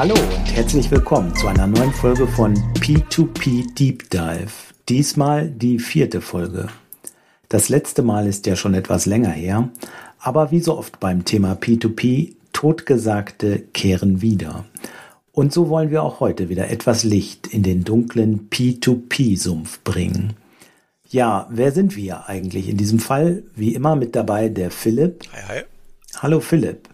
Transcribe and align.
Hallo 0.00 0.14
und 0.14 0.56
herzlich 0.56 0.90
willkommen 0.90 1.36
zu 1.36 1.46
einer 1.46 1.66
neuen 1.66 1.92
Folge 1.92 2.26
von 2.26 2.56
P2P 2.76 3.74
Deep 3.74 4.08
Dive. 4.08 4.50
Diesmal 4.88 5.50
die 5.50 5.78
vierte 5.78 6.22
Folge. 6.22 6.68
Das 7.50 7.68
letzte 7.68 8.00
Mal 8.00 8.26
ist 8.26 8.46
ja 8.46 8.56
schon 8.56 8.72
etwas 8.72 9.04
länger 9.04 9.28
her, 9.28 9.68
aber 10.18 10.52
wie 10.52 10.60
so 10.60 10.78
oft 10.78 11.00
beim 11.00 11.26
Thema 11.26 11.52
P2P, 11.52 12.32
Totgesagte 12.54 13.58
kehren 13.74 14.22
wieder. 14.22 14.64
Und 15.32 15.52
so 15.52 15.68
wollen 15.68 15.90
wir 15.90 16.02
auch 16.02 16.20
heute 16.20 16.48
wieder 16.48 16.70
etwas 16.70 17.04
Licht 17.04 17.48
in 17.48 17.62
den 17.62 17.84
dunklen 17.84 18.48
P2P-Sumpf 18.48 19.80
bringen. 19.84 20.32
Ja, 21.10 21.46
wer 21.50 21.72
sind 21.72 21.94
wir 21.94 22.26
eigentlich 22.26 22.70
in 22.70 22.78
diesem 22.78 23.00
Fall? 23.00 23.42
Wie 23.54 23.74
immer 23.74 23.96
mit 23.96 24.16
dabei 24.16 24.48
der 24.48 24.70
Philipp. 24.70 25.24
Hi, 25.34 25.42
hi. 25.46 25.62
Hallo 26.22 26.40
Philipp. 26.40 26.88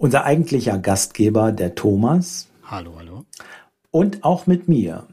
Unser 0.00 0.24
eigentlicher 0.24 0.78
Gastgeber, 0.78 1.50
der 1.50 1.74
Thomas. 1.74 2.46
Hallo, 2.62 2.92
hallo. 2.98 3.24
Und 3.90 4.22
auch 4.22 4.46
mit 4.46 4.68
mir. 4.68 5.08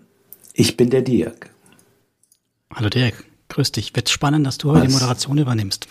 Ich 0.54 0.78
bin 0.78 0.92
der 0.92 1.02
Dirk. 1.02 1.50
Hallo 2.72 2.90
Dirk, 2.90 3.26
grüß 3.50 3.72
dich. 3.72 3.96
Wird 3.96 4.10
spannend, 4.10 4.46
dass 4.46 4.60
du 4.60 4.72
heute 4.72 4.86
die 4.86 4.94
Moderation 4.94 5.40
übernimmst. 5.40 5.88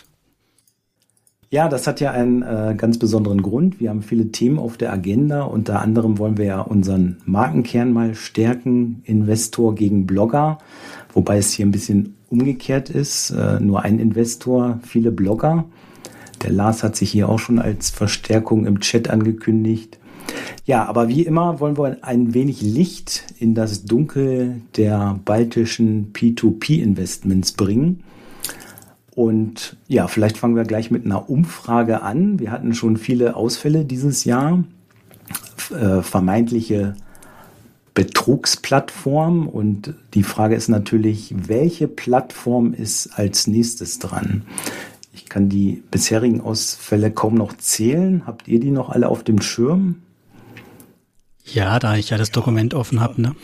Ja, 1.51 1.69
das 1.69 1.89
hat 1.89 2.01
ja 2.01 2.13
einen 2.13 2.43
äh, 2.43 2.75
ganz 2.77 2.99
besonderen 2.99 3.43
Grund. 3.43 3.81
Wir 3.81 3.91
haben 3.91 4.03
viele 4.03 4.31
Themen 4.31 4.61
auf 4.61 4.77
der 4.77 4.93
Agenda. 4.93 5.43
Unter 5.43 5.81
anderem 5.81 6.19
wollen 6.19 6.37
wir 6.37 6.45
ja 6.45 6.61
unseren 6.61 7.17
Markenkern 7.25 7.93
mal 7.93 8.15
stärken. 8.15 9.03
Investor 9.05 9.75
gegen 9.75 10.07
Blogger. 10.07 10.59
Wobei 11.13 11.39
es 11.39 11.51
hier 11.51 11.67
ein 11.67 11.73
bisschen 11.73 12.15
umgekehrt 12.29 12.91
ist. 12.91 13.31
Äh, 13.31 13.59
nur 13.59 13.83
ein 13.83 13.99
Investor, 13.99 14.79
viele 14.85 15.11
Blogger. 15.11 15.65
Der 16.45 16.53
Lars 16.53 16.83
hat 16.83 16.95
sich 16.95 17.11
hier 17.11 17.29
auch 17.29 17.39
schon 17.39 17.59
als 17.59 17.91
Verstärkung 17.91 18.67
im 18.67 18.81
Chat 18.81 19.09
angekündigt. 19.09 19.99
Ja, 20.67 20.85
aber 20.87 21.09
wie 21.09 21.23
immer 21.23 21.59
wollen 21.59 21.77
wir 21.77 21.99
ein 22.03 22.35
wenig 22.35 22.61
Licht 22.61 23.25
in 23.39 23.55
das 23.55 23.85
Dunkel 23.85 24.61
der 24.77 25.19
baltischen 25.25 26.13
P2P-Investments 26.13 27.53
bringen. 27.53 28.05
Und 29.15 29.77
ja, 29.89 30.07
vielleicht 30.07 30.37
fangen 30.37 30.57
wir 30.57 30.65
gleich 30.65 30.91
mit 30.91 31.05
einer 31.05 31.31
Umfrage 31.31 32.03
an. 32.03 32.39
Wir 32.41 32.51
hatten 32.51 32.75
schon 32.75 32.97
viele 32.97 33.37
Ausfälle 33.37 33.85
dieses 33.85 34.25
Jahr, 34.25 34.65
äh, 35.71 36.03
vermeintliche 36.03 36.95
Betrugsplattform. 37.95 39.47
Und 39.47 39.95
die 40.15 40.25
Frage 40.25 40.57
ist 40.57 40.69
natürlich, 40.69 41.35
welche 41.47 41.89
Plattform 41.89 42.75
ist 42.75 43.19
als 43.19 43.47
nächstes 43.47 43.99
dran? 43.99 44.43
Ich 45.15 45.27
kann 45.27 45.49
die 45.49 45.83
bisherigen 45.91 46.41
Ausfälle 46.41 47.11
kaum 47.11 47.35
noch 47.35 47.57
zählen. 47.57 48.27
Habt 48.27 48.49
ihr 48.49 48.61
die 48.61 48.71
noch 48.71 48.91
alle 48.91 49.09
auf 49.09 49.23
dem 49.23 49.41
Schirm? 49.41 50.03
Ja, 51.45 51.79
da 51.79 51.97
ich 51.97 52.11
ja 52.11 52.19
das 52.19 52.31
Dokument 52.31 52.75
offen 52.75 53.01
habe, 53.01 53.21
ne? 53.21 53.37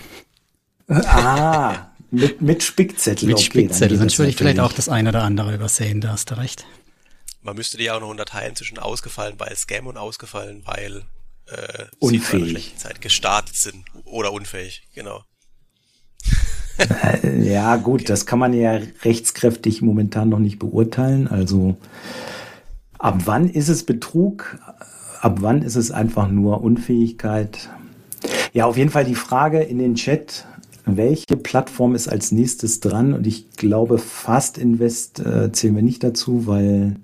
Ah, 0.89 1.91
mit, 2.11 2.41
mit 2.41 2.63
Spickzettel. 2.63 3.29
Mit 3.29 3.37
okay, 3.37 3.45
Spickzettel, 3.45 3.99
sonst 3.99 4.19
würde 4.19 4.31
ich 4.31 4.37
vielleicht 4.37 4.59
auch 4.59 4.73
das 4.73 4.89
eine 4.89 5.11
oder 5.11 5.23
andere 5.23 5.55
übersehen, 5.55 6.01
da 6.01 6.11
hast 6.11 6.31
du 6.31 6.39
recht. 6.39 6.67
Man 7.43 7.57
müsste 7.57 7.79
die 7.79 7.91
auch 7.91 8.01
noch 8.01 8.09
unterteilen 8.09 8.57
zwischen 8.57 8.79
ausgefallen, 8.79 9.37
weil 9.39 9.55
Scam 9.57 9.87
und 9.87 9.97
ausgefallen, 9.97 10.63
weil 10.65 11.05
äh, 11.47 11.53
sie 11.53 11.53
zu 11.53 11.57
einer 11.57 11.89
Unfähig. 12.01 12.51
schlechten 12.51 12.79
Zeit 12.79 13.01
gestartet 13.01 13.57
sind 13.57 13.85
oder 14.05 14.33
unfähig, 14.33 14.89
genau. 14.95 15.25
Ja, 17.43 17.77
gut, 17.77 18.09
das 18.09 18.27
kann 18.27 18.39
man 18.39 18.53
ja 18.53 18.79
rechtskräftig 19.03 19.83
momentan 19.83 20.29
noch 20.29 20.39
nicht 20.39 20.59
beurteilen. 20.59 21.29
Also 21.29 21.77
ab 22.99 23.23
wann 23.25 23.49
ist 23.49 23.69
es 23.69 23.85
Betrug? 23.85 24.59
Ab 25.21 25.39
wann 25.41 25.63
ist 25.63 25.77
es 25.77 25.91
einfach 25.91 26.29
nur 26.29 26.63
Unfähigkeit? 26.63 27.69
Ja, 28.53 28.67
auf 28.67 28.77
jeden 28.77 28.91
Fall 28.91 29.05
die 29.05 29.15
Frage 29.15 29.61
in 29.61 29.79
den 29.79 29.95
Chat, 29.95 30.47
welche 30.87 31.37
Plattform 31.37 31.95
ist 31.95 32.09
als 32.09 32.33
nächstes 32.33 32.81
dran? 32.81 33.13
Und 33.13 33.27
ich 33.27 33.51
glaube, 33.53 33.99
Fast 33.99 34.59
Invest 34.59 35.21
äh, 35.21 35.53
zählen 35.53 35.77
wir 35.77 35.83
nicht 35.83 36.03
dazu, 36.03 36.47
weil 36.47 36.97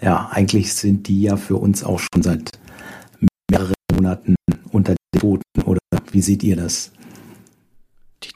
ja, 0.00 0.30
eigentlich 0.32 0.72
sind 0.74 1.08
die 1.08 1.22
ja 1.22 1.36
für 1.36 1.56
uns 1.56 1.84
auch 1.84 2.00
schon 2.00 2.22
seit 2.22 2.52
mehreren 3.50 3.74
Monaten 3.92 4.34
unter 4.72 4.94
den 4.94 5.20
Boden. 5.20 5.42
Oder 5.64 5.80
wie 6.12 6.22
seht 6.22 6.42
ihr 6.42 6.56
das? 6.56 6.92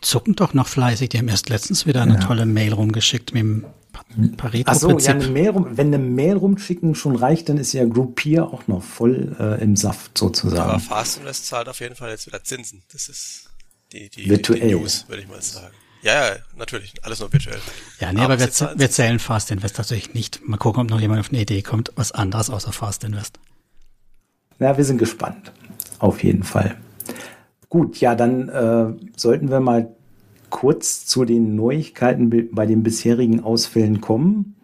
Zucken 0.05 0.35
doch 0.37 0.55
noch 0.55 0.69
fleißig, 0.69 1.09
die 1.09 1.19
haben 1.19 1.29
erst 1.29 1.49
letztens 1.49 1.87
wieder 1.87 2.03
eine 2.03 2.15
Ja. 2.15 2.21
tolle 2.21 2.47
Mail 2.47 2.73
rumgeschickt 2.73 3.33
mit 3.35 3.41
dem 3.43 3.65
Pa- 3.93 4.03
Ach 4.11 4.15
so, 4.17 4.21
ja, 4.21 4.35
Pareto-Prinzip. 4.37 5.11
eine 5.15 5.29
Mail 5.29 5.49
rum, 5.51 5.67
wenn 5.77 5.87
eine 5.89 5.99
Mail 5.99 6.37
rumschicken 6.37 6.95
schon 6.97 7.15
reicht, 7.17 7.49
dann 7.49 7.59
ist 7.59 7.73
ja 7.73 7.85
Groupier 7.85 8.45
auch 8.45 8.67
noch 8.67 8.83
voll 8.83 9.37
äh, 9.39 9.63
im 9.63 9.77
Saft 9.77 10.11
Aber 10.11 10.19
sozusagen. 10.19 10.81
Fast 10.81 11.19
Invest 11.19 11.47
zahlt 11.47 11.69
auf 11.69 11.79
jeden 11.81 11.95
Fall 11.95 12.11
jetzt 12.11 12.27
wieder 12.27 12.43
Zinsen. 12.43 12.83
Das 12.93 13.09
ist 13.09 13.51
die, 13.93 14.09
die, 14.11 14.29
Virtuell. 14.29 14.61
die 14.69 14.75
News, 14.75 15.05
würde 15.09 15.23
ich 15.23 15.29
mal 15.29 15.41
sagen. 15.41 15.75
Ja, 16.03 16.27
ja, 16.29 16.37
natürlich, 16.57 16.93
alles 17.03 17.21
nur 17.21 17.33
virtuell. 17.33 17.59
ja, 18.01 18.13
nee, 18.13 18.21
aber 18.21 18.39
wir, 18.39 18.51
zahlen 18.51 18.79
wir 18.79 18.91
zählen 18.91 19.19
Fast 19.21 19.51
Invest 19.53 19.79
natürlich 19.79 20.13
nicht. 20.13 20.47
Mal 20.47 20.57
gucken, 20.59 20.83
ob 20.83 20.91
noch 20.91 21.01
jemand 21.01 21.21
auf 21.21 21.31
eine 21.31 21.41
Idee 21.41 21.63
kommt, 21.63 21.93
was 21.97 22.13
anderes 22.13 22.51
außer 22.51 22.73
Fast 22.73 23.05
Invest. 23.05 23.39
Ja, 24.59 24.77
wir 24.77 24.85
sind 24.85 24.99
gespannt. 24.99 25.53
Auf 26.01 26.23
jeden 26.23 26.43
Fall. 26.43 26.77
Gut, 27.75 28.01
ja, 28.01 28.15
dann 28.15 28.49
äh, 28.51 28.95
sollten 29.17 29.51
wir 29.51 29.59
mal 29.59 29.97
kurz 30.49 31.07
zu 31.07 31.25
den 31.25 31.57
Neuigkeiten 31.57 32.55
bei 32.55 32.67
den 32.67 32.85
bisherigen 32.85 33.43
Ausfällen 33.43 34.01
kommen. 34.01 34.55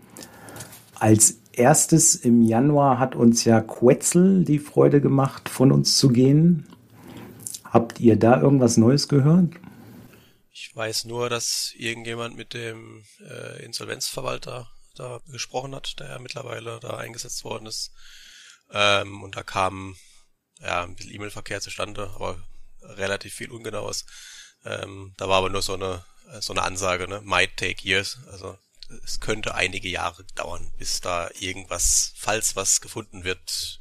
Als 0.94 1.40
erstes 1.50 2.14
im 2.14 2.40
Januar 2.40 3.00
hat 3.00 3.16
uns 3.16 3.44
ja 3.44 3.62
Quetzal 3.62 4.44
die 4.44 4.60
Freude 4.60 5.00
gemacht, 5.00 5.48
von 5.48 5.72
uns 5.72 5.98
zu 5.98 6.10
gehen. 6.10 6.68
Habt 7.64 7.98
ihr 7.98 8.14
da 8.14 8.40
irgendwas 8.40 8.76
Neues 8.76 9.08
gehört? 9.08 9.54
Ich 10.52 10.70
weiß 10.72 11.06
nur, 11.06 11.28
dass 11.28 11.72
irgendjemand 11.76 12.36
mit 12.36 12.54
dem 12.54 13.02
äh, 13.28 13.64
Insolvenzverwalter 13.64 14.68
da 14.94 15.18
gesprochen 15.32 15.74
hat, 15.74 15.98
der 15.98 16.10
ja 16.10 16.18
mittlerweile 16.20 16.78
da 16.78 16.98
eingesetzt 16.98 17.42
worden 17.42 17.66
ist. 17.66 17.90
Ähm, 18.70 19.24
und 19.24 19.36
da 19.36 19.42
kam 19.42 19.96
ja 20.60 20.84
ein 20.84 20.94
bisschen 20.94 21.12
E-Mail-Verkehr 21.12 21.60
zustande, 21.60 22.08
aber 22.14 22.38
relativ 22.82 23.34
viel 23.34 23.50
Ungenaues. 23.50 24.06
Ähm, 24.64 25.14
da 25.16 25.28
war 25.28 25.38
aber 25.38 25.50
nur 25.50 25.62
so 25.62 25.74
eine 25.74 26.04
äh, 26.32 26.40
so 26.40 26.52
eine 26.52 26.62
Ansage, 26.62 27.08
ne? 27.08 27.20
Might 27.24 27.56
take 27.56 27.86
years. 27.86 28.18
Also 28.30 28.56
es 29.04 29.20
könnte 29.20 29.54
einige 29.54 29.88
Jahre 29.88 30.24
dauern, 30.34 30.72
bis 30.78 31.00
da 31.00 31.30
irgendwas, 31.38 32.12
falls 32.16 32.56
was 32.56 32.80
gefunden 32.80 33.24
wird, 33.24 33.78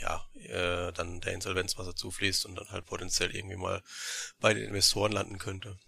ja, 0.00 0.24
äh, 0.34 0.92
dann 0.92 1.20
der 1.20 1.34
Insolvenzwasser 1.34 1.94
zufließt 1.94 2.46
und 2.46 2.56
dann 2.56 2.68
halt 2.70 2.86
potenziell 2.86 3.34
irgendwie 3.34 3.56
mal 3.56 3.82
bei 4.40 4.52
den 4.52 4.64
Investoren 4.64 5.12
landen 5.12 5.38
könnte. 5.38 5.78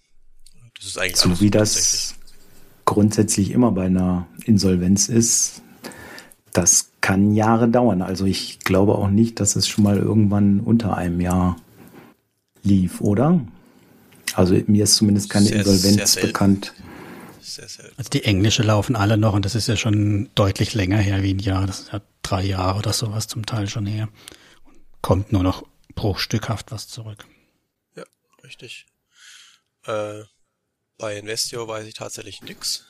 Das 0.77 0.87
ist 0.87 0.99
eigentlich 0.99 1.17
So 1.17 1.41
wie 1.41 1.51
das 1.51 2.15
grundsätzlich 2.85 3.51
immer 3.51 3.73
bei 3.73 3.87
einer 3.87 4.29
Insolvenz 4.45 5.09
ist, 5.09 5.63
das 6.53 6.91
kann 7.01 7.35
Jahre 7.35 7.69
dauern. 7.69 8.01
Also 8.01 8.25
ich 8.25 8.61
glaube 8.61 8.95
auch 8.95 9.11
nicht, 9.11 9.41
dass 9.41 9.57
es 9.57 9.67
schon 9.67 9.85
mal 9.85 9.97
irgendwann 9.97 10.61
unter 10.61 10.97
einem 10.97 11.21
Jahr 11.21 11.57
lief, 12.67 13.01
oder? 13.01 13.41
Also 14.35 14.55
mir 14.67 14.85
ist 14.85 14.97
zumindest 14.97 15.31
keine 15.31 15.47
Sehr, 15.47 15.59
Insolvenz 15.59 16.13
sehr 16.13 16.27
bekannt. 16.27 16.75
Sehr. 17.41 17.67
Also 17.97 18.11
die 18.11 18.25
Englische 18.25 18.63
laufen 18.63 18.97
alle 18.97 19.17
noch 19.17 19.33
und 19.33 19.45
das 19.45 19.55
ist 19.55 19.67
ja 19.67 19.77
schon 19.77 20.29
deutlich 20.35 20.75
länger 20.75 20.99
her 20.99 21.23
wie 21.23 21.33
ein 21.33 21.39
Jahr. 21.39 21.67
Das 21.67 21.81
ist 21.81 21.93
ja 21.93 22.03
drei 22.23 22.43
Jahre 22.43 22.79
oder 22.79 22.93
sowas 22.93 23.29
zum 23.29 23.47
Teil 23.47 23.69
schon 23.69 23.87
her. 23.87 24.09
Und 24.65 24.77
kommt 25.01 25.33
nur 25.33 25.43
noch 25.43 25.65
bruchstückhaft 25.95 26.71
was 26.71 26.89
zurück. 26.89 27.25
Ja, 27.95 28.05
richtig. 28.45 28.87
Äh, 29.87 30.25
bei 30.99 31.17
Investio 31.19 31.67
weiß 31.67 31.87
ich 31.87 31.95
tatsächlich 31.95 32.43
nix. 32.43 32.85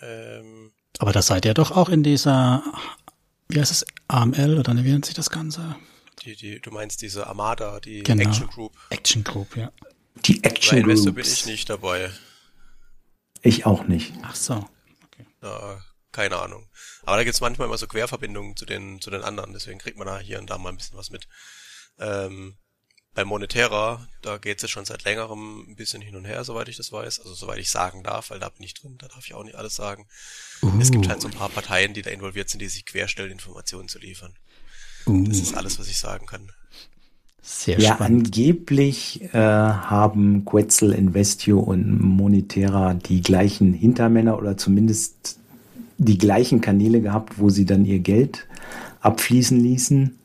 Ähm, 0.00 0.72
Aber 0.98 1.12
da 1.12 1.20
seid 1.20 1.44
ihr 1.44 1.54
doch 1.54 1.70
auch 1.70 1.88
in 1.88 2.02
dieser, 2.02 2.62
wie 3.48 3.60
heißt 3.60 3.72
es, 3.72 3.84
AML 4.08 4.58
oder 4.58 4.74
wie 4.76 4.92
nennt 4.92 5.04
sich 5.04 5.14
das 5.14 5.30
Ganze? 5.30 5.76
Die, 6.24 6.36
die, 6.36 6.60
du 6.60 6.70
meinst 6.70 7.02
diese 7.02 7.26
Armada, 7.26 7.80
die 7.80 8.02
Genau. 8.02 8.22
Action 8.22 8.46
Group. 8.48 8.76
Action 8.90 9.24
Group, 9.24 9.56
ja. 9.56 9.72
Die 10.26 10.40
Bei 10.40 10.50
Action 10.50 10.78
Investor 10.78 11.12
bin 11.12 11.24
ich 11.24 11.46
nicht 11.46 11.68
dabei. 11.68 12.10
Ich 13.42 13.66
auch 13.66 13.84
nicht. 13.84 14.14
Ach 14.22 14.34
so. 14.34 14.68
Da, 15.40 15.84
keine 16.12 16.36
Ahnung. 16.38 16.68
Aber 17.02 17.16
da 17.18 17.24
gibt's 17.24 17.40
manchmal 17.40 17.68
immer 17.68 17.76
so 17.76 17.86
Querverbindungen 17.86 18.56
zu 18.56 18.64
den, 18.64 19.00
zu 19.00 19.10
den 19.10 19.22
anderen, 19.22 19.52
deswegen 19.52 19.78
kriegt 19.78 19.98
man 19.98 20.06
da 20.06 20.18
hier 20.18 20.38
und 20.38 20.48
da 20.48 20.56
mal 20.56 20.70
ein 20.70 20.76
bisschen 20.76 20.96
was 20.96 21.10
mit. 21.10 21.28
Ähm, 21.98 22.56
bei 23.12 23.24
Monetera, 23.24 24.08
da 24.22 24.38
geht's 24.38 24.62
ja 24.62 24.68
schon 24.68 24.84
seit 24.84 25.04
längerem 25.04 25.70
ein 25.70 25.76
bisschen 25.76 26.02
hin 26.02 26.16
und 26.16 26.24
her, 26.24 26.42
soweit 26.42 26.68
ich 26.68 26.76
das 26.76 26.90
weiß. 26.90 27.20
Also 27.20 27.34
soweit 27.34 27.58
ich 27.58 27.70
sagen 27.70 28.02
darf, 28.02 28.30
weil 28.30 28.40
da 28.40 28.48
bin 28.48 28.64
ich 28.64 28.74
drin, 28.74 28.96
da 28.98 29.06
darf 29.06 29.24
ich 29.24 29.34
auch 29.34 29.44
nicht 29.44 29.54
alles 29.54 29.76
sagen. 29.76 30.08
Es 30.80 30.90
gibt 30.90 31.08
halt 31.08 31.20
so 31.20 31.28
ein 31.28 31.34
paar 31.34 31.48
Parteien, 31.50 31.94
die 31.94 32.02
da 32.02 32.10
involviert 32.10 32.48
sind, 32.48 32.60
die 32.60 32.68
sich 32.68 32.86
querstellen, 32.86 33.30
Informationen 33.30 33.88
zu 33.88 33.98
liefern. 33.98 34.34
Uh, 35.06 35.24
Das 35.28 35.40
ist 35.40 35.54
alles, 35.54 35.78
was 35.78 35.88
ich 35.88 35.98
sagen 35.98 36.26
kann. 36.26 36.52
sehr 37.42 37.78
Ja, 37.78 37.94
spannend. 37.94 38.26
angeblich 38.26 39.22
äh, 39.32 39.38
haben 39.38 40.44
Quetzal, 40.44 40.92
Investio 40.92 41.60
und 41.60 42.00
Monetera 42.00 42.94
die 42.94 43.20
gleichen 43.22 43.72
Hintermänner 43.72 44.38
oder 44.38 44.56
zumindest 44.56 45.38
die 45.98 46.18
gleichen 46.18 46.60
Kanäle 46.60 47.00
gehabt, 47.00 47.38
wo 47.38 47.50
sie 47.50 47.66
dann 47.66 47.84
ihr 47.84 48.00
Geld 48.00 48.46
abfließen 49.00 49.60
ließen. 49.60 50.18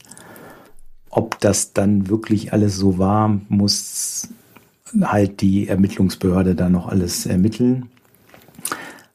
ob 1.09 1.39
das 1.39 1.73
dann 1.73 2.09
wirklich 2.09 2.53
alles 2.53 2.75
so 2.77 2.97
war, 2.97 3.39
muss 3.49 4.27
halt 5.01 5.41
die 5.41 5.67
Ermittlungsbehörde 5.67 6.55
da 6.55 6.69
noch 6.69 6.87
alles 6.87 7.25
ermitteln. 7.25 7.89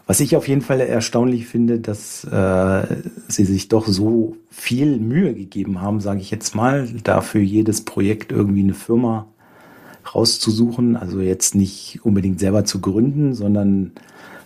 Was 0.06 0.20
ich 0.20 0.36
auf 0.36 0.48
jeden 0.48 0.60
Fall 0.60 0.80
erstaunlich 0.80 1.46
finde, 1.46 1.80
dass 1.80 2.24
äh, 2.24 2.86
sie 3.28 3.44
sich 3.44 3.68
doch 3.68 3.86
so 3.86 4.36
viel 4.50 4.98
Mühe 4.98 5.34
gegeben 5.34 5.80
haben, 5.80 6.00
sage 6.00 6.20
ich 6.20 6.30
jetzt 6.30 6.54
mal, 6.54 6.88
dafür 7.04 7.40
jedes 7.40 7.84
Projekt 7.84 8.30
irgendwie 8.30 8.62
eine 8.62 8.74
Firma 8.74 9.26
rauszusuchen. 10.14 10.96
Also 10.96 11.20
jetzt 11.20 11.54
nicht 11.54 12.00
unbedingt 12.04 12.38
selber 12.38 12.66
zu 12.66 12.82
gründen, 12.82 13.32
sondern 13.32 13.92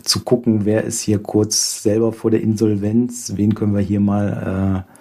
zu 0.04 0.20
gucken, 0.20 0.64
wer 0.64 0.84
ist 0.84 1.00
hier 1.00 1.18
kurz 1.18 1.82
selber 1.82 2.12
vor 2.12 2.30
der 2.30 2.40
Insolvenz, 2.40 3.32
wen 3.34 3.54
können 3.56 3.74
wir 3.74 3.82
hier 3.82 4.00
mal 4.00 4.84
äh, 4.86 4.92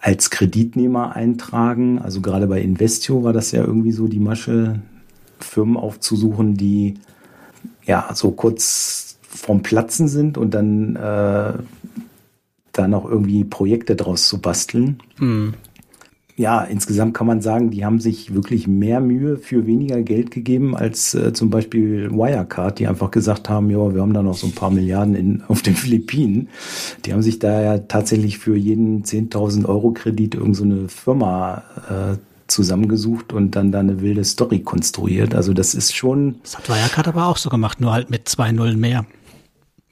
als 0.00 0.30
Kreditnehmer 0.30 1.16
eintragen. 1.16 1.98
Also 1.98 2.20
gerade 2.20 2.46
bei 2.46 2.60
Investio 2.60 3.24
war 3.24 3.32
das 3.32 3.52
ja 3.52 3.64
irgendwie 3.64 3.92
so 3.92 4.06
die 4.06 4.20
Masche, 4.20 4.80
Firmen 5.40 5.76
aufzusuchen, 5.76 6.56
die 6.56 6.94
ja 7.84 8.10
so 8.14 8.30
kurz 8.30 9.11
vom 9.34 9.62
Platzen 9.62 10.08
sind 10.08 10.38
und 10.38 10.52
dann 10.54 10.96
äh, 10.96 11.52
da 12.72 12.88
noch 12.88 13.04
irgendwie 13.04 13.44
Projekte 13.44 13.96
draus 13.96 14.28
zu 14.28 14.40
basteln. 14.40 15.00
Mhm. 15.18 15.54
Ja, 16.34 16.62
insgesamt 16.62 17.12
kann 17.12 17.26
man 17.26 17.42
sagen, 17.42 17.70
die 17.70 17.84
haben 17.84 18.00
sich 18.00 18.34
wirklich 18.34 18.66
mehr 18.66 19.00
Mühe 19.00 19.36
für 19.36 19.66
weniger 19.66 20.00
Geld 20.02 20.30
gegeben 20.30 20.74
als 20.74 21.14
äh, 21.14 21.34
zum 21.34 21.50
Beispiel 21.50 22.10
Wirecard, 22.10 22.78
die 22.78 22.86
einfach 22.86 23.10
gesagt 23.10 23.50
haben, 23.50 23.68
ja, 23.68 23.94
wir 23.94 24.00
haben 24.00 24.14
da 24.14 24.22
noch 24.22 24.36
so 24.36 24.46
ein 24.46 24.54
paar 24.54 24.70
Milliarden 24.70 25.14
in, 25.14 25.42
auf 25.48 25.60
den 25.60 25.76
Philippinen. 25.76 26.48
Die 27.04 27.12
haben 27.12 27.22
sich 27.22 27.38
da 27.38 27.60
ja 27.60 27.78
tatsächlich 27.78 28.38
für 28.38 28.56
jeden 28.56 29.04
10.000 29.04 29.66
Euro 29.66 29.92
Kredit 29.92 30.34
irgendeine 30.34 30.82
so 30.82 30.88
Firma 30.88 31.64
äh, 31.90 32.16
zusammengesucht 32.46 33.32
und 33.32 33.54
dann 33.54 33.70
da 33.70 33.80
eine 33.80 34.00
wilde 34.00 34.24
Story 34.24 34.60
konstruiert. 34.60 35.34
Also 35.34 35.52
das 35.52 35.74
ist 35.74 35.94
schon. 35.94 36.36
Das 36.42 36.56
hat 36.56 36.68
Wirecard 36.68 37.08
aber 37.08 37.26
auch 37.26 37.36
so 37.36 37.50
gemacht, 37.50 37.80
nur 37.80 37.92
halt 37.92 38.08
mit 38.10 38.28
zwei 38.28 38.52
Nullen 38.52 38.80
mehr 38.80 39.04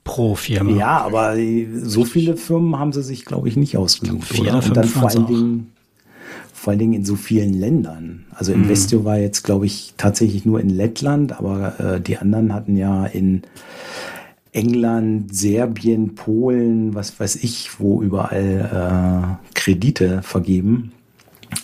pro 0.04 0.34
Firma. 0.34 0.72
Ja, 0.72 1.00
aber 1.02 1.36
so 1.82 2.04
viele 2.04 2.36
Firmen 2.36 2.78
haben 2.78 2.92
sie 2.92 3.02
sich, 3.02 3.24
glaube 3.24 3.48
ich, 3.48 3.56
nicht 3.56 3.76
ausgesucht. 3.76 4.24
Vier 4.24 4.54
oder? 4.54 4.64
Und 4.64 4.76
dann 4.76 4.86
vor 4.86 5.08
allen 5.08 5.26
Dingen, 5.26 5.72
vor 6.52 6.70
allen 6.72 6.78
Dingen 6.78 6.92
in 6.94 7.04
so 7.04 7.16
vielen 7.16 7.54
Ländern. 7.54 8.26
Also 8.30 8.54
mhm. 8.54 8.64
Investio 8.64 9.04
war 9.04 9.18
jetzt, 9.18 9.42
glaube 9.42 9.66
ich, 9.66 9.94
tatsächlich 9.96 10.44
nur 10.44 10.60
in 10.60 10.70
Lettland, 10.70 11.38
aber 11.38 11.78
äh, 11.80 12.00
die 12.00 12.18
anderen 12.18 12.52
hatten 12.54 12.76
ja 12.76 13.06
in 13.06 13.42
England, 14.52 15.34
Serbien, 15.34 16.14
Polen, 16.14 16.94
was 16.94 17.18
weiß 17.20 17.36
ich, 17.36 17.78
wo 17.78 18.02
überall 18.02 19.38
äh, 19.40 19.54
Kredite 19.54 20.22
vergeben. 20.22 20.92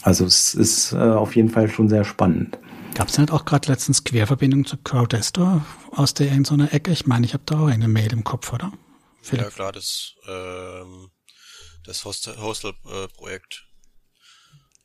Also 0.03 0.25
es 0.25 0.55
ist 0.55 0.93
äh, 0.93 0.97
auf 0.97 1.35
jeden 1.37 1.49
Fall 1.49 1.69
schon 1.69 1.89
sehr 1.89 2.05
spannend. 2.05 2.59
Gab 2.97 3.09
es 3.09 3.19
nicht 3.19 3.31
auch 3.31 3.45
gerade 3.45 3.71
letztens 3.71 4.05
Querverbindung 4.05 4.65
zu 4.65 4.79
Crowdestor 4.79 5.67
aus 5.91 6.15
der 6.15 6.29
irgendeiner 6.29 6.73
Ecke? 6.73 6.93
Ich 6.93 7.07
meine, 7.07 7.27
ich 7.27 7.35
habe 7.35 7.43
da 7.45 7.61
auch 7.61 7.67
eine 7.67 7.89
Mail 7.89 8.11
im 8.11 8.25
Kopf, 8.25 8.55
oder? 8.55 8.73
Philipp? 9.21 9.45
Ja 9.45 9.51
klar, 9.51 9.71
das, 9.71 10.15
ähm, 10.27 11.11
das 11.85 12.07
Hostel-Projekt. 12.07 13.67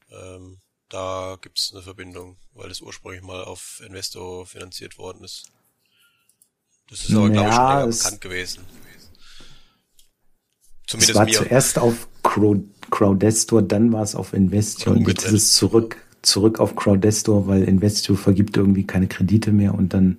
Ähm, 0.10 0.60
da 0.90 1.38
gibt 1.42 1.58
es 1.58 1.72
eine 1.72 1.84
Verbindung, 1.84 2.38
weil 2.54 2.68
das 2.68 2.81
ursprünglich 2.81 3.22
mal 3.22 3.46
auf 3.46 3.81
Investor 3.86 4.46
finanziert 4.46 4.98
worden 4.98 5.24
ist. 5.24 5.50
Das 6.90 7.06
ist 7.06 7.16
aber, 7.16 7.28
ja, 7.28 7.31
glaube 7.31 7.48
ich, 7.48 7.56
schon 7.56 7.68
länger 7.69 7.88
bekannt 7.88 8.22
gewesen. 8.22 8.66
Zumindest 10.86 11.12
es 11.12 11.16
war 11.16 11.25
mir. 11.25 11.34
zuerst 11.34 11.80
auf 11.80 12.10
Crow, 12.24 12.58
Crowdestor, 12.90 13.62
dann 13.62 13.94
war 13.94 14.04
es 14.04 14.16
auf 14.16 14.34
Investio 14.34 14.92
und 14.92 15.08
jetzt 15.08 15.24
ist 15.24 15.31
es 15.31 15.54
zurück, 15.54 15.96
zurück 16.22 16.60
auf 16.60 16.76
Crowdestor, 16.76 17.48
weil 17.48 17.64
Investio 17.64 18.16
vergibt 18.16 18.58
irgendwie 18.58 18.86
keine 18.86 19.08
Kredite 19.08 19.52
mehr 19.52 19.74
und 19.74 19.94
dann 19.94 20.18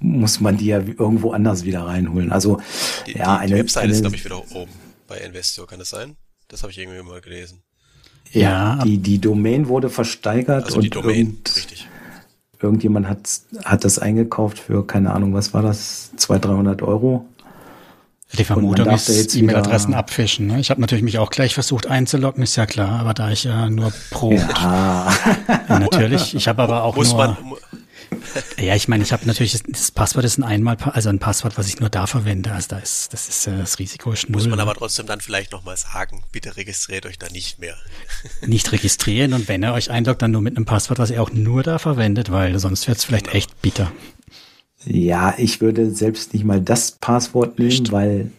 muss 0.00 0.40
man 0.40 0.56
die 0.56 0.66
ja 0.66 0.78
irgendwo 0.78 1.32
anders 1.32 1.64
wieder 1.64 1.82
reinholen. 1.82 2.30
Also 2.32 2.60
die, 3.06 3.12
ja, 3.12 3.36
die, 3.36 3.42
eine 3.42 3.54
die 3.54 3.60
Webseite 3.60 3.84
eine, 3.84 3.92
ist 3.92 4.00
glaube 4.00 4.16
ich 4.16 4.24
wieder 4.24 4.42
oben 4.54 4.70
bei 5.06 5.18
Investio, 5.18 5.66
kann 5.66 5.78
das 5.78 5.88
sein? 5.88 6.16
Das 6.48 6.62
habe 6.62 6.72
ich 6.72 6.78
irgendwie 6.78 7.02
mal 7.02 7.20
gelesen. 7.20 7.62
Ja, 8.30 8.82
die 8.84 8.98
die 8.98 9.18
Domain 9.20 9.68
wurde 9.68 9.88
versteigert 9.88 10.66
also 10.66 10.80
die 10.80 10.90
Domain, 10.90 11.16
irgend, 11.16 11.56
richtig. 11.56 11.88
irgendjemand 12.60 13.08
hat 13.08 13.28
hat 13.64 13.84
das 13.84 13.98
eingekauft 13.98 14.58
für 14.58 14.86
keine 14.86 15.12
Ahnung, 15.12 15.32
was 15.34 15.54
war 15.54 15.62
das, 15.62 16.10
200, 16.16 16.50
300 16.50 16.82
Euro. 16.82 17.26
Die 18.36 18.44
Vermutung 18.44 18.90
ist 18.90 19.34
E-Mail-Adressen 19.34 19.94
abfischen. 19.94 20.48
Ne? 20.48 20.60
Ich 20.60 20.70
habe 20.70 20.80
natürlich 20.80 21.02
mich 21.02 21.18
auch 21.18 21.30
gleich 21.30 21.54
versucht 21.54 21.86
einzuloggen, 21.86 22.42
ist 22.42 22.56
ja 22.56 22.66
klar, 22.66 23.00
aber 23.00 23.14
da 23.14 23.30
ich 23.30 23.44
ja 23.44 23.70
nur 23.70 23.92
pro 24.10 24.32
ja. 24.32 25.10
ja 25.68 25.78
natürlich, 25.78 26.34
ich 26.34 26.46
habe 26.46 26.62
aber 26.62 26.84
auch 26.84 26.96
Muss 26.96 27.12
nur 27.12 27.16
man, 27.16 27.36
ja, 28.58 28.74
ich 28.74 28.88
meine, 28.88 29.02
ich 29.02 29.12
habe 29.12 29.26
natürlich 29.26 29.58
das 29.66 29.90
Passwort 29.90 30.24
ist 30.24 30.38
ein 30.38 30.44
einmal 30.44 30.76
also 30.92 31.08
ein 31.08 31.18
Passwort, 31.18 31.58
was 31.58 31.68
ich 31.68 31.80
nur 31.80 31.88
da 31.88 32.06
verwende. 32.06 32.52
Also 32.52 32.68
da 32.70 32.78
ist 32.78 33.12
das 33.12 33.28
ist 33.28 33.46
äh, 33.46 33.56
das 33.56 33.78
Risiko 33.78 34.12
ist 34.12 34.28
null. 34.28 34.42
Muss 34.42 34.48
man 34.48 34.60
aber 34.60 34.74
trotzdem 34.74 35.06
dann 35.06 35.20
vielleicht 35.20 35.52
noch 35.52 35.64
mal 35.64 35.76
sagen, 35.76 36.22
bitte 36.32 36.56
registriert 36.56 37.06
euch 37.06 37.18
da 37.18 37.28
nicht 37.28 37.58
mehr. 37.58 37.76
Nicht 38.46 38.72
registrieren 38.72 39.32
und 39.32 39.48
wenn 39.48 39.62
ihr 39.62 39.72
euch 39.72 39.90
einloggt, 39.90 40.22
dann 40.22 40.30
nur 40.30 40.42
mit 40.42 40.56
einem 40.56 40.66
Passwort, 40.66 40.98
was 40.98 41.10
ihr 41.10 41.22
auch 41.22 41.30
nur 41.32 41.62
da 41.62 41.78
verwendet, 41.78 42.30
weil 42.30 42.58
sonst 42.58 42.88
wird's 42.88 43.04
vielleicht 43.04 43.26
genau. 43.26 43.36
echt 43.36 43.62
bitter. 43.62 43.92
Ja, 44.84 45.34
ich 45.36 45.60
würde 45.60 45.90
selbst 45.90 46.34
nicht 46.34 46.44
mal 46.44 46.60
das 46.60 46.92
Passwort 46.92 47.58
nehmen, 47.58 47.70
Echt? 47.70 47.92
weil 47.92 48.30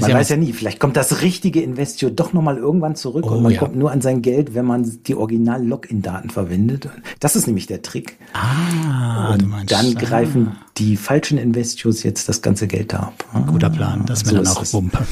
man 0.00 0.12
weiß 0.12 0.28
ja 0.28 0.36
nie, 0.36 0.52
vielleicht 0.52 0.78
kommt 0.78 0.96
das 0.96 1.22
richtige 1.22 1.60
Investio 1.60 2.10
doch 2.10 2.32
nochmal 2.32 2.56
irgendwann 2.56 2.94
zurück 2.94 3.24
oh, 3.26 3.34
und 3.34 3.42
man 3.42 3.52
ja. 3.52 3.58
kommt 3.58 3.74
nur 3.74 3.90
an 3.90 4.00
sein 4.00 4.22
Geld, 4.22 4.54
wenn 4.54 4.64
man 4.64 4.88
die 5.04 5.14
Original-Login-Daten 5.14 6.30
verwendet. 6.30 6.88
Das 7.20 7.36
ist 7.36 7.46
nämlich 7.46 7.66
der 7.66 7.82
Trick. 7.82 8.16
Ah, 8.32 9.32
und 9.32 9.48
meinst, 9.48 9.72
dann 9.72 9.96
ah. 9.96 10.00
greifen 10.00 10.56
die 10.76 10.96
falschen 10.96 11.38
Investios 11.38 12.02
jetzt 12.02 12.28
das 12.28 12.42
ganze 12.42 12.68
Geld 12.68 12.92
da 12.92 12.98
ab. 12.98 13.24
Guter 13.46 13.70
Plan, 13.70 14.04
das 14.06 14.24
wäre 14.26 14.44
so 14.44 14.54
dann 14.54 14.56
auch 14.56 14.72
Wumpe. 14.72 15.06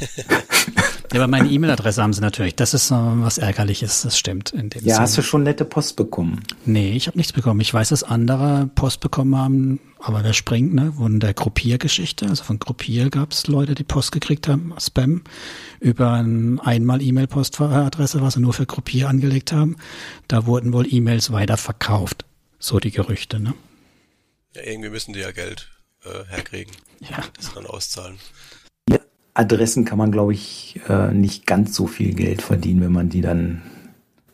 Ja, 1.12 1.20
aber 1.20 1.28
meine 1.28 1.48
E-Mail-Adresse 1.48 2.02
haben 2.02 2.12
sie 2.12 2.20
natürlich. 2.20 2.54
Das 2.54 2.72
ist 2.72 2.92
äh, 2.92 2.94
was 2.94 3.38
Ärgerliches, 3.38 4.02
das 4.02 4.16
stimmt. 4.16 4.52
In 4.52 4.70
dem 4.70 4.84
ja, 4.84 4.94
Sinne. 4.94 5.02
hast 5.02 5.18
du 5.18 5.22
schon 5.22 5.42
nette 5.42 5.64
Post 5.64 5.96
bekommen? 5.96 6.42
Nee, 6.64 6.92
ich 6.92 7.08
habe 7.08 7.18
nichts 7.18 7.32
bekommen. 7.32 7.60
Ich 7.60 7.74
weiß, 7.74 7.88
dass 7.88 8.04
andere 8.04 8.70
Post 8.76 9.00
bekommen 9.00 9.36
haben, 9.36 9.80
aber 9.98 10.22
der 10.22 10.34
springt, 10.34 10.72
ne, 10.72 10.92
von 10.92 11.18
der 11.18 11.34
Gruppiergeschichte. 11.34 12.26
Also 12.26 12.44
von 12.44 12.60
Gruppier 12.60 13.10
gab 13.10 13.32
es 13.32 13.48
Leute, 13.48 13.74
die 13.74 13.82
Post 13.82 14.12
gekriegt 14.12 14.46
haben, 14.46 14.72
Spam, 14.78 15.24
über 15.80 16.12
ein 16.12 16.60
einmal 16.60 17.02
E-Mail-Postadresse, 17.02 18.22
was 18.22 18.34
sie 18.34 18.40
nur 18.40 18.52
für 18.52 18.66
Gruppier 18.66 19.08
angelegt 19.08 19.50
haben. 19.52 19.76
Da 20.28 20.46
wurden 20.46 20.72
wohl 20.72 20.86
E-Mails 20.92 21.32
weiterverkauft. 21.32 22.24
So 22.60 22.78
die 22.78 22.92
Gerüchte, 22.92 23.40
ne? 23.40 23.54
Ja, 24.54 24.62
irgendwie 24.62 24.90
müssen 24.90 25.12
die 25.12 25.20
ja 25.20 25.32
Geld 25.32 25.70
äh, 26.04 26.24
herkriegen. 26.28 26.72
Ja. 27.00 27.24
Das 27.34 27.52
dann 27.54 27.66
auszahlen. 27.66 28.18
Adressen 29.34 29.84
kann 29.84 29.98
man, 29.98 30.12
glaube 30.12 30.32
ich, 30.32 30.80
äh, 30.88 31.12
nicht 31.12 31.46
ganz 31.46 31.74
so 31.74 31.86
viel 31.86 32.14
Geld 32.14 32.42
verdienen, 32.42 32.80
wenn 32.80 32.92
man 32.92 33.08
die 33.08 33.20
dann 33.20 33.62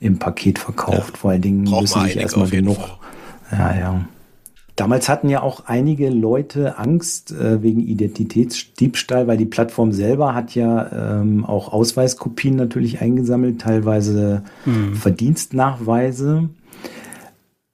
im 0.00 0.19
Paket 0.19 0.59
verkauft. 0.59 1.15
Ja. 1.15 1.19
Vor 1.19 1.31
allen 1.31 1.43
Dingen 1.43 1.62
müssen 1.62 2.03
sich 2.03 2.17
erstmal 2.17 2.49
genug. 2.49 2.76
Fall. 2.76 2.99
Ja, 3.59 3.76
ja. 3.76 4.09
Damals 4.76 5.09
hatten 5.09 5.31
ja 5.31 5.41
auch 5.41 5.65
einige 5.67 6.11
Leute 6.11 6.79
Angst 6.79 7.33
äh, 7.33 7.62
wegen 7.62 7.81
Identitätsdiebstahl, 7.81 9.26
weil 9.26 9.38
die 9.38 9.47
Plattform 9.47 9.93
selber 9.93 10.35
hat 10.35 10.55
ja 10.55 11.21
ähm, 11.21 11.47
auch 11.47 11.73
Ausweiskopien 11.73 12.57
natürlich 12.57 13.00
eingesammelt, 13.00 13.62
teilweise 13.62 14.43
mhm. 14.67 14.95
Verdienstnachweise. 14.95 16.50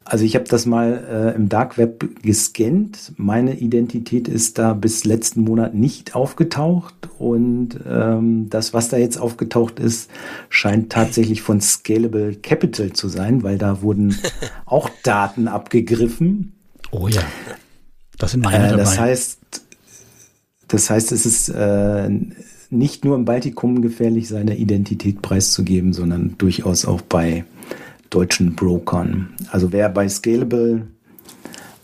Also 0.05 0.25
ich 0.25 0.35
habe 0.35 0.47
das 0.47 0.67
mal 0.67 1.33
äh, 1.33 1.37
im 1.37 1.49
Dark 1.49 1.79
Web 1.79 2.23
gescannt. 2.23 3.13
Meine 3.17 3.55
Identität 3.55 4.29
ist 4.29 4.59
da 4.59 4.75
bis 4.75 5.05
letzten 5.05 5.43
Monat 5.43 5.75
nicht 5.75 6.15
aufgetaucht 6.15 6.95
und 7.19 7.79
ähm, 7.89 8.51
das, 8.51 8.75
was 8.75 8.89
da 8.89 8.97
jetzt 8.97 9.17
aufgetaucht 9.17 9.79
ist, 9.79 10.11
scheint 10.49 10.91
tatsächlich 10.91 11.43
von 11.43 11.61
Scalable 11.61 12.35
Capital 12.35 12.93
zu 12.93 13.09
sein, 13.09 13.43
weil 13.43 13.59
da 13.59 13.83
wurden 13.83 14.17
auch 14.67 14.91
Daten 15.03 15.47
abgegriffen. 15.47 16.53
Oh 16.91 17.09
ja, 17.09 17.23
das 18.19 18.33
sind 18.33 18.45
meine 18.45 18.73
äh, 18.73 18.77
Das 18.77 18.99
heißt, 18.99 19.39
das 20.69 20.91
heißt, 20.91 21.13
es 21.13 21.27
ist 21.27 21.49
äh, 21.49 22.11
nicht 22.71 23.05
nur 23.05 23.15
im 23.15 23.25
Baltikum 23.25 23.83
gefährlich, 23.83 24.29
seine 24.29 24.57
Identität 24.57 25.23
preiszugeben, 25.23 25.93
sondern 25.93 26.37
durchaus 26.39 26.87
auch 26.87 27.03
bei 27.03 27.45
deutschen 28.15 28.55
Brokern. 28.55 29.35
Also 29.51 29.73
wer 29.73 29.89
bei 29.89 30.09
Scalable 30.09 30.87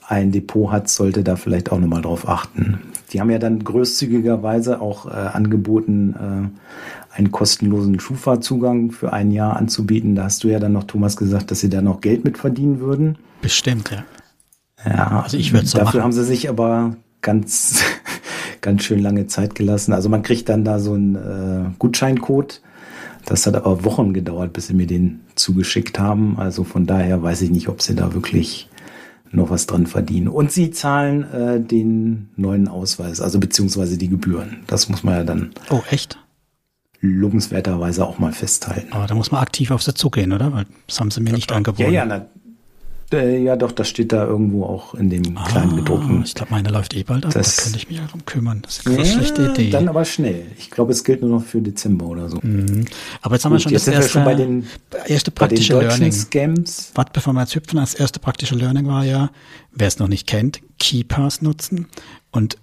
ein 0.07 0.33
Depot 0.33 0.71
hat, 0.71 0.89
sollte 0.89 1.23
da 1.23 1.37
vielleicht 1.37 1.73
auch 1.73 1.79
nochmal 1.79 2.03
drauf 2.03 2.29
achten. 2.29 2.81
Die 3.13 3.21
haben 3.21 3.31
ja 3.31 3.39
dann 3.39 3.65
großzügigerweise 3.65 4.81
auch 4.81 5.07
äh, 5.07 5.11
angeboten, 5.11 6.15
äh, 6.15 7.17
einen 7.17 7.33
kostenlosen 7.33 7.99
Schufa-Zugang 7.99 8.91
für 8.91 9.13
ein 9.13 9.31
Jahr 9.31 9.57
anzubieten. 9.57 10.15
Da 10.15 10.25
hast 10.25 10.45
du 10.45 10.49
ja 10.49 10.59
dann 10.59 10.73
noch, 10.73 10.85
Thomas, 10.85 11.17
gesagt, 11.17 11.51
dass 11.51 11.61
sie 11.61 11.71
da 11.71 11.83
noch 11.83 12.01
Geld 12.01 12.25
mit 12.25 12.39
verdienen 12.39 12.81
würden. 12.81 13.19
Bestimmt, 13.41 13.91
ja. 13.91 14.05
Ja, 14.85 15.23
also 15.23 15.37
ich 15.37 15.53
würde 15.53 15.67
so 15.67 15.79
Dafür 15.79 16.01
machen. 16.01 16.05
haben 16.05 16.13
sie 16.13 16.25
sich 16.25 16.49
aber 16.49 16.97
ganz, 17.23 17.83
ganz 18.61 18.85
schön 18.85 19.01
lange 19.01 19.27
Zeit 19.27 19.55
gelassen. 19.55 19.93
Also 19.93 20.09
man 20.09 20.23
kriegt 20.23 20.49
dann 20.49 20.65
da 20.65 20.79
so 20.79 20.93
einen 20.93 21.15
äh, 21.17 21.71
Gutscheincode 21.79 22.61
Das 23.29 23.47
hat 23.47 23.57
aber 23.57 23.85
Wochen 23.85 24.15
gedauert, 24.15 24.55
bis 24.55 24.69
sie 24.69 24.75
mir 24.75 24.87
den 24.87 25.21
zugeschickt 25.35 25.99
haben. 25.99 26.39
Also 26.39 26.65
von 26.65 26.87
daher 26.87 27.23
weiß 27.23 27.43
ich 27.43 27.51
nicht, 27.51 27.69
ob 27.69 27.83
sie 27.83 27.95
da 27.95 28.15
wirklich 28.15 28.71
noch 29.31 29.51
was 29.51 29.67
dran 29.67 29.87
verdienen. 29.87 30.29
Und 30.29 30.51
sie 30.51 30.71
zahlen 30.71 31.31
äh, 31.31 31.61
den 31.61 32.31
neuen 32.37 32.69
Ausweis, 32.69 33.21
also 33.21 33.39
beziehungsweise 33.39 33.99
die 33.99 34.09
Gebühren. 34.09 34.61
Das 34.67 34.89
muss 34.89 35.05
man 35.05 35.15
ja 35.15 35.25
dann. 35.25 35.51
Oh, 35.69 35.83
echt? 35.91 36.19
lobenswerterweise 37.01 38.05
auch 38.05 38.19
mal 38.19 38.33
festhalten. 38.33 38.93
Aber 38.93 39.07
da 39.07 39.15
muss 39.15 39.31
man 39.31 39.41
aktiv 39.41 39.71
auf 39.71 39.83
sie 39.83 39.95
zugehen, 39.95 40.33
oder? 40.33 40.53
Weil 40.53 40.67
das 40.89 40.99
haben 40.99 41.11
sie 41.11 41.21
mir 41.21 41.31
ja, 41.31 41.37
nicht 41.37 41.53
angeboten. 41.53 41.93
Ja, 41.93 42.05
ja, 42.05 42.05
na, 42.05 42.27
äh, 43.13 43.43
ja, 43.43 43.57
doch, 43.57 43.73
das 43.73 43.89
steht 43.89 44.13
da 44.13 44.25
irgendwo 44.25 44.65
auch 44.65 44.95
in 44.95 45.11
dem 45.11 45.37
ah, 45.37 45.45
kleinen 45.45 45.77
gedruckten. 45.77 46.23
Ich 46.25 46.35
glaube, 46.35 46.51
meine 46.51 46.69
läuft 46.69 46.95
eh 46.95 47.03
bald 47.03 47.25
ab, 47.25 47.33
das, 47.33 47.57
da 47.57 47.63
könnte 47.63 47.79
ich 47.79 47.89
mich 47.89 48.01
darum 48.01 48.25
kümmern. 48.25 48.63
Das 48.63 48.79
ist 48.79 48.87
eine 48.87 48.99
ja, 48.99 49.05
schlechte 49.05 49.47
Idee. 49.47 49.71
Dann 49.71 49.89
aber 49.89 50.05
schnell. 50.05 50.47
Ich 50.59 50.71
glaube, 50.71 50.93
es 50.93 51.05
gilt 51.05 51.23
nur 51.23 51.31
noch 51.31 51.45
für 51.45 51.61
Dezember 51.61 52.07
oder 52.07 52.29
so. 52.29 52.39
Mhm. 52.43 52.87
Aber 53.23 53.35
jetzt 53.35 53.45
haben 53.45 53.53
Gut, 53.53 53.59
wir 53.59 53.63
schon 53.65 53.73
das 53.73 53.89
erste, 53.89 54.11
schon 54.11 54.25
bei 54.25 54.35
den, 54.35 54.67
erste 55.07 55.31
praktische 55.31 55.75
bei 55.75 55.81
den 55.81 55.89
Learning. 55.89 56.13
Scams. 56.13 56.93
Warte, 56.95 57.13
bevor 57.13 57.33
wir 57.33 57.41
jetzt 57.41 57.55
hüpfen, 57.55 57.77
das 57.77 57.95
erste 57.95 58.21
praktische 58.21 58.55
Learning 58.55 58.87
war 58.87 59.05
ja, 59.05 59.31
wer 59.73 59.89
es 59.89 59.99
noch 59.99 60.09
nicht 60.09 60.27
kennt, 60.27 60.61
KeyPass 60.79 61.43
nutzen 61.43 61.87
und 62.31 62.59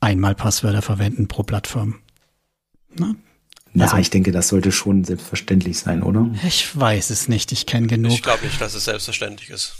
einmal 0.00 0.34
Passwörter 0.34 0.82
verwenden 0.82 1.28
pro 1.28 1.42
Plattform. 1.42 1.96
Na, 2.96 3.14
ja, 3.74 3.84
also, 3.84 3.96
ich 3.98 4.10
denke, 4.10 4.32
das 4.32 4.48
sollte 4.48 4.72
schon 4.72 5.04
selbstverständlich 5.04 5.78
sein, 5.78 6.02
oder? 6.02 6.30
Ich 6.46 6.76
weiß 6.78 7.10
es 7.10 7.28
nicht. 7.28 7.52
Ich 7.52 7.66
kenne 7.66 7.86
genug. 7.86 8.12
Ich 8.12 8.22
glaube 8.22 8.44
nicht, 8.44 8.60
dass 8.60 8.74
es 8.74 8.84
selbstverständlich 8.84 9.50
ist. 9.50 9.74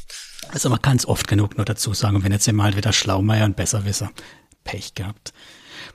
Also 0.51 0.71
man 0.71 0.81
kann 0.81 0.97
es 0.97 1.07
oft 1.07 1.27
genug 1.29 1.57
nur 1.57 1.65
dazu 1.65 1.95
sagen. 1.95 2.17
Und 2.17 2.25
wenn 2.25 2.33
jetzt 2.33 2.47
jemand 2.47 2.77
wieder 2.77 2.93
Schlaumeier 2.93 3.45
und 3.45 3.57
Besserwisser. 3.57 4.11
Pech 4.65 4.95
gehabt. 4.95 5.33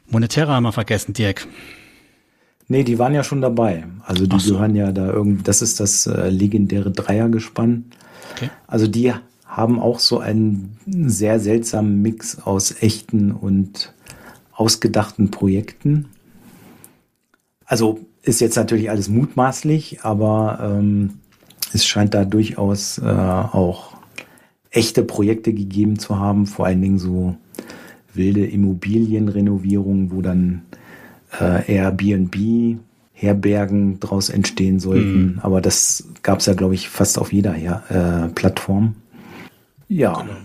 Monetäre 0.08 0.52
haben 0.52 0.64
wir 0.64 0.72
vergessen, 0.72 1.14
Dirk. 1.14 1.48
Nee, 2.68 2.84
die 2.84 2.98
waren 2.98 3.14
ja 3.14 3.24
schon 3.24 3.42
dabei. 3.42 3.86
Also 4.04 4.26
die 4.26 4.40
so. 4.40 4.54
gehören 4.54 4.76
ja 4.76 4.92
da 4.92 5.12
irgendwie, 5.12 5.44
das 5.44 5.62
ist 5.62 5.80
das 5.80 6.08
äh, 6.08 6.30
legendäre 6.30 6.92
Dreiergespann. 6.92 7.86
Okay. 8.32 8.50
Also 8.68 8.88
die 8.88 9.14
haben 9.46 9.80
auch 9.80 10.00
so 10.00 10.20
einen 10.20 10.78
sehr 10.88 11.40
seltsamen 11.40 12.02
Mix 12.02 12.40
aus 12.40 12.82
echten 12.82 13.32
und 13.32 13.94
ausgedachten 14.52 15.30
Projekten. 15.30 16.10
Also 17.66 18.00
ist 18.22 18.42
jetzt 18.42 18.56
natürlich 18.56 18.90
alles 18.90 19.10
mutmaßlich, 19.10 20.04
aber 20.04 20.60
ähm, 20.62 21.20
es 21.74 21.86
scheint 21.86 22.14
da 22.14 22.26
durchaus 22.26 22.98
äh, 22.98 23.04
auch 23.04 23.98
echte 24.70 25.04
Projekte 25.04 25.54
gegeben 25.54 26.00
zu 26.00 26.18
haben, 26.18 26.48
vor 26.48 26.66
allen 26.66 26.82
Dingen 26.82 27.00
so 27.00 27.38
wilde 28.14 28.46
Immobilienrenovierungen, 28.46 30.12
wo 30.12 30.22
dann 30.22 30.66
äh, 31.40 31.74
Airbnb 31.74 32.80
Herbergen 33.14 34.00
draus 34.00 34.30
entstehen 34.30 34.80
sollten. 34.80 35.34
Mhm. 35.34 35.40
Aber 35.40 35.62
das 35.62 36.10
gab 36.24 36.40
es 36.40 36.46
ja, 36.46 36.54
glaube 36.54 36.76
ich, 36.76 36.90
fast 36.90 37.18
auf 37.18 37.32
jeder 37.32 37.54
Her 37.54 37.84
äh, 38.30 38.34
Plattform. 38.34 38.96
Ja. 39.88 40.22
Genau. 40.22 40.36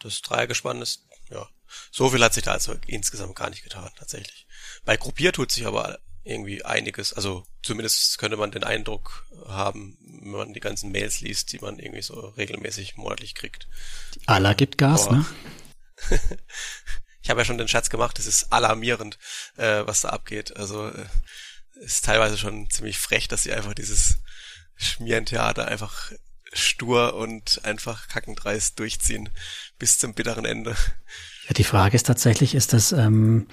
Das 0.00 0.20
Dreiergespann 0.20 0.82
ist, 0.82 1.06
ja, 1.30 1.46
so 1.90 2.10
viel 2.10 2.22
hat 2.22 2.34
sich 2.34 2.42
da 2.42 2.52
also 2.52 2.74
insgesamt 2.86 3.36
gar 3.36 3.48
nicht 3.48 3.62
getan, 3.62 3.88
tatsächlich. 3.96 4.46
Bei 4.84 4.96
Gruppier 4.96 5.32
tut 5.32 5.52
sich 5.52 5.66
aber 5.66 5.98
irgendwie 6.24 6.64
einiges. 6.64 7.12
Also 7.12 7.46
zumindest 7.62 8.18
könnte 8.18 8.36
man 8.36 8.50
den 8.50 8.64
Eindruck 8.64 9.26
haben, 9.46 9.98
wenn 10.22 10.30
man 10.30 10.52
die 10.52 10.60
ganzen 10.60 10.92
Mails 10.92 11.20
liest, 11.20 11.52
die 11.52 11.58
man 11.58 11.78
irgendwie 11.78 12.02
so 12.02 12.18
regelmäßig 12.36 12.96
monatlich 12.96 13.34
kriegt. 13.34 13.68
Allah 14.26 14.54
gibt 14.54 14.78
Gas, 14.78 15.06
Aber, 15.06 15.16
ne? 15.16 15.26
ich 17.22 17.30
habe 17.30 17.40
ja 17.40 17.44
schon 17.44 17.58
den 17.58 17.68
Scherz 17.68 17.90
gemacht, 17.90 18.18
es 18.18 18.26
ist 18.26 18.52
alarmierend, 18.52 19.18
äh, 19.56 19.86
was 19.86 20.02
da 20.02 20.10
abgeht. 20.10 20.56
Also 20.56 20.88
äh, 20.88 21.06
ist 21.80 22.04
teilweise 22.04 22.36
schon 22.36 22.68
ziemlich 22.70 22.98
frech, 22.98 23.28
dass 23.28 23.42
sie 23.42 23.52
einfach 23.52 23.74
dieses 23.74 24.18
Schmierentheater 24.76 25.68
einfach 25.68 26.12
stur 26.52 27.14
und 27.14 27.64
einfach 27.64 28.08
kackendreist 28.08 28.78
durchziehen 28.78 29.28
bis 29.78 29.98
zum 29.98 30.14
bitteren 30.14 30.44
Ende. 30.44 30.76
Ja, 31.48 31.54
die 31.54 31.64
Frage 31.64 31.96
ist 31.96 32.06
tatsächlich, 32.06 32.54
ist 32.54 32.72
das 32.72 32.92
ähm, 32.92 33.46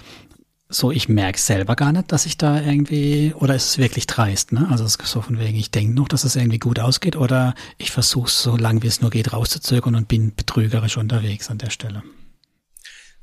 so, 0.69 0.91
ich 0.91 1.07
merke 1.07 1.39
selber 1.39 1.75
gar 1.75 1.93
nicht, 1.93 2.11
dass 2.11 2.25
ich 2.25 2.37
da 2.37 2.59
irgendwie, 2.61 3.33
oder 3.33 3.55
ist 3.55 3.69
es 3.69 3.77
wirklich 3.77 4.05
dreist, 4.05 4.51
ne? 4.51 4.67
Also 4.69 4.83
es 4.83 4.95
ist 4.95 5.07
so 5.07 5.21
von 5.21 5.39
wegen, 5.39 5.57
ich 5.57 5.71
denke 5.71 5.93
noch, 5.93 6.09
dass 6.09 6.25
es 6.25 6.35
irgendwie 6.35 6.59
gut 6.59 6.79
ausgeht, 6.79 7.15
oder 7.15 7.55
ich 7.77 7.91
versuche 7.91 8.29
so 8.29 8.57
lange 8.57 8.83
wie 8.83 8.87
es 8.87 9.01
nur 9.01 9.09
geht 9.09 9.31
rauszuzögern 9.31 9.95
und 9.95 10.07
bin 10.09 10.35
betrügerisch 10.35 10.97
unterwegs 10.97 11.49
an 11.49 11.57
der 11.57 11.69
Stelle. 11.69 12.03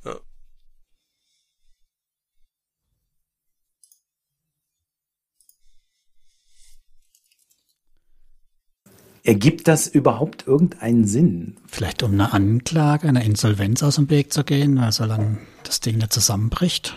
Ja. 0.04 0.14
Ergibt 9.22 9.68
das 9.68 9.86
überhaupt 9.86 10.46
irgendeinen 10.46 11.06
Sinn? 11.06 11.56
Vielleicht 11.66 12.02
um 12.02 12.12
eine 12.12 12.32
Anklage, 12.32 13.08
eine 13.08 13.24
Insolvenz 13.24 13.82
aus 13.82 13.96
dem 13.96 14.08
Weg 14.08 14.32
zu 14.32 14.44
gehen, 14.44 14.80
weil 14.80 14.92
solange 14.92 15.38
das 15.62 15.80
Ding 15.80 15.98
nicht 15.98 16.12
zusammenbricht? 16.12 16.96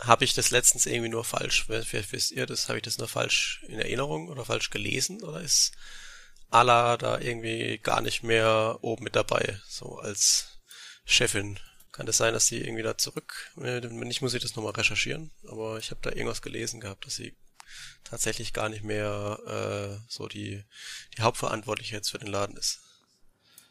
Habe 0.00 0.24
ich 0.24 0.34
das 0.34 0.50
letztens 0.50 0.86
irgendwie 0.86 1.08
nur 1.08 1.24
falsch, 1.24 1.64
vielleicht 1.66 2.12
wisst 2.12 2.30
ihr 2.30 2.46
das, 2.46 2.68
habe 2.68 2.78
ich 2.78 2.84
das 2.84 2.98
nur 2.98 3.08
falsch 3.08 3.64
in 3.68 3.78
Erinnerung 3.78 4.28
oder 4.28 4.44
falsch 4.44 4.70
gelesen 4.70 5.22
oder 5.22 5.40
ist 5.40 5.72
Ala 6.50 6.96
da 6.96 7.18
irgendwie 7.18 7.78
gar 7.78 8.00
nicht 8.00 8.22
mehr 8.22 8.78
oben 8.80 9.04
mit 9.04 9.16
dabei, 9.16 9.58
so 9.68 9.98
als 9.98 10.60
Chefin? 11.04 11.58
Kann 11.92 12.06
das 12.06 12.16
sein, 12.16 12.32
dass 12.32 12.46
sie 12.46 12.60
irgendwie 12.60 12.84
da 12.84 12.96
zurück, 12.96 13.50
wenn 13.56 13.98
nicht, 13.98 14.22
muss 14.22 14.34
ich 14.34 14.42
das 14.42 14.54
nochmal 14.54 14.72
recherchieren, 14.72 15.32
aber 15.48 15.78
ich 15.78 15.90
habe 15.90 16.00
da 16.02 16.10
irgendwas 16.10 16.42
gelesen 16.42 16.80
gehabt, 16.80 17.04
dass 17.04 17.16
sie 17.16 17.36
tatsächlich 18.04 18.52
gar 18.52 18.68
nicht 18.68 18.84
mehr 18.84 19.38
äh, 19.46 20.04
so 20.08 20.28
die, 20.28 20.62
die 21.16 21.22
Hauptverantwortliche 21.22 21.96
jetzt 21.96 22.10
für 22.10 22.18
den 22.18 22.28
Laden 22.28 22.56
ist. 22.56 22.80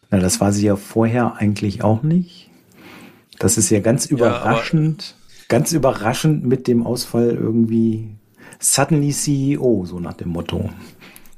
Na, 0.10 0.20
das 0.20 0.40
war 0.40 0.52
sie 0.52 0.66
ja 0.66 0.76
vorher 0.76 1.36
eigentlich 1.36 1.84
auch 1.84 2.04
nicht. 2.04 2.50
Das 3.40 3.58
ist 3.58 3.70
ja 3.70 3.80
ganz 3.80 4.06
überraschend. 4.06 5.16
Ja, 5.20 5.27
ganz 5.48 5.72
überraschend 5.72 6.46
mit 6.46 6.68
dem 6.68 6.86
Ausfall 6.86 7.30
irgendwie 7.30 8.16
suddenly 8.60 9.12
CEO, 9.12 9.86
so 9.86 10.00
nach 10.00 10.14
dem 10.14 10.30
Motto. 10.30 10.70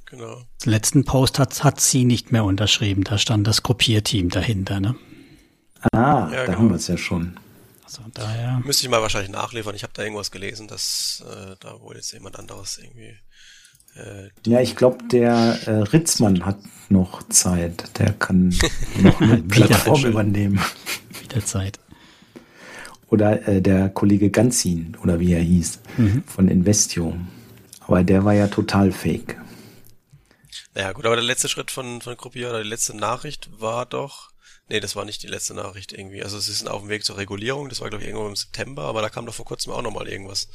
Genau. 0.06 0.42
Den 0.63 0.72
letzten 0.72 1.06
Post 1.06 1.38
hat, 1.39 1.63
hat 1.63 1.80
sie 1.80 2.06
nicht 2.06 2.32
mehr 2.32 2.44
unterschrieben. 2.44 3.04
Da 3.04 3.18
stand 3.18 3.46
das 3.46 3.62
Gruppierteam 3.62 4.30
dahinter, 4.30 4.80
ne? 4.80 4.96
Ah, 5.94 5.98
ja, 5.98 6.30
da 6.30 6.46
genau. 6.46 6.58
haben 6.58 6.70
wir 6.70 6.75
es 6.75 6.88
ja 6.88 6.98
schon. 6.98 7.39
Also 7.86 8.01
daher. 8.13 8.62
Müsste 8.66 8.86
ich 8.86 8.89
mal 8.89 9.01
wahrscheinlich 9.01 9.32
nachliefern. 9.32 9.75
Ich 9.75 9.84
habe 9.84 9.94
da 9.94 10.04
irgendwas 10.04 10.32
gelesen, 10.32 10.68
dass 10.68 11.24
äh, 11.28 11.56
da 11.60 11.80
wohl 11.80 11.96
jetzt 11.96 12.12
jemand 12.12 12.38
anderes 12.38 12.80
irgendwie. 12.80 13.16
Äh, 13.96 14.30
ja, 14.46 14.62
ich 14.62 14.75
glaube, 14.75 15.04
der 15.12 15.60
äh, 15.66 15.72
Ritzmann 15.72 16.46
hat 16.46 16.60
noch 16.89 17.24
Zeit. 17.30 17.98
Der 18.00 18.13
kann 18.13 18.50
noch 19.01 19.22
eine 19.22 19.38
Plattform 19.38 20.06
übernehmen. 20.06 20.60
Wieder 21.22 21.46
Zeit 21.46 21.80
oder 23.10 23.48
äh, 23.48 23.62
der 23.62 23.89
Kollege 23.89 24.30
Ganzin 24.30 24.98
oder 25.01 25.20
wie 25.20 25.34
er 25.34 25.42
hieß 25.42 25.80
mhm. 25.98 26.24
von 26.25 26.48
Investio. 26.48 27.18
Aber 27.82 28.04
der 28.04 28.24
war 28.25 28.34
ja 28.34 28.48
total 28.48 28.92
fake. 28.92 29.38
Naja, 30.75 30.92
gut, 30.94 31.06
aber 31.06 31.16
der 31.16 31.25
letzte 31.25 31.50
Schritt 31.50 31.72
von, 31.72 32.01
von 32.01 32.16
Gruppier 32.16 32.50
oder 32.50 32.63
die 32.63 32.70
letzte 32.70 32.96
Nachricht 32.96 33.50
war 33.60 33.86
doch, 33.86 34.30
nee, 34.70 34.80
das 34.80 34.96
war 34.96 35.06
nicht 35.06 35.24
die 35.24 35.28
letzte 35.28 35.54
Nachricht 35.54 35.92
irgendwie. 35.92 36.24
Also 36.24 36.39
sie 36.39 36.54
sind 36.54 36.68
auf 36.68 36.82
dem 36.82 36.89
Weg 36.89 37.04
zur 37.04 37.18
Regulierung, 37.18 37.70
das 37.70 37.82
war 37.82 37.89
glaube 37.89 38.04
ich 38.04 38.10
irgendwo 38.10 38.28
im 38.28 38.36
September, 38.36 38.84
aber 38.84 39.01
da 39.01 39.10
kam 39.10 39.25
doch 39.25 39.34
vor 39.34 39.46
kurzem 39.46 39.74
auch 39.74 39.82
nochmal 39.82 40.08
irgendwas. 40.08 40.48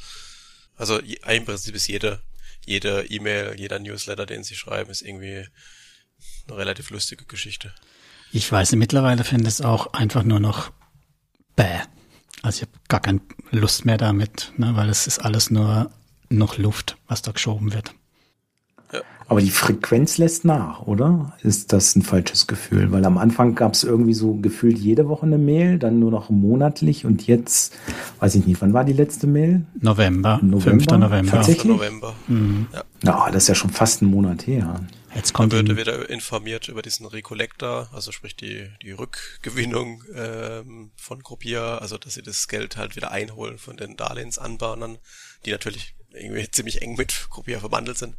Also 0.77 0.99
im 0.99 1.45
Prinzip 1.45 1.75
ist 1.75 1.87
jede, 1.87 2.21
jede 2.65 3.05
E-Mail, 3.05 3.55
jeder 3.57 3.79
Newsletter, 3.79 4.25
den 4.25 4.43
sie 4.43 4.55
schreiben, 4.55 4.89
ist 4.89 5.01
irgendwie 5.01 5.45
eine 6.47 6.57
relativ 6.57 6.89
lustige 6.89 7.25
Geschichte. 7.25 7.73
Ich 8.31 8.51
weiß, 8.51 8.73
mittlerweile 8.73 9.23
finde 9.23 9.43
ich 9.43 9.55
es 9.55 9.61
auch 9.61 9.93
einfach 9.93 10.23
nur 10.23 10.39
noch 10.39 10.71
bäh. 11.55 11.81
Also 12.41 12.57
ich 12.57 12.61
habe 12.63 12.79
gar 12.87 12.99
keine 12.99 13.21
Lust 13.51 13.85
mehr 13.85 13.97
damit, 13.97 14.53
ne, 14.57 14.75
weil 14.75 14.89
es 14.89 15.07
ist 15.07 15.19
alles 15.19 15.49
nur 15.49 15.91
noch 16.29 16.57
Luft, 16.57 16.97
was 17.07 17.21
da 17.21 17.31
geschoben 17.31 17.73
wird. 17.73 17.93
Aber 19.27 19.41
die 19.41 19.49
Frequenz 19.49 20.19
lässt 20.19 20.45
nach, 20.45 20.83
oder? 20.83 21.35
Ist 21.41 21.73
das 21.73 21.95
ein 21.95 22.03
falsches 22.03 22.45
Gefühl? 22.45 22.91
Weil 22.91 23.03
am 23.05 23.17
Anfang 23.17 23.55
gab 23.55 23.73
es 23.73 23.83
irgendwie 23.83 24.13
so 24.13 24.35
gefühlt 24.35 24.77
jede 24.77 25.07
Woche 25.07 25.25
eine 25.25 25.39
Mail, 25.39 25.79
dann 25.79 25.99
nur 25.99 26.11
noch 26.11 26.29
monatlich 26.29 27.05
und 27.05 27.25
jetzt, 27.25 27.75
weiß 28.19 28.35
ich 28.35 28.45
nicht, 28.45 28.61
wann 28.61 28.73
war 28.73 28.83
die 28.83 28.93
letzte 28.93 29.25
Mail? 29.25 29.65
November, 29.79 30.39
November? 30.43 30.69
5. 30.69 30.87
November. 30.87 31.31
Tatsächlich? 31.31 31.65
November. 31.65 32.15
Mhm. 32.27 32.67
Ja. 32.71 32.83
ja, 33.03 33.31
das 33.31 33.43
ist 33.43 33.49
ja 33.49 33.55
schon 33.55 33.71
fast 33.71 34.03
ein 34.03 34.05
Monat 34.05 34.45
her. 34.45 34.85
Jetzt 35.15 35.33
kommt 35.33 35.53
Dann 35.53 35.65
wird 35.67 35.79
wieder 35.79 36.09
informiert 36.09 36.67
über 36.67 36.81
diesen 36.81 37.07
Recollector, 37.07 37.89
also 37.93 38.11
sprich 38.11 38.35
die, 38.35 38.69
die 38.83 38.91
Rückgewinnung 38.91 40.03
ähm, 40.13 40.91
von 40.97 41.23
Gruppier, 41.23 41.79
also 41.81 41.97
dass 41.97 42.15
sie 42.15 42.21
das 42.21 42.47
Geld 42.47 42.77
halt 42.77 42.95
wieder 42.95 43.11
einholen 43.11 43.57
von 43.57 43.77
den 43.77 43.95
Darlehensanbahnern, 43.95 44.97
die 45.45 45.51
natürlich 45.51 45.95
irgendwie 46.11 46.51
ziemlich 46.51 46.81
eng 46.81 46.95
mit 46.95 47.27
Gruppier 47.29 47.59
verbandelt 47.59 47.97
sind. 47.97 48.15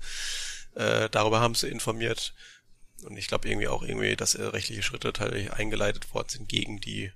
Äh, 0.77 1.09
darüber 1.11 1.41
haben 1.41 1.57
sie 1.57 1.69
informiert. 1.69 2.35
Und 3.03 3.17
ich 3.17 3.27
glaube 3.29 3.49
irgendwie 3.49 3.69
auch 3.69 3.83
irgendwie, 3.83 4.15
dass 4.17 4.35
äh, 4.37 4.43
rechtliche 4.45 4.83
Schritte 4.83 5.13
tatsächlich 5.13 5.53
eingeleitet 5.53 6.15
worden 6.15 6.29
sind 6.29 6.49
gegen 6.49 6.81
die 6.81 7.13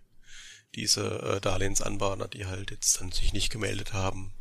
diese 0.75 1.37
äh, 1.37 1.41
Darlehensanbahner, 1.41 2.29
die 2.29 2.47
halt 2.47 2.71
jetzt 2.71 3.01
dann 3.01 3.13
sich 3.13 3.33
nicht 3.33 3.51
gemeldet 3.51 3.93
haben. 3.93 4.33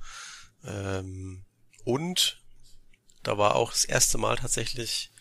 Ähm, 0.63 1.45
und 1.85 2.39
Da 3.23 3.37
war 3.37 3.55
auch 3.55 3.71
das 3.71 3.85
erste 3.85 4.17
Mal 4.17 4.37
tatsächlich 4.37 5.11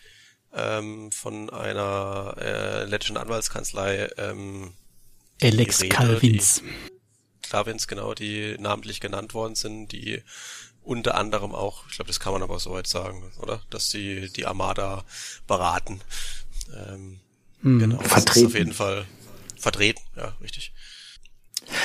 ähm, 0.52 1.11
von 1.12 1.50
einer 1.50 2.35
äh, 2.38 2.85
lettischen 2.85 3.17
Anwaltskanzlei 3.17 4.09
ähm, 4.17 4.75
Alex 5.43 5.81
Calvins. 5.88 6.62
Calvins, 7.49 7.88
genau, 7.88 8.14
die 8.14 8.57
namentlich 8.59 9.00
genannt 9.00 9.35
worden 9.35 9.55
sind, 9.55 9.88
die 9.93 10.23
unter 10.88 11.16
anderem 11.16 11.54
auch, 11.54 11.87
ich 11.88 11.97
glaube, 11.97 12.09
das 12.09 12.18
kann 12.18 12.33
man 12.33 12.42
aber 12.42 12.59
soweit 12.59 12.87
sagen, 12.87 13.23
oder? 13.40 13.61
Dass 13.68 13.90
sie 13.90 14.30
die 14.35 14.47
Armada 14.47 15.04
beraten. 15.47 16.00
Ähm, 16.75 17.21
hm, 17.61 17.78
genau, 17.78 17.99
vertreten. 17.99 18.47
auf 18.47 18.54
jeden 18.54 18.73
Fall 18.73 19.04
vertreten, 19.57 20.00
ja, 20.16 20.33
richtig. 20.42 20.73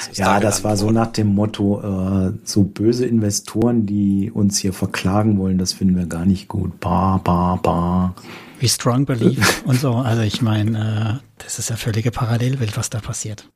Das 0.07 0.17
ja, 0.17 0.36
da 0.36 0.39
das 0.39 0.63
war 0.63 0.77
so 0.77 0.91
nach 0.91 1.12
dem 1.12 1.27
Motto, 1.27 1.81
äh, 1.81 2.33
so 2.45 2.63
böse 2.63 3.05
Investoren, 3.05 3.86
die 3.86 4.31
uns 4.31 4.60
hier 4.60 4.72
verklagen 4.72 5.38
wollen, 5.38 5.57
das 5.57 5.74
finden 5.74 5.98
wir 5.98 6.05
gar 6.05 6.25
nicht 6.25 6.48
gut. 6.48 6.79
Ba, 6.79 7.17
ba, 7.17 7.57
ba. 7.57 8.15
Wie 8.60 8.69
Strong 8.69 9.05
Belief 9.05 9.63
und 9.65 9.81
so. 9.81 9.95
Also 9.95 10.22
ich 10.22 10.41
meine, 10.41 11.22
äh, 11.22 11.43
das 11.43 11.60
ist 11.60 11.69
ja 11.69 11.75
völlige 11.75 12.12
Parallelwelt, 12.12 12.77
was 12.77 12.89
da 12.89 13.01
passiert. 13.01 13.50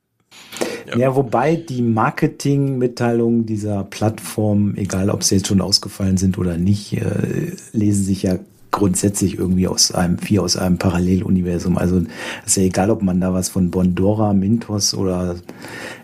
Ja. 0.90 0.98
ja, 0.98 1.16
wobei 1.16 1.56
die 1.56 1.82
Marketingmitteilungen 1.82 3.46
dieser 3.46 3.84
Plattform, 3.84 4.74
egal 4.76 5.10
ob 5.10 5.22
sie 5.22 5.36
jetzt 5.36 5.48
schon 5.48 5.60
ausgefallen 5.60 6.16
sind 6.16 6.38
oder 6.38 6.56
nicht, 6.56 6.94
äh, 6.94 7.52
lesen 7.72 8.04
sich 8.04 8.22
ja 8.22 8.38
grundsätzlich 8.70 9.38
irgendwie 9.38 9.66
aus 9.66 9.92
einem, 9.92 10.18
vier 10.18 10.42
aus 10.42 10.56
einem 10.56 10.78
Paralleluniversum. 10.78 11.78
Also 11.78 12.02
ist 12.44 12.56
ja 12.56 12.62
egal, 12.64 12.90
ob 12.90 13.02
man 13.02 13.20
da 13.20 13.32
was 13.32 13.48
von 13.48 13.70
Bondora, 13.70 14.34
Mintos 14.34 14.94
oder 14.94 15.36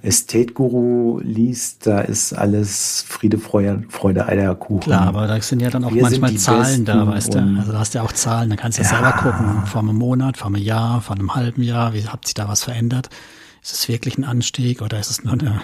Estate 0.03 0.53
Guru 0.55 1.21
liest, 1.23 1.87
da 1.87 2.01
ist 2.01 2.33
alles 2.33 3.05
Friede, 3.07 3.39
Freude, 3.39 3.85
Freude 3.91 4.27
Eierkuchen. 4.27 4.81
Klar, 4.81 5.07
aber 5.07 5.27
da 5.27 5.41
sind 5.41 5.61
ja 5.61 5.71
dann 5.71 5.85
auch 5.85 5.93
Wir 5.93 6.03
manchmal 6.03 6.35
Zahlen 6.37 6.85
da, 6.85 7.07
weißt 7.07 7.35
du. 7.35 7.39
Also 7.39 7.73
da 7.73 7.79
hast 7.79 7.95
du 7.95 7.99
ja 7.99 8.05
auch 8.05 8.13
Zahlen, 8.13 8.51
da 8.51 8.57
kannst 8.57 8.79
du 8.79 8.83
ja 8.83 8.89
selber 8.89 9.13
gucken, 9.13 9.67
vor 9.67 9.83
einem 9.83 9.97
Monat, 9.97 10.37
vor 10.37 10.49
einem 10.49 10.63
Jahr, 10.63 11.01
vor 11.01 11.17
einem 11.17 11.35
halben 11.35 11.63
Jahr, 11.63 11.93
wie 11.95 12.07
hat 12.07 12.25
sich 12.27 12.35
da 12.35 12.49
was 12.49 12.63
verändert? 12.63 13.11
Ist 13.65 13.73
es 13.73 13.89
wirklich 13.89 14.19
ein 14.19 14.25
Anstieg 14.25 14.83
oder 14.83 15.01
ist 15.01 15.11
es 15.11 15.25
nur 15.25 15.33
eine 15.33 15.63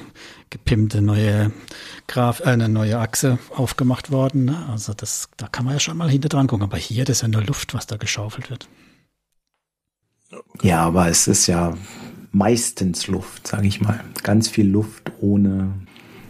gepimpte 0.49 1.03
neue 1.03 1.53
Graf, 2.07 2.41
äh, 2.41 2.45
eine 2.45 2.71
neue 2.71 2.99
Achse 2.99 3.39
aufgemacht 3.51 4.11
worden? 4.11 4.47
Ne? 4.47 4.67
Also 4.71 4.95
das, 4.95 5.29
da 5.37 5.49
kann 5.49 5.67
man 5.67 5.75
ja 5.75 5.81
schon 5.81 5.99
mal 5.99 6.09
hinter 6.09 6.31
dran 6.31 6.47
gucken. 6.47 6.65
Aber 6.65 6.79
hier, 6.79 7.05
das 7.05 7.19
ist 7.19 7.23
ja 7.23 7.29
nur 7.29 7.43
Luft, 7.43 7.75
was 7.75 7.87
da 7.87 7.99
geschaufelt 7.99 8.49
wird. 8.49 8.69
Ja, 10.63 10.81
aber 10.81 11.09
es 11.09 11.29
ist 11.29 11.47
ja 11.47 11.77
meistens 12.33 13.07
Luft, 13.07 13.47
sage 13.47 13.67
ich 13.67 13.83
mal. 13.83 14.01
Ganz 14.23 14.49
viel 14.49 14.67
Luft 14.67 15.13
ohne, 15.21 15.75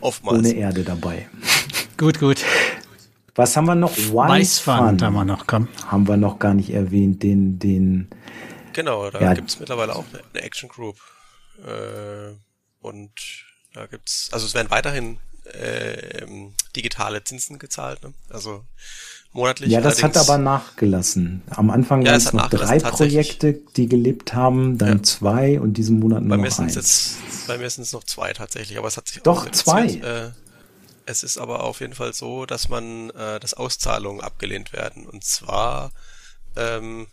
ohne 0.01 0.53
Erde 0.53 0.83
dabei. 0.83 1.29
Gut, 1.97 2.19
gut. 2.19 2.45
Was 3.37 3.57
haben 3.57 3.67
wir 3.67 3.77
noch? 3.77 3.97
Weißfund 3.97 5.03
haben 5.03 5.15
wir 5.15 5.25
noch, 5.25 5.47
komm. 5.47 5.69
Haben 5.87 6.09
wir 6.09 6.17
noch 6.17 6.41
gar 6.41 6.55
nicht 6.55 6.71
erwähnt, 6.71 7.23
den, 7.23 7.61
den. 7.61 8.09
Genau, 8.73 9.09
da 9.09 9.21
ja, 9.21 9.35
gibt 9.35 9.51
es 9.51 9.61
mittlerweile 9.61 9.95
auch 9.95 10.05
eine 10.33 10.43
Action 10.43 10.69
Group. 10.69 10.97
Äh, 11.65 12.35
und 12.81 13.11
da 13.75 13.87
gibt's, 13.87 14.31
also 14.33 14.47
es 14.47 14.55
werden 14.55 14.71
weiterhin 14.71 15.19
äh, 15.45 16.27
digitale 16.77 17.25
Zinsen 17.25 17.59
gezahlt, 17.59 18.03
ne? 18.03 18.13
also 18.29 18.65
monatlich. 19.33 19.71
Ja, 19.71 19.81
das 19.81 20.03
hat 20.03 20.17
aber 20.17 20.39
nachgelassen. 20.39 21.43
Am 21.51 21.71
Anfang 21.71 22.03
ja, 22.03 22.13
waren 22.13 22.19
es 22.19 22.33
noch 22.33 22.49
drei 22.49 22.79
Projekte, 22.79 23.61
die 23.77 23.89
gelebt 23.89 24.35
haben, 24.35 24.79
dann 24.79 24.99
ja. 24.99 25.03
zwei 25.03 25.61
und 25.61 25.75
diesen 25.75 25.99
Monat 25.99 26.23
nur 26.23 26.37
bei 26.37 26.49
noch 26.49 26.59
eins. 26.59 26.75
Jetzt, 26.75 27.47
bei 27.47 27.59
mir 27.59 27.69
sind 27.71 27.83
es 27.83 27.93
noch 27.93 28.05
zwei 28.05 28.33
tatsächlich, 28.33 28.79
aber 28.79 28.89
es 28.89 28.97
hat 28.97 29.09
sich 29.09 29.23
doch 29.23 29.51
zwei. 29.51 29.87
Äh, 29.87 30.31
es 31.07 31.23
ist 31.23 31.39
aber 31.39 31.65
auf 31.65 31.81
jeden 31.81 31.95
Fall 31.95 32.13
so, 32.13 32.47
dass 32.47 32.69
man, 32.69 33.11
äh, 33.11 33.41
dass 33.41 33.55
Auszahlungen 33.55 34.21
abgelehnt 34.21 34.73
werden. 34.73 35.07
Und 35.07 35.25
zwar 35.25 35.93
ähm, 36.57 37.09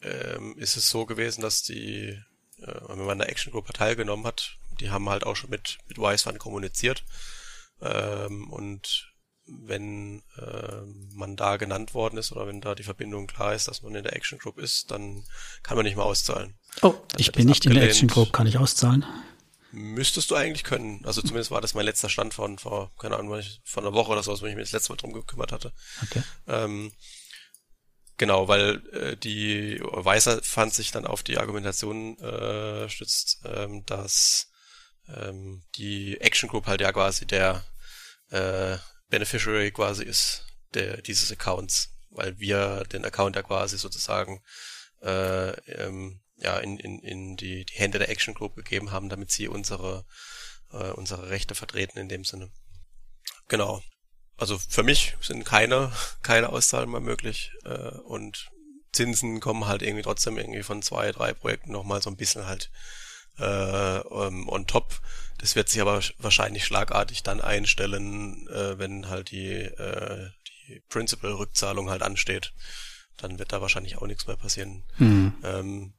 ähm, 0.00 0.56
ist 0.58 0.76
es 0.76 0.90
so 0.90 1.06
gewesen, 1.06 1.42
dass 1.42 1.62
die 1.62 2.18
äh, 2.62 2.88
wenn 2.88 2.98
man 2.98 3.10
an 3.10 3.18
der 3.18 3.30
Action 3.30 3.52
Group 3.52 3.72
teilgenommen 3.72 4.26
hat, 4.26 4.56
die 4.80 4.90
haben 4.90 5.08
halt 5.08 5.24
auch 5.24 5.36
schon 5.36 5.50
mit, 5.50 5.78
mit 5.88 5.98
Wisefund 5.98 6.38
kommuniziert. 6.38 7.04
Ähm, 7.80 8.50
und 8.50 9.12
wenn 9.46 10.22
äh, 10.38 10.82
man 11.14 11.36
da 11.36 11.56
genannt 11.56 11.94
worden 11.94 12.16
ist 12.16 12.32
oder 12.32 12.46
wenn 12.46 12.60
da 12.60 12.74
die 12.74 12.84
Verbindung 12.84 13.26
klar 13.26 13.54
ist, 13.54 13.68
dass 13.68 13.82
man 13.82 13.94
in 13.94 14.04
der 14.04 14.14
Action 14.14 14.38
Group 14.38 14.58
ist, 14.58 14.90
dann 14.90 15.24
kann 15.62 15.76
man 15.76 15.84
nicht 15.84 15.96
mehr 15.96 16.04
auszahlen. 16.04 16.54
Oh, 16.80 16.94
dann 17.08 17.20
ich 17.20 17.32
bin 17.32 17.46
nicht 17.46 17.62
abgelehnt. 17.62 17.76
in 17.76 17.80
der 17.80 17.88
Action 17.88 18.08
Group, 18.08 18.32
kann 18.32 18.46
ich 18.46 18.58
auszahlen? 18.58 19.04
Müsstest 19.72 20.30
du 20.30 20.34
eigentlich 20.34 20.64
können. 20.64 21.02
Also 21.04 21.22
zumindest 21.22 21.50
war 21.50 21.62
das 21.62 21.74
mein 21.74 21.86
letzter 21.86 22.10
Stand 22.10 22.34
von 22.34 22.58
vor, 22.58 22.92
keine 22.98 23.16
Ahnung, 23.16 23.42
von 23.64 23.84
einer 23.84 23.94
Woche 23.94 24.12
oder 24.12 24.22
so, 24.22 24.30
als 24.30 24.42
ich 24.42 24.54
mich 24.54 24.64
das 24.64 24.72
letzte 24.72 24.92
Mal 24.92 24.96
drum 24.96 25.12
gekümmert 25.12 25.50
hatte. 25.50 25.72
Okay. 26.02 26.22
Ähm, 26.46 26.92
Genau, 28.18 28.46
weil 28.48 28.86
äh, 28.92 29.16
die 29.16 29.80
Weißer 29.82 30.42
fand 30.42 30.74
sich 30.74 30.90
dann 30.90 31.06
auf 31.06 31.22
die 31.22 31.38
Argumentation 31.38 32.18
äh, 32.18 32.88
stützt, 32.88 33.40
ähm, 33.44 33.84
dass 33.86 34.48
ähm, 35.08 35.64
die 35.76 36.20
Action 36.20 36.48
Group 36.48 36.66
halt 36.66 36.80
ja 36.80 36.92
quasi 36.92 37.26
der 37.26 37.64
äh, 38.30 38.76
Beneficiary 39.08 39.72
quasi 39.72 40.04
ist 40.04 40.46
der 40.74 41.02
dieses 41.02 41.32
Accounts, 41.32 41.90
weil 42.10 42.38
wir 42.38 42.84
den 42.84 43.04
Account 43.04 43.36
ja 43.36 43.42
quasi 43.42 43.78
sozusagen 43.78 44.42
äh, 45.02 45.50
ähm, 45.72 46.20
ja 46.36 46.58
in, 46.58 46.78
in, 46.78 47.00
in 47.00 47.36
die, 47.36 47.64
die 47.64 47.74
Hände 47.74 47.98
der 47.98 48.08
Action 48.08 48.34
Group 48.34 48.56
gegeben 48.56 48.90
haben, 48.90 49.08
damit 49.08 49.30
sie 49.30 49.48
unsere 49.48 50.04
äh, 50.70 50.90
unsere 50.90 51.30
Rechte 51.30 51.54
vertreten 51.54 51.98
in 51.98 52.08
dem 52.08 52.24
Sinne. 52.24 52.50
Genau 53.48 53.82
also 54.36 54.58
für 54.58 54.82
mich 54.82 55.14
sind 55.20 55.44
keine, 55.44 55.92
keine 56.22 56.50
Auszahlungen 56.50 56.92
mehr 56.92 57.00
möglich 57.00 57.52
äh, 57.64 57.98
und 58.04 58.50
Zinsen 58.92 59.40
kommen 59.40 59.66
halt 59.66 59.82
irgendwie 59.82 60.02
trotzdem 60.02 60.36
irgendwie 60.36 60.62
von 60.62 60.82
zwei, 60.82 61.12
drei 61.12 61.32
Projekten 61.32 61.72
nochmal 61.72 62.02
so 62.02 62.10
ein 62.10 62.16
bisschen 62.16 62.46
halt 62.46 62.70
äh, 63.38 63.98
um, 64.00 64.48
on 64.48 64.66
top. 64.66 65.00
Das 65.38 65.56
wird 65.56 65.68
sich 65.68 65.80
aber 65.80 66.00
wahrscheinlich 66.18 66.64
schlagartig 66.64 67.22
dann 67.22 67.40
einstellen, 67.40 68.46
äh, 68.48 68.78
wenn 68.78 69.08
halt 69.08 69.30
die, 69.30 69.50
äh, 69.50 70.28
die 70.68 70.82
Principal-Rückzahlung 70.88 71.90
halt 71.90 72.02
ansteht. 72.02 72.52
Dann 73.16 73.38
wird 73.38 73.52
da 73.52 73.60
wahrscheinlich 73.60 73.96
auch 73.96 74.06
nichts 74.06 74.26
mehr 74.26 74.36
passieren. 74.36 74.84
Hm. 74.96 75.34
Ähm, 75.42 75.94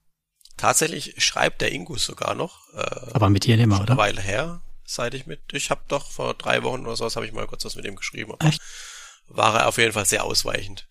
tatsächlich 0.55 1.23
schreibt 1.23 1.61
der 1.61 1.71
Ingus 1.71 2.05
sogar 2.05 2.35
noch. 2.35 2.71
Äh, 2.73 3.11
aber 3.13 3.29
mit 3.29 3.45
dir 3.45 3.57
nicht 3.57 3.67
mehr, 3.67 3.81
oder? 3.81 3.93
Eine 3.93 3.97
Weile 3.97 4.21
her 4.21 4.61
seit 4.85 5.13
ich 5.13 5.25
mit, 5.25 5.41
ich 5.51 5.69
habe 5.69 5.81
doch 5.87 6.11
vor 6.11 6.33
drei 6.33 6.63
Wochen 6.63 6.81
oder 6.81 6.95
sowas 6.95 7.15
habe 7.15 7.25
ich 7.25 7.33
mal 7.33 7.47
kurz 7.47 7.65
was 7.65 7.75
mit 7.75 7.85
ihm 7.85 7.95
geschrieben. 7.95 8.33
Echt? 8.39 8.61
War 9.27 9.55
er 9.55 9.67
auf 9.67 9.77
jeden 9.77 9.93
Fall 9.93 10.05
sehr 10.05 10.23
ausweichend. 10.23 10.87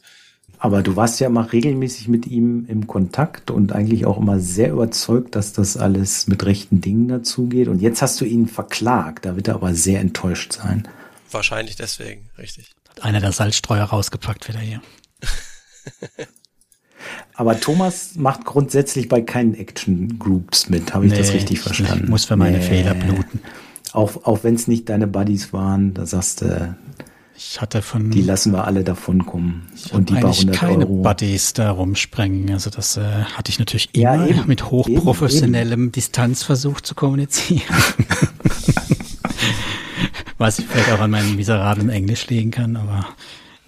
Aber 0.58 0.82
du 0.82 0.96
warst 0.96 1.18
ja 1.20 1.26
immer 1.26 1.52
regelmäßig 1.52 2.08
mit 2.08 2.26
ihm 2.26 2.66
im 2.68 2.86
Kontakt 2.86 3.50
und 3.50 3.72
eigentlich 3.72 4.06
auch 4.06 4.18
immer 4.18 4.38
sehr 4.38 4.70
überzeugt, 4.70 5.34
dass 5.34 5.52
das 5.52 5.76
alles 5.76 6.28
mit 6.28 6.44
rechten 6.44 6.80
Dingen 6.80 7.08
dazugeht. 7.08 7.68
Und 7.68 7.80
jetzt 7.80 8.02
hast 8.02 8.20
du 8.20 8.24
ihn 8.24 8.46
verklagt. 8.46 9.24
Da 9.24 9.34
wird 9.34 9.48
er 9.48 9.54
aber 9.54 9.74
sehr 9.74 10.00
enttäuscht 10.00 10.52
sein. 10.52 10.86
Wahrscheinlich 11.30 11.76
deswegen, 11.76 12.30
richtig. 12.38 12.70
Hat 12.88 13.02
einer 13.02 13.20
der 13.20 13.32
Salzstreuer 13.32 13.84
rausgepackt 13.84 14.48
wieder 14.48 14.60
hier. 14.60 14.82
Aber 17.34 17.58
Thomas 17.58 18.14
macht 18.14 18.44
grundsätzlich 18.44 19.08
bei 19.08 19.20
keinen 19.22 19.54
Action 19.54 20.18
Groups 20.18 20.68
mit. 20.68 20.94
Habe 20.94 21.06
ich 21.06 21.12
nee, 21.12 21.18
das 21.18 21.32
richtig 21.32 21.60
verstanden? 21.60 22.04
Ich 22.04 22.10
muss 22.10 22.26
für 22.26 22.36
meine 22.36 22.58
nee. 22.58 22.64
Fehler 22.64 22.94
bluten. 22.94 23.40
Auch, 23.92 24.24
auch 24.24 24.42
wenn 24.42 24.54
es 24.54 24.68
nicht 24.68 24.88
deine 24.88 25.06
Buddies 25.06 25.52
waren, 25.52 25.92
da 25.94 26.06
sagst 26.06 26.40
du, 26.40 26.74
ich 27.36 27.60
hatte 27.60 27.82
von. 27.82 28.10
Die 28.10 28.22
lassen 28.22 28.52
wir 28.52 28.64
alle 28.66 28.84
davon 28.84 29.26
kommen. 29.26 29.66
und 29.92 30.10
die 30.10 30.14
paar 30.14 30.32
hundert 30.32 30.56
keine 30.56 30.86
Euro. 30.86 31.02
Buddies 31.02 31.52
da 31.54 31.70
rumsprengen. 31.70 32.50
Also 32.50 32.70
das 32.70 32.96
äh, 32.96 33.02
hatte 33.02 33.50
ich 33.50 33.58
natürlich 33.58 33.90
immer 33.94 34.26
ja, 34.26 34.44
mit 34.46 34.70
hochprofessionellem 34.70 35.72
eben, 35.72 35.82
eben. 35.84 35.92
Distanz 35.92 36.42
versucht 36.42 36.86
zu 36.86 36.94
kommunizieren. 36.94 37.62
Was 40.38 40.58
ich 40.58 40.66
vielleicht 40.66 40.92
auch 40.92 41.00
an 41.00 41.10
meinem 41.10 41.36
miserablen 41.36 41.88
Englisch 41.88 42.28
liegen 42.28 42.50
kann, 42.50 42.76
aber 42.76 43.06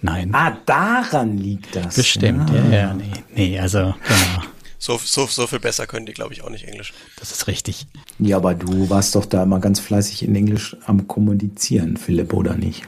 nein. 0.01 0.29
Ah, 0.33 0.57
daran 0.65 1.37
liegt 1.37 1.75
das. 1.75 1.95
Bestimmt, 1.95 2.49
ja, 2.49 2.55
ja, 2.55 2.71
ja 2.71 2.93
nee, 2.93 3.11
nee, 3.33 3.59
also 3.59 3.79
genau. 3.79 4.45
So, 4.85 4.99
so, 5.03 5.25
so 5.25 5.47
viel 5.47 5.59
besser 5.59 5.87
können 5.87 6.05
die, 6.05 6.13
glaube 6.13 6.35
ich, 6.35 6.43
auch 6.43 6.49
nicht 6.51 6.67
Englisch. 6.67 6.93
Das 7.19 7.31
ist 7.31 7.47
richtig. 7.47 7.87
Ja, 8.19 8.37
aber 8.37 8.53
du 8.53 8.87
warst 8.87 9.15
doch 9.15 9.25
da 9.25 9.41
immer 9.41 9.59
ganz 9.59 9.79
fleißig 9.79 10.21
in 10.21 10.35
Englisch 10.35 10.77
am 10.85 11.07
Kommunizieren, 11.07 11.97
Philipp, 11.97 12.33
oder 12.33 12.53
nicht? 12.53 12.83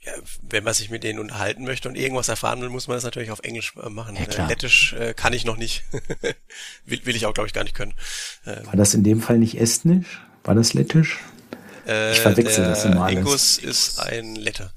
Ja, 0.00 0.10
wenn 0.50 0.64
man 0.64 0.74
sich 0.74 0.90
mit 0.90 1.04
denen 1.04 1.20
unterhalten 1.20 1.62
möchte 1.62 1.88
und 1.88 1.94
irgendwas 1.94 2.26
erfahren 2.26 2.60
will, 2.62 2.68
muss 2.68 2.88
man 2.88 2.96
das 2.96 3.04
natürlich 3.04 3.30
auf 3.30 3.38
Englisch 3.44 3.74
äh, 3.80 3.88
machen. 3.88 4.16
Ja, 4.16 4.24
klar. 4.24 4.48
Lettisch 4.48 4.92
äh, 4.94 5.14
kann 5.14 5.32
ich 5.32 5.44
noch 5.44 5.56
nicht. 5.56 5.84
will, 6.84 7.06
will 7.06 7.14
ich 7.14 7.26
auch, 7.26 7.34
glaube 7.34 7.46
ich, 7.46 7.52
gar 7.52 7.62
nicht 7.62 7.76
können. 7.76 7.94
Ähm, 8.44 8.66
War 8.66 8.74
das 8.74 8.92
in 8.92 9.04
dem 9.04 9.20
Fall 9.20 9.38
nicht 9.38 9.56
Estnisch? 9.60 10.20
War 10.42 10.56
das 10.56 10.74
Lettisch? 10.74 11.20
Äh, 11.86 12.10
ich 12.10 12.18
verwechsel 12.18 12.64
das 12.64 12.84
immer 12.84 13.04
alles. 13.04 13.18
Ingus 13.18 13.58
ist 13.58 14.00
ein 14.00 14.34
Letter. 14.34 14.72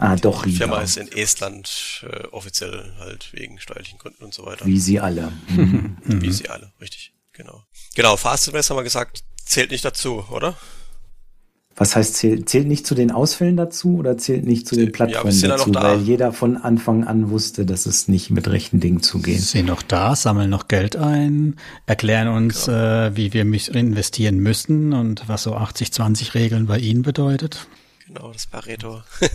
Ah, 0.00 0.16
doch. 0.16 0.44
Die 0.44 0.52
Firma 0.52 0.80
ist 0.80 0.96
in 0.96 1.12
Estland 1.12 2.06
äh, 2.10 2.26
offiziell 2.28 2.94
halt 2.98 3.28
wegen 3.34 3.60
steuerlichen 3.60 3.98
Gründen 3.98 4.24
und 4.24 4.32
so 4.32 4.46
weiter. 4.46 4.64
Wie 4.64 4.80
sie 4.80 4.98
alle. 4.98 5.30
Mhm. 5.48 5.98
Wie 6.04 6.32
sie 6.32 6.48
alle, 6.48 6.72
richtig. 6.80 7.12
Genau. 7.34 7.64
Genau, 7.94 8.16
Fast 8.16 8.48
Invest 8.48 8.70
haben 8.70 8.78
wir 8.78 8.82
gesagt, 8.82 9.22
zählt 9.44 9.70
nicht 9.70 9.84
dazu, 9.84 10.24
oder? 10.30 10.56
Was 11.76 11.96
heißt, 11.96 12.14
zählt, 12.14 12.48
zählt 12.48 12.66
nicht 12.66 12.86
zu 12.86 12.94
den 12.94 13.10
Ausfällen 13.10 13.58
dazu 13.58 13.98
oder 13.98 14.16
zählt 14.16 14.46
nicht 14.46 14.66
zu 14.66 14.74
den 14.74 14.90
Plattformen 14.90 15.38
ja, 15.38 15.48
dazu? 15.48 15.70
Da. 15.70 15.82
Weil 15.82 16.00
jeder 16.00 16.32
von 16.32 16.56
Anfang 16.56 17.04
an 17.04 17.28
wusste, 17.28 17.66
dass 17.66 17.84
es 17.84 18.08
nicht 18.08 18.30
mit 18.30 18.48
rechten 18.48 18.80
Dingen 18.80 19.02
zugeht. 19.02 19.38
Sie 19.38 19.58
sind 19.58 19.66
noch 19.66 19.82
da, 19.82 20.16
sammeln 20.16 20.48
noch 20.48 20.68
Geld 20.68 20.96
ein, 20.96 21.56
erklären 21.84 22.28
uns, 22.28 22.66
genau. 22.66 23.06
äh, 23.06 23.16
wie 23.16 23.34
wir 23.34 23.42
investieren 23.42 24.38
müssen 24.38 24.94
und 24.94 25.28
was 25.28 25.42
so 25.42 25.56
80-20-Regeln 25.56 26.66
bei 26.66 26.78
Ihnen 26.78 27.02
bedeutet. 27.02 27.66
Genau, 28.12 28.32
das 28.32 28.46
Pareto. 28.46 29.02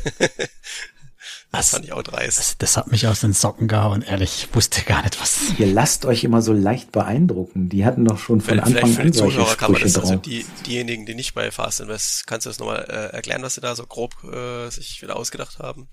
Das, 1.52 1.70
fand 1.70 1.86
ich 1.86 1.94
auch 1.94 2.04
dreist. 2.04 2.38
Das, 2.38 2.58
das, 2.58 2.78
hat 2.78 2.92
mich 2.92 3.08
aus 3.08 3.22
den 3.22 3.32
Socken 3.32 3.68
gehauen, 3.68 4.02
ehrlich. 4.02 4.44
Ich 4.44 4.56
wusste 4.56 4.82
gar 4.84 5.04
nicht, 5.04 5.20
was. 5.22 5.58
Ihr 5.58 5.68
lasst 5.68 6.06
euch 6.06 6.24
immer 6.26 6.42
so 6.42 6.52
leicht 6.52 6.92
beeindrucken. 6.92 7.70
Die 7.70 7.86
hatten 7.86 8.04
doch 8.04 8.20
schon 8.20 8.42
von 8.42 8.56
Vielleicht 8.56 8.68
Anfang 8.68 8.94
für 8.94 9.02
an 9.02 9.12
die 9.12 9.18
solche 9.18 9.38
Zuhörer 9.38 9.56
kann 9.56 9.72
man 9.72 9.82
das, 9.82 9.94
drauf. 9.94 10.04
also 10.04 10.16
die, 10.18 10.46
diejenigen, 10.66 11.06
die 11.06 11.16
nicht 11.16 11.34
bei 11.34 11.50
Fast 11.52 11.80
Invest, 11.80 12.28
kannst 12.28 12.46
du 12.46 12.50
das 12.50 12.60
nochmal 12.60 12.86
äh, 12.90 13.16
erklären, 13.16 13.42
was 13.42 13.56
sie 13.56 13.62
da 13.62 13.74
so 13.74 13.86
grob 13.88 14.14
äh, 14.26 14.70
sich 14.70 15.02
wieder 15.02 15.16
ausgedacht 15.16 15.60
haben, 15.60 15.88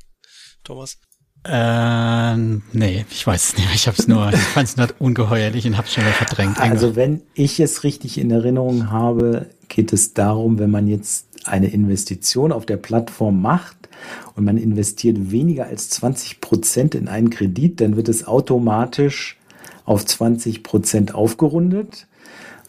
Thomas? 0.64 0.98
Äh, 1.44 2.36
nee, 2.36 3.04
ich 3.10 3.26
weiß 3.26 3.50
es 3.50 3.56
nicht. 3.56 3.74
Ich 3.74 3.86
habe 3.86 3.96
es 3.98 4.06
nur, 4.06 4.32
ich 4.32 4.38
fand 4.38 4.68
es 4.68 4.76
nur 4.76 4.88
ungeheuerlich 4.98 5.66
und 5.66 5.76
habe 5.76 5.86
es 5.86 5.94
schon 5.94 6.04
wieder 6.04 6.14
verdrängt. 6.14 6.58
Also 6.60 6.94
wenn 6.94 7.22
ich 7.34 7.58
es 7.58 7.84
richtig 7.84 8.18
in 8.18 8.30
Erinnerung 8.30 8.90
habe, 8.90 9.50
geht 9.74 9.92
es 9.92 10.12
darum, 10.12 10.58
wenn 10.58 10.70
man 10.70 10.86
jetzt 10.86 11.26
eine 11.44 11.68
Investition 11.68 12.52
auf 12.52 12.66
der 12.66 12.76
Plattform 12.76 13.40
macht 13.40 13.88
und 14.36 14.44
man 14.44 14.58
investiert 14.58 15.30
weniger 15.30 15.66
als 15.66 15.88
20 15.90 16.40
Prozent 16.40 16.94
in 16.94 17.08
einen 17.08 17.30
Kredit, 17.30 17.80
dann 17.80 17.96
wird 17.96 18.08
es 18.08 18.26
automatisch 18.26 19.38
auf 19.84 20.04
20 20.04 20.62
Prozent 20.62 21.14
aufgerundet. 21.14 22.06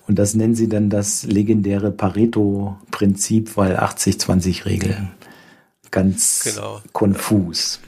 Und 0.07 0.17
das 0.17 0.33
nennen 0.33 0.55
sie 0.55 0.67
dann 0.69 0.89
das 0.89 1.23
legendäre 1.23 1.91
Pareto-Prinzip, 1.91 3.55
weil 3.57 3.77
80-20-Regel. 3.77 5.09
Ganz 5.91 6.43
Genau. 6.43 6.81
konfus. 6.93 7.79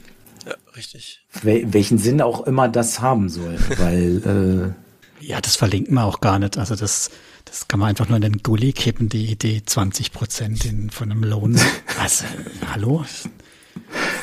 Ja, 0.46 0.54
richtig. 0.76 1.24
Wel 1.42 1.72
welchen 1.72 1.98
Sinn 1.98 2.20
auch 2.20 2.46
immer 2.46 2.68
das 2.68 3.00
haben 3.00 3.28
soll, 3.28 3.56
weil 3.78 4.74
äh, 5.20 5.24
Ja, 5.26 5.40
das 5.40 5.56
verlinkt 5.56 5.90
man 5.90 6.04
auch 6.04 6.20
gar 6.20 6.38
nicht. 6.38 6.56
Also 6.58 6.76
das, 6.76 7.10
das 7.58 7.68
kann 7.68 7.80
man 7.80 7.88
einfach 7.88 8.08
nur 8.08 8.16
in 8.16 8.22
den 8.22 8.42
Gully 8.42 8.72
kippen, 8.74 9.08
die 9.08 9.26
Idee 9.30 9.62
20 9.64 10.12
Prozent 10.12 10.64
in, 10.66 10.90
von 10.90 11.10
einem 11.10 11.24
Lohn. 11.24 11.58
Also, 11.98 12.26
hallo? 12.70 13.06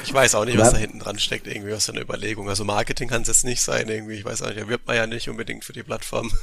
Ich 0.04 0.14
weiß 0.14 0.36
auch 0.36 0.46
nicht, 0.46 0.58
was 0.60 0.68
Ja. 0.68 0.74
da 0.74 0.78
hinten 0.78 1.00
dran 1.00 1.18
steckt, 1.18 1.48
irgendwie 1.48 1.74
aus 1.74 1.86
so 1.86 1.92
einer 1.92 2.02
Überlegung. 2.02 2.48
Also 2.50 2.64
Marketing 2.66 3.10
kann 3.10 3.24
es 3.24 3.28
jetzt 3.30 3.44
nicht 3.46 3.62
sein, 3.62 3.90
irgendwie. 3.90 4.14
Ich 4.14 4.26
weiß 4.26 4.44
auch 4.44 4.48
nicht, 4.50 4.60
da 4.60 4.68
wirbt 4.68 4.86
man 4.86 4.96
ja 4.96 5.08
nicht 5.08 5.28
unbedingt 5.30 5.66
für 5.66 5.74
die 5.74 5.84
Plattform. 5.84 6.32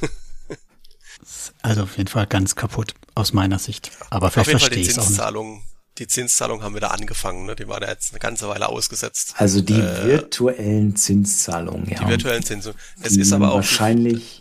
Also 1.61 1.83
auf 1.83 1.97
jeden 1.97 2.07
Fall 2.09 2.25
ganz 2.25 2.55
kaputt, 2.55 2.95
aus 3.13 3.31
meiner 3.31 3.59
Sicht. 3.59 3.91
Aber 4.09 4.27
Auf 4.27 4.33
vielleicht 4.33 4.47
jeden 4.47 4.59
Fall 4.59 4.69
die 4.69 4.75
verstehe 4.77 4.81
ich 4.83 4.89
es 4.89 4.97
auch 4.97 5.01
nicht. 5.01 5.07
Zinszahlungen, 5.09 5.61
die 5.99 6.07
Zinszahlungen 6.07 6.63
haben 6.63 6.73
wieder 6.75 6.91
angefangen, 6.91 7.45
ne? 7.45 7.55
Die 7.55 7.67
waren 7.67 7.83
ja 7.83 7.89
jetzt 7.89 8.11
eine 8.11 8.19
ganze 8.19 8.47
Weile 8.49 8.69
ausgesetzt. 8.69 9.35
also 9.37 9.61
die 9.61 9.73
Äh, 9.73 10.05
virtuellen 10.05 10.95
Zinszahlungen, 10.95 11.87
ja. 11.89 11.99
Die 11.99 12.07
virtuellen 12.09 12.43
Zinsen. 12.43 12.73
Es 13.03 13.13
die 13.13 13.19
ist 13.21 13.33
aber 13.33 13.51
auch 13.51 13.55
wahrscheinlich 13.57 14.40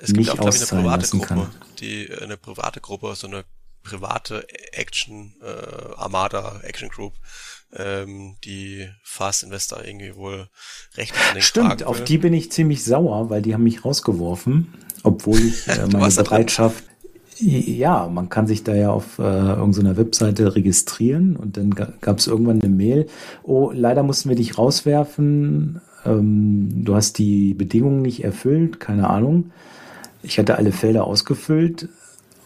es 0.00 0.08
gibt 0.08 0.18
nicht 0.18 0.30
auch, 0.30 0.36
glaube 0.36 0.56
ich, 0.56 0.72
eine 0.72 0.82
private 0.82 1.08
Gruppe, 1.08 1.26
kann. 1.26 1.46
die 1.80 2.08
äh, 2.08 2.22
eine 2.22 2.36
private 2.36 2.80
Gruppe, 2.80 3.14
so 3.14 3.26
eine 3.26 3.44
private 3.82 4.46
Action 4.72 5.34
äh, 5.42 5.94
Armada 5.96 6.60
Action 6.62 6.88
Group, 6.88 7.14
ähm, 7.74 8.36
die 8.44 8.88
Fast 9.02 9.42
Investor 9.42 9.84
irgendwie 9.84 10.14
wohl 10.14 10.48
rechtlich 10.96 11.24
an 11.28 11.34
den 11.34 11.42
Stimmt, 11.42 11.84
auf 11.84 12.04
die 12.04 12.18
bin 12.18 12.32
ich 12.34 12.52
ziemlich 12.52 12.84
sauer, 12.84 13.30
weil 13.30 13.42
die 13.42 13.54
haben 13.54 13.64
mich 13.64 13.84
rausgeworfen, 13.84 14.74
obwohl 15.02 15.38
ich 15.38 15.66
äh, 15.68 15.86
meine? 15.92 16.14
Bereitschaft. 16.14 16.84
Ja, 17.40 18.08
man 18.08 18.28
kann 18.28 18.48
sich 18.48 18.64
da 18.64 18.74
ja 18.74 18.90
auf 18.90 19.20
äh, 19.20 19.22
irgendeiner 19.22 19.96
Webseite 19.96 20.56
registrieren 20.56 21.36
und 21.36 21.56
dann 21.56 21.70
gab 21.70 22.18
es 22.18 22.26
irgendwann 22.26 22.60
eine 22.60 22.70
Mail. 22.70 23.06
Oh, 23.44 23.70
leider 23.72 24.02
mussten 24.02 24.28
wir 24.28 24.36
dich 24.36 24.58
rauswerfen. 24.58 25.80
Ähm, 26.04 26.84
du 26.84 26.96
hast 26.96 27.18
die 27.18 27.54
Bedingungen 27.54 28.02
nicht 28.02 28.24
erfüllt, 28.24 28.80
keine 28.80 29.08
Ahnung. 29.08 29.52
Ich 30.22 30.38
hatte 30.38 30.56
alle 30.56 30.72
Felder 30.72 31.04
ausgefüllt 31.04 31.88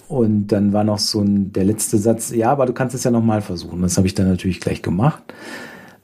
und 0.09 0.49
dann 0.49 0.73
war 0.73 0.85
noch 0.85 0.99
so 0.99 1.21
ein 1.21 1.53
der 1.53 1.65
letzte 1.65 1.99
Satz. 1.99 2.31
Ja, 2.31 2.51
aber 2.51 2.67
du 2.67 2.73
kannst 2.73 2.95
es 2.95 3.05
ja 3.05 3.11
nochmal 3.11 3.41
versuchen. 3.41 3.83
Das 3.83 3.97
habe 3.97 4.07
ich 4.07 4.15
dann 4.15 4.29
natürlich 4.29 4.61
gleich 4.61 4.83
gemacht 4.83 5.23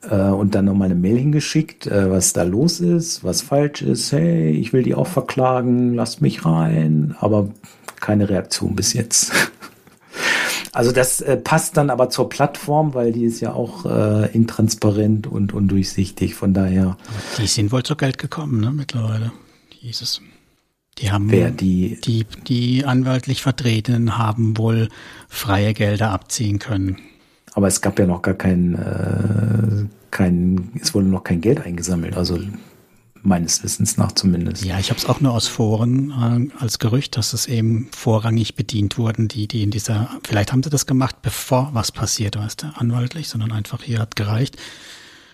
äh, 0.08 0.16
und 0.16 0.54
dann 0.54 0.64
nochmal 0.64 0.86
eine 0.86 0.94
Mail 0.94 1.18
hingeschickt, 1.18 1.86
äh, 1.86 2.10
was 2.10 2.32
da 2.32 2.42
los 2.42 2.80
ist, 2.80 3.22
was 3.24 3.42
falsch 3.42 3.82
ist. 3.82 4.12
Hey, 4.12 4.50
ich 4.50 4.72
will 4.72 4.82
die 4.82 4.94
auch 4.94 5.06
verklagen, 5.06 5.94
lasst 5.94 6.22
mich 6.22 6.44
rein. 6.44 7.16
Aber 7.20 7.48
keine 8.00 8.28
Reaktion 8.28 8.76
bis 8.76 8.92
jetzt. 8.92 9.32
Also 10.72 10.92
das 10.92 11.20
äh, 11.20 11.36
passt 11.36 11.76
dann 11.76 11.90
aber 11.90 12.08
zur 12.08 12.28
Plattform, 12.28 12.94
weil 12.94 13.10
die 13.10 13.24
ist 13.24 13.40
ja 13.40 13.52
auch 13.52 13.84
äh, 13.84 14.30
intransparent 14.32 15.26
und 15.26 15.52
undurchsichtig. 15.52 16.36
Von 16.36 16.54
daher, 16.54 16.96
Die 17.36 17.48
sind 17.48 17.72
wohl 17.72 17.82
zu 17.82 17.96
Geld 17.96 18.18
gekommen, 18.18 18.60
ne, 18.60 18.70
mittlerweile. 18.70 19.32
Es. 19.82 20.20
Die 20.98 21.10
haben, 21.10 21.30
wer 21.30 21.50
die, 21.50 22.00
die, 22.00 22.26
die 22.46 22.84
anwaltlich 22.84 23.42
Vertretenen 23.42 24.18
haben 24.18 24.58
wohl 24.58 24.88
freie 25.28 25.74
Gelder 25.74 26.10
abziehen 26.10 26.58
können. 26.58 26.98
aber 27.54 27.68
es 27.68 27.80
gab 27.80 27.98
ja 27.98 28.06
noch 28.06 28.22
gar 28.22 28.34
kein, 28.34 28.74
äh, 28.74 29.86
kein, 30.10 30.70
es 30.80 30.94
wurde 30.94 31.06
noch 31.06 31.24
kein 31.24 31.40
Geld 31.40 31.60
eingesammelt. 31.60 32.16
Also 32.16 32.38
meines 33.22 33.62
Wissens 33.62 33.96
nach 33.96 34.12
zumindest. 34.12 34.64
Ja, 34.64 34.78
ich 34.78 34.90
habe 34.90 34.98
es 34.98 35.06
auch 35.06 35.20
nur 35.20 35.32
aus 35.32 35.46
Foren 35.46 36.50
äh, 36.56 36.62
als 36.62 36.78
Gerücht, 36.78 37.16
dass 37.16 37.32
es 37.32 37.46
eben 37.46 37.88
vorrangig 37.92 38.54
bedient 38.54 38.98
wurden, 38.98 39.28
die, 39.28 39.48
die 39.48 39.62
in 39.62 39.70
dieser, 39.70 40.10
vielleicht 40.24 40.52
haben 40.52 40.62
sie 40.62 40.70
das 40.70 40.86
gemacht, 40.86 41.16
bevor 41.22 41.70
was 41.72 41.92
passiert, 41.92 42.36
weißt 42.36 42.62
du, 42.62 42.66
anwaltlich, 42.74 43.28
sondern 43.28 43.52
einfach 43.52 43.82
hier 43.82 43.98
hat 44.00 44.16
gereicht. 44.16 44.56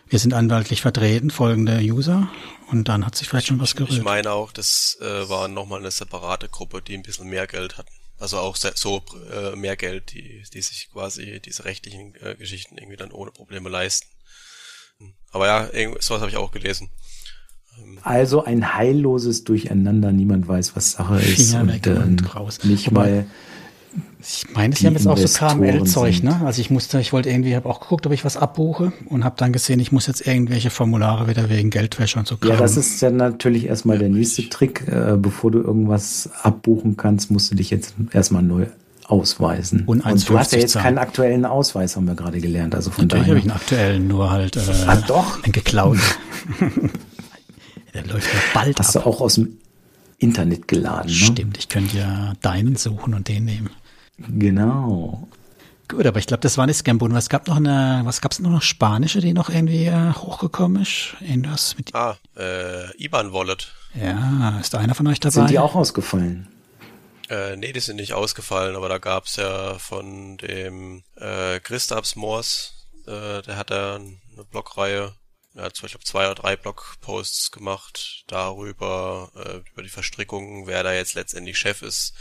Wir 0.08 0.18
sind 0.18 0.34
anwaltlich 0.34 0.82
vertreten, 0.82 1.30
folgende 1.30 1.78
User, 1.80 2.28
und 2.70 2.88
dann 2.88 3.04
hat 3.06 3.16
sich 3.16 3.28
vielleicht 3.28 3.46
schon 3.48 3.60
was 3.60 3.74
gerührt. 3.74 3.92
Ich 3.98 4.02
meine 4.02 4.30
auch, 4.32 4.52
das 4.52 4.96
äh, 5.00 5.28
war 5.28 5.48
nochmal 5.48 5.80
eine 5.80 5.90
separate 5.90 6.48
Gruppe, 6.48 6.82
die 6.82 6.94
ein 6.94 7.02
bisschen 7.02 7.28
mehr 7.28 7.46
Geld 7.46 7.78
hatten. 7.78 7.92
Also 8.18 8.38
auch 8.38 8.56
so 8.56 9.02
äh, 9.32 9.56
mehr 9.56 9.76
Geld, 9.76 10.12
die, 10.12 10.44
die 10.52 10.62
sich 10.62 10.88
quasi 10.92 11.40
diese 11.44 11.64
rechtlichen 11.64 12.14
äh, 12.16 12.36
Geschichten 12.36 12.78
irgendwie 12.78 12.96
dann 12.96 13.10
ohne 13.10 13.32
Probleme 13.32 13.68
leisten. 13.68 14.08
Aber 15.32 15.46
ja, 15.46 15.68
sowas 16.00 16.20
habe 16.20 16.30
ich 16.30 16.36
auch 16.36 16.52
gelesen. 16.52 16.90
Also 18.02 18.44
ein 18.44 18.76
heilloses 18.76 19.42
Durcheinander, 19.42 20.12
niemand 20.12 20.46
weiß, 20.46 20.76
was 20.76 20.92
Sache 20.92 21.20
ist. 21.20 21.50
Finger 21.50 21.66
weg 21.72 21.86
ähm, 21.88 22.02
und 22.02 22.34
raus. 22.36 22.62
Nicht 22.62 22.86
Wobei- 22.92 23.10
mal, 23.10 23.26
Ich 24.26 24.46
meine, 24.54 24.74
sie 24.74 24.87
haben 24.87 24.94
jetzt 24.94 25.06
auch 25.06 25.18
so 25.18 25.28
KML-Zeug, 25.28 26.22
ne? 26.22 26.40
Also 26.46 26.60
ich 26.60 26.70
musste, 26.70 26.98
ich 26.98 27.12
wollte 27.12 27.28
irgendwie, 27.28 27.54
habe 27.54 27.68
auch 27.68 27.80
geguckt, 27.80 28.06
ob 28.06 28.12
ich 28.12 28.24
was 28.24 28.37
abbuche 28.38 28.92
und 29.10 29.22
habe 29.22 29.34
dann 29.38 29.52
gesehen, 29.52 29.78
ich 29.80 29.92
muss 29.92 30.06
jetzt 30.06 30.26
irgendwelche 30.26 30.70
Formulare 30.70 31.28
wieder 31.28 31.50
wegen 31.50 31.68
Geldwäsche 31.68 32.18
und 32.18 32.26
so 32.26 32.37
ja, 32.42 32.48
Kram. 32.48 32.58
das 32.58 32.76
ist 32.78 33.00
ja 33.02 33.10
natürlich 33.10 33.66
erstmal 33.66 33.98
der 33.98 34.08
nächste 34.08 34.48
Trick. 34.48 34.88
Äh, 34.88 35.16
bevor 35.18 35.50
du 35.50 35.58
irgendwas 35.60 36.30
abbuchen 36.42 36.96
kannst, 36.96 37.30
musst 37.30 37.50
du 37.50 37.54
dich 37.54 37.68
jetzt 37.70 37.94
erstmal 38.12 38.42
neu 38.42 38.66
ausweisen. 39.06 39.82
Und 39.84 40.00
Und 40.06 40.28
du 40.30 40.38
hast 40.38 40.52
ja 40.52 40.58
1,50 40.58 40.60
jetzt 40.62 40.72
zahlen. 40.72 40.84
keinen 40.84 40.98
aktuellen 40.98 41.44
Ausweis, 41.44 41.94
haben 41.96 42.06
wir 42.06 42.14
gerade 42.14 42.40
gelernt. 42.40 42.74
Also 42.74 42.90
von 42.90 43.04
Natürlich 43.06 43.28
habe 43.28 43.38
ich 43.38 43.44
einen 43.44 43.52
aktuellen, 43.52 44.08
nur 44.08 44.30
halt 44.30 44.56
äh, 44.56 44.60
Ah, 44.87 44.96
doch? 45.06 45.42
einen 45.42 45.52
geklauten. 45.52 46.00
Der 47.92 48.04
läuft 48.06 48.26
ja 48.32 48.40
bald 48.54 48.78
Hast 48.78 48.96
ab. 48.96 49.04
du 49.04 49.08
auch 49.10 49.20
aus 49.20 49.34
dem 49.34 49.58
Internet 50.18 50.66
geladen, 50.68 51.08
ne? 51.10 51.14
Stimmt, 51.14 51.58
ich 51.58 51.68
könnte 51.68 51.98
ja 51.98 52.32
deinen 52.40 52.76
suchen 52.76 53.14
und 53.14 53.28
den 53.28 53.44
nehmen. 53.44 53.70
Genau. 54.18 55.29
Gut, 55.88 56.07
aber 56.07 56.18
ich 56.18 56.27
glaube, 56.27 56.40
das 56.40 56.57
war 56.57 56.66
nicht 56.66 56.79
Scambun. 56.79 57.12
Was 57.12 57.29
gab 57.29 57.46
noch 57.46 57.57
eine, 57.57 58.00
was 58.05 58.20
gab's 58.20 58.38
noch, 58.38 58.50
noch 58.50 58.62
spanische, 58.62 59.20
die 59.20 59.33
noch 59.35 59.50
irgendwie 59.50 59.85
äh, 59.87 60.12
hochgekommen 60.14 60.83
ist? 60.83 61.14
Irgendwas 61.20 61.77
mit, 61.77 61.94
Ah, 61.94 62.16
äh, 62.37 62.90
IBAN 62.96 63.33
Wallet. 63.33 63.72
ja, 63.94 64.59
ist 64.61 64.72
da 64.72 64.79
einer 64.79 64.94
von 64.94 65.07
euch 65.07 65.20
dabei? 65.20 65.33
Sind 65.33 65.50
die 65.50 65.59
auch 65.59 65.74
ausgefallen? 65.74 66.48
Äh, 67.29 67.57
nee, 67.57 67.72
die 67.72 67.81
sind 67.81 67.96
nicht 67.96 68.14
ausgefallen, 68.14 68.77
aber 68.77 68.88
da 68.88 68.98
gab's 68.98 69.37
ja 69.37 69.79
von 69.79 70.37
dem 70.38 71.03
äh, 71.16 71.61
Christaps 71.61 72.16
Moors, 72.16 72.87
äh, 73.07 73.42
der 73.42 73.57
hat 73.57 73.70
da 73.70 73.96
eine 73.96 74.44
Blogreihe, 74.50 75.14
er 75.55 75.64
hat 75.64 75.77
zum 75.77 75.83
Beispiel 75.85 76.00
zwei 76.05 76.27
oder 76.27 76.35
drei 76.35 76.57
Blogposts 76.57 77.50
gemacht 77.50 78.24
darüber, 78.27 79.31
äh, 79.37 79.61
über 79.72 79.83
die 79.83 79.88
Verstrickungen, 79.88 80.66
wer 80.66 80.83
da 80.83 80.92
jetzt 80.94 81.14
letztendlich 81.14 81.59
Chef 81.59 81.83
ist. 81.83 82.14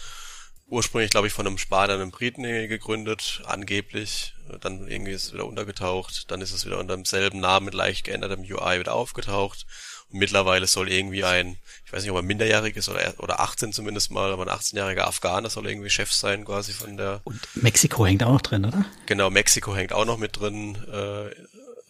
Ursprünglich, 0.74 1.12
glaube 1.12 1.28
ich, 1.28 1.34
von 1.34 1.46
einem 1.46 1.60
Spanier, 1.60 1.94
einem 1.94 2.10
Briten 2.10 2.42
gegründet, 2.42 3.44
angeblich. 3.46 4.34
Dann 4.60 4.88
irgendwie 4.88 5.12
ist 5.12 5.26
es 5.26 5.34
wieder 5.34 5.46
untergetaucht. 5.46 6.32
Dann 6.32 6.42
ist 6.42 6.52
es 6.52 6.66
wieder 6.66 6.80
unter 6.80 6.96
demselben 6.96 7.40
Namen 7.40 7.66
mit 7.68 7.76
leicht 7.76 8.06
geändertem 8.06 8.42
UI 8.42 8.80
wieder 8.80 8.96
aufgetaucht. 8.96 9.68
Und 10.10 10.18
mittlerweile 10.18 10.66
soll 10.66 10.92
irgendwie 10.92 11.24
ein, 11.24 11.58
ich 11.86 11.94
weiß 11.94 12.02
nicht, 12.02 12.10
ob 12.10 12.18
er 12.18 12.24
minderjährig 12.24 12.76
ist 12.76 12.90
oder, 12.90 13.14
oder 13.20 13.40
18 13.40 13.72
zumindest 13.72 14.10
mal, 14.10 14.34
aber 14.34 14.48
ein 14.48 14.58
18-jähriger 14.58 15.02
Afghaner 15.02 15.52
soll 15.52 15.68
irgendwie 15.68 15.92
Chef 15.92 16.12
sein 16.12 16.44
quasi 16.44 16.74
von 16.74 16.98
der, 16.98 17.22
Und 17.24 17.40
Mexiko 17.54 18.08
hängt 18.08 18.24
auch 18.24 18.32
noch 18.34 18.42
drin, 18.42 18.66
oder? 18.66 18.84
genau, 19.06 19.30
Mexiko 19.30 19.76
hängt 19.76 19.94
auch 19.94 20.06
noch 20.06 20.18
mit 20.18 20.40
drin, 20.40 20.76
äh, 20.92 21.30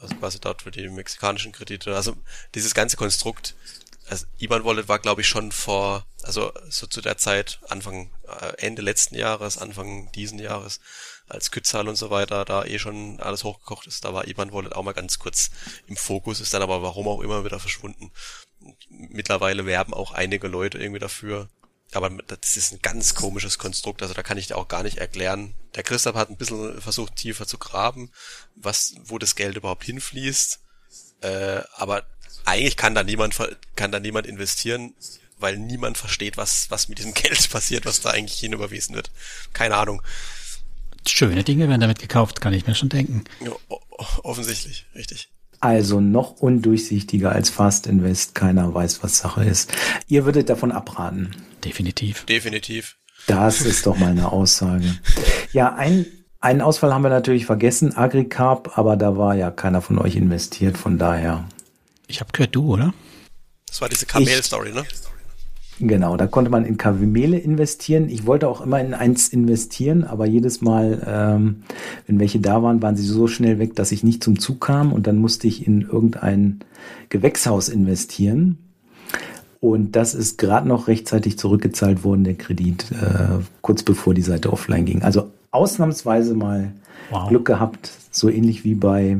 also 0.01 0.15
quasi 0.19 0.41
dort 0.41 0.63
für 0.63 0.71
die 0.71 0.89
mexikanischen 0.89 1.53
Kredite. 1.53 1.95
Also 1.95 2.17
dieses 2.53 2.73
ganze 2.73 2.97
Konstrukt 2.97 3.55
also 4.09 4.25
IBAN 4.39 4.63
Wallet 4.63 4.87
war 4.87 4.99
glaube 4.99 5.21
ich 5.21 5.27
schon 5.27 5.51
vor, 5.51 6.05
also 6.23 6.51
so 6.69 6.87
zu 6.87 7.01
der 7.01 7.17
Zeit, 7.17 7.59
Anfang, 7.69 8.11
äh, 8.27 8.53
Ende 8.57 8.81
letzten 8.81 9.15
Jahres, 9.15 9.57
Anfang 9.57 10.11
diesen 10.11 10.39
Jahres, 10.39 10.79
als 11.27 11.51
Kützal 11.51 11.87
und 11.87 11.95
so 11.95 12.09
weiter 12.09 12.45
da 12.45 12.65
eh 12.65 12.79
schon 12.79 13.19
alles 13.19 13.43
hochgekocht 13.43 13.87
ist, 13.87 14.03
da 14.05 14.13
war 14.13 14.27
IBAN 14.27 14.51
Wallet 14.51 14.73
auch 14.73 14.83
mal 14.83 14.93
ganz 14.93 15.19
kurz 15.19 15.51
im 15.87 15.95
Fokus, 15.95 16.41
ist 16.41 16.53
dann 16.53 16.61
aber 16.61 16.81
warum 16.81 17.07
auch 17.07 17.21
immer 17.21 17.45
wieder 17.45 17.59
verschwunden. 17.59 18.11
Mittlerweile 18.89 19.65
werben 19.65 19.93
auch 19.93 20.11
einige 20.11 20.47
Leute 20.47 20.77
irgendwie 20.77 20.99
dafür. 20.99 21.49
Aber 21.91 22.09
das 22.09 22.57
ist 22.57 22.71
ein 22.71 22.81
ganz 22.81 23.13
komisches 23.13 23.59
Konstrukt, 23.59 24.01
also 24.01 24.13
da 24.15 24.23
kann 24.23 24.37
ich 24.37 24.47
dir 24.47 24.57
auch 24.57 24.67
gar 24.67 24.81
nicht 24.83 24.97
erklären. 24.97 25.53
Der 25.75 25.83
Christoph 25.83 26.15
hat 26.15 26.29
ein 26.29 26.37
bisschen 26.37 26.81
versucht, 26.81 27.15
tiefer 27.15 27.45
zu 27.45 27.59
graben, 27.59 28.11
was, 28.55 28.95
wo 29.03 29.19
das 29.19 29.35
Geld 29.35 29.57
überhaupt 29.57 29.83
hinfließt. 29.83 30.59
Äh, 31.21 31.61
aber 31.75 32.03
eigentlich 32.45 32.77
kann 32.77 32.95
da 32.95 33.03
niemand, 33.03 33.35
kann 33.75 33.91
da 33.91 33.99
niemand 33.99 34.27
investieren, 34.27 34.93
weil 35.39 35.57
niemand 35.57 35.97
versteht, 35.97 36.37
was, 36.37 36.69
was 36.69 36.89
mit 36.89 36.99
diesem 36.99 37.13
Geld 37.15 37.49
passiert, 37.49 37.85
was 37.85 38.01
da 38.01 38.11
eigentlich 38.11 38.39
hinüberwiesen 38.39 38.95
wird. 38.95 39.11
Keine 39.53 39.75
Ahnung. 39.75 40.01
Schöne 41.07 41.43
Dinge 41.43 41.67
werden 41.67 41.81
damit 41.81 41.99
gekauft, 41.99 42.39
kann 42.39 42.53
ich 42.53 42.65
mir 42.65 42.75
schon 42.75 42.89
denken. 42.89 43.25
Ja, 43.43 43.51
offensichtlich, 44.23 44.85
richtig. 44.95 45.29
Also 45.59 46.01
noch 46.01 46.41
undurchsichtiger 46.41 47.31
als 47.31 47.49
Fast 47.49 47.87
Invest. 47.87 48.35
Keiner 48.35 48.73
weiß, 48.73 49.01
was 49.01 49.17
Sache 49.17 49.45
ist. 49.45 49.71
Ihr 50.07 50.25
würdet 50.25 50.49
davon 50.49 50.73
abraten. 50.73 51.35
Definitiv. 51.63 52.25
Definitiv. 52.25 52.97
Das 53.27 53.61
ist 53.61 53.85
doch 53.85 53.97
mal 53.97 54.11
eine 54.11 54.31
Aussage. 54.31 54.97
Ja, 55.53 55.73
ein, 55.75 56.05
einen 56.41 56.59
Ausfall 56.61 56.93
haben 56.93 57.03
wir 57.03 57.09
natürlich 57.09 57.45
vergessen, 57.45 57.95
Agricarp, 57.95 58.77
aber 58.77 58.97
da 58.97 59.15
war 59.15 59.35
ja 59.35 59.51
keiner 59.51 59.81
von 59.81 59.99
euch 59.99 60.17
investiert, 60.17 60.77
von 60.77 60.97
daher. 60.97 61.45
Ich 62.13 62.19
habe 62.19 62.31
gehört, 62.31 62.53
du, 62.53 62.71
oder? 62.71 62.93
Das 63.65 63.81
war 63.81 63.89
diese 63.89 64.05
Kamel-Story, 64.05 64.71
ne? 64.71 64.83
Genau, 65.79 66.15
da 66.15 66.27
konnte 66.27 66.51
man 66.51 66.63
in 66.63 66.77
Kamele 66.77 67.39
investieren. 67.39 68.07
Ich 68.07 68.27
wollte 68.27 68.47
auch 68.47 68.61
immer 68.61 68.79
in 68.79 68.93
eins 68.93 69.29
investieren, 69.29 70.03
aber 70.03 70.27
jedes 70.27 70.61
Mal, 70.61 71.01
ähm, 71.07 71.63
wenn 72.05 72.19
welche 72.19 72.39
da 72.39 72.61
waren, 72.61 72.83
waren 72.83 72.95
sie 72.95 73.03
so 73.03 73.25
schnell 73.25 73.57
weg, 73.57 73.75
dass 73.75 73.91
ich 73.91 74.03
nicht 74.03 74.23
zum 74.23 74.37
Zug 74.37 74.61
kam 74.61 74.93
und 74.93 75.07
dann 75.07 75.17
musste 75.17 75.47
ich 75.47 75.65
in 75.65 75.81
irgendein 75.81 76.59
Gewächshaus 77.09 77.67
investieren. 77.67 78.59
Und 79.59 79.95
das 79.95 80.13
ist 80.13 80.37
gerade 80.37 80.67
noch 80.67 80.87
rechtzeitig 80.87 81.39
zurückgezahlt 81.39 82.03
worden, 82.03 82.25
der 82.25 82.35
Kredit, 82.35 82.91
äh, 82.91 83.39
kurz 83.61 83.81
bevor 83.81 84.13
die 84.13 84.21
Seite 84.21 84.53
offline 84.53 84.85
ging. 84.85 85.01
Also 85.01 85.31
ausnahmsweise 85.49 86.35
mal 86.35 86.73
wow. 87.09 87.27
Glück 87.27 87.45
gehabt, 87.45 87.89
so 88.11 88.29
ähnlich 88.29 88.63
wie 88.63 88.75
bei 88.75 89.17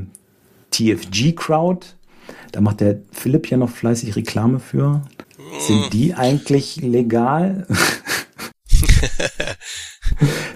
TFG 0.70 1.32
Crowd. 1.32 1.88
Da 2.54 2.62
macht 2.62 2.82
der 2.82 3.02
Philipp 3.12 3.50
ja 3.50 3.58
noch 3.58 3.72
fleißig 3.72 4.16
Reklame 4.16 4.60
für. 4.60 5.02
Sind 5.60 5.92
die 5.92 6.14
eigentlich 6.14 6.76
legal? 6.76 7.66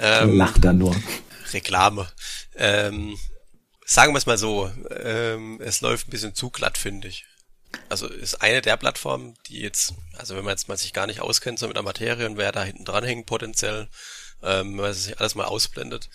ähm, 0.01 0.37
Lacht 0.37 0.63
er 0.63 0.73
nur. 0.73 0.95
Reklame. 1.51 2.07
Ähm, 2.55 3.17
sagen 3.83 4.13
wir 4.13 4.19
es 4.19 4.27
mal 4.27 4.37
so, 4.37 4.71
ähm, 5.03 5.59
es 5.59 5.81
läuft 5.81 6.07
ein 6.07 6.11
bisschen 6.11 6.35
zu 6.35 6.51
glatt, 6.51 6.77
finde 6.77 7.07
ich. 7.07 7.25
Also 7.89 8.05
ist 8.07 8.43
eine 8.43 8.61
der 8.61 8.77
Plattformen, 8.77 9.33
die 9.47 9.61
jetzt, 9.61 9.95
also 10.15 10.35
wenn 10.35 10.45
man 10.45 10.51
jetzt 10.51 10.67
mal 10.67 10.77
sich 10.77 10.93
gar 10.93 11.07
nicht 11.07 11.21
auskennt 11.21 11.57
so 11.57 11.67
mit 11.67 11.77
der 11.77 11.83
Materie 11.83 12.27
und 12.27 12.37
wer 12.37 12.51
da 12.51 12.63
hinten 12.63 12.85
dran 12.85 13.05
hängt 13.05 13.25
potenziell, 13.25 13.89
ähm, 14.43 14.77
wenn 14.77 14.83
man 14.83 14.93
sich 14.93 15.19
alles 15.19 15.33
mal 15.33 15.45
ausblendet 15.45 16.11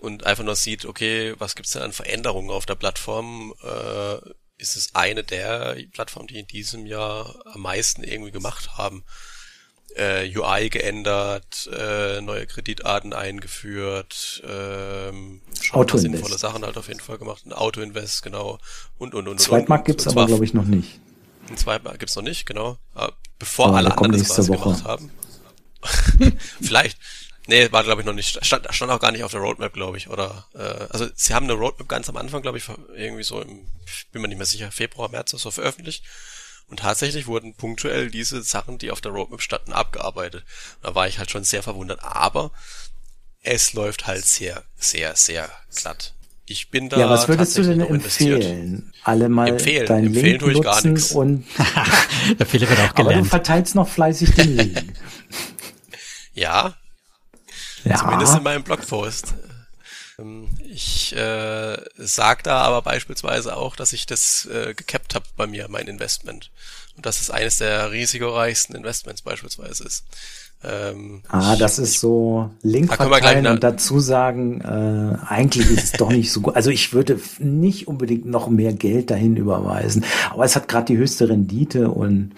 und 0.00 0.24
einfach 0.24 0.44
nur 0.44 0.56
sieht, 0.56 0.86
okay, 0.86 1.34
was 1.36 1.56
gibt's 1.56 1.72
denn 1.72 1.82
an 1.82 1.92
Veränderungen 1.92 2.50
auf 2.50 2.64
der 2.64 2.74
Plattform, 2.74 3.52
äh, 3.62 4.16
ist 4.64 4.76
es 4.76 4.94
eine 4.94 5.22
der 5.22 5.76
Plattformen, 5.92 6.26
die 6.26 6.38
in 6.38 6.46
diesem 6.46 6.86
Jahr 6.86 7.34
am 7.52 7.60
meisten 7.60 8.02
irgendwie 8.02 8.32
gemacht 8.32 8.76
haben. 8.78 9.04
Äh, 9.96 10.28
UI 10.36 10.70
geändert, 10.70 11.70
äh, 11.72 12.20
neue 12.20 12.46
Kreditarten 12.46 13.12
eingeführt, 13.12 14.42
ähm, 14.44 15.40
schon 15.60 15.86
sinnvolle 15.98 16.36
Sachen 16.36 16.64
halt 16.64 16.76
auf 16.76 16.88
jeden 16.88 16.98
Fall 16.98 17.18
gemacht. 17.18 17.46
Ein 17.46 17.52
Auto-Invest, 17.52 18.22
genau. 18.22 18.58
Und, 18.98 19.14
und, 19.14 19.28
und. 19.28 19.38
Zweitmarkt 19.38 19.84
gibt's 19.84 20.08
aber, 20.08 20.26
glaube 20.26 20.44
ich, 20.44 20.52
noch 20.52 20.64
nicht. 20.64 20.98
Ein 21.48 21.56
Zweitmarkt 21.56 22.00
gibt's 22.00 22.16
noch 22.16 22.24
nicht, 22.24 22.44
genau. 22.44 22.78
Bevor 23.38 23.66
aber 23.68 23.76
alle 23.76 23.96
anderen 23.96 24.18
das 24.18 24.34
quasi 24.34 24.50
Woche. 24.50 24.70
gemacht 24.70 24.84
haben. 24.84 25.12
Vielleicht. 26.60 26.98
Nee, 27.46 27.70
war 27.72 27.84
glaube 27.84 28.00
ich 28.00 28.06
noch 28.06 28.14
nicht, 28.14 28.44
stand, 28.44 28.66
stand 28.70 28.90
auch 28.90 29.00
gar 29.00 29.12
nicht 29.12 29.22
auf 29.22 29.30
der 29.30 29.40
Roadmap, 29.40 29.72
glaube 29.72 29.98
ich, 29.98 30.08
oder, 30.08 30.46
äh, 30.54 30.86
also 30.90 31.06
sie 31.14 31.34
haben 31.34 31.44
eine 31.44 31.52
Roadmap 31.52 31.88
ganz 31.88 32.08
am 32.08 32.16
Anfang, 32.16 32.40
glaube 32.42 32.58
ich, 32.58 32.64
irgendwie 32.94 33.22
so 33.22 33.40
im, 33.40 33.66
bin 34.12 34.22
mir 34.22 34.28
nicht 34.28 34.38
mehr 34.38 34.46
sicher, 34.46 34.70
Februar, 34.70 35.10
März 35.10 35.30
so 35.32 35.50
veröffentlicht. 35.50 36.04
Und 36.66 36.80
tatsächlich 36.80 37.26
wurden 37.26 37.54
punktuell 37.54 38.10
diese 38.10 38.42
Sachen, 38.42 38.78
die 38.78 38.90
auf 38.90 39.02
der 39.02 39.12
Roadmap 39.12 39.42
standen, 39.42 39.74
abgearbeitet. 39.74 40.44
Da 40.80 40.94
war 40.94 41.06
ich 41.06 41.18
halt 41.18 41.30
schon 41.30 41.44
sehr 41.44 41.62
verwundert, 41.62 42.02
aber 42.02 42.52
es 43.42 43.74
läuft 43.74 44.06
halt 44.06 44.24
sehr, 44.24 44.64
sehr, 44.74 45.14
sehr 45.14 45.50
glatt. 45.74 46.14
Ich 46.46 46.70
bin 46.70 46.88
da. 46.88 46.98
Ja, 46.98 47.10
was 47.10 47.28
würdest 47.28 47.56
du 47.56 47.62
denn 47.62 47.80
empfehlen? 47.80 48.92
Alle 49.02 49.28
mal 49.28 49.48
empfehlen, 49.48 49.86
deinen 49.86 50.06
empfehlen 50.08 50.26
Link 50.26 50.40
tue 50.40 50.52
ich 50.52 50.62
gar 50.62 50.86
nichts. 50.86 51.12
und 51.12 51.46
der 52.38 52.46
Philipp 52.46 52.68
hat 52.70 52.78
auch 52.78 52.84
aber 52.84 53.04
gelernt. 53.04 53.26
du 53.26 53.30
verteilst 53.30 53.74
noch 53.74 53.88
fleißig 53.88 54.30
den 54.32 54.56
Link. 54.56 54.82
Ja, 56.34 56.74
ja. 57.84 57.96
Zumindest 57.96 58.36
in 58.36 58.42
meinem 58.42 58.62
Blogpost. 58.62 59.34
Ähm, 60.18 60.48
ich 60.62 61.14
äh, 61.16 61.76
sag 61.96 62.42
da 62.44 62.62
aber 62.62 62.82
beispielsweise 62.82 63.56
auch, 63.56 63.76
dass 63.76 63.92
ich 63.92 64.06
das 64.06 64.46
äh, 64.46 64.74
gecapped 64.74 65.14
habe 65.14 65.26
bei 65.36 65.46
mir, 65.46 65.68
mein 65.68 65.86
Investment. 65.86 66.50
Und 66.96 67.06
dass 67.06 67.20
es 67.20 67.30
eines 67.30 67.58
der 67.58 67.90
risikoreichsten 67.90 68.76
Investments 68.76 69.22
beispielsweise 69.22 69.84
ist. 69.84 70.04
Ähm, 70.66 71.22
ah, 71.28 71.56
das 71.56 71.78
ist 71.78 72.00
so 72.00 72.50
Link 72.62 72.88
da 72.88 72.96
verteilen 72.96 73.46
und 73.46 73.62
dazu 73.62 74.00
sagen, 74.00 74.62
äh, 74.62 75.26
eigentlich 75.26 75.68
ist 75.68 75.84
es 75.84 75.92
doch 75.92 76.08
nicht 76.08 76.32
so 76.32 76.40
gut. 76.40 76.56
Also 76.56 76.70
ich 76.70 76.94
würde 76.94 77.20
nicht 77.38 77.86
unbedingt 77.86 78.24
noch 78.24 78.48
mehr 78.48 78.72
Geld 78.72 79.10
dahin 79.10 79.36
überweisen, 79.36 80.06
aber 80.30 80.44
es 80.44 80.56
hat 80.56 80.68
gerade 80.68 80.86
die 80.86 80.96
höchste 80.96 81.28
Rendite 81.28 81.90
und 81.90 82.32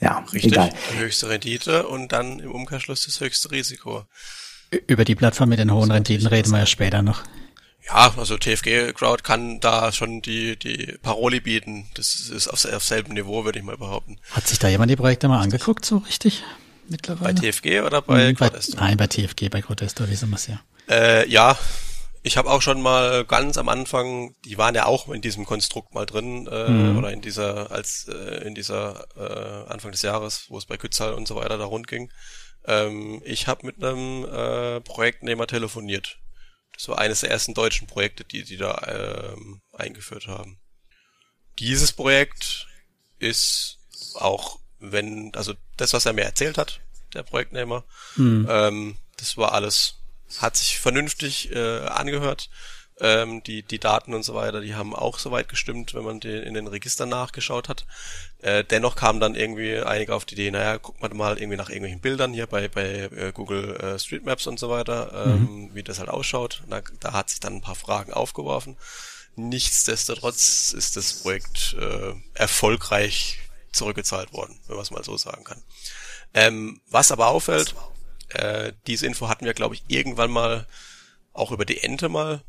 ja, 0.00 0.24
Richtig, 0.32 0.52
egal. 0.52 0.70
Die 0.94 0.98
höchste 0.98 1.28
Rendite 1.28 1.86
und 1.86 2.12
dann 2.12 2.40
im 2.40 2.50
Umkehrschluss 2.52 3.04
das 3.04 3.20
höchste 3.20 3.50
Risiko. 3.50 4.04
Über 4.86 5.04
die 5.04 5.14
Plattform 5.14 5.50
mit 5.50 5.58
den 5.58 5.72
hohen 5.72 5.90
Renditen 5.90 6.26
reden 6.26 6.50
wir 6.50 6.60
ja 6.60 6.66
später 6.66 7.02
noch. 7.02 7.22
Ja, 7.86 8.14
also 8.16 8.38
TFG 8.38 8.92
Crowd 8.94 9.22
kann 9.22 9.60
da 9.60 9.92
schon 9.92 10.22
die, 10.22 10.56
die 10.56 10.96
Paroli 11.02 11.40
bieten. 11.40 11.88
Das 11.94 12.30
ist 12.30 12.48
auf, 12.48 12.64
auf 12.72 12.84
selben 12.84 13.14
Niveau, 13.14 13.44
würde 13.44 13.58
ich 13.58 13.64
mal 13.64 13.76
behaupten. 13.76 14.18
Hat 14.30 14.46
sich 14.46 14.58
da 14.58 14.68
jemand 14.68 14.90
die 14.90 14.96
Projekte 14.96 15.28
mal 15.28 15.40
angeguckt, 15.40 15.84
so 15.84 15.98
richtig? 15.98 16.44
Mittlerweile? 16.88 17.34
Bei 17.34 17.50
TFG 17.50 17.80
oder 17.80 18.02
bei 18.02 18.28
hm, 18.28 18.36
Grotesto? 18.36 18.76
Nein, 18.76 18.96
bei 18.96 19.06
TFG, 19.06 19.48
bei 19.48 19.60
Grotesto, 19.60 20.08
wissen 20.08 20.30
wir 20.30 20.36
es 20.36 20.46
ja. 20.46 20.60
Äh, 20.88 21.28
ja, 21.28 21.56
ich 22.22 22.36
habe 22.36 22.50
auch 22.50 22.62
schon 22.62 22.80
mal 22.80 23.24
ganz 23.24 23.58
am 23.58 23.68
Anfang, 23.68 24.36
die 24.44 24.56
waren 24.58 24.74
ja 24.74 24.86
auch 24.86 25.08
in 25.08 25.20
diesem 25.20 25.44
Konstrukt 25.44 25.94
mal 25.94 26.06
drin, 26.06 26.46
äh, 26.46 26.68
mhm. 26.68 26.98
oder 26.98 27.12
in 27.12 27.20
dieser, 27.20 27.72
als 27.72 28.06
äh, 28.08 28.46
in 28.46 28.54
dieser 28.54 29.06
äh, 29.16 29.70
Anfang 29.70 29.90
des 29.90 30.02
Jahres, 30.02 30.46
wo 30.48 30.56
es 30.58 30.66
bei 30.66 30.76
Kützal 30.76 31.14
und 31.14 31.26
so 31.26 31.34
weiter 31.34 31.58
da 31.58 31.64
rund 31.64 31.88
ging. 31.88 32.12
Ähm, 32.64 33.22
ich 33.24 33.46
habe 33.46 33.66
mit 33.66 33.82
einem 33.82 34.24
äh, 34.24 34.80
Projektnehmer 34.80 35.46
telefoniert. 35.46 36.18
Das 36.74 36.88
war 36.88 36.98
eines 36.98 37.20
der 37.20 37.30
ersten 37.30 37.54
deutschen 37.54 37.86
Projekte, 37.86 38.24
die 38.24 38.44
die 38.44 38.56
da 38.56 39.34
ähm, 39.34 39.60
eingeführt 39.72 40.26
haben. 40.26 40.58
Dieses 41.58 41.92
Projekt 41.92 42.66
ist 43.18 43.78
auch, 44.14 44.58
wenn, 44.78 45.34
also 45.34 45.54
das, 45.76 45.92
was 45.92 46.06
er 46.06 46.12
mir 46.12 46.24
erzählt 46.24 46.58
hat, 46.58 46.80
der 47.14 47.22
Projektnehmer, 47.22 47.84
mhm. 48.16 48.46
ähm, 48.48 48.98
das 49.18 49.36
war 49.36 49.52
alles, 49.52 49.98
hat 50.38 50.56
sich 50.56 50.78
vernünftig 50.78 51.52
äh, 51.52 51.80
angehört. 51.86 52.48
Ähm, 53.00 53.42
die, 53.42 53.62
die 53.62 53.78
Daten 53.78 54.12
und 54.12 54.22
so 54.22 54.34
weiter, 54.34 54.60
die 54.60 54.74
haben 54.74 54.94
auch 54.94 55.18
soweit 55.18 55.48
gestimmt, 55.48 55.94
wenn 55.94 56.04
man 56.04 56.20
die 56.20 56.36
in 56.36 56.54
den 56.54 56.66
Registern 56.66 57.08
nachgeschaut 57.08 57.68
hat. 57.68 57.86
Äh, 58.42 58.64
dennoch 58.64 58.96
kamen 58.96 59.18
dann 59.18 59.34
irgendwie 59.34 59.78
einige 59.78 60.14
auf 60.14 60.24
die 60.24 60.34
Idee, 60.34 60.50
naja, 60.50 60.76
guckt 60.76 61.00
man 61.00 61.16
mal 61.16 61.38
irgendwie 61.38 61.56
nach 61.56 61.70
irgendwelchen 61.70 62.00
Bildern 62.00 62.34
hier 62.34 62.46
bei, 62.46 62.68
bei 62.68 63.08
äh, 63.16 63.32
Google 63.32 63.76
äh, 63.76 63.98
Street 63.98 64.24
Maps 64.24 64.46
und 64.46 64.58
so 64.58 64.68
weiter, 64.68 65.26
ähm, 65.26 65.40
mhm. 65.40 65.74
wie 65.74 65.82
das 65.82 65.98
halt 65.98 66.10
ausschaut. 66.10 66.62
Da, 66.68 66.82
da 67.00 67.12
hat 67.12 67.30
sich 67.30 67.40
dann 67.40 67.54
ein 67.54 67.60
paar 67.62 67.74
Fragen 67.74 68.12
aufgeworfen. 68.12 68.76
Nichtsdestotrotz 69.36 70.74
ist 70.74 70.96
das 70.96 71.22
Projekt 71.22 71.74
äh, 71.80 72.12
erfolgreich 72.34 73.38
zurückgezahlt 73.72 74.34
worden, 74.34 74.60
wenn 74.66 74.76
man 74.76 74.82
es 74.82 74.90
mal 74.90 75.02
so 75.02 75.16
sagen 75.16 75.44
kann. 75.44 75.62
Ähm, 76.34 76.82
was 76.90 77.10
aber 77.10 77.28
auffällt, 77.28 77.74
äh, 78.28 78.72
diese 78.86 79.06
Info 79.06 79.28
hatten 79.28 79.46
wir, 79.46 79.54
glaube 79.54 79.74
ich, 79.74 79.84
irgendwann 79.88 80.30
mal 80.30 80.66
auch 81.32 81.50
über 81.50 81.64
die 81.64 81.82
Ente 81.82 82.08
mal 82.08 82.42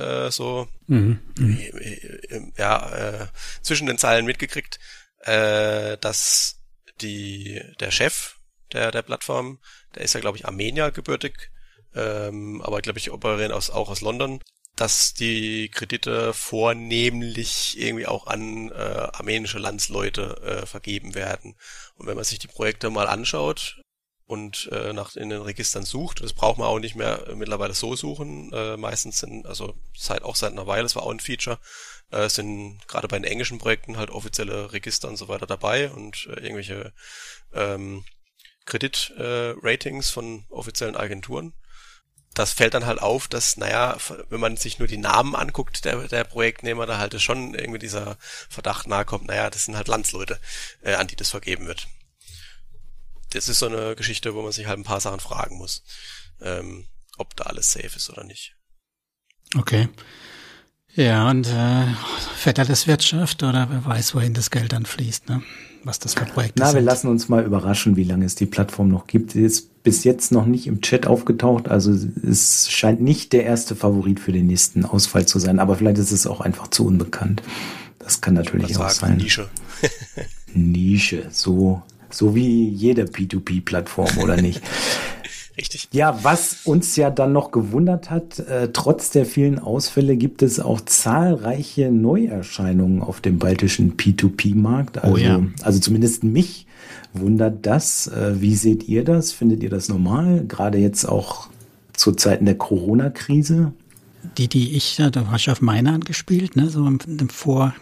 äh, 0.00 0.30
so 0.30 0.68
mhm. 0.86 1.20
Mhm. 1.38 2.52
ja 2.56 3.22
äh, 3.22 3.26
zwischen 3.62 3.86
den 3.86 3.98
Zeilen 3.98 4.26
mitgekriegt, 4.26 4.78
äh, 5.20 5.96
dass 5.98 6.60
die 7.00 7.60
der 7.80 7.90
Chef 7.90 8.36
der 8.72 8.90
der 8.90 9.02
Plattform, 9.02 9.58
der 9.94 10.02
ist 10.02 10.14
ja 10.14 10.20
glaube 10.20 10.38
ich 10.38 10.46
Armenier 10.46 10.90
gebürtig, 10.90 11.50
ähm, 11.94 12.62
aber 12.62 12.80
glaube 12.80 12.98
ich 12.98 13.10
operieren 13.10 13.52
aus 13.52 13.70
auch 13.70 13.90
aus 13.90 14.00
London, 14.00 14.40
dass 14.76 15.12
die 15.12 15.68
Kredite 15.68 16.32
vornehmlich 16.32 17.78
irgendwie 17.78 18.06
auch 18.06 18.26
an 18.26 18.70
äh, 18.70 18.74
armenische 19.12 19.58
Landsleute 19.58 20.40
äh, 20.42 20.66
vergeben 20.66 21.14
werden. 21.14 21.56
Und 21.96 22.06
wenn 22.06 22.16
man 22.16 22.24
sich 22.24 22.38
die 22.38 22.48
Projekte 22.48 22.88
mal 22.88 23.06
anschaut 23.06 23.82
und 24.30 24.68
äh, 24.70 24.92
nach 24.92 25.16
in 25.16 25.28
den 25.28 25.42
Registern 25.42 25.84
sucht, 25.84 26.22
das 26.22 26.32
braucht 26.32 26.56
man 26.56 26.68
auch 26.68 26.78
nicht 26.78 26.94
mehr 26.94 27.26
äh, 27.26 27.34
mittlerweile 27.34 27.74
so 27.74 27.96
suchen. 27.96 28.52
Äh, 28.52 28.76
meistens 28.76 29.18
sind, 29.18 29.44
also 29.46 29.74
seit 29.96 30.22
auch 30.22 30.36
seit 30.36 30.52
einer 30.52 30.68
Weile, 30.68 30.84
das 30.84 30.94
war 30.94 31.02
auch 31.02 31.10
ein 31.10 31.18
Feature, 31.18 31.58
äh, 32.10 32.28
sind 32.28 32.86
gerade 32.86 33.08
bei 33.08 33.18
den 33.18 33.24
englischen 33.24 33.58
Projekten 33.58 33.96
halt 33.96 34.10
offizielle 34.10 34.72
Register 34.72 35.08
und 35.08 35.16
so 35.16 35.26
weiter 35.26 35.46
dabei 35.46 35.90
und 35.90 36.28
äh, 36.28 36.40
irgendwelche 36.40 36.92
ähm, 37.52 38.04
Kreditratings 38.66 40.10
äh, 40.10 40.12
von 40.12 40.44
offiziellen 40.48 40.96
Agenturen 40.96 41.52
das 42.34 42.52
fällt 42.52 42.74
dann 42.74 42.86
halt 42.86 43.02
auf, 43.02 43.26
dass, 43.26 43.56
naja, 43.56 43.96
wenn 44.28 44.38
man 44.38 44.56
sich 44.56 44.78
nur 44.78 44.86
die 44.86 44.96
Namen 44.96 45.34
anguckt, 45.34 45.84
der, 45.84 46.06
der 46.06 46.22
Projektnehmer, 46.22 46.86
da 46.86 46.98
halt 46.98 47.20
schon 47.20 47.54
irgendwie 47.54 47.80
dieser 47.80 48.16
Verdacht 48.48 48.86
nahe 48.86 49.04
kommt, 49.04 49.26
naja, 49.26 49.50
das 49.50 49.64
sind 49.64 49.76
halt 49.76 49.88
Landsleute, 49.88 50.38
äh, 50.82 50.94
an 50.94 51.08
die 51.08 51.16
das 51.16 51.30
vergeben 51.30 51.66
wird. 51.66 51.88
Das 53.30 53.48
ist 53.48 53.58
so 53.60 53.66
eine 53.66 53.94
Geschichte, 53.96 54.34
wo 54.34 54.42
man 54.42 54.52
sich 54.52 54.66
halt 54.66 54.78
ein 54.78 54.84
paar 54.84 55.00
Sachen 55.00 55.20
fragen 55.20 55.56
muss, 55.56 55.82
ähm, 56.40 56.86
ob 57.16 57.36
da 57.36 57.44
alles 57.44 57.70
safe 57.70 57.96
ist 57.96 58.10
oder 58.10 58.24
nicht. 58.24 58.56
Okay. 59.56 59.88
Ja, 60.94 61.30
und 61.30 61.46
äh, 61.46 61.86
Wirtschaft 62.86 63.42
oder 63.42 63.68
wer 63.70 63.84
weiß, 63.84 64.14
wohin 64.14 64.34
das 64.34 64.50
Geld 64.50 64.72
dann 64.72 64.86
fließt, 64.86 65.28
ne? 65.28 65.42
was 65.84 65.98
das 65.98 66.14
für 66.14 66.24
Projekte 66.24 66.54
Na, 66.58 66.66
sind. 66.66 66.76
wir 66.76 66.82
lassen 66.82 67.08
uns 67.08 67.28
mal 67.28 67.44
überraschen, 67.44 67.96
wie 67.96 68.04
lange 68.04 68.26
es 68.26 68.34
die 68.34 68.46
Plattform 68.46 68.88
noch 68.88 69.06
gibt. 69.06 69.32
Sie 69.32 69.42
ist 69.42 69.82
bis 69.82 70.04
jetzt 70.04 70.32
noch 70.32 70.46
nicht 70.46 70.66
im 70.66 70.82
Chat 70.82 71.06
aufgetaucht, 71.06 71.68
also 71.68 71.92
es 72.28 72.70
scheint 72.70 73.00
nicht 73.00 73.32
der 73.32 73.44
erste 73.44 73.76
Favorit 73.76 74.20
für 74.20 74.32
den 74.32 74.46
nächsten 74.46 74.84
Ausfall 74.84 75.26
zu 75.26 75.38
sein, 75.38 75.58
aber 75.58 75.76
vielleicht 75.76 75.98
ist 75.98 76.12
es 76.12 76.26
auch 76.26 76.40
einfach 76.40 76.68
zu 76.68 76.86
unbekannt. 76.86 77.42
Das 77.98 78.20
kann 78.20 78.34
natürlich 78.34 78.76
auch 78.76 78.90
sein. 78.90 79.16
Nische. 79.16 79.48
Nische, 80.54 81.28
so, 81.30 81.82
so 82.14 82.34
wie 82.34 82.68
jede 82.68 83.04
P2P-Plattform, 83.04 84.18
oder 84.22 84.36
nicht? 84.40 84.62
Richtig. 85.56 85.88
Ja, 85.92 86.18
was 86.22 86.60
uns 86.64 86.96
ja 86.96 87.10
dann 87.10 87.32
noch 87.32 87.50
gewundert 87.50 88.08
hat, 88.08 88.38
äh, 88.38 88.70
trotz 88.72 89.10
der 89.10 89.26
vielen 89.26 89.58
Ausfälle 89.58 90.16
gibt 90.16 90.42
es 90.42 90.58
auch 90.58 90.80
zahlreiche 90.80 91.90
Neuerscheinungen 91.90 93.02
auf 93.02 93.20
dem 93.20 93.38
baltischen 93.38 93.96
P2P-Markt. 93.96 94.98
Also, 94.98 95.14
oh 95.14 95.18
ja. 95.18 95.42
also 95.62 95.78
zumindest 95.78 96.24
mich 96.24 96.66
wundert 97.12 97.66
das. 97.66 98.06
Äh, 98.06 98.40
wie 98.40 98.54
seht 98.54 98.88
ihr 98.88 99.04
das? 99.04 99.32
Findet 99.32 99.62
ihr 99.62 99.70
das 99.70 99.88
normal? 99.88 100.44
Gerade 100.46 100.78
jetzt 100.78 101.04
auch 101.04 101.48
zu 101.92 102.12
Zeiten 102.12 102.46
der 102.46 102.56
Corona-Krise? 102.56 103.72
Die, 104.38 104.48
die 104.48 104.76
ich, 104.76 104.96
da 104.96 105.26
hast 105.30 105.46
du 105.46 105.50
auf 105.50 105.60
meine 105.60 105.92
angespielt, 105.92 106.56
ne, 106.56 106.70
so 106.70 106.86
im, 106.86 106.98
im 107.06 107.28
Vor, 107.28 107.74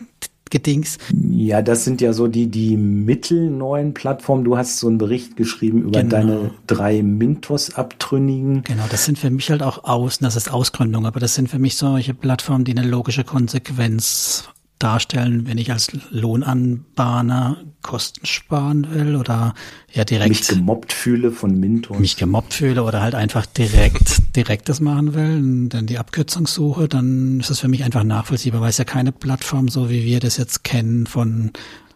Gedings. 0.51 0.99
Ja, 1.31 1.63
das 1.63 1.85
sind 1.85 2.01
ja 2.01 2.13
so 2.13 2.27
die, 2.27 2.47
die 2.47 2.77
mittelneuen 2.77 3.95
Plattformen. 3.95 4.45
Du 4.45 4.57
hast 4.57 4.79
so 4.79 4.89
einen 4.89 4.99
Bericht 4.99 5.37
geschrieben 5.37 5.83
über 5.83 6.03
genau. 6.03 6.11
deine 6.11 6.51
drei 6.67 7.03
Mintos-Abtrünnigen. 7.03 8.63
Genau, 8.65 8.85
das 8.91 9.05
sind 9.05 9.19
für 9.19 9.31
mich 9.31 9.51
halt 9.51 9.63
auch 9.63 9.85
Außen, 9.85 10.25
das 10.25 10.37
ist 10.37 10.51
Ausgründung, 10.51 11.07
aber 11.07 11.21
das 11.21 11.35
sind 11.35 11.49
für 11.49 11.59
mich 11.59 11.77
solche 11.77 12.15
Plattformen, 12.15 12.65
die 12.65 12.77
eine 12.77 12.87
logische 12.87 13.25
Konsequenz 13.25 14.49
darstellen, 14.79 15.47
wenn 15.47 15.59
ich 15.59 15.73
als 15.73 15.89
Lohnanbahner 16.11 17.57
Kosten 17.89 18.27
sparen 18.27 18.87
will 18.93 19.17
oder 19.17 19.55
ja 19.95 20.05
direkt 20.05 20.29
mich 20.29 20.47
gemobbt 20.47 20.93
fühle 20.93 21.33
von 21.33 21.59
Mintos. 21.59 21.99
Mich 21.99 22.19
gemobbt 22.19 22.53
fühle 22.53 22.83
oder 22.83 23.01
halt 23.01 23.15
einfach 23.15 23.47
direkt 23.47 24.21
direkt 24.37 24.69
das 24.69 24.81
machen 24.81 25.15
will 25.15 25.39
und 25.39 25.69
dann 25.71 25.87
die 25.87 25.97
Abkürzung 25.97 26.47
suche, 26.47 26.87
dann 26.87 27.41
ist 27.41 27.49
das 27.49 27.61
für 27.61 27.69
mich 27.69 27.85
einfach 27.85 28.05
nachvollziehbar, 28.05 28.61
weil 28.61 28.69
es 28.69 28.77
ja 28.77 28.85
keine 28.85 29.11
Plattform 29.11 29.69
so 29.69 29.89
wie 29.89 30.05
wir 30.05 30.21
das 30.21 30.37
jetzt 30.37 30.65
kennen 30.65 31.07
von 31.07 31.53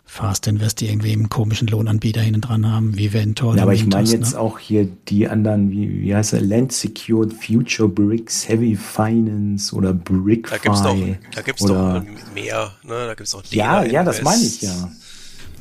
Fast 0.06 0.46
Invest, 0.46 0.80
die 0.80 0.88
irgendwie 0.88 1.12
einen 1.12 1.30
komischen 1.30 1.68
Lohnanbieter 1.68 2.20
hinten 2.20 2.42
dran 2.42 2.70
haben, 2.70 2.98
wie 2.98 3.14
Ventor. 3.14 3.56
Ja, 3.56 3.62
aber 3.62 3.72
ich 3.72 3.86
meine 3.86 4.08
jetzt 4.08 4.32
ne? 4.32 4.38
auch 4.38 4.58
hier 4.58 4.86
die 5.08 5.26
anderen, 5.26 5.70
wie, 5.70 6.02
wie 6.02 6.14
heißt 6.14 6.34
er, 6.34 6.42
Land 6.42 6.72
Secured, 6.72 7.32
Future 7.32 7.88
Bricks, 7.88 8.46
Heavy 8.46 8.76
Finance 8.76 9.74
oder 9.74 9.94
BrickFi. 9.94 10.50
Da 10.50 10.58
gibt's 10.58 10.82
doch, 10.82 10.96
da 11.34 11.40
gibt's 11.42 11.64
doch 11.64 12.02
mehr, 12.34 12.72
ne? 12.82 13.06
Da 13.06 13.14
gibt's 13.14 13.34
auch 13.34 13.42
Ja, 13.52 13.84
ja, 13.84 14.04
das 14.04 14.20
meine 14.22 14.42
ich 14.42 14.60
ja. 14.60 14.90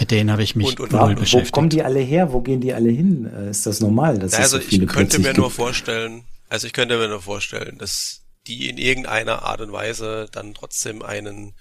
Mit 0.02 0.10
denen 0.10 0.32
habe 0.32 0.42
ich 0.42 0.56
mich 0.56 0.68
und, 0.68 0.80
und, 0.80 0.92
null 0.94 1.14
beschäftigt. 1.14 1.54
Wo 1.54 1.60
kommen 1.60 1.70
die 1.70 1.84
alle 1.84 2.00
her? 2.00 2.34
Wo 2.34 2.42
gehen 2.42 2.60
die 2.60 2.74
alle 2.74 2.90
hin? 2.90 3.32
Äh, 3.32 3.52
ist 3.52 3.68
das 3.68 3.82
normal? 3.82 4.18
Dass 4.18 4.34
also 4.34 4.58
so 4.58 4.64
ich 4.68 4.88
könnte 4.88 5.20
mir 5.20 5.36
nur 5.36 5.52
vorstellen, 5.52 6.24
also 6.50 6.66
ich 6.66 6.74
könnte 6.74 6.98
mir 6.98 7.08
nur 7.08 7.22
vorstellen, 7.22 7.78
dass 7.78 8.24
die 8.48 8.68
in 8.68 8.80
irgendeiner 8.80 9.44
Art 9.44 9.62
und 9.62 9.72
Weise 9.72 10.28
dann 10.32 10.56
trotzdem 10.56 11.04
einen 11.04 11.54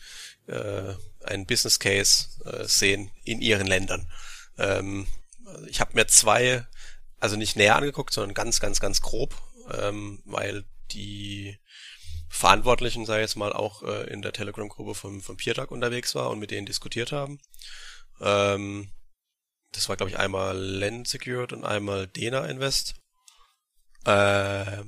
äh, 0.47 0.95
einen 1.23 1.45
Business 1.45 1.79
Case 1.79 2.29
äh, 2.47 2.65
sehen 2.65 3.11
in 3.25 3.43
ihren 3.43 3.67
Ländern. 3.67 4.09
Ähm, 4.57 5.07
ich 5.69 5.81
habe 5.83 5.93
mir 5.95 6.07
zwei, 6.07 6.67
also 7.19 7.37
nicht 7.37 7.57
näher 7.57 7.77
angeguckt, 7.77 8.15
sondern 8.15 8.33
ganz, 8.33 8.59
ganz, 8.59 8.81
ganz 8.81 9.03
grob, 9.03 9.35
ähm, 9.79 10.23
weil 10.25 10.65
die 10.93 11.59
Verantwortlichen, 12.31 13.05
sei 13.05 13.21
jetzt 13.21 13.37
mal, 13.37 13.53
auch 13.53 13.83
äh, 13.83 14.11
in 14.11 14.23
der 14.23 14.33
Telegram-Gruppe 14.33 14.95
vom, 14.95 15.21
vom 15.21 15.37
Piertag 15.37 15.71
unterwegs 15.71 16.15
war 16.15 16.31
und 16.31 16.39
mit 16.39 16.51
denen 16.51 16.65
diskutiert 16.65 17.13
haben. 17.13 17.39
Ähm, 18.21 18.91
das 19.73 19.89
war, 19.89 19.97
glaube 19.97 20.11
ich, 20.11 20.19
einmal 20.19 20.59
Lend 20.59 21.09
Secured 21.09 21.53
und 21.53 21.65
einmal 21.65 22.07
Dena 22.07 22.47
Invest. 22.47 22.95
Äh, 24.05 24.83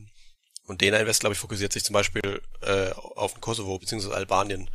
und 0.65 0.81
Dena 0.81 0.99
Invest, 0.99 1.21
glaube 1.21 1.35
ich, 1.35 1.39
fokussiert 1.39 1.73
sich 1.73 1.85
zum 1.85 1.95
Beispiel 1.95 2.43
äh, 2.63 2.91
auf 2.91 3.35
den 3.35 3.41
Kosovo 3.41 3.79
bzw. 3.79 4.13
Albanien 4.13 4.69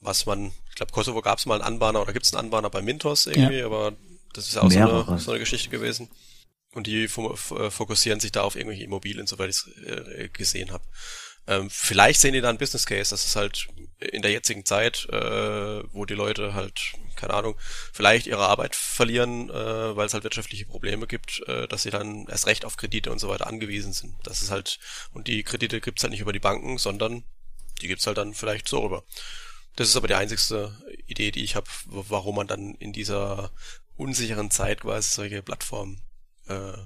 was 0.00 0.26
man, 0.26 0.52
ich 0.68 0.74
glaube, 0.74 0.92
Kosovo 0.92 1.22
gab 1.22 1.38
es 1.38 1.46
mal 1.46 1.54
einen 1.54 1.74
Anbahner 1.74 2.00
oder 2.00 2.12
gibt 2.12 2.26
es 2.26 2.32
einen 2.32 2.46
Anbahner 2.46 2.70
bei 2.70 2.82
Mintos 2.82 3.26
irgendwie, 3.26 3.58
ja. 3.58 3.66
aber 3.66 3.96
das 4.32 4.48
ist 4.48 4.56
auch 4.56 4.70
so 4.70 4.78
eine, 4.78 5.18
so 5.18 5.30
eine, 5.30 5.40
Geschichte 5.40 5.70
gewesen. 5.70 6.08
Und 6.72 6.86
die 6.86 7.08
fokussieren 7.08 8.20
sich 8.20 8.30
da 8.30 8.42
auf 8.42 8.54
irgendwelche 8.54 8.84
Immobilien, 8.84 9.26
soweit 9.26 9.50
ich 9.50 9.56
es 9.56 9.66
äh, 9.84 10.28
gesehen 10.28 10.70
habe. 10.70 10.84
Ähm, 11.48 11.70
vielleicht 11.70 12.20
sehen 12.20 12.34
die 12.34 12.42
da 12.42 12.50
einen 12.50 12.58
Business 12.58 12.84
Case, 12.84 13.08
das 13.10 13.24
ist 13.24 13.34
halt 13.34 13.68
in 13.98 14.20
der 14.20 14.30
jetzigen 14.30 14.66
Zeit, 14.66 15.08
äh, 15.10 15.82
wo 15.92 16.04
die 16.04 16.14
Leute 16.14 16.52
halt, 16.52 16.92
keine 17.16 17.32
Ahnung, 17.32 17.58
vielleicht 17.92 18.26
ihre 18.26 18.46
Arbeit 18.46 18.76
verlieren, 18.76 19.48
äh, 19.48 19.96
weil 19.96 20.06
es 20.06 20.12
halt 20.12 20.24
wirtschaftliche 20.24 20.66
Probleme 20.66 21.06
gibt, 21.06 21.42
äh, 21.48 21.66
dass 21.66 21.82
sie 21.82 21.90
dann 21.90 22.26
erst 22.28 22.46
recht 22.46 22.66
auf 22.66 22.76
Kredite 22.76 23.10
und 23.10 23.18
so 23.18 23.30
weiter 23.30 23.46
angewiesen 23.46 23.94
sind. 23.94 24.14
Das 24.24 24.42
ist 24.42 24.50
halt, 24.50 24.78
und 25.12 25.26
die 25.26 25.42
Kredite 25.42 25.80
gibt's 25.80 26.02
halt 26.02 26.10
nicht 26.10 26.20
über 26.20 26.34
die 26.34 26.38
Banken, 26.38 26.76
sondern 26.76 27.24
die 27.80 27.88
gibt's 27.88 28.06
halt 28.06 28.18
dann 28.18 28.34
vielleicht 28.34 28.68
so 28.68 28.80
rüber. 28.80 29.04
Das 29.74 29.88
ist 29.88 29.96
aber 29.96 30.08
die 30.08 30.14
einzigste 30.14 30.76
Idee, 31.06 31.30
die 31.30 31.44
ich 31.44 31.56
habe, 31.56 31.66
warum 31.86 32.36
man 32.36 32.46
dann 32.46 32.74
in 32.74 32.92
dieser 32.92 33.52
unsicheren 33.96 34.50
Zeit 34.50 34.82
quasi 34.82 35.14
solche 35.14 35.42
Plattformen 35.42 36.02
äh, 36.46 36.76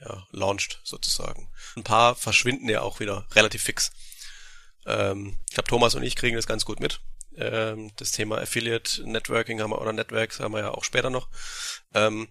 ja, 0.00 0.26
launcht, 0.30 0.80
sozusagen. 0.84 1.50
Ein 1.76 1.84
paar 1.84 2.14
verschwinden 2.14 2.68
ja 2.68 2.82
auch 2.82 3.00
wieder 3.00 3.26
relativ 3.32 3.62
fix. 3.62 3.92
Ähm, 4.86 5.36
ich 5.48 5.54
glaube, 5.54 5.68
Thomas 5.68 5.94
und 5.94 6.02
ich 6.02 6.16
kriegen 6.16 6.36
das 6.36 6.46
ganz 6.46 6.64
gut 6.64 6.80
mit. 6.80 7.00
Ähm, 7.36 7.92
das 7.96 8.12
Thema 8.12 8.38
Affiliate 8.38 9.08
Networking 9.08 9.60
haben 9.60 9.70
wir, 9.70 9.80
oder 9.80 9.92
Networks 9.92 10.40
haben 10.40 10.52
wir 10.52 10.60
ja 10.60 10.70
auch 10.70 10.84
später 10.84 11.10
noch. 11.10 11.28
Ähm, 11.94 12.28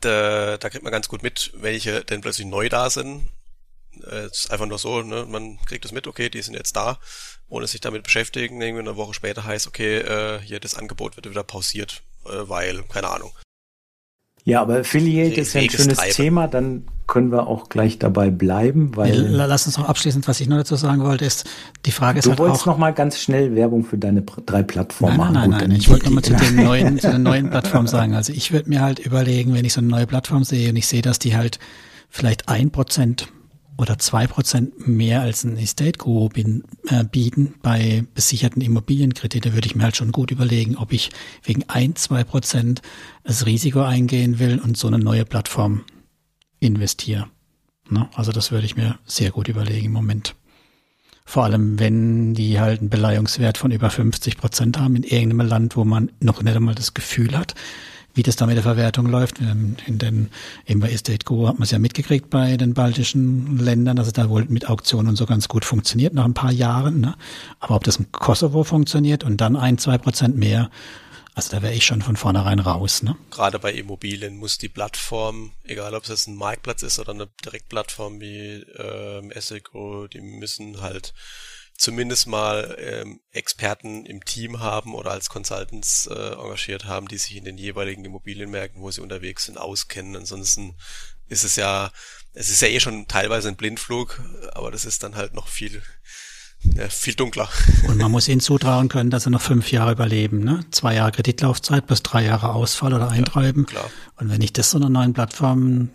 da, 0.00 0.58
da 0.58 0.70
kriegt 0.70 0.84
man 0.84 0.92
ganz 0.92 1.08
gut 1.08 1.22
mit, 1.22 1.52
welche 1.54 2.04
denn 2.04 2.20
plötzlich 2.20 2.46
neu 2.46 2.68
da 2.68 2.90
sind. 2.90 3.28
Äh, 4.04 4.26
ist 4.26 4.50
einfach 4.50 4.66
nur 4.66 4.78
so, 4.78 5.02
ne? 5.02 5.26
man 5.26 5.58
kriegt 5.66 5.84
es 5.84 5.92
mit, 5.92 6.06
okay, 6.06 6.28
die 6.28 6.42
sind 6.42 6.54
jetzt 6.54 6.76
da 6.76 6.98
ohne 7.52 7.66
sich 7.66 7.82
damit 7.82 8.04
beschäftigen, 8.04 8.62
irgendwie 8.62 8.80
eine 8.80 8.96
Woche 8.96 9.12
später 9.12 9.44
heißt, 9.44 9.66
okay, 9.66 9.98
äh, 9.98 10.40
hier 10.40 10.58
das 10.58 10.74
Angebot 10.74 11.16
wird 11.16 11.28
wieder 11.28 11.44
pausiert, 11.44 12.02
äh, 12.24 12.48
weil, 12.48 12.82
keine 12.84 13.08
Ahnung. 13.08 13.32
Ja, 14.44 14.60
aber 14.60 14.80
Affiliate 14.80 15.40
ist 15.40 15.54
ja 15.54 15.60
ein 15.60 15.70
schönes 15.70 15.98
Treiben. 15.98 16.12
Thema, 16.12 16.48
dann 16.48 16.84
können 17.06 17.30
wir 17.30 17.46
auch 17.46 17.68
gleich 17.68 17.98
dabei 17.98 18.30
bleiben, 18.30 18.96
weil. 18.96 19.12
Lass 19.14 19.66
uns 19.66 19.78
noch 19.78 19.88
abschließend, 19.88 20.26
was 20.26 20.40
ich 20.40 20.48
noch 20.48 20.56
dazu 20.56 20.74
sagen 20.76 21.02
wollte, 21.02 21.24
ist, 21.24 21.48
die 21.86 21.92
Frage 21.92 22.18
ist 22.18 22.24
du 22.24 22.30
halt 22.30 22.38
Du 22.40 22.44
wolltest 22.44 22.66
noch 22.66 22.78
mal 22.78 22.92
ganz 22.92 23.18
schnell 23.18 23.54
Werbung 23.54 23.84
für 23.84 23.98
deine 23.98 24.22
drei 24.22 24.62
Plattformen 24.62 25.16
machen. 25.16 25.34
Nein, 25.34 25.50
nein, 25.50 25.58
nein, 25.60 25.68
nein. 25.70 25.78
ich 25.78 25.88
wollte 25.88 26.06
noch 26.06 26.12
mal 26.12 26.22
zu 26.22 26.34
den 26.34 26.56
neuen, 26.64 26.98
zu 26.98 27.10
den 27.10 27.22
neuen 27.22 27.50
Plattformen 27.50 27.86
sagen. 27.86 28.14
Also 28.14 28.32
ich 28.32 28.50
würde 28.50 28.68
mir 28.68 28.80
halt 28.80 28.98
überlegen, 28.98 29.54
wenn 29.54 29.64
ich 29.64 29.74
so 29.74 29.80
eine 29.80 29.88
neue 29.88 30.06
Plattform 30.06 30.42
sehe 30.42 30.70
und 30.70 30.76
ich 30.76 30.88
sehe, 30.88 31.02
dass 31.02 31.18
die 31.18 31.36
halt 31.36 31.58
vielleicht 32.08 32.48
ein 32.48 32.70
Prozent 32.70 33.28
oder 33.76 33.98
zwei 33.98 34.26
Prozent 34.26 34.86
mehr 34.86 35.22
als 35.22 35.44
ein 35.44 35.56
Estate 35.56 35.98
Guru 35.98 36.28
äh, 36.36 37.04
bieten 37.04 37.54
bei 37.62 38.04
besicherten 38.14 38.62
Immobilienkredite, 38.62 39.54
würde 39.54 39.66
ich 39.66 39.74
mir 39.74 39.84
halt 39.84 39.96
schon 39.96 40.12
gut 40.12 40.30
überlegen, 40.30 40.76
ob 40.76 40.92
ich 40.92 41.10
wegen 41.42 41.64
ein, 41.68 41.96
zwei 41.96 42.24
Prozent 42.24 42.82
das 43.24 43.46
Risiko 43.46 43.82
eingehen 43.82 44.38
will 44.38 44.58
und 44.58 44.76
so 44.76 44.88
eine 44.88 44.98
neue 44.98 45.24
Plattform 45.24 45.84
investiere. 46.60 47.28
Ne? 47.88 48.08
Also 48.14 48.32
das 48.32 48.52
würde 48.52 48.66
ich 48.66 48.76
mir 48.76 48.98
sehr 49.04 49.30
gut 49.30 49.48
überlegen 49.48 49.86
im 49.86 49.92
Moment. 49.92 50.34
Vor 51.24 51.44
allem, 51.44 51.78
wenn 51.78 52.34
die 52.34 52.60
halt 52.60 52.80
einen 52.80 52.90
Beleihungswert 52.90 53.56
von 53.56 53.70
über 53.70 53.90
50 53.90 54.36
Prozent 54.36 54.78
haben 54.78 54.96
in 54.96 55.04
irgendeinem 55.04 55.46
Land, 55.46 55.76
wo 55.76 55.84
man 55.84 56.10
noch 56.20 56.42
nicht 56.42 56.56
einmal 56.56 56.74
das 56.74 56.94
Gefühl 56.94 57.36
hat, 57.36 57.54
wie 58.14 58.22
das 58.22 58.36
da 58.36 58.46
mit 58.46 58.56
der 58.56 58.62
Verwertung 58.62 59.06
läuft. 59.06 59.38
In 59.40 59.76
den, 59.86 60.30
eben 60.66 60.80
bei 60.80 60.90
Estate 60.90 61.24
Go 61.24 61.48
hat 61.48 61.54
man 61.54 61.64
es 61.64 61.70
ja 61.70 61.78
mitgekriegt 61.78 62.30
bei 62.30 62.56
den 62.56 62.74
baltischen 62.74 63.58
Ländern, 63.58 63.96
dass 63.96 64.06
es 64.06 64.12
da 64.12 64.28
wohl 64.28 64.44
mit 64.46 64.68
Auktionen 64.68 65.08
und 65.08 65.16
so 65.16 65.26
ganz 65.26 65.48
gut 65.48 65.64
funktioniert 65.64 66.14
nach 66.14 66.24
ein 66.24 66.34
paar 66.34 66.52
Jahren. 66.52 67.00
Ne? 67.00 67.14
Aber 67.60 67.76
ob 67.76 67.84
das 67.84 67.96
im 67.96 68.10
Kosovo 68.12 68.64
funktioniert 68.64 69.24
und 69.24 69.40
dann 69.40 69.56
ein, 69.56 69.78
zwei 69.78 69.98
Prozent 69.98 70.36
mehr, 70.36 70.70
also 71.34 71.50
da 71.50 71.62
wäre 71.62 71.72
ich 71.72 71.86
schon 71.86 72.02
von 72.02 72.16
vornherein 72.16 72.58
raus. 72.58 73.02
Ne? 73.02 73.16
Gerade 73.30 73.58
bei 73.58 73.72
Immobilien 73.72 74.36
muss 74.36 74.58
die 74.58 74.68
Plattform, 74.68 75.52
egal 75.64 75.94
ob 75.94 76.02
es 76.02 76.10
jetzt 76.10 76.28
ein 76.28 76.36
Marktplatz 76.36 76.82
ist 76.82 76.98
oder 76.98 77.12
eine 77.12 77.28
Direktplattform 77.44 78.20
wie 78.20 78.64
ähm, 78.76 79.30
Esseco, 79.30 80.08
die 80.08 80.20
müssen 80.20 80.82
halt 80.82 81.14
zumindest 81.82 82.28
mal 82.28 82.76
ähm, 82.78 83.18
Experten 83.32 84.06
im 84.06 84.24
Team 84.24 84.60
haben 84.60 84.94
oder 84.94 85.10
als 85.10 85.28
Consultants 85.28 86.06
äh, 86.06 86.34
engagiert 86.34 86.84
haben, 86.84 87.08
die 87.08 87.18
sich 87.18 87.36
in 87.36 87.44
den 87.44 87.58
jeweiligen 87.58 88.04
Immobilienmärkten, 88.04 88.80
wo 88.80 88.92
sie 88.92 89.00
unterwegs 89.00 89.46
sind, 89.46 89.58
auskennen. 89.58 90.14
Ansonsten 90.14 90.76
ist 91.26 91.42
es 91.42 91.56
ja, 91.56 91.90
es 92.34 92.50
ist 92.50 92.62
ja 92.62 92.68
eh 92.68 92.78
schon 92.78 93.08
teilweise 93.08 93.48
ein 93.48 93.56
Blindflug, 93.56 94.22
aber 94.52 94.70
das 94.70 94.84
ist 94.84 95.02
dann 95.02 95.16
halt 95.16 95.34
noch 95.34 95.48
viel 95.48 95.82
ja, 96.76 96.88
viel 96.88 97.14
dunkler. 97.14 97.48
Und 97.88 97.98
man 97.98 98.12
muss 98.12 98.28
ihnen 98.28 98.40
zutrauen 98.40 98.88
können, 98.88 99.10
dass 99.10 99.24
sie 99.24 99.30
noch 99.30 99.42
fünf 99.42 99.72
Jahre 99.72 99.90
überleben. 99.90 100.44
Ne? 100.44 100.64
Zwei 100.70 100.94
Jahre 100.94 101.10
Kreditlaufzeit 101.10 101.88
bis 101.88 102.04
drei 102.04 102.24
Jahre 102.24 102.50
Ausfall 102.50 102.94
oder 102.94 103.10
Eintreiben. 103.10 103.66
Ja, 103.74 103.84
und 104.18 104.30
wenn 104.30 104.40
ich 104.40 104.52
das 104.52 104.70
so 104.70 104.78
einer 104.78 104.88
neuen 104.88 105.12
Plattform 105.12 105.90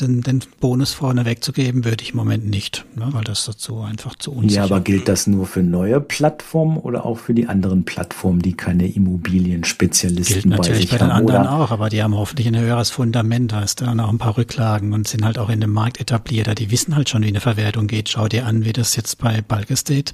den, 0.00 0.22
den 0.22 0.42
Bonus 0.60 0.92
vorne 0.92 1.24
wegzugeben, 1.24 1.84
würde 1.84 2.02
ich 2.02 2.10
im 2.10 2.16
Moment 2.16 2.48
nicht, 2.48 2.84
ne, 2.94 3.08
weil 3.10 3.24
das 3.24 3.44
dazu 3.44 3.80
einfach 3.80 4.16
zu 4.16 4.32
unsicher 4.32 4.60
Ja, 4.60 4.64
aber 4.64 4.80
gilt 4.80 5.08
das 5.08 5.26
nur 5.26 5.46
für 5.46 5.62
neue 5.62 6.00
Plattformen 6.00 6.78
oder 6.78 7.04
auch 7.04 7.18
für 7.18 7.34
die 7.34 7.46
anderen 7.46 7.84
Plattformen, 7.84 8.40
die 8.40 8.54
keine 8.54 8.86
Immobilienspezialisten 8.88 10.42
gilt 10.42 10.46
natürlich 10.46 10.90
bei, 10.90 10.98
bei 10.98 11.04
den 11.04 11.12
haben, 11.12 11.18
anderen 11.18 11.42
oder? 11.42 11.52
auch, 11.52 11.70
aber 11.70 11.88
die 11.88 12.02
haben 12.02 12.14
hoffentlich 12.14 12.46
ein 12.46 12.58
höheres 12.58 12.90
Fundament, 12.90 13.52
da 13.52 13.62
ist 13.62 13.80
da 13.80 13.94
noch 13.94 14.08
ein 14.08 14.18
paar 14.18 14.36
Rücklagen 14.36 14.92
und 14.92 15.08
sind 15.08 15.24
halt 15.24 15.38
auch 15.38 15.48
in 15.48 15.60
dem 15.60 15.72
Markt 15.72 16.00
etabliert. 16.00 16.58
Die 16.58 16.70
wissen 16.70 16.94
halt 16.94 17.08
schon, 17.08 17.22
wie 17.22 17.28
eine 17.28 17.40
Verwertung 17.40 17.86
geht. 17.86 18.08
Schau 18.08 18.28
dir 18.28 18.46
an, 18.46 18.64
wie 18.64 18.72
das 18.72 18.96
jetzt 18.96 19.18
bei 19.18 19.40
Bulk 19.42 19.70
Estate 19.70 20.12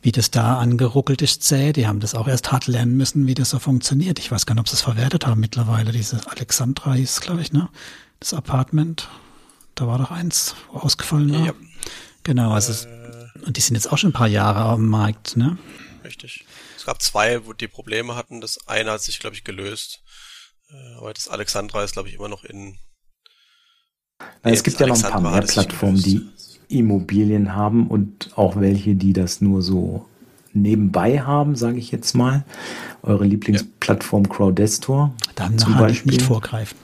wie 0.00 0.12
das 0.12 0.30
da 0.30 0.58
angeruckelt 0.58 1.22
ist, 1.22 1.42
zäh. 1.42 1.72
Die 1.72 1.86
haben 1.86 2.00
das 2.00 2.14
auch 2.14 2.28
erst 2.28 2.52
hart 2.52 2.66
lernen 2.66 2.96
müssen, 2.96 3.26
wie 3.26 3.34
das 3.34 3.50
so 3.50 3.58
funktioniert. 3.58 4.18
Ich 4.18 4.30
weiß 4.30 4.46
gar 4.46 4.54
nicht, 4.54 4.60
ob 4.60 4.68
sie 4.68 4.74
es 4.74 4.82
verwertet 4.82 5.26
haben 5.26 5.40
mittlerweile. 5.40 5.92
Diese 5.92 6.20
Alexandra 6.30 6.94
hieß, 6.94 7.20
glaube 7.20 7.40
ich, 7.42 7.52
ne? 7.52 7.68
Das 8.20 8.34
Apartment. 8.34 9.08
Da 9.74 9.86
war 9.86 9.98
doch 9.98 10.10
eins 10.10 10.56
ausgefallen 10.72 11.32
war. 11.32 11.46
Ja. 11.46 11.52
Genau, 12.24 12.52
also 12.52 12.88
äh, 12.88 13.28
und 13.46 13.56
die 13.56 13.60
sind 13.60 13.76
jetzt 13.76 13.92
auch 13.92 13.98
schon 13.98 14.10
ein 14.10 14.14
paar 14.14 14.26
Jahre 14.26 14.60
am 14.60 14.86
Markt, 14.86 15.36
ne? 15.36 15.56
Richtig. 16.04 16.44
Es 16.76 16.84
gab 16.84 17.00
zwei, 17.02 17.46
wo 17.46 17.52
die 17.52 17.68
Probleme 17.68 18.16
hatten. 18.16 18.40
Das 18.40 18.58
eine 18.66 18.92
hat 18.92 19.02
sich, 19.02 19.18
glaube 19.18 19.36
ich, 19.36 19.44
gelöst. 19.44 20.02
Äh, 20.70 20.96
aber 20.98 21.12
das 21.14 21.28
Alexandra 21.28 21.84
ist, 21.84 21.92
glaube 21.92 22.08
ich, 22.08 22.14
immer 22.14 22.28
noch 22.28 22.44
in. 22.44 22.78
Na, 24.42 24.50
es 24.50 24.62
gibt 24.62 24.80
ja 24.80 24.86
noch 24.86 25.02
ein 25.02 25.10
paar 25.10 25.20
mehr 25.20 25.42
Plattformen, 25.42 26.02
die 26.02 26.28
Immobilien 26.68 27.54
haben 27.54 27.86
und 27.86 28.36
auch 28.36 28.56
welche, 28.56 28.94
die 28.94 29.12
das 29.12 29.40
nur 29.40 29.62
so 29.62 30.06
nebenbei 30.52 31.20
haben, 31.20 31.56
sage 31.56 31.78
ich 31.78 31.92
jetzt 31.92 32.14
mal. 32.14 32.44
Eure 33.02 33.24
Lieblingsplattform 33.24 34.24
ja. 34.24 34.30
Crowdestor. 34.30 35.14
Dann 35.36 35.58
zum 35.58 35.76
Beispiel. 35.78 36.12
nicht 36.12 36.22
vorgreifen. 36.22 36.76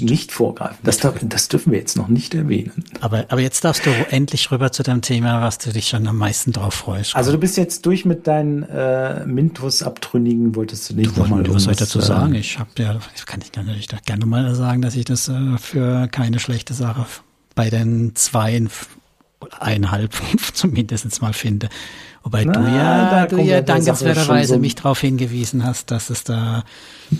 Nicht 0.00 0.32
vorgreifen. 0.32 0.78
Das, 0.82 0.96
darf, 0.96 1.14
das 1.22 1.48
dürfen 1.48 1.72
wir 1.72 1.78
jetzt 1.78 1.96
noch 1.96 2.08
nicht 2.08 2.34
erwähnen. 2.34 2.84
Aber, 3.00 3.26
aber 3.28 3.40
jetzt 3.40 3.64
darfst 3.64 3.84
du 3.84 3.90
endlich 4.10 4.50
rüber 4.50 4.72
zu 4.72 4.82
dem 4.82 5.02
Thema, 5.02 5.42
was 5.42 5.58
du 5.58 5.72
dich 5.72 5.88
schon 5.88 6.06
am 6.08 6.16
meisten 6.16 6.52
drauf 6.52 6.74
freust. 6.74 7.14
Also 7.14 7.32
du 7.32 7.38
bist 7.38 7.56
jetzt 7.58 7.84
durch 7.84 8.04
mit 8.04 8.26
deinen 8.26 8.62
äh, 8.62 9.26
Mintus-Abtrünnigen, 9.26 10.56
wolltest 10.56 10.88
du 10.88 10.94
nicht 10.94 11.16
nochmal 11.16 11.46
Was 11.48 11.64
soll 11.64 11.72
ich 11.72 11.78
dazu 11.78 12.00
sagen? 12.00 12.34
Ich 12.34 12.58
habe 12.58 12.70
ja, 12.78 12.94
das 12.94 13.26
kann 13.26 13.40
ich 13.42 13.52
natürlich 13.54 13.88
gerne 14.06 14.24
mal 14.26 14.54
sagen, 14.54 14.80
dass 14.80 14.96
ich 14.96 15.04
das 15.04 15.28
äh, 15.28 15.58
für 15.58 16.08
keine 16.08 16.38
schlechte 16.38 16.72
Sache 16.72 17.06
bei 17.54 17.68
den 17.68 18.16
zwei 18.16 18.66
eineinhalb 19.60 20.14
zumindest 20.54 21.20
mal 21.20 21.34
finde. 21.34 21.68
Wobei 22.24 22.46
Na, 22.46 22.52
du 22.52 22.60
ja, 22.60 23.26
du 23.26 23.38
ja 23.38 23.60
dankenswerterweise 23.60 24.54
so 24.54 24.58
mich 24.58 24.74
darauf 24.74 24.98
hingewiesen 24.98 25.62
hast, 25.62 25.90
dass 25.90 26.08
es 26.08 26.24
da. 26.24 26.64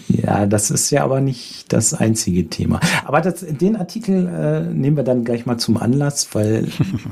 Ja, 0.09 0.47
das 0.47 0.71
ist 0.71 0.91
ja 0.91 1.05
aber 1.05 1.21
nicht 1.21 1.71
das 1.75 1.93
einzige 1.93 2.49
Thema. 2.49 2.81
Aber 3.05 3.21
das, 3.21 3.45
den 3.47 3.77
Artikel 3.77 4.27
äh, 4.27 4.63
nehmen 4.63 4.97
wir 4.97 5.05
dann 5.05 5.25
gleich 5.25 5.45
mal 5.45 5.59
zum 5.59 5.77
Anlass, 5.77 6.35
weil 6.35 6.69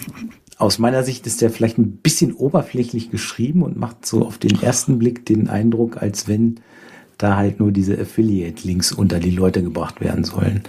aus 0.57 0.79
meiner 0.79 1.03
Sicht 1.03 1.27
ist 1.27 1.43
der 1.43 1.51
vielleicht 1.51 1.77
ein 1.77 1.99
bisschen 1.99 2.33
oberflächlich 2.33 3.11
geschrieben 3.11 3.63
und 3.63 3.77
macht 3.77 4.07
so 4.07 4.27
auf 4.27 4.39
den 4.39 4.63
ersten 4.63 4.99
Blick 4.99 5.27
den 5.27 5.51
Eindruck, 5.51 6.01
als 6.01 6.27
wenn 6.27 6.61
da 7.19 7.37
halt 7.37 7.61
nur 7.61 7.73
diese 7.73 8.01
Affiliate-Links 8.01 8.93
unter 8.93 9.21
die 9.21 9.31
Leute 9.31 9.63
gebracht 9.63 10.01
werden 10.01 10.25
sollen. 10.25 10.63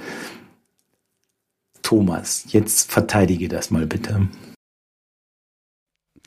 Thomas, 1.84 2.46
jetzt 2.50 2.92
verteidige 2.92 3.48
das 3.48 3.72
mal 3.72 3.86
bitte. 3.86 4.28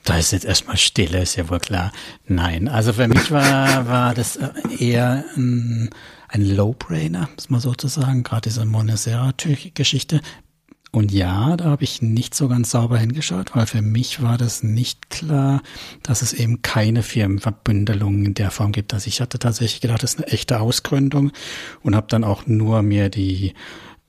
Da 0.07 0.17
ist 0.19 0.31
jetzt 0.31 0.45
erstmal 0.45 0.77
Stille, 0.77 1.21
ist 1.21 1.35
ja 1.35 1.51
wohl 1.51 1.59
klar. 1.59 1.91
Nein, 2.29 2.69
also 2.69 2.93
für 2.93 3.09
mich 3.09 3.33
war, 3.33 3.89
war 3.89 4.15
das 4.15 4.39
eher 4.79 5.25
ein, 5.37 5.91
ein 6.29 6.49
Low-Brainer, 6.49 7.29
muss 7.35 7.51
man 7.51 7.61
sozusagen, 7.61 8.23
gerade 8.23 8.43
diese 8.43 8.65
Monesera-Geschichte. 8.65 10.21
Und 10.93 11.11
ja, 11.11 11.57
da 11.57 11.65
habe 11.65 11.83
ich 11.83 12.03
nicht 12.03 12.37
so 12.37 12.47
ganz 12.47 12.71
sauber 12.71 12.99
hingeschaut, 12.99 13.57
weil 13.57 13.67
für 13.67 13.83
mich 13.83 14.23
war 14.23 14.39
das 14.39 14.63
nicht 14.63 15.11
klar, 15.11 15.61
dass 16.05 16.23
es 16.23 16.33
eben 16.33 16.63
keine 16.63 17.03
Firmenverbündelung 17.03 18.27
in 18.27 18.35
der 18.35 18.53
Form 18.53 18.71
gibt. 18.71 18.95
Also 18.95 19.09
ich 19.09 19.21
hatte 19.21 19.41
tatsächlich 19.41 19.81
gedacht, 19.81 20.05
das 20.05 20.15
ist 20.15 20.21
eine 20.21 20.33
echte 20.33 20.61
Ausgründung 20.61 21.33
und 21.83 21.97
habe 21.97 22.07
dann 22.09 22.23
auch 22.23 22.47
nur 22.47 22.83
mir 22.83 23.09
die 23.09 23.55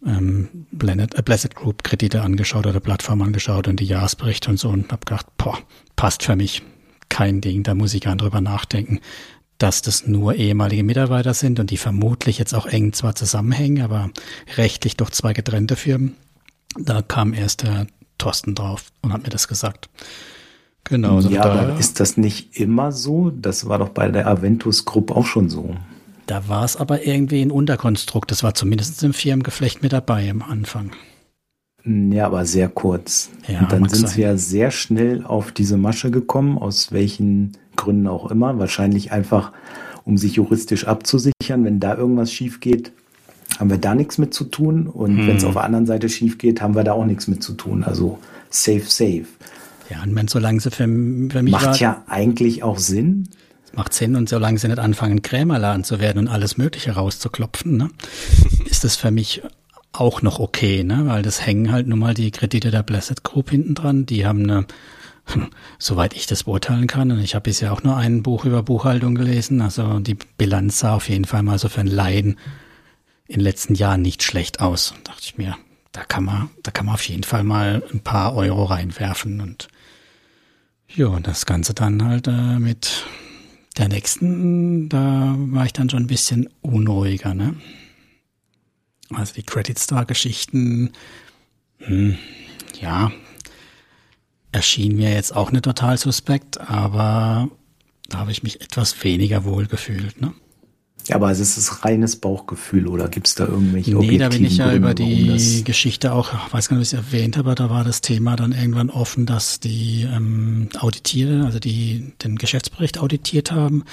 ähm, 0.05 0.67
Blended, 0.71 1.17
äh, 1.17 1.21
Blessed 1.21 1.55
Group 1.55 1.83
Kredite 1.83 2.21
angeschaut 2.21 2.65
oder 2.67 2.79
Plattform 2.79 3.21
angeschaut 3.21 3.67
und 3.67 3.79
die 3.79 3.85
Jahresberichte 3.85 4.49
und 4.49 4.57
so 4.57 4.69
und 4.69 4.91
habe 4.91 5.05
gedacht, 5.05 5.25
boah, 5.37 5.57
passt 5.95 6.23
für 6.23 6.35
mich. 6.35 6.63
Kein 7.09 7.41
Ding, 7.41 7.63
da 7.63 7.73
muss 7.73 7.93
ich 7.93 8.01
gar 8.01 8.11
nicht 8.11 8.21
drüber 8.21 8.41
nachdenken, 8.41 8.99
dass 9.57 9.81
das 9.81 10.07
nur 10.07 10.35
ehemalige 10.35 10.83
Mitarbeiter 10.83 11.33
sind 11.33 11.59
und 11.59 11.71
die 11.71 11.77
vermutlich 11.77 12.37
jetzt 12.37 12.53
auch 12.53 12.65
eng 12.65 12.93
zwar 12.93 13.15
zusammenhängen, 13.15 13.81
aber 13.81 14.11
rechtlich 14.55 14.97
doch 14.97 15.09
zwei 15.09 15.33
getrennte 15.33 15.75
Firmen. 15.75 16.15
Da 16.77 17.01
kam 17.01 17.33
erst 17.33 17.63
der 17.63 17.87
Thorsten 18.17 18.55
drauf 18.55 18.91
und 19.01 19.13
hat 19.13 19.23
mir 19.23 19.29
das 19.29 19.47
gesagt. 19.47 19.89
Genau. 20.83 21.15
Also 21.15 21.29
ja, 21.29 21.43
aber 21.43 21.79
ist 21.79 21.99
das 21.99 22.17
nicht 22.17 22.57
immer 22.59 22.91
so? 22.91 23.31
Das 23.31 23.67
war 23.67 23.79
doch 23.79 23.89
bei 23.89 24.09
der 24.09 24.27
Aventus 24.27 24.85
Group 24.85 25.11
auch 25.11 25.25
schon 25.25 25.49
so. 25.49 25.75
Da 26.27 26.49
war 26.49 26.65
es 26.65 26.75
aber 26.75 27.07
irgendwie 27.07 27.41
ein 27.41 27.51
Unterkonstrukt. 27.51 28.29
Das 28.29 28.43
war 28.43 28.53
zumindest 28.53 29.01
im 29.01 29.13
Firmengeflecht 29.13 29.81
mit 29.81 29.93
dabei 29.93 30.29
am 30.29 30.41
Anfang. 30.41 30.91
Ja, 31.85 32.25
aber 32.25 32.45
sehr 32.45 32.67
kurz. 32.67 33.29
Ja, 33.47 33.61
und 33.61 33.71
dann 33.71 33.87
sind 33.87 34.07
sein. 34.07 34.15
sie 34.15 34.21
ja 34.21 34.37
sehr 34.37 34.71
schnell 34.71 35.23
auf 35.23 35.53
diese 35.53 35.77
Masche 35.77 36.11
gekommen, 36.11 36.57
aus 36.57 36.91
welchen 36.91 37.53
Gründen 37.77 38.07
auch 38.07 38.29
immer. 38.29 38.59
Wahrscheinlich 38.59 39.13
einfach, 39.13 39.53
um 40.03 40.17
sich 40.17 40.33
juristisch 40.33 40.85
abzusichern. 40.85 41.63
Wenn 41.63 41.79
da 41.79 41.95
irgendwas 41.95 42.33
schief 42.33 42.59
geht, 42.59 42.91
haben 43.57 43.69
wir 43.69 43.77
da 43.77 43.95
nichts 43.95 44.17
mit 44.17 44.33
zu 44.33 44.43
tun. 44.43 44.87
Und 44.87 45.17
hm. 45.17 45.27
wenn 45.27 45.37
es 45.37 45.45
auf 45.45 45.53
der 45.53 45.63
anderen 45.63 45.85
Seite 45.85 46.09
schief 46.09 46.37
geht, 46.37 46.61
haben 46.61 46.75
wir 46.75 46.83
da 46.83 46.91
auch 46.91 47.05
nichts 47.05 47.29
mit 47.29 47.41
zu 47.41 47.53
tun. 47.53 47.85
Also 47.85 48.19
safe, 48.49 48.83
safe. 48.85 49.27
Ja, 49.89 50.03
und 50.03 50.13
wenn 50.13 50.27
solange 50.27 50.59
sie 50.59 50.71
für, 50.71 50.83
für 50.83 50.87
mich 51.41 51.51
Macht 51.53 51.65
war, 51.67 51.77
ja 51.77 52.03
eigentlich 52.07 52.63
auch 52.63 52.79
Sinn. 52.79 53.29
Macht 53.77 53.93
Sinn 53.93 54.15
und 54.15 54.27
solange 54.27 54.57
sie 54.57 54.67
nicht 54.67 54.79
anfangen, 54.79 55.21
Krämerladen 55.21 55.83
zu 55.83 55.99
werden 55.99 56.17
und 56.17 56.27
alles 56.29 56.57
Mögliche 56.57 56.93
rauszuklopfen, 56.93 57.77
ne, 57.77 57.89
ist 58.65 58.83
das 58.83 58.95
für 58.95 59.11
mich 59.11 59.43
auch 59.93 60.23
noch 60.23 60.39
okay, 60.39 60.83
ne? 60.83 61.03
Weil 61.05 61.21
das 61.21 61.45
hängen 61.45 61.71
halt 61.71 61.87
nun 61.87 61.99
mal 61.99 62.15
die 62.15 62.31
Kredite 62.31 62.71
der 62.71 62.81
Blessed 62.81 63.23
Group 63.23 63.51
hinten 63.51 63.75
dran. 63.75 64.07
Die 64.07 64.25
haben 64.25 64.41
eine, 64.43 64.65
soweit 65.77 66.15
ich 66.15 66.25
das 66.25 66.45
beurteilen 66.45 66.87
kann, 66.87 67.11
und 67.11 67.19
ich 67.19 67.35
habe 67.35 67.43
bisher 67.43 67.71
auch 67.71 67.83
nur 67.83 67.95
ein 67.95 68.23
Buch 68.23 68.45
über 68.45 68.63
Buchhaltung 68.63 69.13
gelesen, 69.13 69.61
also 69.61 69.99
die 69.99 70.17
Bilanz 70.39 70.79
sah 70.79 70.95
auf 70.95 71.07
jeden 71.07 71.25
Fall 71.25 71.43
mal 71.43 71.59
so 71.59 71.69
für 71.69 71.81
ein 71.81 71.87
Laien 71.87 72.39
in 73.27 73.35
den 73.35 73.41
letzten 73.41 73.75
Jahren 73.75 74.01
nicht 74.01 74.23
schlecht 74.23 74.59
aus. 74.59 74.95
Da 75.03 75.11
dachte 75.11 75.23
ich 75.23 75.37
mir, 75.37 75.55
da 75.91 76.03
kann 76.03 76.23
man, 76.23 76.49
da 76.63 76.71
kann 76.71 76.87
man 76.87 76.95
auf 76.95 77.07
jeden 77.07 77.23
Fall 77.23 77.43
mal 77.43 77.83
ein 77.93 77.99
paar 77.99 78.35
Euro 78.35 78.63
reinwerfen 78.63 79.39
und 79.39 79.67
ja, 80.95 81.07
und 81.07 81.27
das 81.27 81.45
Ganze 81.45 81.75
dann 81.75 82.03
halt 82.03 82.27
äh, 82.27 82.57
mit 82.59 83.05
der 83.77 83.87
nächsten, 83.87 84.89
da 84.89 85.35
war 85.37 85.65
ich 85.65 85.73
dann 85.73 85.89
schon 85.89 86.03
ein 86.03 86.07
bisschen 86.07 86.49
unruhiger, 86.61 87.33
ne? 87.33 87.55
Also 89.13 89.33
die 89.33 89.43
Credit 89.43 89.77
Star 89.79 90.05
Geschichten, 90.05 90.91
hm, 91.79 92.17
ja, 92.81 93.11
erschien 94.51 94.95
mir 94.95 95.11
jetzt 95.13 95.35
auch 95.35 95.51
nicht 95.51 95.63
total 95.63 95.97
suspekt, 95.97 96.59
aber 96.59 97.49
da 98.09 98.19
habe 98.19 98.31
ich 98.31 98.43
mich 98.43 98.61
etwas 98.61 99.03
weniger 99.03 99.45
wohl 99.45 99.67
gefühlt, 99.67 100.19
ne? 100.21 100.33
Ja, 101.07 101.15
aber 101.15 101.31
es 101.31 101.39
ist 101.39 101.57
das 101.57 101.85
reines 101.85 102.17
Bauchgefühl 102.17 102.87
oder 102.87 103.07
gibt 103.07 103.27
es 103.27 103.35
da 103.35 103.45
irgendwelche 103.45 103.95
Nee, 103.95 104.17
da 104.17 104.29
bin 104.29 104.43
ich 104.43 104.57
ja 104.57 104.65
Gründe, 104.65 104.77
über 104.77 104.93
die 104.93 105.63
Geschichte 105.63 106.13
auch, 106.13 106.33
weiß 106.51 106.69
gar 106.69 106.77
nicht, 106.77 106.93
ob 106.93 106.99
ich 106.99 106.99
es 106.99 107.11
erwähnt 107.11 107.37
habe, 107.37 107.55
da 107.55 107.69
war 107.69 107.83
das 107.83 108.01
Thema 108.01 108.35
dann 108.35 108.51
irgendwann 108.51 108.89
offen, 108.89 109.25
dass 109.25 109.59
die 109.59 110.03
ähm, 110.03 110.69
Auditiere, 110.79 111.45
also 111.45 111.59
die 111.59 112.13
den 112.23 112.35
Geschäftsbericht 112.35 112.99
auditiert 112.99 113.51
haben, 113.51 113.83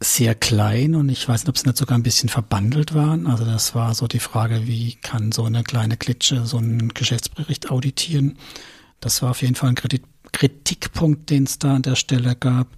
sehr 0.00 0.34
klein 0.34 0.94
und 0.94 1.08
ich 1.08 1.26
weiß 1.26 1.42
nicht, 1.42 1.48
ob 1.48 1.56
es 1.56 1.64
nicht 1.64 1.78
sogar 1.78 1.96
ein 1.96 2.02
bisschen 2.02 2.28
verbandelt 2.28 2.94
waren. 2.94 3.26
Also 3.26 3.44
das 3.44 3.74
war 3.74 3.94
so 3.94 4.06
die 4.06 4.18
Frage, 4.18 4.66
wie 4.66 4.96
kann 4.96 5.32
so 5.32 5.44
eine 5.44 5.62
kleine 5.62 5.96
Klitsche 5.96 6.44
so 6.44 6.58
einen 6.58 6.90
Geschäftsbericht 6.90 7.70
auditieren. 7.70 8.36
Das 9.00 9.22
war 9.22 9.30
auf 9.30 9.42
jeden 9.42 9.54
Fall 9.54 9.70
ein 9.70 9.74
Kritik 9.74 10.02
Kritikpunkt, 10.32 11.30
den 11.30 11.44
es 11.44 11.58
da 11.58 11.76
an 11.76 11.82
der 11.82 11.96
Stelle 11.96 12.36
gab. 12.36 12.68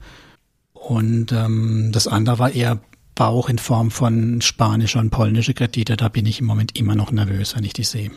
Und 0.72 1.32
ähm, 1.32 1.90
das 1.92 2.06
andere 2.06 2.38
war 2.38 2.52
eher 2.52 2.80
Bauch 3.18 3.48
in 3.48 3.58
Form 3.58 3.90
von 3.90 4.40
spanischer 4.40 5.00
und 5.00 5.10
polnischer 5.10 5.52
Kredite. 5.52 5.96
Da 5.96 6.08
bin 6.08 6.24
ich 6.24 6.38
im 6.38 6.46
Moment 6.46 6.78
immer 6.78 6.94
noch 6.94 7.10
nervös, 7.10 7.56
wenn 7.56 7.64
ich 7.64 7.72
die 7.72 7.82
sehe. 7.82 8.12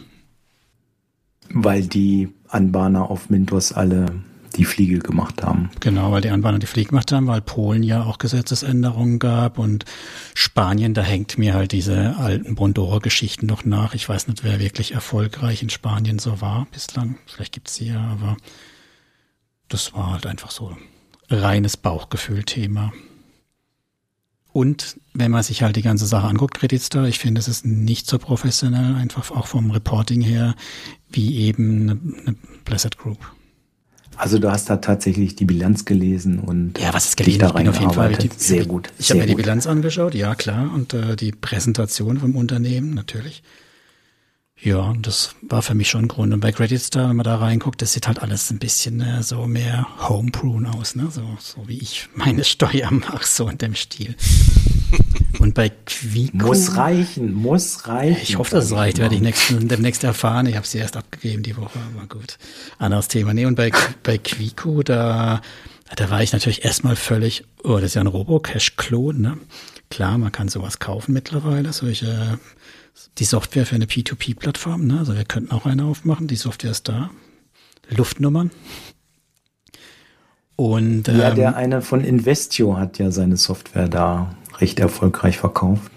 Weil 1.49 1.87
die 1.87 2.29
Anbahner 2.49 3.09
auf 3.09 3.31
Mintos 3.31 3.71
alle 3.71 4.05
die 4.55 4.63
Fliege 4.63 4.99
gemacht 4.99 5.41
haben. 5.41 5.71
Genau, 5.79 6.11
weil 6.11 6.21
die 6.21 6.29
Anbahner 6.29 6.59
die 6.59 6.67
Fliege 6.67 6.89
gemacht 6.89 7.11
haben, 7.11 7.25
weil 7.25 7.41
Polen 7.41 7.81
ja 7.81 8.03
auch 8.03 8.19
Gesetzesänderungen 8.19 9.17
gab 9.17 9.57
und 9.57 9.85
Spanien, 10.35 10.93
da 10.93 11.01
hängt 11.01 11.35
mir 11.39 11.55
halt 11.55 11.71
diese 11.71 12.17
alten 12.17 12.53
Bondora-Geschichten 12.53 13.47
noch 13.47 13.65
nach. 13.65 13.95
Ich 13.95 14.07
weiß 14.07 14.27
nicht, 14.27 14.43
wer 14.43 14.59
wirklich 14.59 14.93
erfolgreich 14.93 15.63
in 15.63 15.71
Spanien 15.71 16.19
so 16.19 16.41
war 16.41 16.67
bislang. 16.71 17.17
Vielleicht 17.25 17.53
gibt's 17.53 17.73
sie 17.73 17.87
ja, 17.87 18.01
aber 18.01 18.37
das 19.67 19.95
war 19.95 20.11
halt 20.11 20.27
einfach 20.27 20.51
so 20.51 20.77
reines 21.27 21.75
Bauchgefühl-Thema. 21.75 22.93
Und 24.53 24.97
wenn 25.13 25.31
man 25.31 25.43
sich 25.43 25.63
halt 25.63 25.75
die 25.75 25.81
ganze 25.81 26.05
Sache 26.05 26.27
anguckt, 26.27 26.55
Kreditstar, 26.55 27.05
ich 27.05 27.19
finde, 27.19 27.39
es 27.39 27.47
ist 27.47 27.65
nicht 27.65 28.07
so 28.07 28.17
professionell, 28.17 28.95
einfach 28.95 29.31
auch 29.31 29.47
vom 29.47 29.71
Reporting 29.71 30.21
her, 30.21 30.55
wie 31.09 31.37
eben 31.37 31.81
eine, 31.81 31.91
eine 32.25 32.35
Blizzard 32.65 32.97
Group. 32.97 33.17
Also 34.17 34.39
du 34.39 34.51
hast 34.51 34.69
da 34.69 34.77
tatsächlich 34.77 35.35
die 35.35 35.45
Bilanz 35.45 35.85
gelesen 35.85 36.39
und 36.39 36.77
ja, 36.77 36.93
was 36.93 37.05
ist 37.05 37.17
gelesen? 37.17 37.39
Da 37.39 37.47
ich 37.47 37.53
bin 37.53 37.69
auf 37.69 37.79
jeden 37.79 37.93
Fall 37.93 38.13
die, 38.13 38.29
sehr 38.35 38.65
gut. 38.65 38.89
Ich 38.99 39.09
habe 39.09 39.21
mir 39.21 39.25
die 39.25 39.35
Bilanz 39.35 39.67
angeschaut, 39.67 40.13
ja 40.13 40.35
klar, 40.35 40.71
und 40.73 40.93
äh, 40.93 41.15
die 41.15 41.31
Präsentation 41.31 42.19
vom 42.19 42.35
Unternehmen 42.35 42.93
natürlich. 42.93 43.41
Ja, 44.63 44.93
das 45.01 45.33
war 45.41 45.63
für 45.63 45.73
mich 45.73 45.89
schon 45.89 46.05
ein 46.05 46.07
Grund. 46.07 46.33
Und 46.33 46.39
bei 46.39 46.51
Credit 46.51 46.79
Star, 46.79 47.09
wenn 47.09 47.15
man 47.15 47.23
da 47.23 47.37
reinguckt, 47.37 47.81
das 47.81 47.93
sieht 47.93 48.07
halt 48.07 48.19
alles 48.19 48.51
ein 48.51 48.59
bisschen 48.59 49.01
äh, 49.01 49.23
so 49.23 49.47
mehr 49.47 49.87
Homebrew 50.07 50.63
aus, 50.77 50.95
ne? 50.95 51.09
So, 51.09 51.23
so 51.39 51.67
wie 51.67 51.79
ich 51.79 52.07
meine 52.15 52.43
Steuer 52.43 52.91
mache, 52.91 53.25
so 53.25 53.47
in 53.47 53.57
dem 53.57 53.73
Stil. 53.73 54.15
Und 55.39 55.55
bei 55.55 55.69
Quico. 55.69 56.45
Muss 56.45 56.75
reichen, 56.75 57.33
muss 57.33 57.87
reichen. 57.87 58.21
Ich 58.21 58.37
hoffe, 58.37 58.51
dass 58.51 58.65
es 58.65 58.71
reicht, 58.73 58.99
werde 58.99 59.15
ich 59.15 59.21
nächsten, 59.21 59.67
demnächst 59.67 60.03
erfahren. 60.03 60.45
Ich 60.45 60.55
habe 60.55 60.67
sie 60.67 60.77
erst 60.77 60.95
abgegeben 60.95 61.41
die 61.41 61.57
Woche, 61.57 61.79
aber 61.95 62.05
gut. 62.07 62.37
Anderes 62.77 63.07
Thema. 63.07 63.33
Nee, 63.33 63.45
und 63.45 63.55
bei, 63.55 63.71
bei 64.03 64.19
Quico, 64.19 64.83
da, 64.83 65.41
da 65.95 66.09
war 66.11 66.21
ich 66.21 66.33
natürlich 66.33 66.63
erstmal 66.63 66.95
völlig, 66.95 67.45
oh, 67.63 67.75
das 67.75 67.85
ist 67.85 67.93
ja 67.95 68.01
ein 68.01 68.07
Robo-Cash-Klon, 68.07 69.19
ne? 69.19 69.37
Klar, 69.89 70.19
man 70.19 70.31
kann 70.31 70.47
sowas 70.49 70.77
kaufen 70.77 71.13
mittlerweile, 71.13 71.73
solche, 71.73 72.39
die 73.17 73.25
Software 73.25 73.65
für 73.65 73.75
eine 73.75 73.85
P2P-Plattform, 73.85 74.85
ne? 74.87 74.99
Also 74.99 75.15
wir 75.15 75.25
könnten 75.25 75.51
auch 75.51 75.65
eine 75.65 75.85
aufmachen, 75.85 76.27
die 76.27 76.35
Software 76.35 76.71
ist 76.71 76.87
da. 76.87 77.09
Luftnummern. 77.89 78.51
Und, 80.55 81.07
ja, 81.07 81.29
ähm, 81.29 81.35
der 81.35 81.55
eine 81.55 81.81
von 81.81 82.03
Investio 82.03 82.77
hat 82.77 82.99
ja 82.99 83.11
seine 83.11 83.37
Software 83.37 83.89
da 83.89 84.35
recht 84.59 84.79
erfolgreich 84.79 85.37
verkauft 85.37 85.91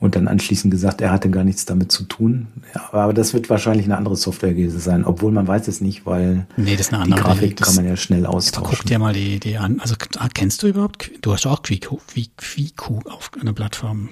und 0.00 0.14
dann 0.14 0.28
anschließend 0.28 0.70
gesagt, 0.70 1.00
er 1.00 1.10
hatte 1.10 1.30
gar 1.30 1.42
nichts 1.42 1.64
damit 1.64 1.90
zu 1.90 2.04
tun. 2.04 2.46
Ja, 2.74 2.92
aber 2.92 3.12
das 3.12 3.34
wird 3.34 3.50
wahrscheinlich 3.50 3.86
eine 3.86 3.96
andere 3.96 4.16
Software 4.16 4.54
gewesen 4.54 4.78
sein, 4.78 5.04
obwohl 5.04 5.32
man 5.32 5.48
weiß 5.48 5.66
es 5.66 5.80
nicht, 5.80 6.06
weil 6.06 6.46
nee, 6.56 6.76
das 6.76 6.82
ist 6.82 6.92
eine 6.92 7.02
andere 7.02 7.20
die 7.20 7.26
Grafik 7.26 7.56
das, 7.56 7.66
kann 7.68 7.76
man 7.76 7.86
ja 7.86 7.96
schnell 7.96 8.24
austauschen. 8.24 8.76
Guck 8.78 8.86
dir 8.86 8.98
mal 8.98 9.12
die, 9.12 9.40
die 9.40 9.56
an. 9.58 9.80
Also 9.80 9.96
kennst 10.32 10.62
du 10.62 10.68
überhaupt, 10.68 11.10
du 11.20 11.32
hast 11.32 11.46
auch 11.46 11.62
Quiku, 11.62 11.98
Quiku 12.36 13.00
auf 13.08 13.30
einer 13.40 13.52
Plattform. 13.52 14.10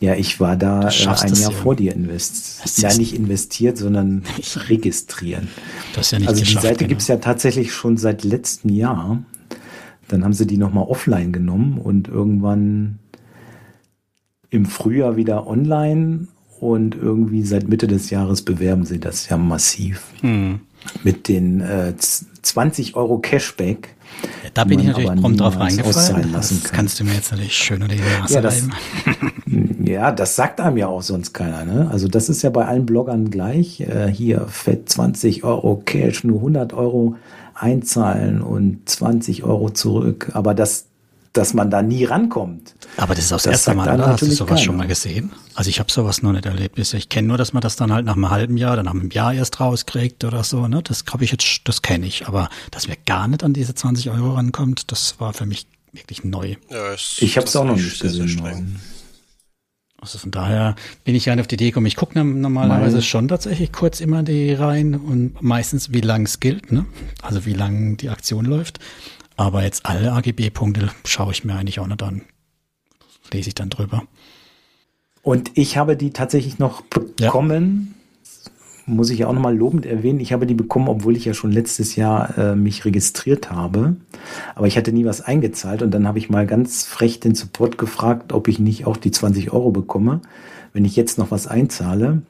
Ja, 0.00 0.14
ich 0.14 0.40
war 0.40 0.56
da 0.56 0.88
äh, 0.88 1.06
ein 1.06 1.34
Jahr 1.34 1.50
ja. 1.52 1.56
vor 1.56 1.76
dir 1.76 1.94
investiert. 1.94 2.92
Ja, 2.92 2.98
nicht 2.98 3.14
investiert, 3.14 3.78
sondern 3.78 4.22
registrieren. 4.68 5.48
Das 5.94 6.06
ist 6.06 6.12
ja 6.12 6.18
nicht 6.18 6.28
also 6.28 6.44
die 6.44 6.52
Seite 6.52 6.78
genau. 6.78 6.88
gibt's 6.88 7.08
ja 7.08 7.16
tatsächlich 7.16 7.72
schon 7.72 7.96
seit 7.96 8.24
letztem 8.24 8.70
Jahr. 8.70 9.22
Dann 10.08 10.24
haben 10.24 10.34
sie 10.34 10.46
die 10.46 10.58
nochmal 10.58 10.84
offline 10.84 11.32
genommen 11.32 11.78
und 11.78 12.08
irgendwann 12.08 12.98
im 14.50 14.66
Frühjahr 14.66 15.16
wieder 15.16 15.46
online 15.46 16.28
und 16.60 16.94
irgendwie 16.94 17.42
seit 17.42 17.68
Mitte 17.68 17.86
des 17.86 18.10
Jahres 18.10 18.42
bewerben 18.42 18.84
sie 18.84 19.00
das 19.00 19.28
ja 19.28 19.36
massiv. 19.36 20.02
Hm. 20.20 20.60
Mit 21.02 21.28
den 21.28 21.60
äh, 21.60 21.94
20 21.96 22.96
Euro 22.96 23.18
Cashback. 23.18 23.94
Ja, 24.44 24.50
da 24.54 24.64
bin 24.64 24.80
ich 24.80 24.86
natürlich 24.86 25.20
prompt 25.20 25.40
drauf 25.40 25.58
reingefallen. 25.58 26.32
Das 26.32 26.48
kann. 26.48 26.72
kannst 26.72 27.00
du 27.00 27.04
mir 27.04 27.14
jetzt 27.14 27.32
natürlich 27.32 27.56
schön 27.56 27.82
unter 27.82 27.94
die 27.94 28.00
Nase 28.00 28.34
ja, 28.34 28.40
das, 28.40 28.62
ja, 29.84 30.12
das 30.12 30.36
sagt 30.36 30.60
einem 30.60 30.76
ja 30.76 30.86
auch 30.88 31.02
sonst 31.02 31.32
keiner. 31.32 31.64
Ne? 31.64 31.88
Also 31.90 32.08
das 32.08 32.28
ist 32.28 32.42
ja 32.42 32.50
bei 32.50 32.66
allen 32.66 32.86
Bloggern 32.86 33.30
gleich. 33.30 33.80
Äh, 33.80 34.08
hier 34.08 34.46
fett 34.48 34.88
20 34.88 35.44
Euro 35.44 35.82
Cash, 35.84 36.24
nur 36.24 36.38
100 36.38 36.72
Euro 36.74 37.16
einzahlen 37.54 38.42
und 38.42 38.88
20 38.88 39.44
Euro 39.44 39.70
zurück. 39.70 40.30
Aber 40.34 40.54
das, 40.54 40.86
dass 41.34 41.52
man 41.52 41.68
da 41.68 41.82
nie 41.82 42.04
rankommt. 42.04 42.74
Aber 42.96 43.14
das 43.14 43.24
ist 43.26 43.32
auch 43.32 43.36
das, 43.36 43.46
erste 43.46 43.74
Mal, 43.74 43.92
oder? 43.92 44.06
Hast 44.06 44.22
du 44.22 44.26
sowas 44.26 44.48
keiner. 44.48 44.60
schon 44.60 44.76
mal 44.76 44.86
gesehen? 44.86 45.32
Also 45.54 45.68
ich 45.68 45.80
habe 45.80 45.90
sowas 45.90 46.22
noch 46.22 46.32
nicht 46.32 46.46
erlebt 46.46 46.76
bisher. 46.76 46.98
Ich 46.98 47.08
kenne 47.08 47.28
nur, 47.28 47.36
dass 47.36 47.52
man 47.52 47.60
das 47.60 47.76
dann 47.76 47.92
halt 47.92 48.06
nach 48.06 48.14
einem 48.14 48.30
halben 48.30 48.56
Jahr, 48.56 48.76
dann 48.76 48.86
nach 48.86 48.94
einem 48.94 49.10
Jahr 49.10 49.34
erst 49.34 49.60
rauskriegt 49.60 50.24
oder 50.24 50.44
so. 50.44 50.68
Ne? 50.68 50.80
Das 50.82 51.04
glaube 51.04 51.24
ich 51.24 51.32
jetzt, 51.32 51.62
das 51.64 51.82
kenne 51.82 52.06
ich. 52.06 52.28
Aber 52.28 52.48
dass 52.70 52.86
mir 52.86 52.96
gar 53.04 53.26
nicht 53.26 53.42
an 53.42 53.52
diese 53.52 53.74
20 53.74 54.10
Euro 54.10 54.34
rankommt, 54.34 54.92
das 54.92 55.18
war 55.18 55.32
für 55.32 55.44
mich 55.44 55.66
wirklich 55.92 56.22
neu. 56.22 56.54
Ja, 56.70 56.94
ich 56.94 57.36
habe 57.36 57.46
es 57.46 57.56
auch 57.56 57.64
noch 57.64 57.76
nicht 57.76 58.00
gesehen. 58.00 58.80
Also 60.00 60.18
von 60.18 60.30
daher 60.30 60.76
bin 61.04 61.14
ich 61.14 61.24
ja 61.24 61.34
auf 61.34 61.46
die 61.46 61.54
Idee 61.54 61.70
gekommen. 61.70 61.86
Ich 61.86 61.96
gucke 61.96 62.22
normalerweise 62.22 62.96
Nein. 62.96 63.02
schon 63.02 63.28
tatsächlich 63.28 63.72
kurz 63.72 64.00
immer 64.00 64.22
die 64.22 64.52
rein 64.52 64.94
und 64.94 65.42
meistens 65.42 65.92
wie 65.92 66.02
lang 66.02 66.26
es 66.26 66.40
gilt, 66.40 66.70
ne? 66.70 66.84
Also 67.22 67.46
wie 67.46 67.54
lang 67.54 67.96
die 67.96 68.10
Aktion 68.10 68.44
läuft. 68.44 68.80
Aber 69.36 69.62
jetzt 69.62 69.86
alle 69.86 70.12
AGB-Punkte 70.12 70.90
schaue 71.04 71.32
ich 71.32 71.44
mir 71.44 71.54
eigentlich 71.54 71.80
auch 71.80 71.86
nicht 71.86 72.02
an. 72.02 72.22
Lese 73.32 73.48
ich 73.48 73.54
dann 73.54 73.70
drüber. 73.70 74.04
Und 75.22 75.52
ich 75.54 75.76
habe 75.76 75.96
die 75.96 76.10
tatsächlich 76.10 76.58
noch 76.58 76.82
bekommen. 76.82 77.88
Ja 77.88 77.94
muss 78.86 79.10
ich 79.10 79.20
ja 79.20 79.28
auch 79.28 79.32
nochmal 79.32 79.56
lobend 79.56 79.86
erwähnen, 79.86 80.20
ich 80.20 80.32
habe 80.32 80.46
die 80.46 80.54
bekommen, 80.54 80.88
obwohl 80.88 81.16
ich 81.16 81.24
ja 81.24 81.34
schon 81.34 81.52
letztes 81.52 81.96
Jahr 81.96 82.36
äh, 82.36 82.56
mich 82.56 82.84
registriert 82.84 83.50
habe. 83.50 83.96
Aber 84.54 84.66
ich 84.66 84.76
hatte 84.76 84.92
nie 84.92 85.04
was 85.04 85.20
eingezahlt 85.20 85.82
und 85.82 85.90
dann 85.90 86.06
habe 86.06 86.18
ich 86.18 86.30
mal 86.30 86.46
ganz 86.46 86.84
frech 86.84 87.20
den 87.20 87.34
Support 87.34 87.78
gefragt, 87.78 88.32
ob 88.32 88.48
ich 88.48 88.58
nicht 88.58 88.86
auch 88.86 88.96
die 88.96 89.10
20 89.10 89.52
Euro 89.52 89.70
bekomme, 89.70 90.20
wenn 90.72 90.84
ich 90.84 90.96
jetzt 90.96 91.18
noch 91.18 91.30
was 91.30 91.46
einzahle. 91.46 92.22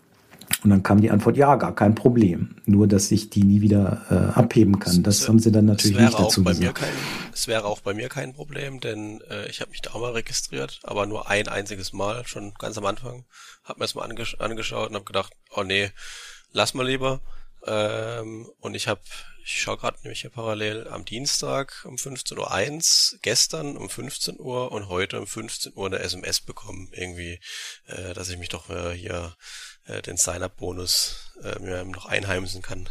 Und 0.63 0.71
dann 0.71 0.83
kam 0.83 1.01
die 1.01 1.11
Antwort, 1.11 1.37
ja, 1.37 1.57
gar 1.57 1.75
kein 1.75 1.95
Problem. 1.95 2.57
Nur, 2.65 2.87
dass 2.89 3.11
ich 3.11 3.31
die 3.31 3.45
nie 3.45 3.61
wieder 3.61 4.03
äh, 4.11 4.39
abheben 4.39 4.79
kann. 4.79 5.03
Das, 5.03 5.19
das 5.19 5.29
haben 5.29 5.39
sie 5.39 5.53
dann 5.53 5.67
natürlich 5.67 5.99
nicht 5.99 6.19
dazu 6.19 6.43
gesagt. 6.43 6.77
Kein, 6.77 6.93
es 7.33 7.47
wäre 7.49 7.67
auch 7.67 7.81
bei 7.81 7.93
mir 7.93 8.09
kein 8.09 8.33
Problem, 8.33 8.81
denn 8.81 9.21
äh, 9.29 9.47
ich 9.49 9.61
habe 9.61 9.71
mich 9.71 9.83
da 9.83 9.93
auch 9.93 10.01
mal 10.01 10.13
registriert, 10.13 10.81
aber 10.83 11.07
nur 11.07 11.29
ein 11.29 11.49
einziges 11.49 11.93
Mal, 11.93 12.27
schon 12.27 12.55
ganz 12.55 12.79
am 12.79 12.87
Anfang. 12.87 13.25
Habe 13.65 13.81
mir 13.81 13.85
das 13.85 13.95
mal 13.95 14.05
angesch 14.05 14.37
angeschaut 14.39 14.89
und 14.89 14.95
habe 14.95 15.05
gedacht, 15.05 15.33
oh 15.55 15.63
nee, 15.63 15.91
lass 16.53 16.75
mal 16.75 16.87
lieber. 16.87 17.21
Ähm, 17.67 18.51
und 18.61 18.75
ich 18.75 18.89
habe, 18.89 19.01
ich 19.45 19.61
schaue 19.61 19.77
gerade 19.77 19.99
nämlich 20.03 20.21
hier 20.21 20.31
parallel 20.31 20.89
am 20.89 21.05
Dienstag 21.05 21.85
um 21.85 21.97
15.01 21.97 23.15
Uhr, 23.15 23.19
gestern 23.23 23.77
um 23.77 23.89
15 23.89 24.39
Uhr 24.39 24.73
und 24.73 24.89
heute 24.89 25.19
um 25.19 25.27
15 25.27 25.73
Uhr 25.75 25.87
eine 25.87 25.99
SMS 25.99 26.41
bekommen, 26.41 26.89
irgendwie, 26.93 27.41
äh, 27.87 28.15
dass 28.15 28.29
ich 28.29 28.39
mich 28.39 28.49
doch 28.49 28.71
äh, 28.71 28.95
hier 28.95 29.35
äh, 29.87 30.03
den 30.03 30.17
Sign-up-Bonus 30.17 31.33
äh, 31.43 31.59
mir 31.61 31.85
noch 31.85 32.07
einheimsen 32.07 32.63
kann, 32.63 32.89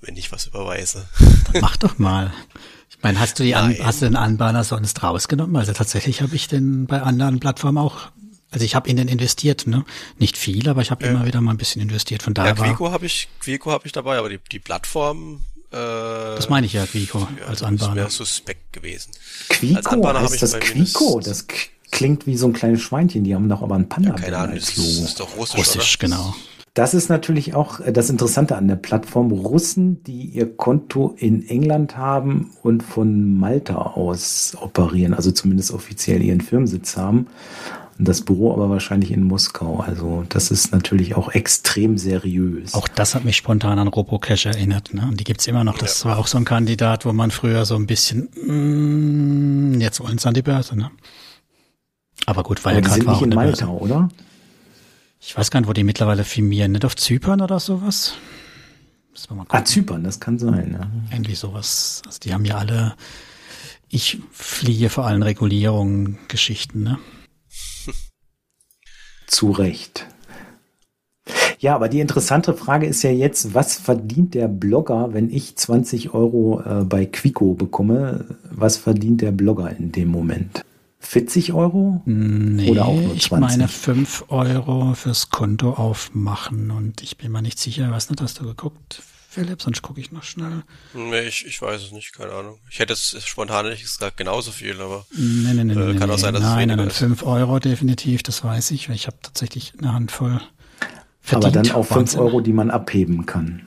wenn 0.00 0.16
ich 0.16 0.32
was 0.32 0.46
überweise. 0.46 1.08
Dann 1.52 1.62
mach 1.62 1.76
doch 1.76 1.98
mal. 1.98 2.32
Ich 2.90 3.02
meine, 3.02 3.20
hast 3.20 3.38
du 3.38 3.42
die 3.42 3.54
An 3.54 3.76
hast 3.82 4.02
du 4.02 4.06
den 4.06 4.16
Anbahner 4.16 4.64
sonst 4.64 5.02
rausgenommen? 5.02 5.56
Also 5.56 5.72
tatsächlich 5.72 6.22
habe 6.22 6.34
ich 6.34 6.48
den 6.48 6.86
bei 6.86 7.02
anderen 7.02 7.40
Plattformen 7.40 7.78
auch 7.78 8.10
also 8.54 8.64
ich 8.64 8.76
habe 8.76 8.88
in 8.88 8.96
den 8.96 9.08
investiert, 9.08 9.66
ne? 9.66 9.84
Nicht 10.18 10.38
viel, 10.38 10.68
aber 10.68 10.80
ich 10.80 10.92
habe 10.92 11.04
ja. 11.04 11.10
immer 11.10 11.26
wieder 11.26 11.40
mal 11.40 11.50
ein 11.50 11.56
bisschen 11.56 11.82
investiert. 11.82 12.22
Von 12.22 12.34
daher 12.34 12.54
ja, 12.54 12.62
Quico 12.62 12.92
habe 12.92 13.04
ich, 13.04 13.28
Quico 13.40 13.72
habe 13.72 13.84
ich 13.84 13.90
dabei, 13.90 14.16
aber 14.16 14.28
die, 14.28 14.38
die 14.38 14.60
Plattform. 14.60 15.44
Äh, 15.72 15.76
das 15.76 16.48
meine 16.48 16.64
ich 16.64 16.72
ja, 16.72 16.86
Quico 16.86 17.26
ja, 17.40 17.46
als 17.46 17.64
Anbahner. 17.64 17.96
Das 17.96 17.96
wäre 17.96 18.10
suspekt 18.10 18.72
gewesen. 18.72 19.10
Quico 19.48 20.06
heißt 20.06 20.40
das 20.40 20.60
Quico? 20.60 21.18
Das 21.18 21.48
klingt 21.94 22.26
wie 22.26 22.36
so 22.36 22.48
ein 22.48 22.52
kleines 22.52 22.82
Schweinchen. 22.82 23.24
Die 23.24 23.34
haben 23.34 23.48
doch 23.48 23.62
aber 23.62 23.76
ein 23.76 23.88
Panda 23.88 24.10
ja, 24.10 24.16
keine 24.16 24.36
Ahnung, 24.36 24.54
als 24.56 24.76
Logo. 24.76 24.88
Das 24.88 25.08
ist 25.10 25.20
doch 25.20 25.36
russisch, 25.36 25.58
russisch 25.58 25.98
genau. 25.98 26.34
Das 26.74 26.92
ist 26.92 27.08
natürlich 27.08 27.54
auch 27.54 27.78
äh, 27.78 27.92
das 27.92 28.10
Interessante 28.10 28.56
an 28.56 28.66
der 28.66 28.76
Plattform. 28.76 29.30
Russen, 29.30 30.02
die 30.02 30.24
ihr 30.24 30.54
Konto 30.56 31.14
in 31.16 31.48
England 31.48 31.96
haben 31.96 32.50
und 32.62 32.82
von 32.82 33.38
Malta 33.38 33.76
aus 33.76 34.56
operieren, 34.60 35.14
also 35.14 35.30
zumindest 35.30 35.70
offiziell 35.70 36.20
ihren 36.20 36.40
Firmensitz 36.40 36.96
haben 36.96 37.28
das 37.98 38.22
Büro 38.22 38.52
aber 38.52 38.70
wahrscheinlich 38.70 39.12
in 39.12 39.22
Moskau. 39.22 39.78
Also 39.78 40.24
das 40.28 40.50
ist 40.50 40.72
natürlich 40.72 41.14
auch 41.14 41.32
extrem 41.32 41.96
seriös. 41.96 42.74
Auch 42.74 42.88
das 42.88 43.14
hat 43.14 43.24
mich 43.24 43.36
spontan 43.36 43.78
an 43.78 43.88
RoboCash 43.88 44.46
erinnert. 44.46 44.94
Ne? 44.94 45.06
Und 45.08 45.20
die 45.20 45.24
gibt's 45.24 45.46
immer 45.46 45.64
noch. 45.64 45.78
Das 45.78 46.02
ja. 46.02 46.10
war 46.10 46.18
auch 46.18 46.26
so 46.26 46.38
ein 46.38 46.44
Kandidat, 46.44 47.06
wo 47.06 47.12
man 47.12 47.30
früher 47.30 47.64
so 47.64 47.76
ein 47.76 47.86
bisschen, 47.86 48.28
mm, 48.34 49.80
jetzt 49.80 50.00
wollen 50.00 50.18
sie 50.18 50.26
an 50.26 50.34
die 50.34 50.42
Börse. 50.42 50.76
Ne? 50.76 50.90
Aber 52.26 52.42
gut, 52.42 52.64
weil 52.64 52.72
Aber 52.72 52.80
die 52.82 52.86
gerade 52.88 53.00
sind 53.00 53.06
war 53.06 53.14
nicht 53.14 53.22
in 53.22 53.30
Malta, 53.30 53.66
Börse. 53.66 53.82
oder? 53.82 54.08
Ich 55.20 55.36
weiß 55.36 55.50
gar 55.50 55.60
nicht, 55.60 55.68
wo 55.68 55.72
die 55.72 55.84
mittlerweile 55.84 56.24
firmieren. 56.24 56.72
Nicht 56.72 56.84
auf 56.84 56.96
Zypern 56.96 57.40
oder 57.40 57.60
sowas? 57.60 58.14
Wir 59.28 59.36
mal 59.36 59.44
gucken. 59.44 59.58
Ah, 59.60 59.64
Zypern, 59.64 60.04
das 60.04 60.20
kann 60.20 60.38
sein. 60.38 60.72
Ja. 60.78 60.90
Irgendwie 61.14 61.34
sowas. 61.34 62.02
Also 62.06 62.18
die 62.20 62.34
haben 62.34 62.44
ja 62.44 62.58
alle, 62.58 62.94
ich 63.88 64.18
fliehe 64.32 64.90
vor 64.90 65.06
allen 65.06 65.22
Regulierungen, 65.22 66.18
Geschichten, 66.28 66.82
ne? 66.82 66.98
Zu 69.26 69.52
Recht. 69.52 70.06
Ja, 71.58 71.74
aber 71.74 71.88
die 71.88 72.00
interessante 72.00 72.52
Frage 72.52 72.86
ist 72.86 73.02
ja 73.02 73.10
jetzt, 73.10 73.54
was 73.54 73.76
verdient 73.76 74.34
der 74.34 74.48
Blogger, 74.48 75.14
wenn 75.14 75.30
ich 75.30 75.56
20 75.56 76.12
Euro 76.12 76.60
äh, 76.60 76.84
bei 76.84 77.06
Quico 77.06 77.54
bekomme? 77.54 78.26
Was 78.50 78.76
verdient 78.76 79.22
der 79.22 79.32
Blogger 79.32 79.74
in 79.74 79.90
dem 79.90 80.08
Moment? 80.08 80.62
40 81.06 81.52
Euro? 81.52 82.02
Nee, 82.06 82.70
Oder 82.70 82.86
auch 82.86 82.94
nur 83.00 83.14
ich 83.14 83.24
20? 83.28 83.40
meine 83.40 83.68
5 83.68 84.24
Euro 84.28 84.94
fürs 84.94 85.30
Konto 85.30 85.70
aufmachen 85.74 86.70
und 86.70 87.02
ich 87.02 87.16
bin 87.18 87.32
mir 87.32 87.42
nicht 87.42 87.58
sicher, 87.58 87.90
was 87.90 88.10
nicht, 88.10 88.20
hast 88.20 88.40
du 88.40 88.44
geguckt, 88.44 89.02
Philipp, 89.28 89.60
sonst 89.62 89.82
gucke 89.82 90.00
ich 90.00 90.12
noch 90.12 90.22
schnell. 90.22 90.62
Nee, 90.94 91.22
ich, 91.22 91.44
ich 91.46 91.60
weiß 91.60 91.82
es 91.82 91.92
nicht, 91.92 92.12
keine 92.12 92.32
Ahnung. 92.32 92.58
Ich 92.70 92.78
hätte 92.78 92.92
es 92.92 93.16
spontan 93.26 93.68
nicht 93.68 93.82
gesagt, 93.82 94.16
genauso 94.16 94.52
viel, 94.52 94.80
aber 94.80 95.04
Nee, 95.12 95.52
nee, 95.54 95.64
nee, 95.64 95.72
Äh, 95.72 95.92
nee, 95.92 95.98
kann 95.98 96.08
auch 96.10 96.14
nee. 96.16 96.20
sein, 96.22 96.34
dass 96.34 96.42
es 96.44 96.48
nein, 96.48 96.68
nein, 96.68 96.78
nein, 96.78 96.88
ist. 96.88 96.98
5 96.98 97.22
Euro 97.24 97.58
definitiv, 97.58 98.22
das 98.22 98.44
weiß 98.44 98.70
ich, 98.70 98.88
weil 98.88 98.96
ich 98.96 99.06
habe 99.08 99.16
tatsächlich 99.20 99.72
eine 99.78 99.92
Handvoll 99.92 100.34
Aber 100.34 100.40
verdient. 101.20 101.56
dann 101.56 101.70
auch 101.72 101.84
5 101.84 101.96
Wahnsinn. 101.96 102.20
Euro, 102.20 102.40
die 102.40 102.52
man 102.52 102.70
abheben 102.70 103.26
kann. 103.26 103.66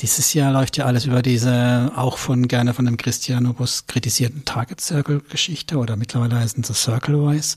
Dieses 0.00 0.34
Jahr 0.34 0.52
läuft 0.52 0.76
ja 0.76 0.84
alles 0.84 1.06
über 1.06 1.22
diese, 1.22 1.92
auch 1.94 2.18
von 2.18 2.48
gerne 2.48 2.74
von 2.74 2.86
dem 2.86 2.96
Christianobus 2.96 3.86
kritisierten 3.86 4.44
Target 4.44 4.80
Circle 4.80 5.22
Geschichte 5.28 5.78
oder 5.78 5.96
mittlerweile 5.96 6.40
heißen 6.40 6.64
sie 6.64 6.74
Circlewise, 6.74 7.56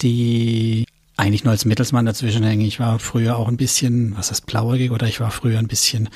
die 0.00 0.86
eigentlich 1.16 1.42
nur 1.42 1.50
als 1.50 1.64
Mittelsmann 1.64 2.06
dazwischen 2.06 2.44
hängen. 2.44 2.62
Ich 2.64 2.78
war 2.78 3.00
früher 3.00 3.36
auch 3.36 3.48
ein 3.48 3.56
bisschen, 3.56 4.16
was 4.16 4.30
heißt 4.30 4.46
blauäugig 4.46 4.92
oder 4.92 5.08
ich 5.08 5.18
war 5.18 5.32
früher 5.32 5.58
ein 5.58 5.66
bisschen 5.66 6.08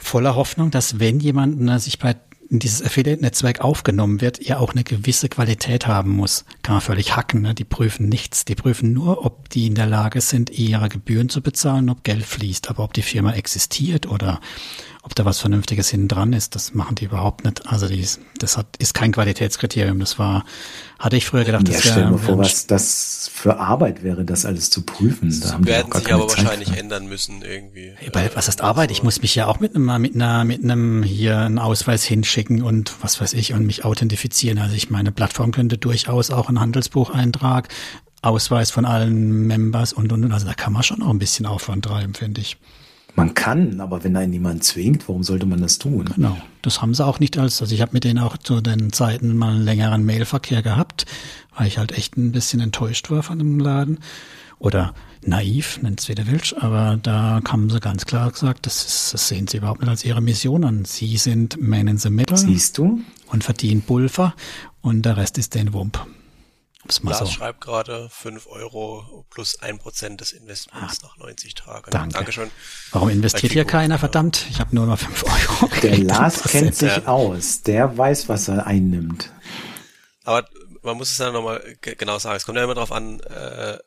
voller 0.00 0.34
Hoffnung, 0.34 0.72
dass 0.72 0.98
wenn 0.98 1.20
jemand 1.20 1.80
sich 1.80 2.00
bei 2.00 2.16
in 2.52 2.58
dieses 2.58 2.82
Affiliate-Netzwerk 2.82 3.62
aufgenommen 3.62 4.20
wird, 4.20 4.38
er 4.38 4.60
auch 4.60 4.72
eine 4.72 4.84
gewisse 4.84 5.30
Qualität 5.30 5.86
haben 5.86 6.10
muss. 6.10 6.44
Kann 6.60 6.74
man 6.74 6.82
völlig 6.82 7.16
hacken, 7.16 7.40
ne? 7.40 7.54
die 7.54 7.64
prüfen 7.64 8.10
nichts. 8.10 8.44
Die 8.44 8.54
prüfen 8.54 8.92
nur, 8.92 9.24
ob 9.24 9.48
die 9.48 9.66
in 9.66 9.74
der 9.74 9.86
Lage 9.86 10.20
sind, 10.20 10.50
ihre 10.50 10.90
Gebühren 10.90 11.30
zu 11.30 11.40
bezahlen, 11.40 11.88
ob 11.88 12.04
Geld 12.04 12.26
fließt. 12.26 12.68
Aber 12.68 12.84
ob 12.84 12.92
die 12.92 13.00
Firma 13.00 13.32
existiert 13.32 14.06
oder 14.06 14.38
ob 15.04 15.16
da 15.16 15.24
was 15.24 15.40
Vernünftiges 15.40 15.88
hinten 15.88 16.06
dran 16.06 16.32
ist, 16.32 16.54
das 16.54 16.74
machen 16.74 16.94
die 16.94 17.06
überhaupt 17.06 17.44
nicht. 17.44 17.66
Also 17.66 17.88
die, 17.88 17.98
ist- 18.00 18.20
das 18.38 18.56
hat, 18.56 18.66
ist 18.78 18.94
kein 18.94 19.10
Qualitätskriterium. 19.10 19.98
Das 19.98 20.16
war, 20.18 20.44
hatte 21.00 21.16
ich 21.16 21.26
früher 21.26 21.42
gedacht, 21.44 21.66
Ja, 21.66 21.74
das 21.74 21.80
stell 21.82 21.94
dir 21.94 22.00
wäre 22.02 22.10
mal 22.12 22.18
vor, 22.18 22.38
was 22.38 22.68
das 22.68 23.28
für 23.34 23.58
Arbeit 23.58 24.04
wäre, 24.04 24.24
das 24.24 24.46
alles 24.46 24.70
zu 24.70 24.82
prüfen. 24.82 25.28
Da 25.40 25.52
haben 25.54 25.64
die 25.64 25.70
werden 25.70 25.86
auch 25.92 25.96
gar 25.96 26.00
sich 26.02 26.12
aber 26.12 26.28
Zeit 26.28 26.44
wahrscheinlich 26.44 26.68
für. 26.70 26.76
ändern 26.78 27.06
müssen 27.08 27.42
irgendwie. 27.42 27.92
Bei, 28.12 28.26
Äh, 28.26 28.30
was 28.36 28.46
heißt 28.46 28.60
Arbeit? 28.60 28.92
Ich 28.92 29.02
muss 29.02 29.20
mich 29.22 29.34
ja 29.34 29.46
auch 29.48 29.58
mit 29.58 29.74
einem, 29.74 30.00
mit 30.00 30.14
einer, 30.14 30.44
mit 30.44 30.62
einem 30.62 31.02
hier 31.02 31.36
einen 31.38 31.58
Ausweis 31.58 32.04
hinschicken 32.04 32.62
und 32.62 32.94
was 33.02 33.20
weiß 33.20 33.32
ich 33.32 33.54
und 33.54 33.66
mich 33.66 33.84
authentifizieren. 33.84 34.58
Also 34.58 34.76
ich 34.76 34.88
meine, 34.88 35.10
Plattform 35.10 35.50
könnte 35.50 35.78
durchaus 35.78 36.30
auch 36.30 36.48
einen 36.48 36.60
Handelsbucheintrag, 36.60 37.68
Ausweis 38.22 38.70
von 38.70 38.84
allen 38.84 39.48
Members 39.48 39.92
und 39.92 40.12
und 40.12 40.24
und. 40.24 40.32
Also 40.32 40.46
da 40.46 40.54
kann 40.54 40.72
man 40.72 40.84
schon 40.84 41.00
noch 41.00 41.10
ein 41.10 41.18
bisschen 41.18 41.44
Aufwand 41.44 41.84
treiben, 41.86 42.14
finde 42.14 42.40
ich. 42.40 42.56
Man 43.14 43.34
kann, 43.34 43.80
aber 43.80 44.04
wenn 44.04 44.16
einen 44.16 44.30
niemand 44.30 44.64
zwingt, 44.64 45.06
warum 45.08 45.22
sollte 45.22 45.44
man 45.44 45.60
das 45.60 45.78
tun? 45.78 46.06
Genau. 46.14 46.36
Das 46.62 46.80
haben 46.80 46.94
sie 46.94 47.04
auch 47.04 47.20
nicht 47.20 47.36
als, 47.38 47.60
also 47.60 47.74
ich 47.74 47.82
habe 47.82 47.92
mit 47.92 48.04
denen 48.04 48.18
auch 48.18 48.36
zu 48.38 48.60
den 48.60 48.92
Zeiten 48.92 49.36
mal 49.36 49.54
einen 49.54 49.64
längeren 49.64 50.04
Mailverkehr 50.04 50.62
gehabt, 50.62 51.04
weil 51.56 51.66
ich 51.66 51.76
halt 51.78 51.92
echt 51.92 52.16
ein 52.16 52.32
bisschen 52.32 52.60
enttäuscht 52.60 53.10
war 53.10 53.22
von 53.22 53.38
dem 53.38 53.58
Laden. 53.58 53.98
Oder 54.58 54.94
naiv, 55.24 55.80
nennt's 55.82 56.08
wie 56.08 56.14
du 56.14 56.26
willst, 56.26 56.56
aber 56.56 56.98
da 57.02 57.40
haben 57.46 57.68
sie 57.68 57.80
ganz 57.80 58.06
klar 58.06 58.30
gesagt, 58.30 58.64
das, 58.64 58.86
ist, 58.86 59.12
das 59.14 59.28
sehen 59.28 59.46
sie 59.46 59.58
überhaupt 59.58 59.80
nicht 59.80 59.90
als 59.90 60.04
ihre 60.04 60.22
Mission 60.22 60.64
an. 60.64 60.84
Sie 60.84 61.16
sind 61.16 61.60
Man 61.60 61.88
in 61.88 61.98
the 61.98 62.10
Middle 62.10 62.36
Siehst 62.36 62.78
du? 62.78 63.00
und 63.26 63.44
verdienen 63.44 63.82
Pulver 63.82 64.34
und 64.80 65.02
der 65.02 65.16
Rest 65.16 65.36
ist 65.36 65.54
den 65.54 65.72
Wump. 65.72 66.06
Um's 66.84 67.02
mal 67.02 67.10
Lars 67.12 67.20
so. 67.20 67.26
schreibt 67.26 67.60
gerade 67.60 68.08
5 68.10 68.46
Euro 68.48 69.24
plus 69.30 69.60
1% 69.60 70.16
des 70.16 70.32
Investments 70.32 71.00
nach 71.02 71.16
90 71.16 71.54
Tagen. 71.54 71.84
Ah. 71.86 71.90
Danke. 71.90 72.14
Dankeschön. 72.14 72.50
Warum 72.90 73.08
investiert 73.08 73.52
hier 73.52 73.64
keiner? 73.64 73.98
Verdammt, 73.98 74.46
ich 74.50 74.58
habe 74.60 74.74
nur 74.74 74.86
noch 74.86 74.98
5 74.98 75.24
Euro. 75.24 75.70
Der. 75.82 75.98
Lars 75.98 76.42
kennt 76.42 76.74
sich 76.74 76.96
Ja. 76.96 77.06
aus. 77.06 77.62
Der 77.62 77.96
weiß, 77.96 78.28
was 78.28 78.48
er 78.48 78.66
einnimmt. 78.66 79.32
Aber 80.24 80.48
man 80.82 80.96
muss 80.96 81.10
es 81.12 81.18
dann 81.18 81.32
nochmal 81.32 81.62
ge- 81.80 81.94
genau 81.94 82.18
sagen. 82.18 82.36
Es 82.36 82.44
kommt 82.44 82.58
ja 82.58 82.64
immer 82.64 82.74
darauf 82.74 82.90
an, 82.92 83.20
äh, 83.20 83.78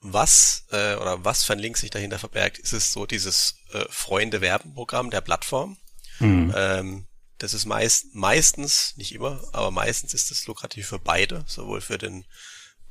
was 0.00 0.64
äh, 0.70 0.94
oder 0.94 1.24
was 1.24 1.42
für 1.42 1.54
ein 1.54 1.58
Link 1.58 1.76
sich 1.76 1.90
dahinter 1.90 2.20
verbergt. 2.20 2.58
Ist 2.58 2.72
es 2.72 2.92
so 2.92 3.04
dieses 3.04 3.56
äh, 3.72 3.84
Freunde-Werben-Programm 3.90 5.10
der 5.10 5.22
Plattform? 5.22 5.76
Hm. 6.18 6.54
Ähm, 6.56 7.07
das 7.38 7.54
ist 7.54 7.66
meist, 7.66 8.14
meistens, 8.14 8.94
nicht 8.96 9.14
immer, 9.14 9.42
aber 9.52 9.70
meistens 9.70 10.14
ist 10.14 10.30
es 10.30 10.46
lukrativ 10.46 10.88
für 10.88 10.98
beide, 10.98 11.44
sowohl 11.46 11.80
für 11.80 11.98
den 11.98 12.24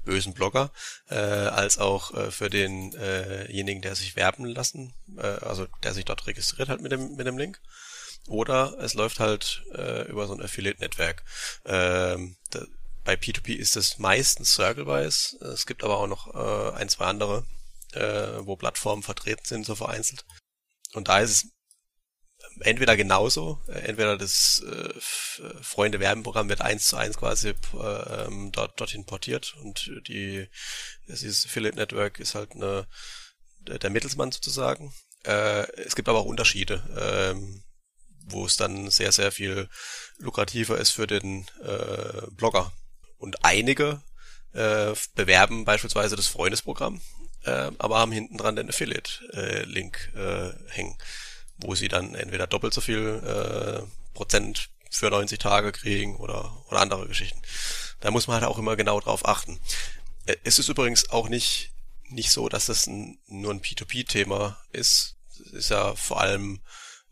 bösen 0.06 0.34
Blogger, 0.34 0.72
äh, 1.10 1.16
als 1.16 1.78
auch 1.78 2.14
äh, 2.14 2.32
für 2.32 2.50
denjenigen, 2.50 3.82
der 3.82 3.96
sich 3.96 4.16
werben 4.16 4.46
lassen, 4.46 4.94
äh, 5.18 5.22
also 5.22 5.68
der 5.84 5.94
sich 5.94 6.06
dort 6.06 6.26
registriert 6.28 6.70
halt 6.70 6.82
mit 6.82 6.92
dem, 6.92 7.16
mit 7.16 7.28
dem 7.28 7.38
Link. 7.38 7.62
Oder 8.28 8.78
es 8.80 8.94
läuft 8.94 9.20
halt 9.20 9.64
äh, 9.74 10.08
über 10.10 10.28
so 10.28 10.34
ein 10.34 10.42
Affiliate-Netzwerk. 10.42 11.24
Ähm, 11.66 12.38
da, 12.50 12.66
bei 13.04 13.14
P2P 13.14 13.56
ist 13.56 13.78
es 13.78 14.00
meistens 14.00 14.54
Circlewise. 14.54 15.38
Es 15.54 15.66
gibt 15.66 15.84
aber 15.84 15.98
auch 15.98 16.08
noch 16.08 16.36
äh, 16.36 16.76
ein, 16.76 16.90
zwei 16.90 17.06
andere, 17.06 17.46
äh, 17.94 18.46
wo 18.46 18.58
Plattformen 18.58 19.04
vertreten 19.04 19.46
sind, 19.46 19.66
so 19.66 19.76
vereinzelt. 19.76 20.26
Und 20.94 21.08
da 21.08 21.20
ist 21.20 21.32
es 21.32 21.52
entweder 22.62 22.96
genauso, 22.96 23.62
äh, 23.68 23.80
entweder 23.80 24.18
das 24.18 24.64
äh, 24.66 25.44
äh, 25.44 25.54
Freunde-Werben-Programm 25.62 26.50
wird 26.50 26.62
eins 26.62 26.88
zu 26.88 26.98
eins 26.98 27.18
quasi 27.18 27.50
äh, 27.50 28.26
ähm, 28.26 28.52
dort, 28.52 28.80
dorthin 28.80 29.06
portiert 29.06 29.56
und 29.62 29.92
die 30.08 30.48
dieses 31.08 31.46
Affiliate 31.46 31.78
Network 31.78 32.20
ist 32.20 32.36
halt 32.36 32.54
eine, 32.54 32.88
der, 33.60 33.80
der 33.80 33.90
Mittelsmann 33.90 34.32
sozusagen. 34.32 34.94
Äh, 35.24 35.70
es 35.74 35.96
gibt 35.96 36.10
aber 36.10 36.20
auch 36.20 36.26
Unterschiede, 36.26 36.84
ähm, 36.98 37.64
wo 38.30 38.46
es 38.46 38.58
dann 38.58 38.90
sehr, 38.90 39.12
sehr 39.12 39.32
viel 39.32 39.70
lukrativer 40.18 40.78
ist 40.78 40.92
für 40.92 41.08
den 41.08 41.46
äh, 41.64 42.28
Blogger. 42.32 42.72
Und 43.18 43.44
einige 43.46 44.02
äh, 44.54 44.94
bewerben 45.16 45.66
beispielsweise 45.66 46.16
das 46.16 46.28
Freundesprogramm, 46.28 47.02
äh, 47.44 47.72
aber 47.78 48.00
haben 48.00 48.12
hinten 48.12 48.38
dran 48.38 48.56
den 48.56 48.70
Affiliate-Link 48.70 50.14
äh, 50.16 50.52
hängen, 50.70 50.98
wo 51.58 51.76
sie 51.76 51.88
dann 51.88 52.16
entweder 52.16 52.48
doppelt 52.48 52.74
so 52.74 52.82
viel 52.82 53.22
äh, 53.24 54.14
Prozent 54.14 54.70
für 54.92 55.10
90 55.10 55.40
Tage 55.40 55.72
kriegen 55.72 56.16
oder, 56.18 56.66
oder 56.70 56.82
andere 56.82 57.08
Geschichten. 57.08 57.42
Da 58.00 58.12
muss 58.12 58.28
man 58.28 58.36
halt 58.36 58.46
auch 58.46 58.58
immer 58.58 58.76
genau 58.76 59.00
drauf 59.00 59.28
achten. 59.28 59.60
Äh, 60.26 60.36
Es 60.44 60.60
ist 60.60 60.70
übrigens 60.70 61.10
auch 61.10 61.30
nicht, 61.30 61.72
nicht 62.10 62.32
so, 62.32 62.50
dass 62.50 62.68
das 62.68 62.88
ein, 62.88 63.18
nur 63.28 63.54
ein 63.54 63.62
P2P-Thema 63.62 64.58
ist. 64.72 65.16
Es 65.46 65.52
ist 65.52 65.70
ja 65.70 65.96
vor 65.96 66.22
allem, 66.22 66.62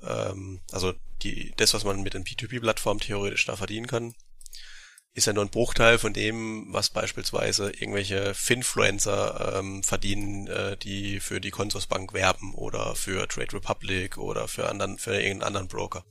ähm, 0.04 0.62
also 0.72 0.94
die, 1.22 1.54
das, 1.58 1.74
was 1.74 1.84
man 1.84 2.02
mit 2.02 2.14
den 2.14 2.24
P2P-Plattformen 2.24 3.00
theoretisch 3.00 3.46
da 3.46 3.56
verdienen 3.56 3.88
kann, 3.88 4.16
ist 5.16 5.28
ja 5.28 5.34
nur 5.34 5.44
ein 5.46 5.50
Bruchteil 5.50 5.98
von 5.98 6.12
dem, 6.12 6.68
was 6.72 6.90
beispielsweise 6.90 7.72
irgendwelche 7.72 8.34
Finfluencer 8.34 9.56
ähm, 9.60 9.82
verdienen, 9.82 10.48
äh, 10.48 10.76
die 10.76 11.22
für 11.22 11.40
die 11.40 11.52
Consorsbank 11.52 12.14
werben 12.14 12.54
oder 12.54 12.96
für 12.96 13.26
Trade 13.28 13.54
Republic 13.54 14.18
oder 14.18 14.50
für 14.50 14.70
anderen, 14.70 14.98
für 14.98 15.14
irgendeinen 15.16 15.44
anderen 15.44 15.68
Broker. 15.70 16.04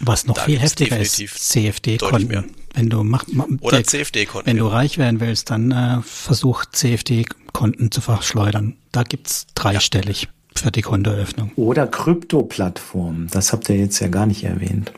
Was 0.00 0.26
noch 0.26 0.34
Da 0.34 0.42
viel 0.42 0.58
heftiger 0.58 0.98
ist, 0.98 1.16
CFD-Konten. 1.16 2.54
Wenn 2.74 2.90
du 2.90 3.04
mach, 3.04 3.24
mach, 3.28 3.46
Oder 3.60 3.78
der- 3.78 3.86
CFD-Konten. 3.86 4.46
Wenn 4.46 4.56
du 4.56 4.64
genau. 4.64 4.76
reich 4.76 4.98
werden 4.98 5.20
willst, 5.20 5.50
dann 5.50 5.70
äh, 5.70 6.02
versuch 6.02 6.64
CFD-Konten 6.66 7.90
zu 7.92 8.00
verschleudern. 8.00 8.76
Da 8.92 9.04
gibt's 9.04 9.46
dreistellig 9.54 10.28
für 10.54 10.72
die 10.72 10.82
Kontoeröffnung. 10.82 11.52
Oder 11.54 11.86
Krypto-Plattformen. 11.86 13.28
Das 13.30 13.52
habt 13.52 13.68
ihr 13.68 13.76
jetzt 13.76 14.00
ja 14.00 14.08
gar 14.08 14.26
nicht 14.26 14.42
erwähnt. 14.44 14.92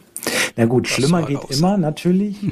Na 0.56 0.64
gut, 0.66 0.86
Das 0.86 0.92
schlimmer 0.94 1.22
geht 1.24 1.36
auch 1.38 1.50
immer 1.50 1.76
natürlich. 1.76 2.36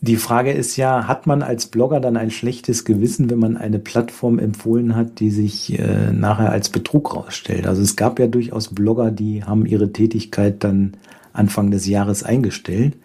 Die 0.00 0.16
Frage 0.16 0.52
ist 0.52 0.76
ja, 0.76 1.08
hat 1.08 1.26
man 1.26 1.42
als 1.42 1.66
Blogger 1.66 1.98
dann 1.98 2.16
ein 2.16 2.30
schlechtes 2.30 2.84
Gewissen, 2.84 3.30
wenn 3.30 3.40
man 3.40 3.56
eine 3.56 3.80
Plattform 3.80 4.38
empfohlen 4.38 4.94
hat, 4.94 5.18
die 5.18 5.30
sich 5.30 5.76
äh, 5.76 6.12
nachher 6.12 6.52
als 6.52 6.68
Betrug 6.68 7.16
rausstellt? 7.16 7.66
Also 7.66 7.82
es 7.82 7.96
gab 7.96 8.20
ja 8.20 8.28
durchaus 8.28 8.68
Blogger, 8.68 9.10
die 9.10 9.42
haben 9.42 9.66
ihre 9.66 9.92
Tätigkeit 9.92 10.62
dann 10.62 10.96
Anfang 11.32 11.70
des 11.70 11.86
Jahres 11.86 12.22
eingestellt, 12.22 12.96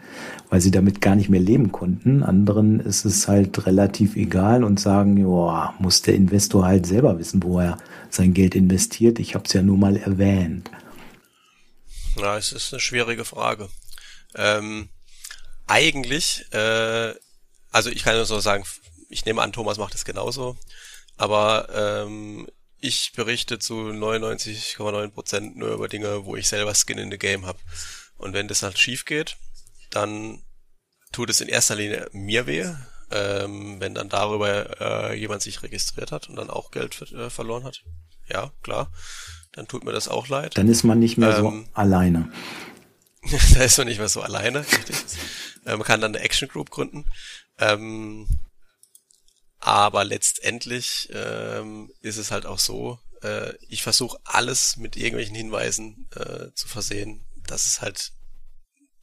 weil 0.49 0.61
sie 0.61 0.71
damit 0.71 1.01
gar 1.01 1.15
nicht 1.15 1.29
mehr 1.29 1.39
leben 1.39 1.71
konnten. 1.71 2.23
Anderen 2.23 2.79
ist 2.79 3.05
es 3.05 3.27
halt 3.27 3.65
relativ 3.65 4.15
egal 4.15 4.63
und 4.63 4.79
sagen, 4.79 5.17
ja, 5.17 5.73
muss 5.79 6.03
der 6.03 6.15
Investor 6.15 6.65
halt 6.65 6.85
selber 6.85 7.17
wissen, 7.17 7.41
wo 7.43 7.59
er 7.59 7.77
sein 8.09 8.33
Geld 8.33 8.55
investiert. 8.55 9.19
Ich 9.19 9.33
habe 9.35 9.45
es 9.45 9.53
ja 9.53 9.61
nur 9.61 9.77
mal 9.77 9.97
erwähnt. 9.97 10.69
Ja, 12.17 12.37
es 12.37 12.51
ist 12.51 12.73
eine 12.73 12.79
schwierige 12.79 13.25
Frage. 13.25 13.69
Ähm, 14.35 14.89
eigentlich, 15.67 16.45
äh, 16.53 17.13
also 17.71 17.89
ich 17.89 18.03
kann 18.03 18.15
nur 18.15 18.25
so 18.25 18.39
sagen, 18.39 18.63
ich 19.09 19.25
nehme 19.25 19.41
an, 19.41 19.53
Thomas 19.53 19.77
macht 19.77 19.95
es 19.95 20.05
genauso. 20.05 20.57
Aber 21.17 21.67
ähm, 21.73 22.47
ich 22.79 23.13
berichte 23.13 23.59
zu 23.59 23.75
99,9% 23.75 25.55
nur 25.55 25.69
über 25.69 25.87
Dinge, 25.87 26.25
wo 26.25 26.35
ich 26.35 26.47
selber 26.47 26.73
Skin 26.73 26.97
in 26.97 27.11
the 27.11 27.17
Game 27.17 27.45
habe. 27.45 27.59
Und 28.17 28.33
wenn 28.33 28.47
das 28.47 28.63
halt 28.63 28.77
schief 28.77 29.05
geht, 29.05 29.37
dann 29.89 30.41
tut 31.11 31.29
es 31.29 31.41
in 31.41 31.47
erster 31.47 31.75
Linie 31.75 32.09
mir 32.11 32.47
weh, 32.47 32.65
ähm, 33.11 33.79
wenn 33.79 33.93
dann 33.93 34.09
darüber 34.09 34.81
äh, 34.81 35.17
jemand 35.17 35.43
sich 35.43 35.61
registriert 35.61 36.11
hat 36.11 36.27
und 36.29 36.35
dann 36.35 36.49
auch 36.49 36.71
Geld 36.71 37.01
äh, 37.13 37.29
verloren 37.29 37.63
hat. 37.63 37.83
Ja, 38.27 38.51
klar. 38.63 38.91
Dann 39.51 39.67
tut 39.67 39.83
mir 39.83 39.91
das 39.91 40.07
auch 40.07 40.27
leid. 40.27 40.57
Dann 40.57 40.67
ist 40.67 40.83
man 40.83 40.99
nicht 40.99 41.17
mehr 41.17 41.37
ähm, 41.37 41.43
so 41.43 41.79
alleine. 41.79 42.31
da 43.53 43.63
ist 43.63 43.77
man 43.77 43.87
nicht 43.87 43.99
mehr 43.99 44.09
so 44.09 44.21
alleine, 44.21 44.59
richtig. 44.59 44.95
Äh, 45.65 45.75
man 45.75 45.83
kann 45.83 46.01
dann 46.01 46.15
eine 46.15 46.23
Action 46.23 46.47
Group 46.47 46.69
gründen. 46.69 47.05
Ähm, 47.57 48.27
aber 49.59 50.03
letztendlich 50.03 51.09
ähm, 51.13 51.91
ist 52.01 52.17
es 52.17 52.31
halt 52.31 52.45
auch 52.45 52.59
so, 52.59 52.99
äh, 53.21 53.53
ich 53.69 53.83
versuche 53.83 54.19
alles 54.25 54.77
mit 54.77 54.97
irgendwelchen 54.97 55.35
Hinweisen 55.35 56.09
äh, 56.15 56.51
zu 56.53 56.67
versehen, 56.67 57.25
dass 57.47 57.65
es 57.65 57.81
halt 57.81 58.11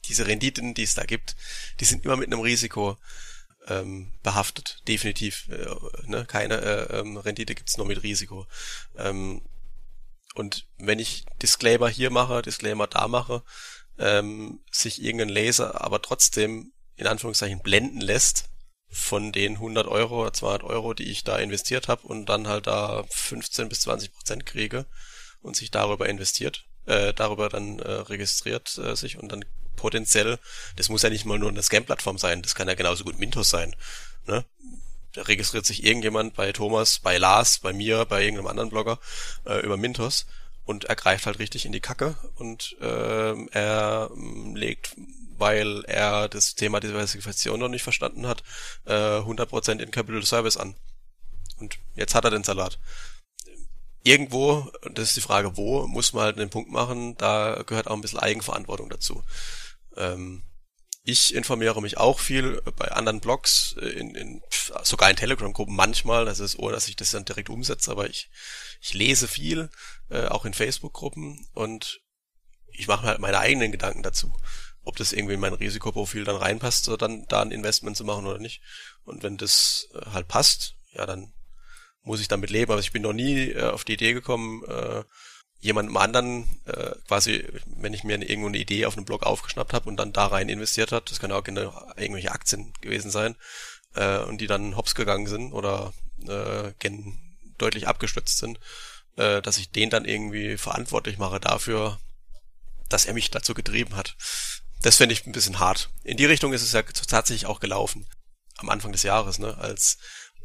diese 0.05 0.27
Renditen, 0.27 0.73
die 0.73 0.83
es 0.83 0.93
da 0.93 1.03
gibt, 1.03 1.35
die 1.79 1.85
sind 1.85 2.05
immer 2.05 2.15
mit 2.15 2.27
einem 2.27 2.41
Risiko 2.41 2.97
ähm, 3.67 4.11
behaftet, 4.23 4.81
definitiv. 4.87 5.47
Äh, 5.49 5.67
ne? 6.07 6.25
Keine 6.25 6.55
äh, 6.61 6.99
ähm, 6.99 7.17
Rendite 7.17 7.55
gibt's 7.55 7.77
nur 7.77 7.87
mit 7.87 8.03
Risiko. 8.03 8.47
Ähm, 8.97 9.41
und 10.35 10.67
wenn 10.77 10.99
ich 10.99 11.25
Disclaimer 11.41 11.89
hier 11.89 12.09
mache, 12.09 12.41
Disclaimer 12.41 12.87
da 12.87 13.07
mache, 13.07 13.43
ähm, 13.97 14.61
sich 14.71 15.01
irgendein 15.01 15.29
Laser 15.29 15.81
aber 15.81 16.01
trotzdem 16.01 16.73
in 16.95 17.07
Anführungszeichen 17.07 17.61
blenden 17.61 18.01
lässt 18.01 18.49
von 18.89 19.31
den 19.31 19.53
100 19.53 19.87
Euro 19.87 20.21
oder 20.21 20.33
200 20.33 20.63
Euro, 20.63 20.93
die 20.93 21.09
ich 21.09 21.23
da 21.23 21.37
investiert 21.37 21.87
habe 21.87 22.05
und 22.05 22.27
dann 22.27 22.47
halt 22.47 22.67
da 22.67 23.03
15 23.09 23.69
bis 23.69 23.81
20 23.81 24.13
Prozent 24.13 24.45
kriege 24.45 24.85
und 25.41 25.55
sich 25.55 25.71
darüber 25.71 26.09
investiert, 26.09 26.65
äh, 26.85 27.13
darüber 27.13 27.49
dann 27.49 27.79
äh, 27.79 27.89
registriert 27.89 28.77
äh, 28.77 28.95
sich 28.95 29.17
und 29.17 29.31
dann 29.31 29.45
potenziell, 29.77 30.37
das 30.75 30.89
muss 30.89 31.01
ja 31.01 31.09
nicht 31.09 31.25
mal 31.25 31.39
nur 31.39 31.49
eine 31.49 31.63
Scam-Plattform 31.63 32.17
sein, 32.17 32.41
das 32.41 32.53
kann 32.53 32.67
ja 32.67 32.75
genauso 32.75 33.03
gut 33.03 33.17
Mintos 33.17 33.49
sein. 33.49 33.75
Ne? 34.27 34.45
Da 35.13 35.23
registriert 35.23 35.65
sich 35.65 35.83
irgendjemand 35.83 36.35
bei 36.35 36.51
Thomas, 36.51 36.99
bei 36.99 37.17
Lars, 37.17 37.59
bei 37.59 37.73
mir, 37.73 38.05
bei 38.05 38.21
irgendeinem 38.21 38.47
anderen 38.47 38.69
Blogger 38.69 38.99
äh, 39.45 39.59
über 39.61 39.77
Mintos 39.77 40.25
und 40.71 40.85
er 40.85 40.95
greift 40.95 41.27
halt 41.27 41.37
richtig 41.37 41.65
in 41.65 41.71
die 41.71 41.81
Kacke 41.81 42.15
und 42.35 42.75
äh, 42.81 43.45
er 43.51 44.09
äh, 44.09 44.57
legt 44.57 44.95
weil 45.41 45.83
er 45.85 46.29
das 46.29 46.53
Thema 46.53 46.79
Diversifikation 46.79 47.59
noch 47.59 47.67
nicht 47.67 47.81
verstanden 47.81 48.27
hat, 48.27 48.43
äh, 48.85 48.93
100% 48.93 49.79
in 49.79 49.89
Capital 49.89 50.23
Service 50.23 50.55
an. 50.55 50.75
Und 51.57 51.79
jetzt 51.95 52.13
hat 52.13 52.25
er 52.25 52.29
den 52.29 52.43
Salat. 52.43 52.79
Irgendwo, 54.03 54.71
das 54.93 55.09
ist 55.09 55.17
die 55.17 55.21
Frage, 55.21 55.57
wo, 55.57 55.87
muss 55.87 56.13
man 56.13 56.25
halt 56.25 56.37
einen 56.37 56.51
Punkt 56.51 56.71
machen, 56.71 57.17
da 57.17 57.63
gehört 57.65 57.87
auch 57.87 57.95
ein 57.95 58.01
bisschen 58.01 58.19
Eigenverantwortung 58.19 58.89
dazu. 58.89 59.23
Ähm, 59.97 60.43
ich 61.03 61.33
informiere 61.33 61.81
mich 61.81 61.97
auch 61.97 62.19
viel 62.19 62.61
bei 62.77 62.91
anderen 62.91 63.19
Blogs, 63.19 63.75
äh, 63.79 63.85
in, 63.85 64.13
in, 64.13 64.41
sogar 64.83 65.09
in 65.09 65.15
Telegram-Gruppen 65.15 65.75
manchmal. 65.75 66.25
Das 66.25 66.39
ist 66.39 66.57
ohne, 66.59 66.73
dass 66.73 66.87
ich 66.87 66.95
das 66.95 67.11
dann 67.11 67.25
direkt 67.25 67.49
umsetze, 67.49 67.89
aber 67.89 68.07
ich, 68.07 68.29
ich 68.81 68.93
lese 68.93 69.27
viel, 69.27 69.69
äh, 70.09 70.25
auch 70.25 70.45
in 70.45 70.53
Facebook-Gruppen 70.53 71.47
und 71.53 72.01
ich 72.73 72.87
mache 72.87 73.05
halt 73.05 73.19
meine 73.19 73.39
eigenen 73.39 73.71
Gedanken 73.71 74.03
dazu 74.03 74.33
ob 74.83 74.95
das 74.97 75.13
irgendwie 75.13 75.35
in 75.35 75.39
mein 75.39 75.53
Risikoprofil 75.53 76.23
dann 76.23 76.35
reinpasst, 76.35 76.85
so 76.85 76.97
dann 76.97 77.25
da 77.27 77.41
ein 77.41 77.51
Investment 77.51 77.97
zu 77.97 78.03
machen 78.03 78.25
oder 78.25 78.39
nicht. 78.39 78.61
Und 79.03 79.23
wenn 79.23 79.37
das 79.37 79.87
äh, 79.93 80.09
halt 80.11 80.27
passt, 80.27 80.75
ja, 80.93 81.05
dann 81.05 81.33
muss 82.03 82.21
ich 82.21 82.27
damit 82.27 82.49
leben. 82.49 82.71
Aber 82.71 82.81
ich 82.81 82.91
bin 82.91 83.03
noch 83.03 83.13
nie 83.13 83.49
äh, 83.51 83.69
auf 83.69 83.83
die 83.83 83.93
Idee 83.93 84.13
gekommen, 84.13 84.63
äh, 84.65 85.03
jemandem 85.59 85.95
anderen 85.97 86.61
äh, 86.65 86.95
quasi, 87.07 87.47
wenn 87.67 87.93
ich 87.93 88.03
mir 88.03 88.15
eine, 88.15 88.25
irgendwo 88.25 88.47
eine 88.47 88.57
Idee 88.57 88.85
auf 88.85 88.97
einem 88.97 89.05
Blog 89.05 89.23
aufgeschnappt 89.23 89.73
habe 89.73 89.87
und 89.87 89.97
dann 89.97 90.13
da 90.13 90.25
rein 90.25 90.49
investiert 90.49 90.91
hat, 90.91 91.11
das 91.11 91.19
kann 91.19 91.31
auch 91.31 91.43
genau 91.43 91.71
irgendwelche 91.97 92.31
Aktien 92.31 92.73
gewesen 92.81 93.11
sein, 93.11 93.35
äh, 93.93 94.19
und 94.23 94.41
die 94.41 94.47
dann 94.47 94.75
hops 94.75 94.95
gegangen 94.95 95.27
sind 95.27 95.53
oder 95.53 95.93
äh, 96.27 96.73
gen 96.79 97.30
deutlich 97.61 97.87
abgestürzt 97.87 98.37
sind, 98.37 98.59
äh, 99.17 99.41
dass 99.41 99.57
ich 99.57 99.71
den 99.71 99.89
dann 99.89 100.05
irgendwie 100.05 100.57
verantwortlich 100.57 101.17
mache 101.17 101.39
dafür, 101.39 101.99
dass 102.89 103.05
er 103.05 103.13
mich 103.13 103.31
dazu 103.31 103.53
getrieben 103.53 103.95
hat. 103.95 104.15
Das 104.81 104.97
fände 104.97 105.13
ich 105.13 105.25
ein 105.25 105.31
bisschen 105.31 105.59
hart. 105.59 105.89
In 106.03 106.17
die 106.17 106.25
Richtung 106.25 106.53
ist 106.53 106.63
es 106.63 106.73
ja 106.73 106.81
tatsächlich 106.81 107.45
auch 107.45 107.59
gelaufen. 107.59 108.07
Am 108.57 108.69
Anfang 108.69 108.91
des 108.91 109.03
Jahres, 109.03 109.39
ne? 109.39 109.57
Als, 109.57 109.97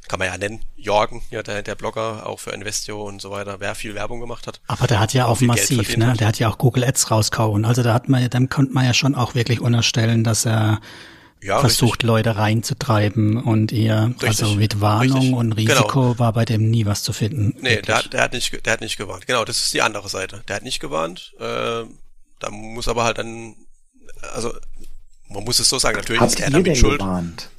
kann 0.08 0.18
man 0.18 0.28
ja 0.28 0.36
nennen, 0.36 0.64
Jorgen, 0.76 1.22
ja, 1.30 1.42
der, 1.42 1.62
der 1.62 1.74
Blogger, 1.74 2.26
auch 2.26 2.38
für 2.38 2.50
Investio 2.50 3.02
und 3.02 3.20
so 3.20 3.30
weiter, 3.30 3.60
wer 3.60 3.74
viel 3.74 3.94
Werbung 3.94 4.20
gemacht 4.20 4.46
hat. 4.46 4.60
Aber 4.66 4.86
der 4.86 5.00
hat 5.00 5.14
ja 5.14 5.26
auch 5.26 5.40
massiv, 5.40 5.96
ne? 5.96 6.08
Hat. 6.08 6.20
Der 6.20 6.28
hat 6.28 6.38
ja 6.38 6.48
auch 6.48 6.58
Google 6.58 6.84
Ads 6.84 7.10
rauskauen. 7.10 7.64
Also 7.64 7.82
da 7.82 7.94
hat 7.94 8.08
man, 8.08 8.28
dann 8.30 8.48
konnte 8.48 8.72
man 8.72 8.84
ja 8.84 8.94
schon 8.94 9.14
auch 9.14 9.34
wirklich 9.34 9.60
unterstellen, 9.60 10.22
dass 10.22 10.46
er 10.46 10.80
ja, 11.42 11.60
versucht, 11.60 11.94
richtig. 11.94 12.06
Leute 12.06 12.36
reinzutreiben 12.36 13.42
und 13.42 13.72
eher, 13.72 14.08
richtig. 14.08 14.28
also 14.28 14.54
mit 14.54 14.80
Warnung 14.80 15.18
richtig. 15.18 15.34
und 15.34 15.56
genau. 15.56 15.72
Risiko 15.72 16.00
genau. 16.00 16.18
war 16.18 16.32
bei 16.32 16.44
dem 16.44 16.70
nie 16.70 16.86
was 16.86 17.02
zu 17.02 17.12
finden. 17.12 17.54
Nee, 17.60 17.82
der 17.82 17.96
hat, 17.96 18.12
der 18.12 18.22
hat 18.22 18.32
nicht, 18.32 18.66
der 18.66 18.72
hat 18.72 18.80
nicht 18.80 18.96
gewarnt. 18.96 19.26
Genau, 19.26 19.44
das 19.44 19.58
ist 19.58 19.74
die 19.74 19.82
andere 19.82 20.08
Seite. 20.08 20.42
Der 20.48 20.56
hat 20.56 20.62
nicht 20.62 20.80
gewarnt, 20.80 21.34
äh, 21.38 21.84
da 22.38 22.50
muss 22.50 22.88
aber 22.88 23.04
halt 23.04 23.18
dann 23.18 23.54
also 24.34 24.52
man 25.28 25.44
muss 25.44 25.58
es 25.58 25.68
so 25.68 25.78
sagen, 25.78 25.96
natürlich 25.96 26.20
Habt 26.20 26.32
ist 26.32 26.40
er 26.40 26.50
damit 26.50 26.76
schuld. 26.76 27.00
Gewarnt? 27.00 27.50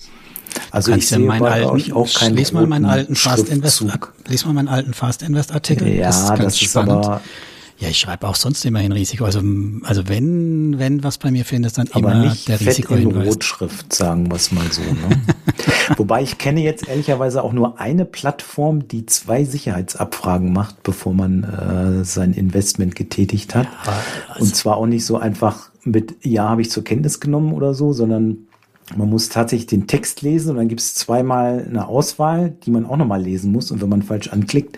Also 0.72 0.92
Kannst 0.92 1.04
ich 1.04 1.10
sehe 1.10 1.20
meinen 1.20 1.46
alten, 1.46 1.92
auch 1.94 2.14
keinen 2.14 2.36
lies 2.36 2.52
mal 2.52 2.66
meinen 2.66 2.86
alten 2.86 3.16
Fast 3.16 3.50
Invest, 3.50 3.84
lies 4.28 4.46
mal 4.46 4.54
meinen 4.54 4.70
alten 4.70 4.94
Fast 4.94 5.22
Invest 5.22 5.52
Artikel. 5.52 5.88
Ja, 5.88 6.08
das 6.08 6.22
ist, 6.22 6.30
ganz 6.30 6.40
das 6.40 6.54
ist 6.54 6.70
spannend. 6.70 7.06
aber 7.06 7.22
ja, 7.80 7.90
ich 7.90 8.00
schreibe 8.00 8.28
auch 8.28 8.36
sonst 8.36 8.66
immerhin 8.66 8.92
Risiko. 8.92 9.26
Also, 9.26 9.40
also 9.84 10.08
wenn, 10.08 10.80
wenn 10.80 11.04
was 11.04 11.20
bei 11.20 11.30
mir 11.30 11.46
findest, 11.46 11.78
dann 11.78 11.88
aber 11.92 12.12
immer 12.12 12.30
nicht 12.30 12.48
der 12.48 12.60
Risiko 12.60 12.96
in 12.96 13.16
Rotschrift, 13.16 13.94
sagen 13.94 14.30
wir 14.32 14.36
es 14.36 14.52
mal 14.52 14.66
so. 14.72 14.82
Ne? 14.82 15.22
Wobei 15.98 16.24
ich 16.24 16.40
kenne 16.40 16.62
jetzt 16.62 16.88
ehrlicherweise 16.88 17.44
auch 17.44 17.54
nur 17.54 17.80
eine 17.80 18.06
Plattform, 18.06 18.88
die 18.88 19.06
zwei 19.06 19.44
Sicherheitsabfragen 19.44 20.52
macht, 20.52 20.82
bevor 20.82 21.14
man 21.14 21.44
äh, 21.44 22.04
sein 22.04 22.34
Investment 22.34 22.96
getätigt 22.96 23.54
hat. 23.54 23.68
Ja, 23.86 24.02
also 24.30 24.44
Und 24.44 24.56
zwar 24.56 24.78
auch 24.78 24.88
nicht 24.88 25.06
so 25.06 25.18
einfach 25.18 25.70
mit 25.84 26.16
Ja 26.24 26.50
habe 26.50 26.62
ich 26.62 26.72
zur 26.72 26.84
Kenntnis 26.84 27.20
genommen 27.20 27.54
oder 27.54 27.76
so, 27.76 27.94
sondern 27.94 28.47
man 28.96 29.10
muss 29.10 29.30
tatsächlich 29.30 29.68
den 29.68 29.88
Text 29.88 30.22
lesen 30.22 30.52
und 30.52 30.58
dann 30.58 30.68
gibt 30.70 30.80
es 30.80 30.96
zweimal 30.96 31.66
eine 31.68 31.88
Auswahl, 31.88 32.54
die 32.64 32.72
man 32.72 32.86
auch 32.86 32.96
nochmal 32.96 33.22
lesen 33.22 33.52
muss. 33.52 33.70
Und 33.72 33.82
wenn 33.82 33.90
man 33.90 34.02
falsch 34.02 34.30
anklickt, 34.30 34.78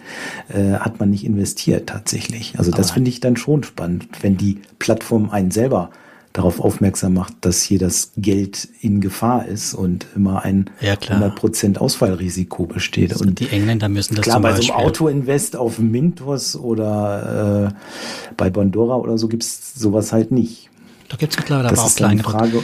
äh, 0.50 0.74
hat 0.74 1.00
man 1.00 1.12
nicht 1.12 1.26
investiert 1.26 1.90
tatsächlich. 1.90 2.58
Also 2.58 2.72
das 2.72 2.92
finde 2.92 3.10
ich 3.10 3.20
dann 3.20 3.38
schon 3.38 3.64
spannend, 3.64 4.08
wenn 4.22 4.36
die 4.36 4.60
Plattform 4.80 5.30
einen 5.30 5.52
selber 5.52 5.92
darauf 6.34 6.60
aufmerksam 6.60 7.16
macht, 7.16 7.34
dass 7.42 7.62
hier 7.62 7.80
das 7.80 8.12
Geld 8.16 8.68
in 8.82 9.02
Gefahr 9.02 9.48
ist 9.48 9.74
und 9.74 10.06
immer 10.16 10.44
ein 10.44 10.70
ja, 10.80 10.94
100% 10.94 11.78
Ausfallrisiko 11.78 12.66
besteht. 12.66 13.14
Also 13.14 13.26
und 13.26 13.40
die 13.40 13.50
Engländer 13.50 13.90
müssen 13.90 14.16
das 14.16 14.24
Klar, 14.24 14.40
bei 14.40 14.54
so 14.56 14.72
einem 14.72 14.86
Auto-Invest 14.86 15.56
auf 15.56 15.80
Mintos 15.80 16.56
oder 16.56 17.74
äh, 17.74 18.34
bei 18.38 18.50
Bondora 18.50 18.96
oder 18.96 19.18
so 19.18 19.28
gibt's 19.28 19.74
sowas 19.76 20.14
halt 20.14 20.32
nicht. 20.32 20.70
Da 21.10 21.18
gibt's 21.18 21.38
mittlerweile 21.38 21.70
aber 21.70 21.84
auch 21.84 21.96
kleine 21.96 22.22
Frage. 22.24 22.64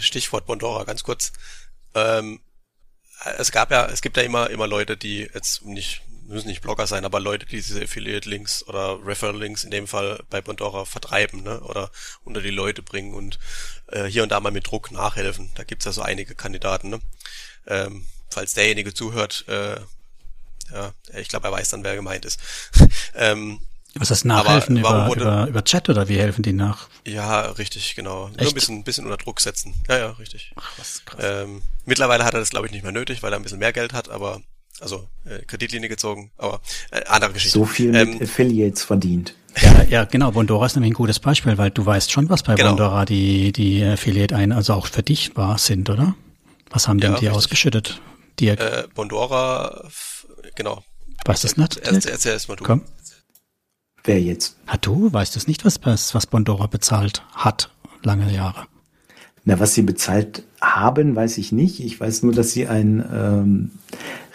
Stichwort 0.00 0.46
Bondora, 0.46 0.84
ganz 0.84 1.02
kurz. 1.02 1.32
Ähm, 1.94 2.40
es 3.38 3.50
gab 3.50 3.70
ja, 3.70 3.86
es 3.86 4.02
gibt 4.02 4.16
ja 4.16 4.22
immer, 4.22 4.50
immer 4.50 4.66
Leute, 4.66 4.96
die 4.96 5.28
jetzt 5.32 5.64
nicht, 5.64 6.02
müssen 6.26 6.48
nicht 6.48 6.60
Blogger 6.60 6.86
sein, 6.86 7.04
aber 7.04 7.20
Leute, 7.20 7.46
die 7.46 7.56
diese 7.56 7.82
Affiliate-Links 7.82 8.66
oder 8.66 8.98
Referral-Links 9.04 9.64
in 9.64 9.70
dem 9.70 9.86
Fall 9.86 10.22
bei 10.28 10.40
Bondora 10.40 10.84
vertreiben, 10.84 11.42
ne, 11.42 11.60
oder 11.60 11.90
unter 12.24 12.42
die 12.42 12.50
Leute 12.50 12.82
bringen 12.82 13.14
und 13.14 13.38
äh, 13.88 14.04
hier 14.04 14.22
und 14.22 14.30
da 14.30 14.40
mal 14.40 14.52
mit 14.52 14.66
Druck 14.66 14.92
nachhelfen. 14.92 15.50
Da 15.54 15.64
gibt's 15.64 15.86
ja 15.86 15.92
so 15.92 16.02
einige 16.02 16.34
Kandidaten, 16.34 16.90
ne. 16.90 17.00
Ähm, 17.66 18.06
falls 18.30 18.54
derjenige 18.54 18.92
zuhört, 18.92 19.44
äh, 19.48 19.80
ja, 20.72 20.92
ich 21.14 21.28
glaube, 21.28 21.48
er 21.48 21.52
weiß 21.52 21.70
dann, 21.70 21.84
wer 21.84 21.94
gemeint 21.94 22.24
ist. 22.24 22.40
ähm, 23.14 23.60
was 23.98 24.10
heißt 24.10 24.24
nachhelfen 24.24 24.76
über, 24.76 25.08
wurde, 25.08 25.22
über, 25.22 25.46
über 25.48 25.64
Chat 25.64 25.88
oder 25.88 26.08
wie 26.08 26.18
helfen 26.18 26.42
die 26.42 26.52
nach? 26.52 26.88
Ja, 27.06 27.42
richtig, 27.52 27.94
genau. 27.94 28.28
Echt? 28.28 28.40
Nur 28.40 28.48
ein 28.48 28.54
bisschen, 28.54 28.84
bisschen 28.84 29.04
unter 29.04 29.16
Druck 29.16 29.40
setzen. 29.40 29.74
Ja, 29.88 29.98
ja, 29.98 30.10
richtig. 30.12 30.52
Ach, 30.56 30.72
was 30.78 31.02
krass. 31.04 31.20
Ähm, 31.22 31.62
mittlerweile 31.84 32.24
hat 32.24 32.34
er 32.34 32.40
das, 32.40 32.50
glaube 32.50 32.66
ich, 32.66 32.72
nicht 32.72 32.82
mehr 32.82 32.92
nötig, 32.92 33.22
weil 33.22 33.32
er 33.32 33.38
ein 33.38 33.42
bisschen 33.42 33.58
mehr 33.58 33.72
Geld 33.72 33.92
hat, 33.92 34.08
aber 34.08 34.40
also 34.80 35.08
äh, 35.24 35.38
Kreditlinie 35.46 35.88
gezogen, 35.88 36.30
aber 36.36 36.60
äh, 36.90 37.04
andere 37.06 37.32
Geschichte. 37.32 37.58
So 37.58 37.64
viel 37.64 37.92
mit 37.92 38.08
ähm, 38.08 38.22
Affiliates 38.22 38.84
verdient. 38.84 39.34
Ja, 39.60 39.82
ja, 39.84 40.04
genau. 40.04 40.32
Bondora 40.32 40.66
ist 40.66 40.76
nämlich 40.76 40.90
ein 40.90 40.94
gutes 40.94 41.18
Beispiel, 41.18 41.56
weil 41.56 41.70
du 41.70 41.86
weißt 41.86 42.12
schon, 42.12 42.28
was 42.28 42.42
bei 42.42 42.54
genau. 42.54 42.70
Bondora 42.70 43.04
die, 43.06 43.52
die 43.52 43.82
Affiliate 43.82 44.36
ein, 44.36 44.52
also 44.52 44.74
auch 44.74 44.86
für 44.86 45.02
dich 45.02 45.36
war, 45.36 45.56
sind, 45.58 45.88
oder? 45.88 46.14
Was 46.70 46.88
haben 46.88 47.00
denn 47.00 47.12
ja, 47.12 47.18
die 47.18 47.26
richtig. 47.26 47.38
ausgeschüttet? 47.38 48.00
Dirk? 48.38 48.60
Äh, 48.60 48.84
Bondora, 48.94 49.88
genau. 50.56 50.82
Weißt 51.24 51.44
du 51.44 51.48
das 51.48 51.56
nicht? 51.56 51.76
Erzähl, 51.78 52.12
erzähl 52.12 52.32
erst 52.32 52.48
mal 52.48 52.56
du. 52.56 52.64
Komm. 52.64 52.82
Wer 54.06 54.22
jetzt? 54.22 54.56
Hat 54.68 54.86
du? 54.86 55.12
Weißt 55.12 55.34
du 55.34 55.38
es 55.38 55.48
nicht, 55.48 55.64
was, 55.64 55.80
was 56.14 56.26
Bondora 56.26 56.68
bezahlt 56.68 57.24
hat, 57.34 57.70
lange 58.02 58.32
Jahre? 58.32 58.66
Na, 59.44 59.58
was 59.58 59.74
sie 59.74 59.82
bezahlt 59.82 60.44
haben, 60.60 61.14
weiß 61.16 61.38
ich 61.38 61.52
nicht. 61.52 61.80
Ich 61.80 62.00
weiß 62.00 62.22
nur, 62.22 62.32
dass 62.32 62.52
sie 62.52 62.68
ein 62.68 63.04
ähm, 63.12 63.70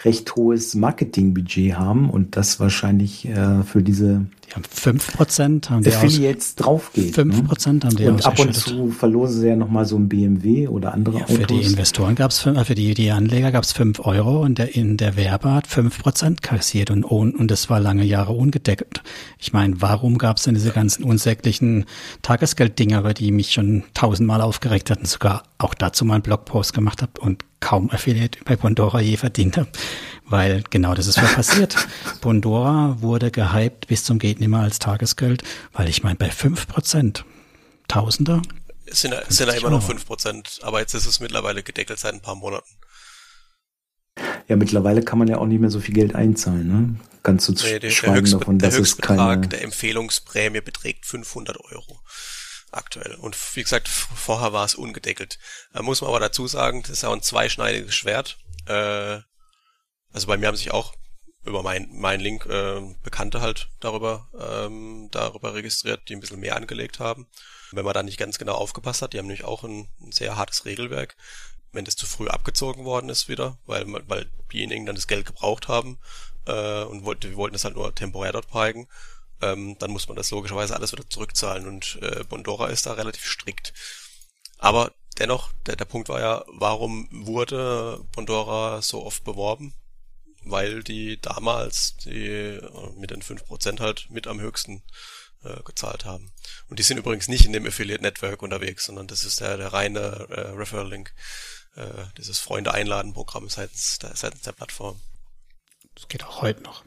recht 0.04 0.34
hohes 0.36 0.74
Marketingbudget 0.74 1.76
haben 1.76 2.10
und 2.10 2.36
das 2.36 2.60
wahrscheinlich 2.60 3.28
äh, 3.28 3.62
für 3.62 3.82
diese 3.82 4.26
die 4.52 4.54
haben 4.54 4.64
5% 4.64 5.70
haben 5.70 5.82
die 5.82 5.94
Affiliates 5.94 6.56
draufgeht. 6.56 7.16
5% 7.16 7.72
ne? 7.72 7.80
haben 7.84 7.96
die 7.96 8.06
Und 8.06 8.26
ab 8.26 8.38
und 8.38 8.54
zu 8.54 8.90
verlosen 8.90 9.40
sie 9.40 9.48
ja 9.48 9.56
nochmal 9.56 9.86
so 9.86 9.96
ein 9.96 10.08
BMW 10.08 10.68
oder 10.68 10.92
andere 10.92 11.18
ja, 11.18 11.24
Autos. 11.24 11.36
Für 11.36 11.46
die 11.46 11.62
Investoren 11.62 12.14
gab 12.14 12.32
es, 12.32 12.44
äh, 12.44 12.64
für 12.64 12.74
die, 12.74 12.94
die 12.94 13.10
Anleger 13.10 13.50
gab 13.50 13.64
es 13.64 13.72
5 13.72 14.00
Euro 14.00 14.42
und 14.42 14.58
der, 14.58 14.74
in 14.74 14.96
der 14.96 15.16
Werber 15.16 15.54
hat 15.54 15.66
5% 15.66 16.42
kassiert 16.42 16.90
und, 16.90 17.04
und 17.04 17.50
das 17.50 17.70
war 17.70 17.80
lange 17.80 18.04
Jahre 18.04 18.32
ungedeckelt. 18.32 19.02
Ich 19.38 19.52
meine, 19.52 19.80
warum 19.80 20.18
gab 20.18 20.36
es 20.36 20.42
denn 20.42 20.54
diese 20.54 20.70
ganzen 20.70 21.04
unsäglichen 21.04 21.86
Tagesgelddinger, 22.22 23.00
über 23.00 23.14
die 23.14 23.32
mich 23.32 23.52
schon 23.52 23.84
tausendmal 23.94 24.42
aufgeregt 24.42 24.90
hatten, 24.90 25.06
sogar 25.06 25.44
auch 25.58 25.74
dazu 25.74 26.04
mal 26.04 26.14
einen 26.14 26.22
Blogpost 26.22 26.74
gemacht 26.74 27.00
habe 27.00 27.20
und 27.20 27.44
kaum 27.62 27.90
Affiliate 27.90 28.40
bei 28.44 28.56
Pandora 28.56 29.00
je 29.00 29.16
verdient 29.16 29.56
habe, 29.56 29.70
weil 30.26 30.62
genau 30.68 30.94
das 30.94 31.06
ist 31.06 31.22
was 31.22 31.32
passiert. 31.32 31.76
Pandora 32.20 32.98
wurde 33.00 33.30
gehypt 33.30 33.86
bis 33.86 34.04
zum 34.04 34.18
geht 34.18 34.40
nimmer 34.40 34.60
als 34.60 34.78
Tagesgeld, 34.78 35.42
weil 35.72 35.88
ich 35.88 36.02
meine 36.02 36.16
bei 36.16 36.30
fünf 36.30 36.68
Prozent 36.68 37.24
Tausender 37.88 38.42
es 38.84 39.00
sind, 39.00 39.14
es 39.14 39.36
sind 39.36 39.48
ja 39.48 39.54
immer 39.54 39.70
noch 39.70 39.82
fünf 39.82 40.04
Prozent, 40.04 40.60
aber 40.62 40.80
jetzt 40.80 40.94
ist 40.94 41.06
es 41.06 41.20
mittlerweile 41.20 41.62
gedeckelt 41.62 41.98
seit 41.98 42.12
ein 42.12 42.20
paar 42.20 42.34
Monaten. 42.34 42.68
Ja, 44.48 44.56
mittlerweile 44.56 45.02
kann 45.02 45.18
man 45.18 45.28
ja 45.28 45.38
auch 45.38 45.46
nicht 45.46 45.60
mehr 45.60 45.70
so 45.70 45.80
viel 45.80 45.94
Geld 45.94 46.14
einzahlen, 46.14 46.68
ne? 46.68 47.00
Ganz 47.22 47.44
zu 47.44 47.52
nee, 47.52 47.78
der, 47.78 47.90
der 47.90 48.14
Höchstbe 48.14 48.38
davon, 48.38 48.58
der 48.58 48.72
Höchstbetrag 48.72 49.48
der 49.48 49.62
Empfehlungsprämie 49.62 50.60
beträgt 50.60 51.06
500 51.06 51.56
Euro 51.58 52.00
aktuell. 52.72 53.14
Und 53.14 53.36
wie 53.56 53.62
gesagt, 53.62 53.88
vorher 53.88 54.52
war 54.52 54.64
es 54.64 54.74
ungedeckelt. 54.74 55.38
Da 55.72 55.82
muss 55.82 56.00
man 56.00 56.08
aber 56.08 56.20
dazu 56.20 56.46
sagen, 56.46 56.82
das 56.82 56.90
ist 56.90 57.02
ja 57.02 57.12
ein 57.12 57.22
zweischneidiges 57.22 57.94
Schwert. 57.94 58.38
Äh, 58.66 59.20
also 60.12 60.26
bei 60.26 60.36
mir 60.36 60.48
haben 60.48 60.56
sich 60.56 60.72
auch 60.72 60.94
über 61.44 61.62
mein, 61.62 61.88
mein 61.92 62.20
Link 62.20 62.46
äh, 62.46 62.80
Bekannte 63.02 63.40
halt 63.40 63.68
darüber, 63.80 64.28
ähm, 64.38 65.08
darüber 65.10 65.54
registriert, 65.54 66.08
die 66.08 66.14
ein 66.14 66.20
bisschen 66.20 66.40
mehr 66.40 66.56
angelegt 66.56 67.00
haben. 67.00 67.26
Wenn 67.72 67.84
man 67.84 67.94
da 67.94 68.02
nicht 68.02 68.18
ganz 68.18 68.38
genau 68.38 68.54
aufgepasst 68.54 69.02
hat, 69.02 69.12
die 69.12 69.18
haben 69.18 69.26
nämlich 69.26 69.44
auch 69.44 69.64
ein, 69.64 69.88
ein 70.00 70.12
sehr 70.12 70.36
hartes 70.36 70.64
Regelwerk. 70.64 71.16
Wenn 71.72 71.84
das 71.84 71.96
zu 71.96 72.06
früh 72.06 72.28
abgezogen 72.28 72.84
worden 72.84 73.08
ist 73.08 73.28
wieder, 73.28 73.58
weil, 73.64 73.86
weil 74.08 74.30
diejenigen 74.52 74.86
dann 74.86 74.94
das 74.94 75.08
Geld 75.08 75.26
gebraucht 75.26 75.68
haben 75.68 75.98
äh, 76.46 76.82
und 76.84 77.04
wollte, 77.04 77.30
wir 77.30 77.36
wollten 77.36 77.56
es 77.56 77.64
halt 77.64 77.74
nur 77.74 77.94
temporär 77.94 78.32
dort 78.32 78.48
parken, 78.48 78.88
ähm, 79.42 79.76
dann 79.78 79.90
muss 79.90 80.08
man 80.08 80.16
das 80.16 80.30
logischerweise 80.30 80.74
alles 80.74 80.92
wieder 80.92 81.08
zurückzahlen 81.08 81.66
und 81.66 81.98
äh, 82.02 82.24
Bondora 82.24 82.68
ist 82.68 82.86
da 82.86 82.94
relativ 82.94 83.24
strikt. 83.26 83.72
Aber 84.58 84.92
dennoch, 85.18 85.52
der, 85.66 85.76
der 85.76 85.84
Punkt 85.84 86.08
war 86.08 86.20
ja, 86.20 86.44
warum 86.48 87.08
wurde 87.10 88.04
Bondora 88.12 88.80
so 88.82 89.04
oft 89.04 89.24
beworben? 89.24 89.74
Weil 90.44 90.82
die 90.82 91.20
damals 91.20 91.96
die 91.96 92.26
äh, 92.26 92.90
mit 92.96 93.10
den 93.10 93.22
fünf 93.22 93.44
Prozent 93.44 93.80
halt 93.80 94.08
mit 94.10 94.26
am 94.26 94.40
höchsten 94.40 94.82
äh, 95.44 95.62
gezahlt 95.64 96.04
haben. 96.04 96.32
Und 96.68 96.78
die 96.78 96.82
sind 96.82 96.98
übrigens 96.98 97.28
nicht 97.28 97.44
in 97.44 97.52
dem 97.52 97.66
Affiliate 97.66 98.02
Network 98.02 98.42
unterwegs, 98.42 98.84
sondern 98.84 99.06
das 99.06 99.24
ist 99.24 99.40
der, 99.40 99.56
der 99.56 99.72
reine 99.72 100.26
äh, 100.30 100.40
Referral-Link, 100.50 101.12
äh, 101.74 102.04
dieses 102.18 102.38
Freunde-Einladen-Programm 102.38 103.48
seitens 103.48 103.98
der, 103.98 104.14
seitens 104.16 104.42
der 104.42 104.52
Plattform. 104.52 105.00
Das 105.94 106.08
geht 106.08 106.24
auch 106.24 106.42
heute 106.42 106.62
noch. 106.62 106.84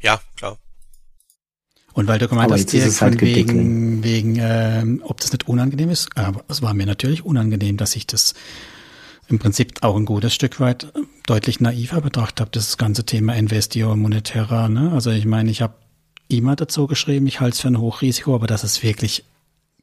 Ja, 0.00 0.22
klar. 0.36 0.58
Und 1.94 2.08
weil 2.08 2.18
du 2.18 2.28
gemeint 2.28 2.50
hast, 2.50 2.72
direkt 2.72 2.94
von 2.94 3.10
halt 3.10 3.20
wegen, 3.20 4.02
wegen 4.02 4.36
ähm, 4.40 5.00
ob 5.04 5.20
das 5.20 5.32
nicht 5.32 5.48
unangenehm 5.48 5.90
ist, 5.90 6.08
aber 6.16 6.44
es 6.48 6.60
war 6.60 6.74
mir 6.74 6.86
natürlich 6.86 7.24
unangenehm, 7.24 7.76
dass 7.76 7.94
ich 7.94 8.06
das 8.06 8.34
im 9.28 9.38
Prinzip 9.38 9.82
auch 9.82 9.96
ein 9.96 10.04
gutes 10.04 10.34
Stück 10.34 10.60
weit 10.60 10.92
deutlich 11.26 11.60
naiver 11.60 12.00
betrachtet 12.00 12.40
habe, 12.40 12.50
das 12.50 12.76
ganze 12.76 13.04
Thema 13.04 13.34
Investio 13.36 13.94
Monetera. 13.94 14.68
Ne? 14.68 14.90
Also 14.92 15.10
ich 15.10 15.24
meine, 15.24 15.50
ich 15.50 15.62
habe 15.62 15.74
immer 16.28 16.56
dazu 16.56 16.88
geschrieben, 16.88 17.26
ich 17.28 17.40
halte 17.40 17.54
es 17.54 17.60
für 17.60 17.68
ein 17.68 17.78
Hochrisiko, 17.78 18.34
aber 18.34 18.48
dass 18.48 18.64
es 18.64 18.82
wirklich 18.82 19.24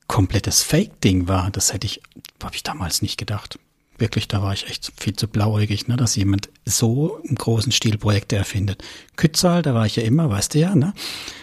komplettes 0.07 0.64
Fake-Ding 0.64 1.30
war, 1.30 1.49
das 1.49 1.72
hätte 1.72 1.88
ich, 1.88 2.01
habe 2.43 2.55
ich 2.55 2.64
damals 2.64 3.01
nicht 3.01 3.18
gedacht 3.18 3.57
wirklich, 4.02 4.28
da 4.28 4.41
war 4.41 4.54
ich 4.54 4.68
echt 4.68 4.91
viel 4.97 5.16
zu 5.16 5.28
blauäugig, 5.28 5.88
ne, 5.88 5.95
dass 5.95 6.16
jemand 6.16 6.49
so 6.66 7.20
im 7.24 7.36
großen 7.36 7.72
Stil 7.72 7.97
Projekte 7.97 8.36
erfindet. 8.36 8.84
Kützal, 9.16 9.62
da 9.62 9.74
war 9.74 9.86
ich 9.86 9.95
ja 9.95 10.04
immer, 10.04 10.30
weißt 10.30 10.56
du 10.56 10.60
ja, 10.60 10.76
ne? 10.76 10.93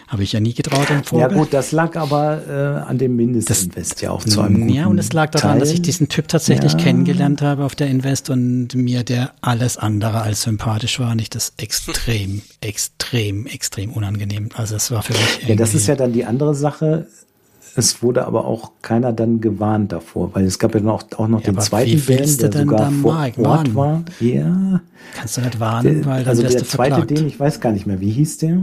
Habe 0.08 0.22
ich 0.22 0.32
ja 0.32 0.40
nie 0.40 0.54
getraut 0.54 0.88
im 0.90 1.04
Vogel. 1.04 1.20
Ja 1.20 1.28
gut, 1.28 1.52
das 1.52 1.70
lag 1.70 1.94
aber 1.96 2.42
äh, 2.48 2.88
an 2.88 2.96
dem 2.96 3.14
Mindestinvest 3.16 3.92
das, 3.92 4.00
ja 4.00 4.10
auch 4.10 4.24
zu 4.24 4.40
einem 4.40 4.68
Ja, 4.68 4.86
und 4.86 4.98
es 4.98 5.12
lag 5.12 5.30
daran, 5.30 5.52
Teil. 5.52 5.60
dass 5.60 5.70
ich 5.70 5.82
diesen 5.82 6.08
Typ 6.08 6.28
tatsächlich 6.28 6.72
ja. 6.72 6.78
kennengelernt 6.78 7.42
habe 7.42 7.64
auf 7.64 7.74
der 7.74 7.88
Invest 7.88 8.30
und 8.30 8.74
mir 8.74 9.04
der 9.04 9.32
alles 9.42 9.76
andere 9.76 10.22
als 10.22 10.42
sympathisch 10.42 10.98
war 10.98 11.12
und 11.12 11.20
ich 11.20 11.28
das 11.28 11.52
extrem, 11.58 12.42
extrem, 12.60 13.46
extrem 13.46 13.92
unangenehm. 13.92 14.48
Also 14.54 14.76
es 14.76 14.90
war 14.90 15.02
für 15.02 15.12
mich 15.12 15.46
Ja, 15.46 15.54
das 15.56 15.74
ist 15.74 15.86
ja 15.86 15.94
dann 15.94 16.12
die 16.12 16.24
andere 16.24 16.54
Sache 16.54 17.06
es 17.78 18.02
wurde 18.02 18.26
aber 18.26 18.44
auch 18.44 18.72
keiner 18.82 19.12
dann 19.12 19.40
gewarnt 19.40 19.92
davor, 19.92 20.34
weil 20.34 20.44
es 20.44 20.58
gab 20.58 20.74
ja 20.74 20.80
noch, 20.80 21.04
auch 21.16 21.28
noch 21.28 21.40
ja, 21.42 21.52
den 21.52 21.60
zweiten 21.60 22.04
Band, 22.04 22.42
der 22.42 22.52
sogar 22.52 22.90
vor 22.90 23.12
Ort 23.12 23.38
warnen? 23.38 23.74
war. 23.74 24.04
Ja. 24.18 24.80
Kannst 25.14 25.36
du 25.36 25.40
nicht 25.42 25.60
warnen, 25.60 26.04
weil 26.04 26.24
dann 26.24 26.30
Also 26.30 26.42
der 26.42 26.64
zweite 26.64 27.06
den, 27.06 27.26
ich 27.28 27.38
weiß 27.38 27.60
gar 27.60 27.72
nicht 27.72 27.86
mehr, 27.86 28.00
wie 28.00 28.10
hieß 28.10 28.38
der? 28.38 28.60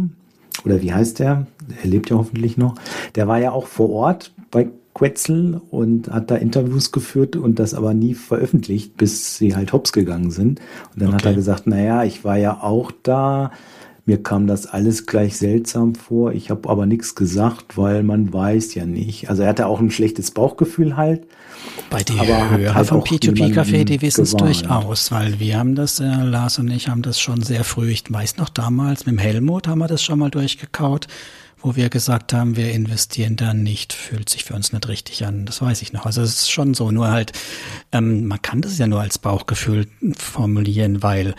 Oder 0.66 0.82
wie 0.82 0.94
heißt 0.94 1.20
der? 1.20 1.48
Er 1.82 1.90
lebt 1.90 2.10
ja 2.10 2.18
hoffentlich 2.18 2.58
noch. 2.58 2.76
Der 3.16 3.28
war 3.28 3.40
ja 3.40 3.52
auch 3.52 3.68
vor 3.68 3.90
Ort 3.90 4.34
bei 4.52 4.68
Quetzel 4.94 5.62
und 5.72 6.10
hat 6.10 6.30
da 6.30 6.36
Interviews 6.36 6.92
geführt 6.92 7.36
und 7.36 7.60
das 7.60 7.74
aber 7.74 7.94
nie 7.94 8.16
veröffentlicht, 8.16 8.98
bis 8.98 9.38
sie 9.38 9.56
halt 9.56 9.72
hops 9.74 9.94
gegangen 9.94 10.32
sind. 10.32 10.60
Und 10.94 11.02
dann 11.02 11.10
okay. 11.10 11.18
hat 11.18 11.26
er 11.26 11.34
gesagt, 11.34 11.68
naja, 11.68 12.04
ich 12.04 12.24
war 12.24 12.38
ja 12.38 12.62
auch 12.62 12.92
da, 13.04 13.52
mir 14.06 14.22
kam 14.22 14.46
das 14.46 14.68
alles 14.68 15.08
gleich 15.08 15.38
seltsam 15.38 15.96
vor. 15.96 16.32
Ich 16.32 16.52
habe 16.52 16.70
aber 16.70 16.86
nichts 16.86 17.16
gesagt, 17.16 17.76
weil 17.76 18.04
man 18.04 18.32
weiß 18.32 18.76
ja 18.76 18.86
nicht. 18.86 19.30
Also 19.30 19.42
er 19.42 19.50
hatte 19.50 19.66
auch 19.66 19.80
ein 19.80 19.90
schlechtes 19.90 20.30
Bauchgefühl 20.30 20.96
halt. 20.96 21.26
Bei 21.90 22.04
die 22.04 22.20
aber 22.20 22.52
Hörer 22.52 22.76
halt 22.76 22.88
vom 22.88 23.02
P2P-Café, 23.02 23.84
die 23.84 24.02
wissen 24.02 24.22
es 24.22 24.34
durchaus, 24.36 25.12
weil 25.12 25.40
wir 25.40 25.58
haben 25.58 25.74
das, 25.74 26.00
äh, 26.00 26.06
Lars 26.06 26.60
und 26.60 26.70
ich 26.70 26.88
haben 26.88 27.02
das 27.02 27.20
schon 27.20 27.42
sehr 27.42 27.64
früh, 27.64 27.90
ich 27.90 28.04
weiß 28.08 28.38
noch 28.38 28.50
damals, 28.50 29.08
mit 29.08 29.16
dem 29.16 29.20
Helmut 29.20 29.68
haben 29.68 29.80
wir 29.80 29.88
das 29.88 30.04
schon 30.04 30.20
mal 30.20 30.30
durchgekaut, 30.30 31.08
wo 31.62 31.76
wir 31.76 31.90
gesagt 31.90 32.34
haben, 32.34 32.56
wir 32.58 32.72
investieren 32.72 33.36
da 33.38 33.56
nicht, 33.56 33.94
fühlt 33.94 34.30
sich 34.30 34.44
für 34.44 34.54
uns 34.54 34.72
nicht 34.72 34.88
richtig 34.88 35.26
an. 35.26 35.48
Das 35.48 35.64
weiß 35.64 35.82
ich 35.82 35.94
noch. 35.94 36.06
Also 36.06 36.22
es 36.22 36.42
ist 36.42 36.52
schon 36.52 36.76
so, 36.76 36.92
nur 36.92 37.10
halt, 37.10 37.32
ähm, 37.92 38.28
man 38.28 38.42
kann 38.42 38.62
das 38.62 38.78
ja 38.78 38.86
nur 38.86 39.02
als 39.02 39.18
Bauchgefühl 39.18 39.88
formulieren, 40.16 41.02
weil 41.02 41.34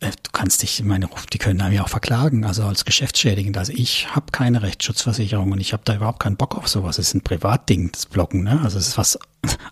du 0.00 0.30
kannst 0.32 0.62
dich, 0.62 0.82
meine, 0.82 1.08
die 1.32 1.38
können 1.38 1.60
einem 1.60 1.74
ja 1.74 1.82
auch 1.82 1.88
verklagen, 1.88 2.44
also 2.44 2.64
als 2.64 2.84
geschäftsschädigend. 2.84 3.56
Also 3.56 3.72
ich 3.72 4.14
habe 4.14 4.26
keine 4.32 4.62
Rechtsschutzversicherung 4.62 5.52
und 5.52 5.60
ich 5.60 5.72
habe 5.72 5.82
da 5.84 5.94
überhaupt 5.94 6.20
keinen 6.20 6.36
Bock 6.36 6.56
auf 6.56 6.68
sowas. 6.68 6.98
Es 6.98 7.08
ist 7.08 7.14
ein 7.14 7.22
Privatding, 7.22 7.90
das 7.92 8.06
Blocken. 8.06 8.44
Ne? 8.44 8.60
Also 8.62 8.78
es 8.78 8.88
ist 8.88 8.98
was 8.98 9.18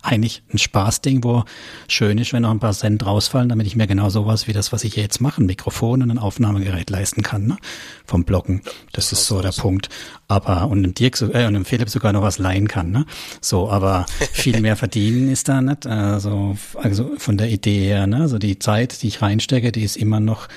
eigentlich 0.01 0.43
ein 0.53 0.57
Spaßding, 0.57 1.23
wo 1.23 1.43
schön 1.87 2.17
ist, 2.17 2.33
wenn 2.33 2.43
noch 2.43 2.51
ein 2.51 2.59
paar 2.59 2.73
Cent 2.73 3.05
rausfallen, 3.05 3.49
damit 3.49 3.67
ich 3.67 3.75
mir 3.75 3.87
genau 3.87 4.09
sowas 4.09 4.47
wie 4.47 4.53
das, 4.53 4.71
was 4.71 4.83
ich 4.83 4.95
jetzt 4.95 5.21
mache, 5.21 5.41
ein 5.41 5.45
Mikrofon 5.45 6.01
und 6.01 6.11
ein 6.11 6.19
Aufnahmegerät 6.19 6.89
leisten 6.89 7.21
kann, 7.21 7.47
ne? 7.47 7.57
vom 8.05 8.23
Blocken. 8.23 8.61
Das 8.93 9.11
ist 9.11 9.25
so 9.25 9.41
der 9.41 9.51
Punkt. 9.51 9.89
Aber 10.27 10.67
und 10.67 10.83
dem 10.83 10.93
Dirk 10.93 11.19
äh, 11.21 11.45
und 11.45 11.53
dem 11.53 11.65
Philipp 11.65 11.89
sogar 11.89 12.13
noch 12.13 12.21
was 12.21 12.37
leihen 12.37 12.67
kann, 12.67 12.91
ne? 12.91 13.05
So, 13.41 13.69
aber 13.69 14.05
viel 14.31 14.59
mehr 14.61 14.75
verdienen 14.75 15.31
ist 15.31 15.47
da 15.47 15.61
nicht. 15.61 15.85
Also, 15.87 16.57
also 16.75 17.11
von 17.17 17.37
der 17.37 17.49
Idee 17.49 17.85
her, 17.85 18.07
ne? 18.07 18.17
Also 18.17 18.37
die 18.37 18.59
Zeit, 18.59 19.01
die 19.01 19.07
ich 19.07 19.21
reinstecke, 19.21 19.71
die 19.71 19.83
ist 19.83 19.97
immer 19.97 20.19
noch 20.19 20.47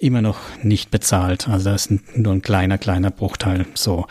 immer 0.00 0.22
noch 0.22 0.38
nicht 0.62 0.90
bezahlt. 0.90 1.48
Also 1.48 1.70
das 1.70 1.86
ist 1.86 2.16
nur 2.16 2.32
ein 2.32 2.42
kleiner, 2.42 2.78
kleiner 2.78 3.10
Bruchteil. 3.10 3.66
So 3.74 4.06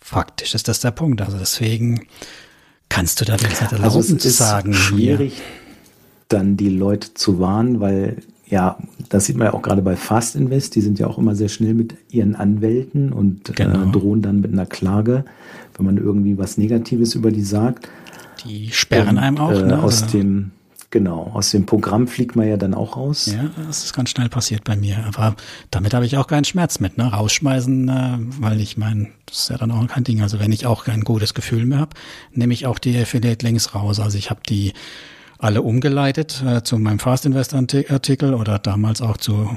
faktisch 0.00 0.54
ist 0.54 0.68
das 0.68 0.80
der 0.80 0.92
Punkt. 0.92 1.20
Also 1.20 1.38
deswegen 1.38 2.06
Kannst 2.88 3.20
du 3.20 3.24
da 3.24 3.32
nicht 3.34 3.60
erlauben 3.60 3.84
also 3.84 3.98
es 3.98 4.10
ist 4.10 4.36
sagen? 4.38 4.72
schwierig, 4.72 5.42
dann 6.28 6.56
die 6.56 6.68
Leute 6.68 7.14
zu 7.14 7.38
warnen, 7.40 7.80
weil 7.80 8.18
ja, 8.46 8.78
das 9.08 9.24
sieht 9.24 9.36
man 9.36 9.46
ja 9.46 9.54
auch 9.54 9.62
gerade 9.62 9.82
bei 9.82 9.96
Fast 9.96 10.36
Invest, 10.36 10.74
die 10.74 10.80
sind 10.80 10.98
ja 10.98 11.06
auch 11.06 11.18
immer 11.18 11.34
sehr 11.34 11.48
schnell 11.48 11.74
mit 11.74 11.96
ihren 12.10 12.36
Anwälten 12.36 13.12
und 13.12 13.48
äh, 13.50 13.52
genau. 13.52 13.88
äh, 13.88 13.92
drohen 13.92 14.22
dann 14.22 14.40
mit 14.40 14.52
einer 14.52 14.66
Klage, 14.66 15.24
wenn 15.76 15.86
man 15.86 15.96
irgendwie 15.96 16.38
was 16.38 16.58
Negatives 16.58 17.14
über 17.14 17.30
die 17.30 17.42
sagt. 17.42 17.88
Die 18.44 18.70
sperren 18.70 19.16
und, 19.16 19.18
einem 19.18 19.38
auch, 19.38 19.50
äh, 19.50 19.62
ne? 19.62 19.82
Aus 19.82 20.06
dem 20.06 20.50
Genau, 20.94 21.32
aus 21.34 21.50
dem 21.50 21.66
Programm 21.66 22.06
fliegt 22.06 22.36
man 22.36 22.46
ja 22.46 22.56
dann 22.56 22.72
auch 22.72 22.96
raus. 22.96 23.26
Ja, 23.26 23.50
das 23.66 23.82
ist 23.82 23.94
ganz 23.94 24.10
schnell 24.10 24.28
passiert 24.28 24.62
bei 24.62 24.76
mir. 24.76 25.04
Aber 25.08 25.34
damit 25.72 25.92
habe 25.92 26.06
ich 26.06 26.16
auch 26.16 26.28
keinen 26.28 26.44
Schmerz 26.44 26.78
mit, 26.78 26.98
ne? 26.98 27.12
Rausschmeißen, 27.12 27.88
äh, 27.88 28.18
weil 28.40 28.60
ich 28.60 28.76
meine, 28.76 29.08
das 29.26 29.40
ist 29.40 29.50
ja 29.50 29.58
dann 29.58 29.72
auch 29.72 29.84
kein 29.88 30.04
Ding. 30.04 30.22
Also 30.22 30.38
wenn 30.38 30.52
ich 30.52 30.66
auch 30.66 30.84
kein 30.84 31.00
gutes 31.00 31.34
Gefühl 31.34 31.66
mehr 31.66 31.80
habe, 31.80 31.96
nehme 32.30 32.54
ich 32.54 32.66
auch 32.66 32.78
die 32.78 32.96
Affiliate-Links 32.96 33.74
raus. 33.74 33.98
Also 33.98 34.16
ich 34.16 34.30
habe 34.30 34.38
die 34.48 34.72
alle 35.36 35.62
umgeleitet 35.62 36.44
äh, 36.46 36.62
zu 36.62 36.78
meinem 36.78 37.00
Fast 37.00 37.26
Invest 37.26 37.54
Artikel 37.54 38.32
oder 38.32 38.60
damals 38.60 39.02
auch 39.02 39.16
zu 39.16 39.50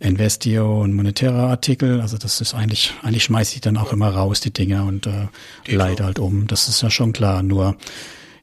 Investio 0.00 0.82
und 0.82 0.94
monetärer 0.94 1.46
Artikel. 1.46 2.00
Also 2.00 2.18
das 2.18 2.40
ist 2.40 2.54
eigentlich, 2.54 2.92
eigentlich 3.04 3.22
schmeiße 3.22 3.54
ich 3.54 3.60
dann 3.60 3.76
auch 3.76 3.92
immer 3.92 4.08
raus, 4.08 4.40
die 4.40 4.52
Dinge 4.52 4.82
und 4.82 5.06
äh, 5.06 5.28
leite 5.66 6.04
halt 6.04 6.18
um. 6.18 6.48
Das 6.48 6.68
ist 6.68 6.82
ja 6.82 6.90
schon 6.90 7.12
klar. 7.12 7.44
Nur 7.44 7.76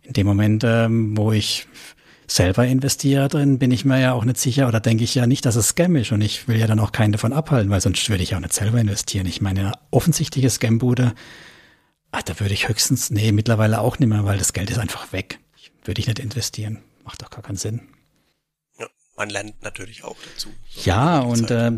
in 0.03 0.13
dem 0.13 0.25
Moment, 0.25 0.63
ähm, 0.63 1.17
wo 1.17 1.33
ich 1.33 1.67
selber 2.31 2.65
investiere 2.65 3.27
drin, 3.27 3.59
bin 3.59 3.71
ich 3.71 3.85
mir 3.85 3.99
ja 3.99 4.13
auch 4.13 4.23
nicht 4.23 4.37
sicher 4.37 4.67
oder 4.67 4.79
denke 4.79 5.03
ich 5.03 5.15
ja 5.15 5.25
nicht, 5.25 5.45
dass 5.45 5.55
es 5.55 5.69
Scam 5.69 5.95
ist 5.95 6.11
und 6.11 6.21
ich 6.21 6.47
will 6.47 6.57
ja 6.57 6.67
dann 6.67 6.79
auch 6.79 6.91
keinen 6.91 7.11
davon 7.11 7.33
abhalten, 7.33 7.69
weil 7.71 7.81
sonst 7.81 8.09
würde 8.09 8.23
ich 8.23 8.35
auch 8.35 8.39
nicht 8.39 8.53
selber 8.53 8.79
investieren. 8.79 9.25
Ich 9.25 9.41
meine, 9.41 9.73
offensichtliche 9.91 10.49
Scam-Bude, 10.49 11.13
ah, 12.11 12.21
da 12.23 12.39
würde 12.39 12.53
ich 12.53 12.67
höchstens, 12.67 13.09
nee, 13.09 13.31
mittlerweile 13.31 13.81
auch 13.81 13.99
nicht 13.99 14.09
mehr, 14.09 14.25
weil 14.25 14.37
das 14.37 14.53
Geld 14.53 14.69
ist 14.69 14.77
einfach 14.79 15.11
weg. 15.11 15.39
Würde 15.83 16.01
ich 16.01 16.07
nicht 16.07 16.19
investieren. 16.19 16.79
Macht 17.03 17.21
doch 17.21 17.29
gar 17.31 17.41
keinen 17.41 17.55
Sinn. 17.55 17.81
Ja, 18.77 18.87
man 19.17 19.29
lernt 19.29 19.63
natürlich 19.63 20.03
auch 20.03 20.17
dazu. 20.33 20.49
So 20.69 20.81
ja, 20.89 21.19
und 21.19 21.49
äh, 21.49 21.71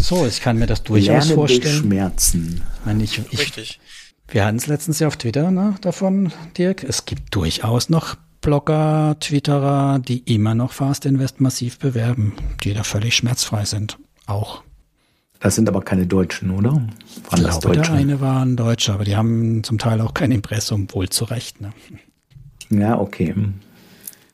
so, 0.00 0.26
ich 0.26 0.40
kann 0.40 0.58
mir 0.58 0.66
das 0.66 0.82
durchaus 0.82 1.26
Lernen 1.26 1.34
vorstellen. 1.34 1.62
Durch 1.62 1.76
Schmerzen. 1.78 2.64
Ich, 3.00 3.18
ich, 3.18 3.38
Richtig. 3.38 3.80
Wir 4.26 4.44
hatten 4.44 4.56
es 4.56 4.66
letztens 4.66 4.98
ja 4.98 5.06
auf 5.06 5.16
Twitter 5.16 5.50
ne, 5.50 5.76
davon, 5.82 6.32
Dirk. 6.56 6.82
Es 6.82 7.04
gibt 7.04 7.34
durchaus 7.34 7.88
noch 7.88 8.16
Blogger, 8.42 9.16
Twitterer, 9.20 9.98
die 10.00 10.18
immer 10.18 10.54
noch 10.54 10.72
Fast 10.72 11.06
Invest 11.06 11.40
massiv 11.40 11.78
bewerben, 11.78 12.34
die 12.62 12.74
da 12.74 12.82
völlig 12.82 13.16
schmerzfrei 13.16 13.64
sind. 13.64 13.98
Auch. 14.26 14.62
Das 15.40 15.54
sind 15.56 15.68
aber 15.68 15.80
keine 15.80 16.06
Deutschen, 16.06 16.50
oder? 16.50 16.70
Waren 16.72 16.86
ich 17.34 17.40
glaube, 17.40 17.68
Deutsche? 17.68 17.80
der 17.80 17.92
eine 17.92 18.20
war 18.20 18.44
ein 18.44 18.56
Deutscher, 18.56 18.94
aber 18.94 19.04
die 19.04 19.16
haben 19.16 19.64
zum 19.64 19.78
Teil 19.78 20.00
auch 20.00 20.14
kein 20.14 20.30
Impressum, 20.30 20.86
wohl 20.92 21.08
zu 21.08 21.24
Recht. 21.24 21.60
Ne? 21.60 21.72
Ja, 22.70 22.98
okay. 23.00 23.34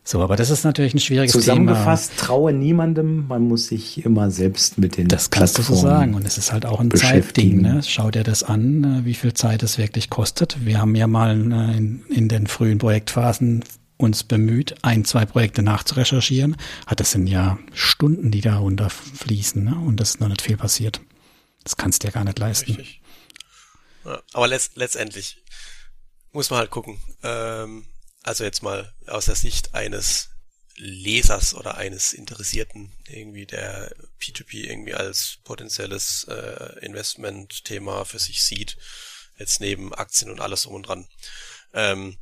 So, 0.04 0.22
aber 0.22 0.36
das 0.36 0.48
ist 0.48 0.64
natürlich 0.64 0.94
ein 0.94 1.00
schwieriges 1.00 1.32
Zusammengefasst, 1.32 2.12
Thema. 2.12 2.26
traue 2.26 2.52
niemandem, 2.54 3.26
man 3.28 3.46
muss 3.46 3.66
sich 3.66 4.04
immer 4.06 4.30
selbst 4.30 4.78
mit 4.78 4.96
den 4.96 5.09
Das 5.09 5.28
kannst 5.28 5.59
du 5.59 5.62
so 5.62 5.74
sagen 5.74 6.14
und 6.14 6.26
es 6.26 6.38
ist 6.38 6.50
halt 6.50 6.64
auch 6.64 6.80
ein 6.80 6.90
Zeitding. 6.90 7.61
Ne? 7.61 7.82
Schau 7.86 8.11
dir 8.11 8.22
das 8.22 8.42
an, 8.42 8.84
äh, 8.84 9.04
wie 9.04 9.12
viel 9.12 9.34
Zeit 9.34 9.62
es 9.62 9.76
wirklich 9.76 10.09
kostet. 10.09 10.64
Wir 10.64 10.80
haben 10.80 10.94
ja 10.94 11.06
mal 11.06 11.36
äh, 11.36 11.76
in, 11.76 12.02
in 12.09 12.28
den 12.28 12.46
frühen 12.46 12.78
Projektphasen 12.78 13.64
uns 13.99 14.24
bemüht, 14.24 14.82
ein, 14.82 15.05
zwei 15.05 15.26
Projekte 15.26 15.62
nachzurecherchieren. 15.62 16.57
Hat 16.86 17.01
das 17.01 17.11
sind 17.11 17.26
ja 17.26 17.59
Stunden, 17.74 18.30
die 18.30 18.40
da 18.40 18.57
runterfließen 18.57 19.62
ne? 19.62 19.74
und 19.74 19.99
das 19.99 20.11
ist 20.11 20.20
noch 20.20 20.28
nicht 20.28 20.42
viel 20.42 20.57
passiert. 20.57 21.01
Das 21.64 21.76
kannst 21.76 22.03
du 22.03 22.07
ja 22.07 22.12
gar 22.12 22.24
nicht 22.24 22.38
leisten. 22.38 22.74
Richtig. 22.74 23.03
Aber 24.32 24.49
letzt, 24.49 24.76
letztendlich 24.76 25.42
muss 26.32 26.51
man 26.51 26.61
halt 26.61 26.70
gucken. 26.70 27.01
Ähm, 27.22 27.86
also 28.22 28.44
jetzt 28.44 28.62
mal 28.62 28.94
aus 29.07 29.26
der 29.26 29.34
Sicht 29.34 29.74
eines 29.74 30.30
Lesers 30.76 31.55
oder 31.55 31.76
eines 31.76 32.12
Interessierten 32.12 32.92
irgendwie, 33.09 33.46
der 33.46 33.92
P2P 34.20 34.68
irgendwie 34.68 34.94
als 34.94 35.38
potenzielles 35.44 36.24
äh, 36.28 36.78
Investment-Thema 36.86 38.05
für 38.05 38.18
sich 38.18 38.42
sieht, 38.44 38.76
jetzt 39.38 39.61
neben 39.61 39.92
Aktien 39.92 40.30
und 40.30 40.40
alles 40.40 40.66
um 40.66 40.74
und 40.76 40.82
dran. 40.84 41.09
Ähm, 41.74 42.16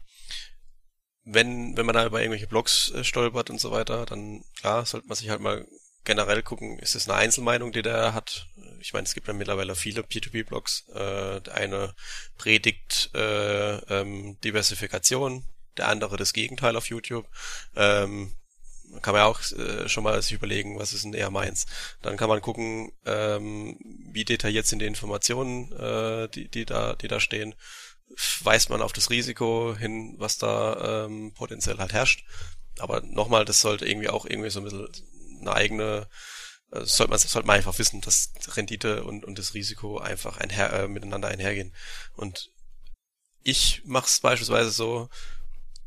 wenn, 1.27 1.77
wenn 1.77 1.85
man 1.85 1.95
da 1.95 2.07
über 2.07 2.21
irgendwelche 2.21 2.47
Blogs 2.47 2.93
äh, 2.93 3.05
stolpert 3.05 3.51
und 3.51 3.61
so 3.61 3.73
weiter, 3.73 4.07
dann 4.07 4.45
klar, 4.61 4.87
sollte 4.87 5.09
man 5.09 5.17
sich 5.17 5.29
halt 5.29 5.41
mal 5.41 5.67
generell 6.05 6.43
gucken, 6.43 6.79
ist 6.79 6.95
es 6.95 7.09
eine 7.09 7.19
Einzelmeinung, 7.19 7.73
die 7.73 7.83
der 7.83 8.15
hat? 8.15 8.47
Ich 8.81 8.93
meine, 8.93 9.05
es 9.05 9.15
gibt 9.15 9.27
ja 9.27 9.35
mittlerweile 9.35 9.75
viele 9.75 10.03
P2P-Blogs. 10.03 10.89
Äh, 10.95 11.41
der 11.41 11.55
eine 11.55 11.95
predigt 12.39 13.11
äh, 13.15 13.77
ähm, 13.93 14.39
Diversifikation, 14.45 15.45
der 15.77 15.89
andere 15.89 16.17
das 16.17 16.33
Gegenteil 16.33 16.77
auf 16.77 16.89
YouTube. 16.89 17.27
Ähm, 17.75 18.37
kann 19.03 19.13
man 19.13 19.23
ja 19.23 19.27
auch 19.27 19.41
äh, 19.41 19.89
schon 19.89 20.05
mal 20.05 20.23
sich 20.23 20.33
überlegen, 20.33 20.79
was 20.79 20.93
ist 20.93 21.05
denn 21.05 21.13
eher 21.13 21.31
meins. 21.31 21.67
Dann 22.03 22.17
kann 22.17 22.29
man 22.29 22.41
gucken, 22.41 22.93
ähm, 23.05 23.77
wie 24.13 24.25
detailliert 24.25 24.67
sind 24.67 24.79
die 24.79 24.87
Informationen, 24.87 25.73
äh, 25.73 26.29
die, 26.29 26.49
die 26.49 26.65
da, 26.65 26.95
die 26.95 27.09
da 27.09 27.19
stehen 27.19 27.57
weist 28.43 28.71
man 28.71 28.83
auf 28.83 28.93
das 28.93 29.11
Risiko 29.11 29.75
hin, 29.77 30.15
was 30.19 30.39
da 30.39 31.05
ähm, 31.07 31.33
potenziell 31.35 31.79
halt 31.79 31.93
herrscht. 31.93 32.25
Aber 32.79 33.01
nochmal, 33.03 33.45
das 33.45 33.61
sollte 33.61 33.87
irgendwie 33.87 34.09
auch 34.09 34.27
irgendwie 34.27 34.51
so 34.51 34.61
ein 34.61 34.65
bisschen 34.65 34.89
eine 35.41 35.53
eigene, 35.53 36.09
äh, 36.73 36.85
sollte 36.85 37.11
man 37.11 37.19
sollte 37.19 37.47
man 37.47 37.57
einfach 37.57 37.79
wissen, 37.79 38.01
dass 38.01 38.33
Rendite 38.55 39.05
und, 39.05 39.25
und 39.25 39.39
das 39.39 39.55
Risiko 39.55 39.99
einfach 39.99 40.39
einher, 40.39 40.73
äh, 40.73 40.89
miteinander 40.89 41.29
einhergehen. 41.29 41.75
Und 42.15 42.51
ich 43.43 43.83
mache 43.85 44.07
es 44.07 44.21
beispielsweise 44.21 44.71
so, 44.71 45.09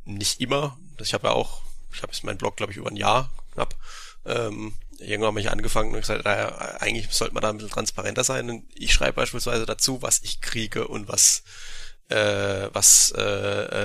nicht 0.05 0.41
immer. 0.41 0.79
Ich 0.99 1.13
habe 1.13 1.27
ja 1.27 1.33
auch, 1.33 1.61
ich 1.93 2.01
habe 2.01 2.11
jetzt 2.11 2.23
meinen 2.23 2.37
Blog, 2.37 2.57
glaube 2.57 2.71
ich, 2.71 2.77
über 2.77 2.89
ein 2.89 2.95
Jahr 2.95 3.31
knapp. 3.53 3.75
Ähm, 4.25 4.73
irgendwann 4.99 5.29
habe 5.29 5.41
ich 5.41 5.49
angefangen 5.49 5.93
und 5.93 6.01
gesagt, 6.01 6.25
naja, 6.25 6.49
eigentlich 6.79 7.11
sollte 7.11 7.33
man 7.33 7.41
da 7.41 7.49
ein 7.49 7.57
bisschen 7.57 7.71
transparenter 7.71 8.23
sein. 8.23 8.49
Und 8.49 8.65
ich 8.73 8.93
schreibe 8.93 9.13
beispielsweise 9.13 9.65
dazu, 9.65 10.01
was 10.01 10.21
ich 10.23 10.41
kriege 10.41 10.87
und 10.87 11.07
was 11.07 11.43
äh, 12.09 12.69
was 12.73 13.13
äh, 13.15 13.21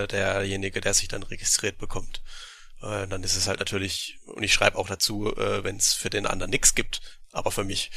äh, 0.03 0.07
derjenige, 0.09 0.81
der 0.81 0.95
sich 0.95 1.09
dann 1.09 1.23
registriert, 1.23 1.79
bekommt. 1.79 2.23
Äh, 2.83 3.07
dann 3.07 3.23
ist 3.23 3.37
es 3.37 3.47
halt 3.47 3.61
natürlich, 3.61 4.19
und 4.27 4.43
ich 4.43 4.53
schreibe 4.53 4.79
auch 4.79 4.89
dazu, 4.89 5.35
äh, 5.37 5.63
wenn 5.65 5.77
es 5.77 5.93
für 5.93 6.11
den 6.11 6.27
anderen 6.27 6.51
nichts 6.51 6.75
gibt, 6.75 7.01
aber 7.33 7.51
für 7.51 7.65
mich. 7.65 7.91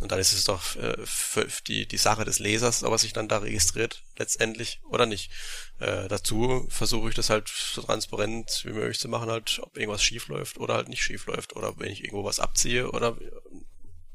Und 0.00 0.10
dann 0.10 0.18
ist 0.18 0.32
es 0.32 0.44
doch 0.44 0.74
äh, 0.76 0.96
für 1.04 1.46
die, 1.68 1.86
die 1.86 1.96
Sache 1.96 2.24
des 2.24 2.40
Lesers, 2.40 2.82
ob 2.82 2.90
er 2.90 2.98
sich 2.98 3.12
dann 3.12 3.28
da 3.28 3.38
registriert, 3.38 4.02
letztendlich 4.16 4.80
oder 4.82 5.06
nicht. 5.06 5.30
Äh, 5.78 6.08
dazu 6.08 6.66
versuche 6.70 7.10
ich 7.10 7.14
das 7.14 7.30
halt 7.30 7.48
so 7.48 7.82
transparent 7.82 8.62
wie 8.64 8.72
möglich 8.72 8.98
zu 8.98 9.08
machen, 9.08 9.30
halt, 9.30 9.60
ob 9.62 9.76
irgendwas 9.76 10.02
schief 10.02 10.26
läuft 10.26 10.56
oder 10.56 10.74
halt 10.74 10.88
nicht 10.88 11.04
schief 11.04 11.26
läuft. 11.26 11.54
Oder 11.54 11.78
wenn 11.78 11.92
ich 11.92 12.02
irgendwo 12.02 12.24
was 12.24 12.40
abziehe 12.40 12.90
oder 12.90 13.16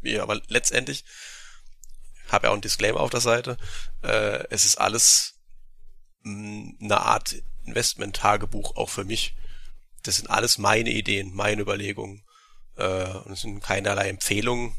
wie. 0.01 0.19
Aber 0.19 0.41
letztendlich 0.47 1.05
habe 2.27 2.47
ja 2.47 2.51
auch 2.51 2.55
ein 2.55 2.61
Disclaimer 2.61 2.99
auf 2.99 3.09
der 3.11 3.21
Seite. 3.21 3.57
Äh, 4.03 4.43
es 4.49 4.65
ist 4.65 4.75
alles 4.75 5.36
eine 6.81 7.01
Art 7.01 7.35
Investment-Tagebuch 7.65 8.75
auch 8.75 8.89
für 8.89 9.03
mich. 9.03 9.35
Das 10.03 10.17
sind 10.17 10.29
alles 10.29 10.57
meine 10.57 10.89
Ideen, 10.89 11.33
meine 11.33 11.61
Überlegungen. 11.61 12.23
Äh, 12.77 13.07
und 13.25 13.31
es 13.31 13.41
sind 13.41 13.61
keinerlei 13.61 14.09
Empfehlungen. 14.09 14.75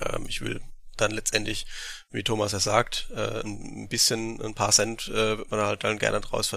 Ähm, 0.00 0.26
ich 0.28 0.40
will 0.40 0.60
dann 0.96 1.10
letztendlich, 1.10 1.66
wie 2.10 2.22
Thomas 2.22 2.52
ja 2.52 2.60
sagt, 2.60 3.08
äh, 3.14 3.40
ein 3.40 3.88
bisschen, 3.88 4.40
ein 4.40 4.54
paar 4.54 4.70
Cent 4.70 5.08
äh, 5.08 5.38
wird 5.38 5.50
man 5.50 5.60
halt 5.60 5.82
dann 5.82 5.98
gerne 5.98 6.20
draus, 6.20 6.54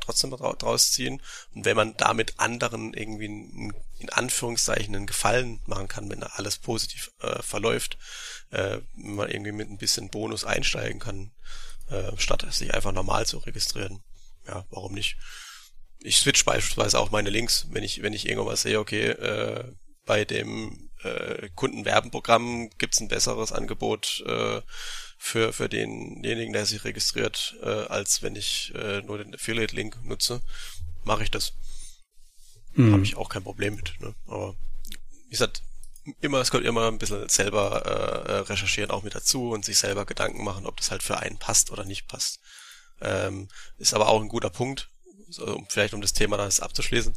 trotzdem 0.00 0.30
draus 0.30 0.92
ziehen. 0.92 1.20
Und 1.54 1.64
wenn 1.64 1.76
man 1.76 1.96
damit 1.96 2.34
anderen 2.38 2.94
irgendwie 2.94 3.26
in, 3.26 3.72
Anführungszeichen 4.12 4.94
einen 4.94 5.06
Gefallen 5.06 5.60
machen 5.66 5.88
kann, 5.88 6.08
wenn 6.08 6.22
alles 6.22 6.56
positiv 6.56 7.12
verläuft, 7.40 7.98
wenn 8.48 8.82
man 8.96 9.28
irgendwie 9.28 9.52
mit 9.52 9.68
ein 9.68 9.76
bisschen 9.76 10.08
Bonus 10.08 10.46
einsteigen 10.46 11.00
kann, 11.00 11.32
äh, 11.90 12.12
statt 12.16 12.46
sich 12.50 12.74
einfach 12.74 12.92
normal 12.92 13.26
zu 13.26 13.38
registrieren. 13.38 14.02
Ja, 14.46 14.66
warum 14.70 14.94
nicht? 14.94 15.16
Ich 15.98 16.16
switch 16.16 16.44
beispielsweise 16.44 16.98
auch 16.98 17.10
meine 17.10 17.30
Links, 17.30 17.66
wenn 17.70 17.84
ich, 17.84 18.02
wenn 18.02 18.14
ich 18.14 18.28
irgendwas 18.28 18.62
sehe, 18.62 18.78
okay, 18.78 19.08
äh, 19.08 19.64
bei 20.06 20.24
dem 20.24 20.90
äh, 21.02 21.50
Kundenwerbenprogramm 21.54 22.70
gibt's 22.78 23.00
ein 23.00 23.08
besseres 23.08 23.52
Angebot 23.52 24.22
äh, 24.26 24.62
für, 25.18 25.52
für 25.52 25.68
denjenigen, 25.68 26.52
der 26.52 26.66
sich 26.66 26.84
registriert, 26.84 27.56
äh, 27.62 27.66
als 27.66 28.22
wenn 28.22 28.34
ich 28.34 28.72
äh, 28.74 29.02
nur 29.02 29.18
den 29.18 29.34
Affiliate-Link 29.34 30.02
nutze, 30.04 30.42
mache 31.04 31.22
ich 31.22 31.30
das. 31.30 31.52
Hm. 32.74 32.92
Habe 32.92 33.02
ich 33.02 33.16
auch 33.16 33.28
kein 33.28 33.42
Problem 33.42 33.76
mit. 33.76 34.00
Ne? 34.00 34.14
Aber 34.26 34.56
wie 35.24 35.30
gesagt, 35.30 35.62
immer, 36.20 36.40
es 36.40 36.50
kommt 36.50 36.64
immer 36.64 36.88
ein 36.88 36.98
bisschen 36.98 37.28
selber 37.28 37.82
äh, 37.84 38.32
äh, 38.32 38.36
recherchieren 38.40 38.90
auch 38.90 39.02
mit 39.02 39.14
dazu 39.14 39.50
und 39.50 39.64
sich 39.64 39.78
selber 39.78 40.06
Gedanken 40.06 40.44
machen, 40.44 40.66
ob 40.66 40.76
das 40.76 40.90
halt 40.90 41.02
für 41.02 41.18
einen 41.18 41.38
passt 41.38 41.70
oder 41.70 41.84
nicht 41.84 42.08
passt. 42.08 42.40
Ähm, 43.00 43.48
ist 43.78 43.94
aber 43.94 44.08
auch 44.08 44.20
ein 44.20 44.28
guter 44.28 44.50
Punkt, 44.50 44.90
so, 45.28 45.44
um, 45.46 45.66
vielleicht 45.68 45.94
um 45.94 46.00
das 46.00 46.12
Thema 46.12 46.36
dann 46.36 46.50
abzuschließen. 46.50 47.16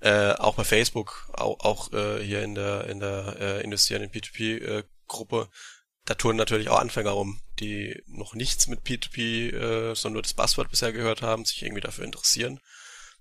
Äh, 0.00 0.32
auch 0.32 0.54
bei 0.54 0.64
Facebook, 0.64 1.30
auch, 1.32 1.60
auch 1.60 1.92
äh, 1.92 2.22
hier 2.24 2.42
in 2.42 2.54
der 2.54 2.86
in 2.86 3.00
der 3.00 3.36
äh, 3.38 3.62
investierenden 3.62 4.10
P2P-Gruppe, 4.10 5.48
äh, 5.50 5.56
da 6.06 6.14
tun 6.14 6.36
natürlich 6.36 6.70
auch 6.70 6.80
Anfänger 6.80 7.10
rum, 7.10 7.40
die 7.58 8.02
noch 8.06 8.34
nichts 8.34 8.66
mit 8.66 8.80
P2P, 8.80 9.52
äh, 9.52 9.94
sondern 9.94 10.14
nur 10.14 10.22
das 10.22 10.34
Passwort 10.34 10.70
bisher 10.70 10.92
gehört 10.92 11.20
haben, 11.20 11.44
sich 11.44 11.62
irgendwie 11.62 11.82
dafür 11.82 12.04
interessieren 12.04 12.60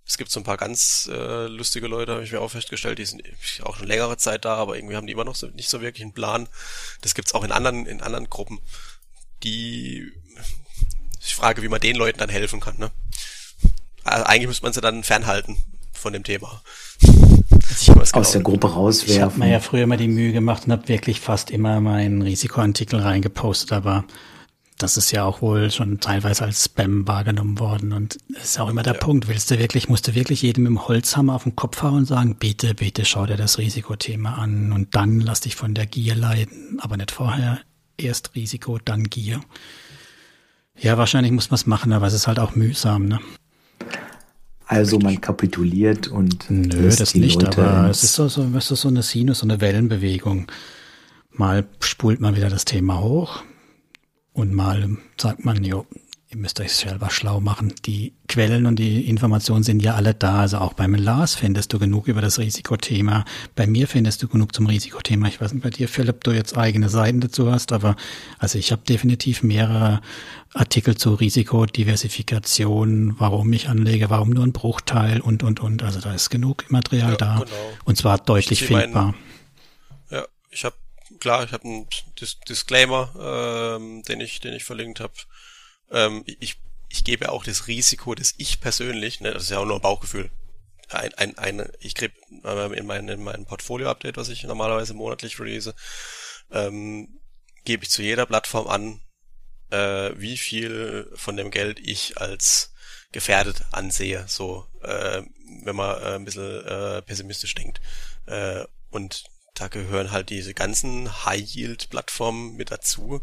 es 0.10 0.18
gibt 0.18 0.32
so 0.32 0.40
ein 0.40 0.44
paar 0.44 0.58
ganz 0.58 1.08
äh, 1.14 1.46
lustige 1.46 1.86
Leute, 1.86 2.14
habe 2.14 2.24
ich 2.24 2.32
mir 2.32 2.42
auch 2.42 2.50
festgestellt, 2.50 2.98
die 2.98 3.06
sind 3.06 3.22
auch 3.62 3.78
schon 3.78 3.86
längere 3.86 4.18
Zeit 4.18 4.44
da, 4.44 4.56
aber 4.56 4.76
irgendwie 4.76 4.96
haben 4.96 5.06
die 5.06 5.14
immer 5.14 5.24
noch 5.24 5.36
so, 5.36 5.46
nicht 5.50 5.70
so 5.70 5.82
wirklich 5.82 6.02
einen 6.02 6.14
Plan. 6.14 6.50
Das 7.02 7.14
gibt's 7.14 7.36
auch 7.36 7.44
in 7.44 7.52
anderen, 7.52 7.86
in 7.86 8.02
anderen 8.02 8.28
Gruppen, 8.28 8.60
die 9.44 10.12
ich 11.22 11.36
frage, 11.36 11.62
wie 11.62 11.68
man 11.68 11.80
den 11.80 11.96
Leuten 11.96 12.18
dann 12.18 12.30
helfen 12.30 12.60
kann. 12.60 12.80
Ne? 12.80 12.90
Also 14.04 14.26
eigentlich 14.26 14.48
müsste 14.48 14.64
man 14.64 14.74
sie 14.74 14.82
dann 14.82 15.04
fernhalten 15.04 15.58
von 15.94 16.12
dem 16.12 16.24
Thema. 16.24 16.64
Aus 18.00 18.12
genau 18.12 18.32
der 18.32 18.42
Gruppe 18.42 18.74
rauswerfen. 18.74 19.16
Ich 19.16 19.22
habe 19.22 19.38
mir 19.38 19.52
ja 19.52 19.60
früher 19.60 19.86
mal 19.86 19.98
die 19.98 20.08
Mühe 20.08 20.34
gemacht 20.34 20.66
und 20.66 20.72
habe 20.72 20.88
wirklich 20.88 21.20
fast 21.20 21.52
immer 21.52 21.82
meinen 21.82 22.24
Risikoartikel 22.24 23.00
reingepostet, 23.00 23.74
aber 23.74 24.06
das 24.80 24.96
ist 24.96 25.12
ja 25.12 25.26
auch 25.26 25.42
wohl 25.42 25.70
schon 25.72 26.00
teilweise 26.00 26.46
als 26.46 26.66
Spam 26.66 27.08
wahrgenommen 27.08 27.60
worden. 27.60 27.92
Und 27.92 28.18
das 28.30 28.46
ist 28.46 28.60
auch 28.60 28.70
immer 28.70 28.82
der 28.82 28.94
ja. 28.94 29.00
Punkt. 29.00 29.28
Willst 29.28 29.52
du 29.52 29.60
wirklich, 29.60 29.90
musst 29.90 30.08
du 30.08 30.16
wirklich 30.16 30.42
jedem 30.42 30.66
im 30.66 30.88
Holzhammer 30.88 31.36
auf 31.36 31.44
den 31.44 31.56
Kopf 31.56 31.82
hauen 31.84 32.00
und 32.00 32.06
sagen, 32.06 32.36
bitte, 32.36 32.74
bitte 32.74 33.04
schau 33.06 33.26
dir 33.26 33.36
das 33.36 33.58
Risikothema 33.58 34.36
an 34.36 34.72
und 34.72 34.96
dann 34.96 35.20
lass 35.20 35.42
dich 35.42 35.56
von 35.56 35.74
der 35.74 35.86
Gier 35.86 36.16
leiden. 36.16 36.80
Aber 36.82 36.98
nicht 36.98 37.12
vorher. 37.12 37.60
Erst 37.98 38.34
Risiko, 38.36 38.80
dann 38.84 39.04
Gier. 39.04 39.42
Ja, 40.78 40.98
wahrscheinlich 40.98 41.34
muss 41.34 41.52
man 41.52 41.56
es 41.56 41.68
machen, 41.68 41.92
aber 41.92 42.08
es 42.08 42.14
ist 42.14 42.28
halt 42.28 42.40
auch 42.40 42.56
mühsam, 42.56 43.06
ne? 43.06 43.20
Also 44.66 45.00
man 45.00 45.20
kapituliert 45.20 46.08
und 46.08 46.50
nö, 46.50 46.90
das 46.96 47.16
nicht, 47.16 47.42
Leute 47.42 47.68
aber 47.68 47.90
es 47.90 48.04
ist 48.04 48.14
so, 48.14 48.28
so, 48.28 48.44
du, 48.44 48.60
so 48.60 48.88
eine 48.88 49.02
Sinus, 49.02 49.40
so 49.40 49.46
eine 49.46 49.60
Wellenbewegung. 49.60 50.46
Mal 51.32 51.68
spult 51.82 52.22
man 52.22 52.36
wieder 52.36 52.50
das 52.50 52.66
Thema 52.66 53.02
hoch 53.02 53.44
und 54.40 54.54
mal 54.54 54.98
sagt 55.18 55.46
man, 55.46 55.64
jo, 55.64 55.86
ihr 56.32 56.38
müsst 56.38 56.60
euch 56.60 56.74
selber 56.74 57.10
schlau 57.10 57.40
machen. 57.40 57.74
Die 57.86 58.14
Quellen 58.28 58.68
und 58.68 58.78
die 58.78 59.10
Informationen 59.10 59.64
sind 59.64 59.82
ja 59.82 59.96
alle 59.96 60.14
da. 60.14 60.42
Also 60.42 60.60
auch 60.60 60.74
beim 60.74 60.94
Lars 60.94 61.34
findest 61.34 61.74
du 61.74 61.80
genug 61.80 62.08
über 62.08 62.22
das 62.22 62.38
Risikothema. 62.38 63.26
Bei 63.56 63.66
mir 63.66 63.88
findest 63.88 64.22
du 64.22 64.28
genug 64.28 64.54
zum 64.54 64.68
Risikothema. 64.68 65.28
Ich 65.28 65.42
weiß 65.42 65.54
nicht 65.54 65.64
bei 65.64 65.72
dir, 65.72 65.88
Philipp, 65.88 66.24
du 66.24 66.32
jetzt 66.32 66.56
eigene 66.56 66.88
Seiten 66.88 67.20
dazu 67.20 67.52
hast, 67.52 67.72
aber 67.72 67.96
also 68.38 68.60
ich 68.60 68.72
habe 68.72 68.84
definitiv 68.88 69.42
mehrere 69.42 70.02
Artikel 70.54 70.96
zur 70.96 71.20
Risikodiversifikation, 71.20 73.16
warum 73.18 73.52
ich 73.52 73.68
anlege, 73.68 74.12
warum 74.12 74.30
nur 74.30 74.44
ein 74.44 74.54
Bruchteil 74.54 75.20
und 75.20 75.42
und 75.42 75.60
und. 75.60 75.82
Also 75.82 76.00
da 76.00 76.14
ist 76.14 76.30
genug 76.30 76.70
Material 76.70 77.12
ja, 77.12 77.18
da 77.18 77.36
genau. 77.36 77.52
und 77.86 77.98
zwar 77.98 78.20
deutlich 78.20 78.64
findbar. 78.64 79.16
ja, 80.12 80.26
ich 80.52 80.64
habe 80.64 80.76
klar, 81.20 81.44
ich 81.44 81.52
habe 81.52 81.66
einen 81.66 81.88
Dis 82.20 82.40
Disclaimer, 82.42 83.78
ähm, 83.78 84.04
den 84.04 84.22
ich 84.22 84.40
den 84.40 84.54
ich 84.54 84.64
verlinkt 84.64 85.00
habe 85.00 85.14
ähm, 85.92 86.24
ich, 86.26 86.60
ich 86.90 87.04
gebe 87.04 87.32
auch 87.32 87.44
das 87.44 87.68
Risiko, 87.68 88.16
dass 88.16 88.34
ich 88.38 88.62
persönlich, 88.62 89.22
ne, 89.22 89.32
das 89.32 89.44
ist 89.44 89.50
ja 89.52 89.60
auch 89.60 89.66
nur 89.66 89.76
ein 89.76 89.82
Bauchgefühl, 89.82 90.32
ein, 90.90 91.14
ein, 91.16 91.38
ein, 91.38 91.70
ich 91.80 91.96
krieg 91.96 92.14
äh, 92.44 92.78
in 92.78 92.86
mein, 92.86 93.08
in 93.10 93.24
mein 93.24 93.46
Portfolio-Update, 93.46 94.18
was 94.18 94.30
ich 94.30 94.44
normalerweise 94.44 94.94
monatlich 94.94 95.40
release, 95.40 95.76
ähm, 96.52 97.20
gebe 97.64 97.84
ich 97.84 97.92
zu 97.92 98.02
jeder 98.02 98.26
Plattform 98.26 98.68
an, 98.68 99.02
äh, 99.70 100.12
wie 100.20 100.38
viel 100.38 101.12
von 101.16 101.38
dem 101.38 101.52
Geld 101.52 101.80
ich 101.80 102.18
als 102.18 102.74
gefährdet 103.12 103.64
ansehe, 103.72 104.26
so 104.28 104.66
äh, 104.82 105.24
wenn 105.64 105.76
man 105.76 106.02
äh, 106.02 106.16
ein 106.16 106.26
bisschen 106.26 106.66
äh, 106.66 107.02
pessimistisch 107.04 107.54
denkt. 107.56 107.82
Äh, 108.26 108.66
und 108.90 109.26
da 109.60 109.68
gehören 109.68 110.12
halt 110.12 110.30
diese 110.30 110.54
ganzen 110.54 111.26
High-Yield-Plattformen 111.26 112.56
mit 112.56 112.72
dazu, 112.72 113.22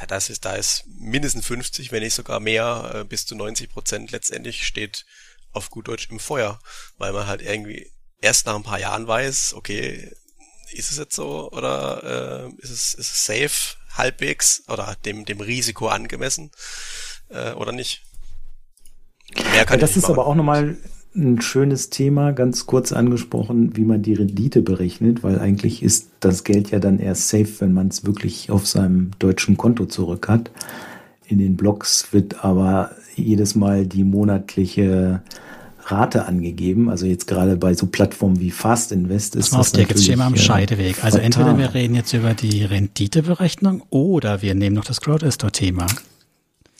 ja, 0.00 0.06
das 0.06 0.30
ist, 0.30 0.44
da 0.44 0.54
ist 0.54 0.84
mindestens 0.86 1.46
50, 1.46 1.92
wenn 1.92 2.02
nicht 2.02 2.14
sogar 2.14 2.40
mehr, 2.40 2.92
äh, 2.94 3.04
bis 3.04 3.26
zu 3.26 3.34
90 3.34 3.70
Prozent 3.70 4.10
letztendlich 4.10 4.66
steht 4.66 5.04
auf 5.52 5.70
gut 5.70 5.88
Deutsch 5.88 6.08
im 6.10 6.18
Feuer, 6.18 6.58
weil 6.98 7.12
man 7.12 7.26
halt 7.26 7.42
irgendwie 7.42 7.90
erst 8.20 8.46
nach 8.46 8.54
ein 8.54 8.62
paar 8.62 8.78
Jahren 8.78 9.06
weiß, 9.06 9.54
okay, 9.54 10.10
ist 10.72 10.90
es 10.90 10.98
jetzt 10.98 11.14
so 11.14 11.50
oder 11.52 12.48
äh, 12.48 12.62
ist 12.62 12.70
es 12.70 12.94
ist 12.94 13.12
es 13.12 13.24
safe 13.24 13.76
halbwegs 13.94 14.62
oder 14.68 14.96
dem 15.04 15.26
dem 15.26 15.42
Risiko 15.42 15.88
angemessen 15.88 16.50
äh, 17.28 17.52
oder 17.52 17.72
nicht? 17.72 18.02
Mehr 19.34 19.66
kann 19.66 19.78
ja, 19.78 19.86
das 19.86 19.96
ist 19.96 20.04
machen. 20.04 20.14
aber 20.14 20.26
auch 20.26 20.34
nochmal 20.34 20.78
ein 21.14 21.40
schönes 21.40 21.90
Thema, 21.90 22.32
ganz 22.32 22.66
kurz 22.66 22.92
angesprochen, 22.92 23.76
wie 23.76 23.84
man 23.84 24.02
die 24.02 24.14
Rendite 24.14 24.62
berechnet, 24.62 25.22
weil 25.22 25.38
eigentlich 25.38 25.82
ist 25.82 26.08
das 26.20 26.44
Geld 26.44 26.70
ja 26.70 26.78
dann 26.78 26.98
erst 26.98 27.28
safe, 27.28 27.48
wenn 27.58 27.72
man 27.72 27.88
es 27.88 28.06
wirklich 28.06 28.50
auf 28.50 28.66
seinem 28.66 29.10
deutschen 29.18 29.56
Konto 29.56 29.84
zurück 29.86 30.28
hat. 30.28 30.50
In 31.26 31.38
den 31.38 31.56
Blogs 31.56 32.12
wird 32.12 32.44
aber 32.44 32.92
jedes 33.14 33.54
Mal 33.54 33.86
die 33.86 34.04
monatliche 34.04 35.22
Rate 35.84 36.26
angegeben. 36.26 36.88
Also 36.88 37.06
jetzt 37.06 37.26
gerade 37.26 37.56
bei 37.56 37.74
so 37.74 37.86
Plattformen 37.86 38.40
wie 38.40 38.50
Fast 38.50 38.92
Invest 38.92 39.36
ist 39.36 39.52
das. 39.52 39.72
Jetzt 39.72 40.04
stehen 40.04 40.18
wir 40.18 40.26
am 40.26 40.34
äh, 40.34 40.38
Scheideweg. 40.38 41.04
Also 41.04 41.18
entweder 41.18 41.58
wir 41.58 41.74
reden 41.74 41.94
jetzt 41.94 42.12
über 42.12 42.34
die 42.34 42.64
Renditeberechnung 42.64 43.82
oder 43.90 44.42
wir 44.42 44.54
nehmen 44.54 44.76
noch 44.76 44.84
das 44.84 45.00
Crowdestor-Thema. 45.00 45.86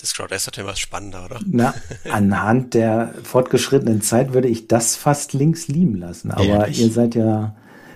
Das 0.03 0.14
Crowdester-Thema 0.14 0.72
ist 0.72 0.80
spannender, 0.80 1.24
oder? 1.24 1.38
Na, 1.46 1.74
anhand 2.11 2.74
der 2.74 3.14
fortgeschrittenen 3.22 4.03
Zeit 4.03 4.34
würde 4.34 4.48
ich 4.48 4.66
das 4.66 4.96
fast 4.96 5.32
links 5.32 5.68
lieben 5.68 5.94
lassen. 5.94 6.32
Aber 6.32 6.44
Ehrlich? 6.44 6.80
ihr 6.80 6.90
seid 6.90 7.14
ja 7.14 7.55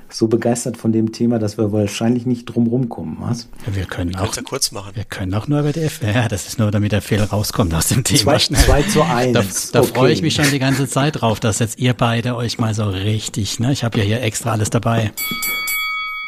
so 0.09 0.29
begeistert 0.29 0.77
von 0.77 0.93
dem 0.93 1.11
Thema, 1.11 1.41
dass 1.41 1.59
wir 1.59 1.73
wahrscheinlich 1.73 2.25
nicht 2.25 2.45
drum 2.45 2.69
rumkommen, 2.69 3.17
was? 3.19 3.49
wir 3.67 3.87
können 3.87 4.15
wir 4.15 4.23
auch 4.23 4.37
ja 4.37 4.43
kurz 4.43 4.71
machen. 4.71 4.93
Wir 4.95 5.03
können 5.03 5.35
auch 5.35 5.49
nur 5.49 5.59
über 5.59 5.73
die 5.73 5.81
F. 5.81 6.01
Ja, 6.01 6.29
das 6.29 6.47
ist 6.47 6.61
nur, 6.61 6.71
damit 6.71 6.93
der 6.93 7.03
Fehler 7.03 7.25
rauskommt 7.25 7.75
aus 7.75 7.89
dem 7.89 8.05
Thema. 8.05 8.39
Zwei, 8.39 8.55
zwei 8.55 8.83
zu 8.85 9.03
eins. 9.05 9.73
Da, 9.73 9.81
da 9.81 9.85
okay. 9.85 9.99
freue 9.99 10.13
ich 10.13 10.23
mich 10.23 10.37
schon 10.37 10.49
die 10.49 10.61
ganze 10.61 10.87
Zeit 10.87 11.21
drauf, 11.21 11.41
dass 11.41 11.59
jetzt 11.59 11.81
ihr 11.81 11.93
beide 11.93 12.37
euch 12.37 12.59
mal 12.59 12.73
so 12.73 12.89
richtig, 12.89 13.59
ne? 13.59 13.73
Ich 13.73 13.83
habe 13.83 13.99
ja 13.99 14.05
hier 14.05 14.23
extra 14.23 14.53
alles 14.53 14.71
dabei. 14.71 15.11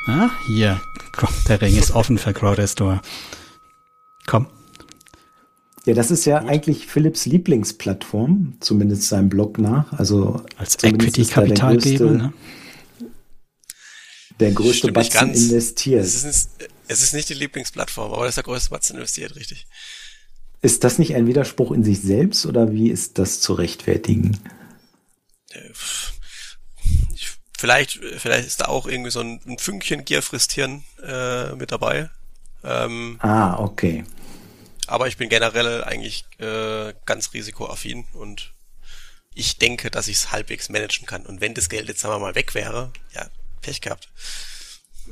Na, 0.08 0.30
hier, 0.48 0.80
komm, 1.16 1.30
der 1.48 1.60
Ring 1.60 1.76
ist 1.76 1.92
offen 1.92 2.18
für 2.18 2.32
Crowdestor. 2.32 3.00
Komm, 4.26 4.48
ja, 5.88 5.94
das 5.94 6.10
ist 6.10 6.26
ja 6.26 6.40
Gut. 6.40 6.50
eigentlich 6.50 6.86
Philips 6.86 7.24
Lieblingsplattform, 7.24 8.58
zumindest 8.60 9.04
seinem 9.04 9.30
Blog 9.30 9.56
nach. 9.58 9.90
Also 9.94 10.44
als 10.58 10.76
Equity-Kapitalgeber, 10.84 12.10
ne? 12.10 12.32
Der 14.38 14.52
größte 14.52 14.92
Batzen 14.92 15.32
investiert. 15.32 16.04
Es 16.04 16.24
ist, 16.24 16.50
es 16.88 17.02
ist 17.02 17.14
nicht 17.14 17.30
die 17.30 17.34
Lieblingsplattform, 17.34 18.12
aber 18.12 18.24
das 18.24 18.32
ist 18.32 18.36
der 18.36 18.44
größte 18.44 18.68
Batzen 18.68 18.96
investiert, 18.96 19.34
richtig. 19.34 19.66
Ist 20.60 20.84
das 20.84 20.98
nicht 20.98 21.14
ein 21.14 21.26
Widerspruch 21.26 21.72
in 21.72 21.82
sich 21.82 22.02
selbst 22.02 22.44
oder 22.44 22.70
wie 22.70 22.90
ist 22.90 23.18
das 23.18 23.40
zu 23.40 23.54
rechtfertigen? 23.54 24.38
Äh, 25.48 25.70
vielleicht, 27.56 27.98
vielleicht 28.18 28.46
ist 28.46 28.60
da 28.60 28.66
auch 28.66 28.86
irgendwie 28.86 29.10
so 29.10 29.20
ein, 29.20 29.40
ein 29.46 29.56
Fünkchen 29.56 30.04
Gierfristhirn 30.04 30.84
äh, 31.02 31.54
mit 31.54 31.72
dabei. 31.72 32.10
Ähm, 32.62 33.16
ah, 33.22 33.58
okay. 33.58 34.04
Aber 34.88 35.06
ich 35.06 35.16
bin 35.16 35.28
generell 35.28 35.84
eigentlich 35.84 36.24
äh, 36.38 36.94
ganz 37.04 37.32
risikoaffin 37.34 38.06
und 38.14 38.54
ich 39.34 39.58
denke, 39.58 39.90
dass 39.90 40.08
ich 40.08 40.16
es 40.16 40.32
halbwegs 40.32 40.68
managen 40.68 41.06
kann. 41.06 41.26
Und 41.26 41.40
wenn 41.40 41.54
das 41.54 41.68
Geld 41.68 41.88
jetzt 41.88 42.00
sagen 42.00 42.14
wir 42.14 42.18
mal 42.18 42.34
weg 42.34 42.54
wäre, 42.54 42.90
ja, 43.14 43.26
Pech 43.60 43.80
gehabt. 43.80 44.08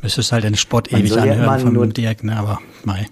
Es 0.03 0.19
ist 0.19 0.33
halt 0.33 0.45
ein 0.45 0.57
Sport 0.57 0.93
ewig 0.93 1.17
anhören 1.17 1.61
von 1.61 1.73
nur, 1.73 1.87
Dirk, 1.87 2.25
ne, 2.25 2.37
aber 2.37 2.61
mei. 2.85 3.07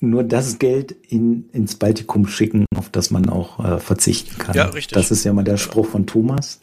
Nur 0.00 0.24
das 0.24 0.58
Geld 0.58 0.92
in, 0.92 1.48
ins 1.52 1.76
Baltikum 1.76 2.26
schicken, 2.26 2.66
auf 2.76 2.90
das 2.90 3.10
man 3.10 3.28
auch 3.28 3.64
äh, 3.64 3.78
verzichten 3.80 4.36
kann. 4.38 4.54
Ja, 4.54 4.66
richtig. 4.66 4.94
Das 4.94 5.10
ist 5.10 5.24
ja 5.24 5.32
mal 5.32 5.44
der 5.44 5.56
Spruch 5.56 5.88
von 5.88 6.06
Thomas. 6.06 6.60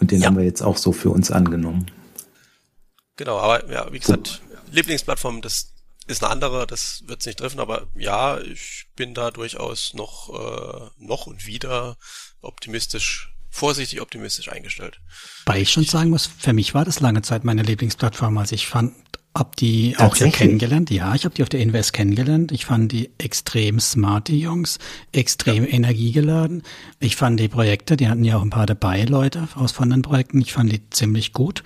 Und 0.00 0.10
den 0.10 0.20
ja. 0.20 0.26
haben 0.26 0.36
wir 0.36 0.44
jetzt 0.44 0.62
auch 0.62 0.76
so 0.76 0.92
für 0.92 1.10
uns 1.10 1.30
angenommen. 1.30 1.86
Genau, 3.16 3.38
aber 3.38 3.70
ja, 3.70 3.90
wie 3.92 3.98
gesagt, 3.98 4.42
Lieblingsplattform, 4.72 5.40
das 5.40 5.72
ist 6.06 6.22
eine 6.22 6.32
andere, 6.32 6.66
das 6.66 7.02
wird 7.06 7.20
es 7.20 7.26
nicht 7.26 7.38
treffen, 7.38 7.60
aber 7.60 7.86
ja, 7.94 8.38
ich 8.40 8.86
bin 8.94 9.14
da 9.14 9.30
durchaus 9.30 9.94
noch, 9.94 10.30
äh, 10.30 10.90
noch 10.98 11.26
und 11.26 11.46
wieder 11.46 11.96
optimistisch, 12.40 13.32
vorsichtig 13.50 14.00
optimistisch 14.00 14.50
eingestellt. 14.50 15.00
Weil 15.46 15.62
ich 15.62 15.70
schon 15.70 15.84
sagen 15.84 16.10
muss, 16.10 16.26
für 16.26 16.52
mich 16.52 16.74
war 16.74 16.84
das 16.84 17.00
lange 17.00 17.22
Zeit 17.22 17.44
meine 17.44 17.62
Lieblingsplattform. 17.62 18.38
Also 18.38 18.54
ich 18.54 18.66
fand, 18.66 18.94
hab 19.34 19.56
die 19.56 19.96
auch 19.98 20.16
hier 20.16 20.30
kennengelernt. 20.30 20.90
Ja, 20.90 21.14
ich 21.14 21.24
habe 21.24 21.34
die 21.34 21.42
auf 21.42 21.48
der 21.48 21.60
Invest 21.60 21.92
kennengelernt. 21.92 22.52
Ich 22.52 22.64
fand 22.64 22.92
die 22.92 23.10
extrem 23.18 23.80
smart, 23.80 24.28
die 24.28 24.40
Jungs, 24.40 24.78
extrem 25.12 25.64
ja. 25.64 25.70
energiegeladen. 25.70 26.62
Ich 27.00 27.16
fand 27.16 27.38
die 27.38 27.48
Projekte, 27.48 27.96
die 27.96 28.08
hatten 28.08 28.24
ja 28.24 28.36
auch 28.36 28.42
ein 28.42 28.50
paar 28.50 28.66
dabei, 28.66 29.02
Leute 29.04 29.48
aus 29.54 29.72
von 29.72 29.90
den 29.90 30.02
Projekten. 30.02 30.40
Ich 30.40 30.52
fand 30.52 30.72
die 30.72 30.88
ziemlich 30.90 31.32
gut. 31.32 31.64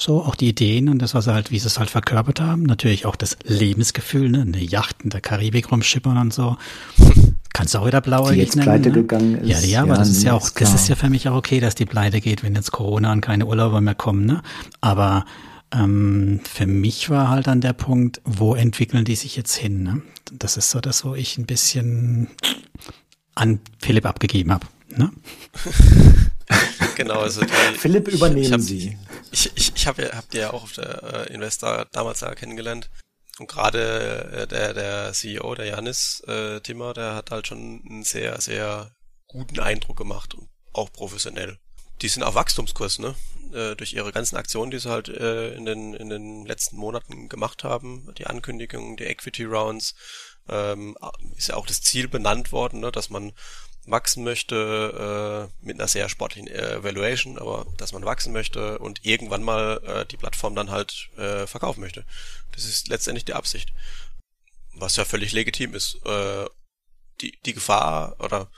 So, 0.00 0.22
auch 0.22 0.36
die 0.36 0.48
Ideen 0.48 0.88
und 0.88 1.02
das, 1.02 1.12
was 1.14 1.24
sie 1.24 1.34
halt, 1.34 1.50
wie 1.50 1.58
sie 1.58 1.66
es 1.66 1.78
halt 1.78 1.90
verkörpert 1.90 2.40
haben. 2.40 2.62
Natürlich 2.62 3.04
auch 3.04 3.16
das 3.16 3.36
Lebensgefühl, 3.44 4.30
ne? 4.30 4.42
Eine 4.42 4.62
Yacht 4.62 5.02
in 5.02 5.10
der 5.10 5.20
Karibik 5.20 5.72
rumschippern 5.72 6.16
und 6.16 6.32
so. 6.32 6.56
Kannst 7.52 7.74
du 7.74 7.80
auch 7.80 7.86
wieder 7.86 8.00
blauäugig 8.00 8.34
die 8.34 8.40
jetzt 8.42 8.54
nennen. 8.54 8.66
pleite 8.66 8.88
ne? 8.90 8.94
gegangen 8.94 9.34
ist. 9.38 9.64
Ja, 9.64 9.68
ja, 9.68 9.82
aber 9.82 9.94
ja, 9.94 9.98
das 9.98 10.10
ist 10.10 10.22
ja 10.22 10.34
auch, 10.34 10.46
ist 10.46 10.60
das 10.60 10.72
ist 10.72 10.88
ja 10.88 10.94
für 10.94 11.10
mich 11.10 11.28
auch 11.28 11.34
okay, 11.34 11.58
dass 11.58 11.74
die 11.74 11.84
pleite 11.84 12.20
geht, 12.20 12.44
wenn 12.44 12.54
jetzt 12.54 12.70
Corona 12.70 13.10
und 13.12 13.22
keine 13.22 13.46
Urlauber 13.46 13.80
mehr 13.80 13.96
kommen, 13.96 14.24
ne? 14.24 14.42
Aber 14.80 15.24
ähm, 15.74 16.38
für 16.48 16.68
mich 16.68 17.10
war 17.10 17.28
halt 17.28 17.48
dann 17.48 17.60
der 17.60 17.72
Punkt, 17.72 18.20
wo 18.24 18.54
entwickeln 18.54 19.04
die 19.04 19.16
sich 19.16 19.34
jetzt 19.34 19.56
hin, 19.56 19.82
ne? 19.82 20.02
Das 20.32 20.56
ist 20.56 20.70
so 20.70 20.80
das, 20.80 21.04
wo 21.04 21.16
ich 21.16 21.38
ein 21.38 21.46
bisschen 21.46 22.28
an 23.34 23.58
Philipp 23.78 24.06
abgegeben 24.06 24.52
habe. 24.52 24.66
Ne? 24.96 25.10
genau, 26.96 27.20
also 27.20 27.42
die, 27.42 27.78
Philipp, 27.78 28.08
übernehmen 28.08 28.46
ich 28.46 28.52
hab, 28.52 28.60
Sie. 28.60 28.98
Ich, 29.30 29.50
ich, 29.56 29.72
ich 29.74 29.86
habe 29.86 30.10
hab 30.14 30.28
die 30.30 30.38
ja 30.38 30.52
auch 30.52 30.62
auf 30.62 30.72
der 30.72 31.28
äh, 31.28 31.32
Investor 31.32 31.86
damals 31.92 32.20
ja 32.20 32.34
kennengelernt. 32.34 32.90
Und 33.38 33.48
gerade 33.48 34.30
äh, 34.32 34.46
der, 34.46 34.74
der 34.74 35.12
CEO, 35.12 35.54
der 35.54 35.66
Janis 35.66 36.22
äh, 36.26 36.60
Timmer, 36.60 36.94
der 36.94 37.14
hat 37.14 37.30
halt 37.30 37.46
schon 37.46 37.82
einen 37.88 38.02
sehr, 38.02 38.40
sehr 38.40 38.92
guten 39.26 39.60
Eindruck 39.60 39.96
gemacht 39.96 40.34
und 40.34 40.48
auch 40.72 40.92
professionell. 40.92 41.58
Die 42.02 42.08
sind 42.08 42.22
auf 42.22 42.34
Wachstumskurs, 42.34 42.98
ne? 42.98 43.14
Äh, 43.52 43.76
durch 43.76 43.92
ihre 43.92 44.12
ganzen 44.12 44.36
Aktionen, 44.36 44.70
die 44.70 44.78
sie 44.78 44.90
halt 44.90 45.08
äh, 45.08 45.54
in, 45.54 45.64
den, 45.64 45.94
in 45.94 46.10
den 46.10 46.46
letzten 46.46 46.76
Monaten 46.76 47.28
gemacht 47.28 47.64
haben, 47.64 48.12
die 48.18 48.26
Ankündigung, 48.26 48.96
die 48.96 49.04
Equity 49.04 49.44
Rounds, 49.44 49.94
ähm, 50.48 50.96
ist 51.36 51.48
ja 51.48 51.56
auch 51.56 51.66
das 51.66 51.80
Ziel 51.82 52.08
benannt 52.08 52.52
worden, 52.52 52.80
ne, 52.80 52.92
dass 52.92 53.10
man 53.10 53.32
wachsen 53.90 54.24
möchte, 54.24 55.50
äh, 55.50 55.66
mit 55.66 55.78
einer 55.78 55.88
sehr 55.88 56.08
sportlichen 56.08 56.48
äh, 56.48 56.82
Valuation, 56.82 57.38
aber 57.38 57.66
dass 57.76 57.92
man 57.92 58.04
wachsen 58.04 58.32
möchte 58.32 58.78
und 58.78 59.04
irgendwann 59.04 59.42
mal 59.42 59.80
äh, 59.84 60.06
die 60.06 60.16
Plattform 60.16 60.54
dann 60.54 60.70
halt 60.70 61.10
äh, 61.16 61.46
verkaufen 61.46 61.80
möchte. 61.80 62.04
Das 62.52 62.64
ist 62.64 62.88
letztendlich 62.88 63.24
die 63.24 63.34
Absicht. 63.34 63.72
Was 64.74 64.96
ja 64.96 65.04
völlig 65.04 65.32
legitim 65.32 65.74
ist. 65.74 65.98
Äh, 66.04 66.46
die, 67.20 67.38
die 67.44 67.54
Gefahr 67.54 68.16
oder 68.20 68.48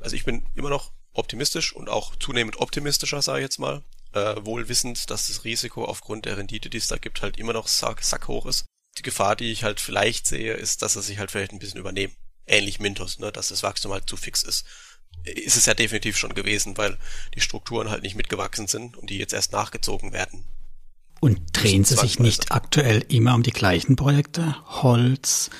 also 0.00 0.16
ich 0.16 0.24
bin 0.24 0.46
immer 0.54 0.70
noch 0.70 0.92
optimistisch 1.12 1.74
und 1.74 1.88
auch 1.88 2.16
zunehmend 2.16 2.58
optimistischer, 2.58 3.22
sage 3.22 3.40
ich 3.40 3.44
jetzt 3.44 3.58
mal. 3.58 3.82
Äh, 4.12 4.44
wohl 4.44 4.68
wissend, 4.68 5.10
dass 5.10 5.28
das 5.28 5.44
Risiko 5.44 5.84
aufgrund 5.84 6.24
der 6.24 6.36
Rendite, 6.36 6.68
die 6.70 6.78
es 6.78 6.88
da 6.88 6.96
gibt, 6.96 7.22
halt 7.22 7.36
immer 7.36 7.52
noch 7.52 7.68
sack, 7.68 8.02
sack 8.02 8.28
hoch 8.28 8.46
ist. 8.46 8.64
Die 8.98 9.02
Gefahr, 9.02 9.36
die 9.36 9.52
ich 9.52 9.62
halt 9.62 9.80
vielleicht 9.80 10.26
sehe, 10.26 10.54
ist, 10.54 10.82
dass 10.82 10.96
er 10.96 11.02
sich 11.02 11.18
halt 11.18 11.30
vielleicht 11.30 11.52
ein 11.52 11.60
bisschen 11.60 11.78
übernehmen. 11.78 12.16
Ähnlich 12.50 12.80
Mintos, 12.80 13.18
ne, 13.18 13.30
dass 13.30 13.48
das 13.48 13.62
Wachstum 13.62 13.92
halt 13.92 14.08
zu 14.08 14.16
fix 14.16 14.42
ist. 14.42 14.66
Ist 15.24 15.56
es 15.56 15.66
ja 15.66 15.74
definitiv 15.74 16.16
schon 16.16 16.34
gewesen, 16.34 16.76
weil 16.76 16.98
die 17.34 17.40
Strukturen 17.40 17.90
halt 17.90 18.02
nicht 18.02 18.16
mitgewachsen 18.16 18.66
sind 18.66 18.96
und 18.96 19.10
die 19.10 19.18
jetzt 19.18 19.32
erst 19.32 19.52
nachgezogen 19.52 20.12
werden. 20.12 20.44
Und 21.20 21.40
drehen 21.52 21.84
sie 21.84 21.96
sich 21.96 22.18
nicht 22.18 22.50
aktuell 22.50 23.04
immer 23.08 23.34
um 23.34 23.42
die 23.42 23.52
gleichen 23.52 23.94
Projekte? 23.94 24.56
Holz, 24.82 25.50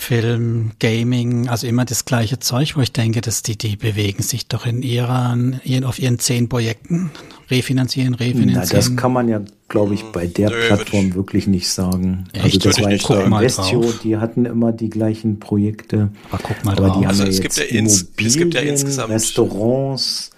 Film, 0.00 0.70
Gaming, 0.78 1.48
also 1.48 1.66
immer 1.66 1.84
das 1.84 2.04
gleiche 2.04 2.38
Zeug, 2.38 2.76
wo 2.76 2.80
ich 2.80 2.92
denke, 2.92 3.20
dass 3.20 3.42
die, 3.42 3.58
die 3.58 3.74
bewegen 3.74 4.22
sich 4.22 4.46
doch 4.46 4.64
in 4.64 4.82
ihren, 4.82 5.60
ihren 5.64 5.82
auf 5.82 5.98
ihren 5.98 6.20
zehn 6.20 6.48
Projekten, 6.48 7.10
refinanzieren, 7.50 8.14
refinanzieren. 8.14 8.62
Na, 8.70 8.76
das 8.76 8.96
kann 8.96 9.12
man 9.12 9.28
ja, 9.28 9.42
glaube 9.66 9.94
ich, 9.94 10.04
bei 10.04 10.28
der 10.28 10.50
Nö, 10.50 10.66
Plattform 10.68 11.14
wirklich 11.14 11.48
nicht 11.48 11.68
sagen. 11.68 12.28
Echt? 12.32 12.44
Also 12.44 12.58
das 12.60 12.80
war 12.80 12.90
jetzt 12.92 13.10
Investio, 13.10 13.92
die 14.04 14.16
hatten 14.16 14.44
immer 14.44 14.70
die 14.72 14.88
gleichen 14.88 15.40
Projekte. 15.40 16.10
Aber 16.30 16.42
guck 16.44 16.64
mal 16.64 16.78
aber 16.78 16.90
die 16.90 17.04
haben 17.04 17.08
also 17.08 17.24
ja 17.24 17.28
es, 17.28 17.38
jetzt 17.38 17.56
gibt 17.56 17.70
ja 17.70 17.78
ins, 17.78 18.06
es 18.24 18.36
gibt 18.36 18.54
ja 18.54 18.60
insgesamt 18.60 19.10
Restaurants, 19.10 20.30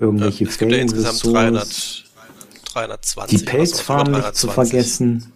irgendwelche 0.00 0.44
ja, 0.44 0.50
es 0.50 0.58
gibt 0.58 0.72
ja 0.72 0.78
insgesamt 0.78 1.24
300, 1.24 2.04
320. 2.74 3.38
Die 3.38 3.44
Pelzfarm 3.44 4.10
nicht 4.10 4.34
zu 4.34 4.48
vergessen. 4.48 5.32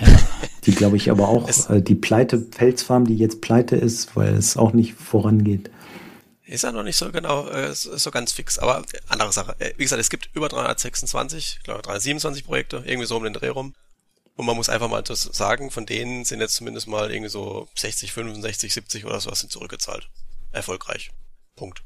Ja. 0.00 0.06
Die 0.66 0.72
glaube 0.72 0.96
ich 0.96 1.10
aber 1.10 1.28
auch, 1.28 1.48
äh, 1.70 1.80
die 1.80 1.94
Pleite, 1.94 2.36
Pelzfarm, 2.36 3.06
die 3.06 3.16
jetzt 3.16 3.40
pleite 3.40 3.76
ist, 3.76 4.14
weil 4.14 4.34
es 4.34 4.58
auch 4.58 4.74
nicht 4.74 4.92
vorangeht. 4.92 5.70
Ist 6.44 6.64
ja 6.64 6.72
noch 6.72 6.82
nicht 6.82 6.96
so 6.96 7.10
genau, 7.10 7.48
äh, 7.48 7.74
so 7.74 8.10
ganz 8.10 8.32
fix, 8.32 8.58
aber 8.58 8.84
andere 9.08 9.32
Sache. 9.32 9.56
Äh, 9.58 9.72
wie 9.78 9.84
gesagt, 9.84 10.00
es 10.00 10.10
gibt 10.10 10.28
über 10.34 10.50
326, 10.50 11.56
ich 11.58 11.64
glaube 11.64 11.80
327 11.80 12.44
Projekte, 12.44 12.82
irgendwie 12.84 13.06
so 13.06 13.16
um 13.16 13.24
den 13.24 13.32
Dreh 13.32 13.48
rum. 13.48 13.74
Und 14.36 14.46
man 14.46 14.54
muss 14.54 14.68
einfach 14.68 14.88
mal 14.88 15.02
das 15.02 15.22
sagen, 15.22 15.70
von 15.70 15.86
denen 15.86 16.26
sind 16.26 16.40
jetzt 16.40 16.56
zumindest 16.56 16.88
mal 16.88 17.10
irgendwie 17.10 17.30
so 17.30 17.68
60, 17.76 18.12
65, 18.12 18.72
70 18.72 19.06
oder 19.06 19.18
sowas 19.18 19.40
sind 19.40 19.50
zurückgezahlt. 19.50 20.10
Erfolgreich. 20.52 21.10
Punkt. 21.56 21.82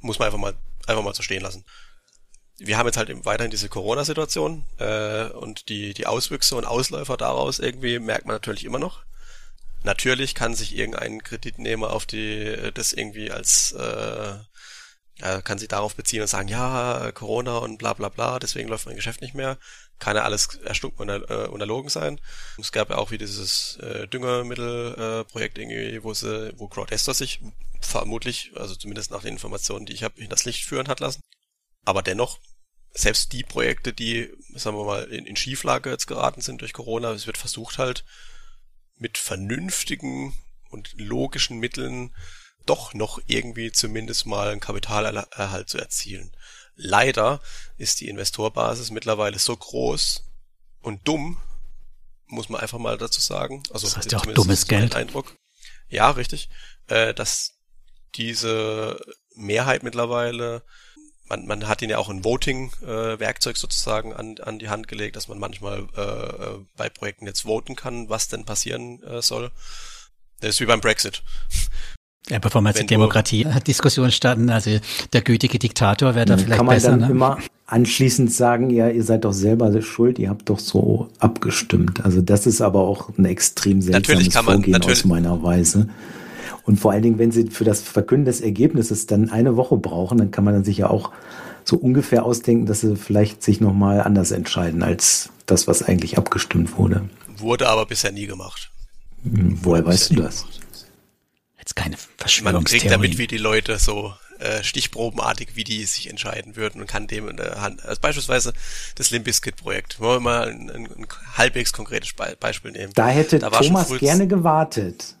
Muss 0.00 0.18
man 0.18 0.26
einfach 0.26 0.40
mal, 0.40 0.54
einfach 0.86 1.04
mal 1.04 1.14
so 1.14 1.22
stehen 1.22 1.42
lassen 1.42 1.64
wir 2.58 2.76
haben 2.76 2.86
jetzt 2.86 2.96
halt 2.96 3.24
weiterhin 3.24 3.50
diese 3.50 3.68
Corona-Situation 3.68 4.64
äh, 4.78 5.26
und 5.28 5.68
die, 5.68 5.94
die 5.94 6.06
Auswüchse 6.06 6.56
und 6.56 6.64
Ausläufer 6.64 7.16
daraus 7.16 7.58
irgendwie 7.58 7.98
merkt 7.98 8.26
man 8.26 8.34
natürlich 8.34 8.64
immer 8.64 8.78
noch. 8.78 9.04
Natürlich 9.84 10.34
kann 10.34 10.54
sich 10.54 10.76
irgendein 10.76 11.22
Kreditnehmer 11.22 11.92
auf 11.92 12.04
die 12.04 12.72
das 12.74 12.92
irgendwie 12.92 13.30
als 13.30 13.72
äh, 13.72 14.34
ja, 15.20 15.40
kann 15.42 15.58
sich 15.58 15.68
darauf 15.68 15.94
beziehen 15.94 16.22
und 16.22 16.28
sagen, 16.28 16.48
ja, 16.48 17.10
Corona 17.12 17.58
und 17.58 17.78
bla 17.78 17.92
bla 17.92 18.08
bla, 18.08 18.38
deswegen 18.38 18.68
läuft 18.68 18.86
mein 18.86 18.96
Geschäft 18.96 19.20
nicht 19.20 19.34
mehr. 19.34 19.58
Kann 19.98 20.16
ja 20.16 20.22
alles 20.22 20.56
erstunken 20.64 21.10
und 21.10 21.30
äh, 21.30 21.48
unterlogen 21.48 21.90
sein. 21.90 22.20
Es 22.56 22.70
gab 22.70 22.90
ja 22.90 22.98
auch 22.98 23.10
wie 23.10 23.18
dieses 23.18 23.78
äh, 23.78 24.06
Düngermittelprojekt 24.06 25.58
äh, 25.58 25.62
irgendwie, 25.62 26.04
wo 26.04 26.14
sie, 26.14 26.52
wo 26.56 26.68
Crowdester 26.68 27.14
sich 27.14 27.40
vermutlich, 27.80 28.52
also 28.54 28.76
zumindest 28.76 29.10
nach 29.10 29.22
den 29.22 29.34
Informationen, 29.34 29.86
die 29.86 29.92
ich 29.92 30.04
habe, 30.04 30.20
in 30.20 30.28
das 30.28 30.44
Licht 30.44 30.64
führen 30.64 30.86
hat 30.86 31.00
lassen. 31.00 31.20
Aber 31.84 32.02
dennoch, 32.02 32.38
selbst 32.92 33.32
die 33.32 33.44
Projekte, 33.44 33.92
die, 33.92 34.30
sagen 34.54 34.76
wir 34.76 34.84
mal, 34.84 35.04
in, 35.04 35.26
in 35.26 35.36
Schieflage 35.36 35.90
jetzt 35.90 36.06
geraten 36.06 36.40
sind 36.40 36.60
durch 36.60 36.72
Corona, 36.72 37.12
es 37.12 37.26
wird 37.26 37.38
versucht 37.38 37.78
halt 37.78 38.04
mit 38.96 39.18
vernünftigen 39.18 40.34
und 40.70 40.94
logischen 40.98 41.58
Mitteln 41.58 42.14
doch 42.66 42.92
noch 42.94 43.18
irgendwie 43.26 43.72
zumindest 43.72 44.26
mal 44.26 44.50
einen 44.50 44.60
Kapitalerhalt 44.60 45.68
zu 45.68 45.78
erzielen. 45.78 46.32
Leider 46.74 47.40
ist 47.76 48.00
die 48.00 48.08
Investorbasis 48.08 48.90
mittlerweile 48.90 49.38
so 49.38 49.56
groß 49.56 50.24
und 50.80 51.06
dumm, 51.08 51.40
muss 52.26 52.48
man 52.48 52.60
einfach 52.60 52.78
mal 52.78 52.98
dazu 52.98 53.20
sagen. 53.20 53.62
Also 53.72 53.86
das 53.86 53.96
heißt 53.96 54.12
ja 54.12 54.18
auch 54.18 54.26
dummes 54.26 54.66
Geld. 54.66 54.94
Eindruck. 54.94 55.34
Ja, 55.88 56.10
richtig, 56.10 56.50
äh, 56.88 57.14
dass 57.14 57.54
diese 58.14 59.00
Mehrheit 59.34 59.82
mittlerweile 59.82 60.62
man, 61.28 61.46
man 61.46 61.68
hat 61.68 61.82
ihnen 61.82 61.90
ja 61.90 61.98
auch 61.98 62.08
ein 62.08 62.24
Voting-Werkzeug 62.24 63.56
äh, 63.56 63.58
sozusagen 63.58 64.12
an, 64.12 64.36
an 64.42 64.58
die 64.58 64.68
Hand 64.68 64.88
gelegt, 64.88 65.16
dass 65.16 65.28
man 65.28 65.38
manchmal 65.38 65.86
äh, 65.96 66.00
äh, 66.00 66.58
bei 66.76 66.88
Projekten 66.88 67.26
jetzt 67.26 67.42
voten 67.42 67.76
kann, 67.76 68.08
was 68.08 68.28
denn 68.28 68.44
passieren 68.44 69.02
äh, 69.02 69.22
soll. 69.22 69.50
Das 70.40 70.50
ist 70.50 70.60
wie 70.60 70.66
beim 70.66 70.80
Brexit. 70.80 71.22
Ja, 72.28 72.38
bevor 72.38 72.60
man 72.60 72.72
jetzt 72.72 72.82
die 72.82 72.86
Demokratie 72.86 73.46
hat 73.46 73.66
Diskussion 73.66 74.10
starten, 74.10 74.50
also 74.50 74.78
der 75.12 75.22
gütige 75.22 75.58
Diktator 75.58 76.14
wäre 76.14 76.26
da 76.26 76.36
vielleicht 76.36 76.58
kann 76.58 76.66
man 76.66 76.76
besser. 76.76 76.90
Dann 76.90 77.00
ne? 77.00 77.10
immer 77.10 77.38
anschließend 77.66 78.32
sagen, 78.32 78.70
ja, 78.70 78.88
ihr 78.88 79.02
seid 79.02 79.24
doch 79.24 79.32
selber 79.32 79.80
schuld, 79.80 80.18
ihr 80.18 80.28
habt 80.28 80.48
doch 80.48 80.58
so 80.58 81.08
abgestimmt. 81.20 82.04
Also 82.04 82.20
das 82.20 82.46
ist 82.46 82.60
aber 82.60 82.80
auch 82.80 83.10
ein 83.16 83.24
extrem 83.24 83.80
seltsames 83.80 84.08
natürlich 84.08 84.30
kann 84.30 84.44
man, 84.44 84.54
Vorgehen 84.56 84.72
natürlich, 84.72 84.98
aus 84.98 85.04
meiner 85.04 85.42
Weise. 85.42 85.88
Und 86.68 86.76
vor 86.76 86.92
allen 86.92 87.00
Dingen, 87.02 87.18
wenn 87.18 87.32
sie 87.32 87.46
für 87.46 87.64
das 87.64 87.80
Verkünden 87.80 88.26
des 88.26 88.42
Ergebnisses 88.42 89.06
dann 89.06 89.30
eine 89.30 89.56
Woche 89.56 89.78
brauchen, 89.78 90.18
dann 90.18 90.30
kann 90.30 90.44
man 90.44 90.52
dann 90.52 90.64
sich 90.64 90.76
ja 90.76 90.90
auch 90.90 91.12
so 91.64 91.78
ungefähr 91.78 92.26
ausdenken, 92.26 92.66
dass 92.66 92.82
sie 92.82 92.94
vielleicht 92.94 93.42
sich 93.42 93.62
nochmal 93.62 94.02
anders 94.02 94.32
entscheiden 94.32 94.82
als 94.82 95.30
das, 95.46 95.66
was 95.66 95.82
eigentlich 95.82 96.18
abgestimmt 96.18 96.76
wurde. 96.76 97.08
Wurde 97.38 97.70
aber 97.70 97.86
bisher 97.86 98.12
nie 98.12 98.26
gemacht. 98.26 98.70
Hm, 99.22 99.58
woher 99.62 99.86
weißt 99.86 100.10
du 100.10 100.16
das? 100.16 100.44
Jetzt 101.58 101.74
keine 101.74 101.96
Verschwörungstheorie. 102.18 102.52
Man 102.52 102.64
kriegt 102.64 102.90
damit, 102.90 103.16
wie 103.16 103.26
die 103.26 103.38
Leute 103.38 103.78
so 103.78 104.12
äh, 104.38 104.62
stichprobenartig, 104.62 105.52
wie 105.54 105.64
die 105.64 105.86
sich 105.86 106.10
entscheiden 106.10 106.54
würden 106.54 106.82
und 106.82 106.86
kann 106.86 107.06
dem 107.06 107.30
in 107.30 107.38
der 107.38 107.62
Hand, 107.62 107.82
also 107.86 107.98
beispielsweise 107.98 108.52
das 108.94 109.10
Limbiskit-Projekt, 109.10 110.00
wollen 110.00 110.16
wir 110.16 110.30
mal 110.30 110.48
ein, 110.48 110.68
ein, 110.68 110.86
ein 110.86 111.06
halbwegs 111.38 111.72
konkretes 111.72 112.12
Beispiel 112.38 112.72
nehmen. 112.72 112.92
Da 112.94 113.08
hätte 113.08 113.38
da 113.38 113.48
Thomas 113.48 113.88
gerne 113.98 114.26
gewartet. 114.26 115.14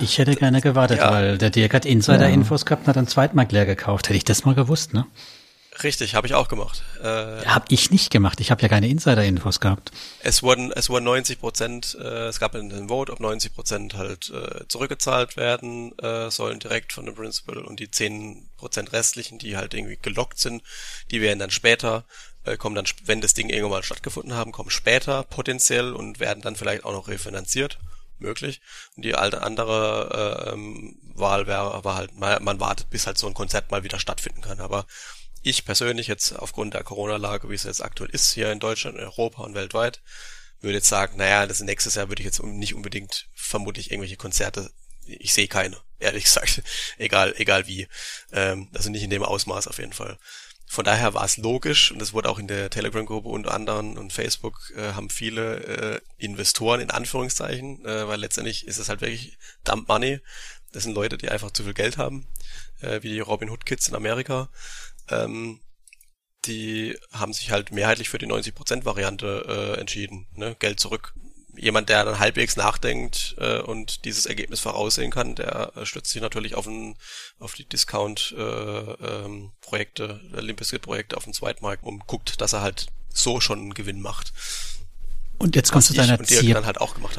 Ich 0.00 0.18
hätte 0.18 0.34
gerne 0.34 0.60
gewartet, 0.60 0.98
ja. 0.98 1.10
weil 1.10 1.38
der 1.38 1.50
Dirk 1.50 1.74
hat 1.74 1.84
Insider-Infos 1.84 2.66
gehabt 2.66 2.82
und 2.82 2.88
hat 2.88 2.96
einen 2.96 3.06
Zweitmarkt 3.06 3.52
leer 3.52 3.66
gekauft. 3.66 4.08
Hätte 4.08 4.16
ich 4.16 4.24
das 4.24 4.44
mal 4.44 4.54
gewusst, 4.54 4.92
ne? 4.92 5.06
Richtig, 5.82 6.14
habe 6.14 6.26
ich 6.26 6.34
auch 6.34 6.48
gemacht. 6.48 6.82
Äh, 7.02 7.44
habe 7.46 7.64
ich 7.68 7.90
nicht 7.90 8.10
gemacht. 8.10 8.40
Ich 8.40 8.50
habe 8.50 8.62
ja 8.62 8.68
keine 8.68 8.88
Insider-Infos 8.88 9.58
gehabt. 9.58 9.90
Es 10.20 10.42
wurden, 10.42 10.70
es 10.70 10.88
wurden 10.88 11.04
90 11.04 11.40
Prozent, 11.40 11.96
äh, 12.00 12.28
es 12.28 12.38
gab 12.38 12.54
einen 12.54 12.88
Vote, 12.88 13.12
ob 13.12 13.18
90 13.18 13.54
Prozent 13.54 13.94
halt 13.94 14.30
äh, 14.30 14.68
zurückgezahlt 14.68 15.36
werden 15.36 15.96
äh, 15.98 16.30
sollen 16.30 16.60
direkt 16.60 16.92
von 16.92 17.06
dem 17.06 17.16
Principal 17.16 17.58
und 17.58 17.80
die 17.80 17.90
10 17.90 18.50
Prozent 18.56 18.92
restlichen, 18.92 19.38
die 19.38 19.56
halt 19.56 19.74
irgendwie 19.74 19.98
gelockt 20.00 20.38
sind, 20.38 20.62
die 21.10 21.20
werden 21.20 21.40
dann 21.40 21.50
später, 21.50 22.04
äh, 22.44 22.56
kommen 22.56 22.76
dann, 22.76 22.86
wenn 23.04 23.20
das 23.20 23.34
Ding 23.34 23.48
irgendwann 23.48 23.78
mal 23.78 23.82
stattgefunden 23.82 24.34
haben, 24.34 24.52
kommen 24.52 24.70
später 24.70 25.24
potenziell 25.24 25.92
und 25.92 26.20
werden 26.20 26.42
dann 26.42 26.54
vielleicht 26.54 26.84
auch 26.84 26.92
noch 26.92 27.08
refinanziert 27.08 27.78
möglich. 28.24 28.60
Und 28.96 29.04
die 29.04 29.14
alte 29.14 29.42
andere 29.42 30.46
äh, 30.48 30.52
ähm, 30.52 30.98
Wahl 31.14 31.46
wäre 31.46 31.72
aber 31.72 31.94
halt, 31.94 32.14
man, 32.16 32.42
man 32.42 32.60
wartet, 32.60 32.90
bis 32.90 33.06
halt 33.06 33.18
so 33.18 33.26
ein 33.26 33.34
Konzert 33.34 33.70
mal 33.70 33.84
wieder 33.84 34.00
stattfinden 34.00 34.40
kann. 34.40 34.60
Aber 34.60 34.86
ich 35.42 35.64
persönlich 35.64 36.08
jetzt 36.08 36.32
aufgrund 36.32 36.74
der 36.74 36.82
Corona-Lage, 36.82 37.48
wie 37.50 37.54
es 37.54 37.64
jetzt 37.64 37.84
aktuell 37.84 38.10
ist, 38.10 38.32
hier 38.32 38.50
in 38.50 38.60
Deutschland, 38.60 38.96
in 38.96 39.04
Europa 39.04 39.42
und 39.44 39.54
weltweit, 39.54 40.00
würde 40.60 40.78
jetzt 40.78 40.88
sagen, 40.88 41.18
naja, 41.18 41.46
das 41.46 41.60
nächstes 41.60 41.94
Jahr 41.94 42.08
würde 42.08 42.22
ich 42.22 42.26
jetzt 42.26 42.42
nicht 42.42 42.74
unbedingt 42.74 43.28
vermutlich 43.34 43.90
irgendwelche 43.90 44.16
Konzerte, 44.16 44.70
ich 45.06 45.34
sehe 45.34 45.48
keine, 45.48 45.76
ehrlich 45.98 46.24
gesagt, 46.24 46.62
egal, 46.98 47.34
egal 47.36 47.66
wie. 47.66 47.86
Ähm, 48.32 48.68
also 48.72 48.90
nicht 48.90 49.02
in 49.02 49.10
dem 49.10 49.22
Ausmaß 49.22 49.68
auf 49.68 49.78
jeden 49.78 49.92
Fall. 49.92 50.18
Von 50.66 50.84
daher 50.84 51.14
war 51.14 51.24
es 51.24 51.36
logisch 51.36 51.92
und 51.92 52.00
es 52.00 52.12
wurde 52.12 52.28
auch 52.28 52.38
in 52.38 52.48
der 52.48 52.70
Telegram-Gruppe 52.70 53.28
und 53.28 53.48
anderen 53.48 53.98
und 53.98 54.12
Facebook 54.12 54.72
äh, 54.76 54.92
haben 54.92 55.10
viele 55.10 55.56
äh, 55.62 56.00
Investoren 56.16 56.80
in 56.80 56.90
Anführungszeichen, 56.90 57.84
äh, 57.84 58.08
weil 58.08 58.20
letztendlich 58.20 58.66
ist 58.66 58.78
es 58.78 58.88
halt 58.88 59.00
wirklich 59.00 59.38
Dump 59.64 59.88
Money. 59.88 60.20
Das 60.72 60.82
sind 60.82 60.94
Leute, 60.94 61.18
die 61.18 61.28
einfach 61.28 61.50
zu 61.50 61.64
viel 61.64 61.74
Geld 61.74 61.98
haben, 61.98 62.26
äh, 62.80 63.02
wie 63.02 63.10
die 63.10 63.20
Robin 63.20 63.50
Hood 63.50 63.66
Kids 63.66 63.88
in 63.88 63.94
Amerika. 63.94 64.48
Ähm, 65.08 65.60
die 66.46 66.98
haben 67.12 67.32
sich 67.32 67.50
halt 67.50 67.70
mehrheitlich 67.72 68.08
für 68.08 68.18
die 68.18 68.26
90% 68.26 68.84
Variante 68.84 69.74
äh, 69.76 69.80
entschieden. 69.80 70.26
Ne? 70.34 70.56
Geld 70.58 70.80
zurück 70.80 71.14
jemand, 71.56 71.88
der 71.88 72.04
dann 72.04 72.18
halbwegs 72.18 72.56
nachdenkt 72.56 73.36
äh, 73.38 73.60
und 73.60 74.04
dieses 74.04 74.26
Ergebnis 74.26 74.60
voraussehen 74.60 75.10
kann, 75.10 75.34
der 75.34 75.72
äh, 75.76 75.86
stützt 75.86 76.10
sich 76.10 76.22
natürlich 76.22 76.54
auf, 76.54 76.66
ein, 76.66 76.96
auf 77.38 77.54
die 77.54 77.68
Discount-Projekte, 77.68 80.04
äh, 80.04 80.38
ähm, 80.38 80.46
Limbiskit-Projekte 80.46 81.16
auf 81.16 81.24
dem 81.24 81.32
Zweitmarkt 81.32 81.82
und 81.82 82.06
guckt, 82.06 82.40
dass 82.40 82.52
er 82.52 82.62
halt 82.62 82.86
so 83.08 83.40
schon 83.40 83.58
einen 83.58 83.74
Gewinn 83.74 84.00
macht. 84.00 84.32
Und 85.38 85.56
jetzt 85.56 85.72
kommst 85.72 85.90
du 85.90 85.94
deiner 85.94 86.22
Zier, 86.22 86.64
halt. 86.64 86.78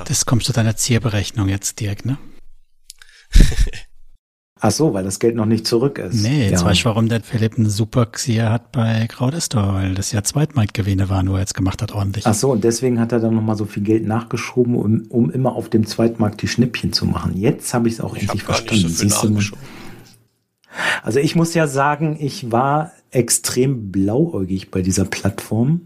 Das 0.09 0.25
kommst 0.25 0.49
du 0.49 0.53
deiner 0.53 0.75
Zierberechnung 0.75 1.49
jetzt 1.49 1.79
direkt, 1.79 2.05
ne? 2.05 2.17
Ach 4.61 4.71
so, 4.71 4.93
weil 4.93 5.03
das 5.03 5.19
Geld 5.19 5.35
noch 5.35 5.45
nicht 5.45 5.67
zurück 5.67 5.99
ist. 5.99 6.23
Nee, 6.23 6.49
jetzt 6.49 6.61
ja. 6.61 6.65
weiß 6.65 6.77
ich, 6.77 6.85
warum 6.85 7.09
der 7.09 7.19
Philipp 7.21 7.57
einen 7.57 7.69
super 7.69 8.05
Xier 8.05 8.49
hat 8.49 8.71
bei 8.71 9.05
Crowdestor, 9.07 9.73
weil 9.73 9.95
das 9.95 10.13
ja 10.13 10.23
Zweitmarktgewinne 10.23 11.09
waren, 11.09 11.29
wo 11.29 11.33
er 11.33 11.41
jetzt 11.41 11.55
gemacht 11.55 11.81
hat 11.81 11.91
ordentlich. 11.91 12.25
Ach 12.25 12.33
so, 12.33 12.51
und 12.51 12.63
deswegen 12.63 12.99
hat 13.01 13.11
er 13.11 13.19
dann 13.19 13.35
nochmal 13.35 13.57
so 13.57 13.65
viel 13.65 13.83
Geld 13.83 14.07
nachgeschoben, 14.07 14.75
um, 14.75 15.03
um 15.09 15.29
immer 15.29 15.55
auf 15.55 15.69
dem 15.69 15.85
Zweitmarkt 15.85 16.41
die 16.41 16.47
Schnippchen 16.47 16.93
zu 16.93 17.05
machen. 17.05 17.35
Jetzt 17.35 17.73
habe 17.73 17.89
ich 17.89 17.95
es 17.95 18.01
auch 18.01 18.15
ich 18.15 18.23
endlich 18.23 18.43
verstanden. 18.43 18.87
So 18.87 19.57
Also 21.03 21.19
ich 21.19 21.35
muss 21.35 21.53
ja 21.53 21.67
sagen, 21.67 22.15
ich 22.17 22.49
war 22.49 22.93
extrem 23.11 23.91
blauäugig 23.91 24.71
bei 24.71 24.81
dieser 24.81 25.03
Plattform. 25.03 25.81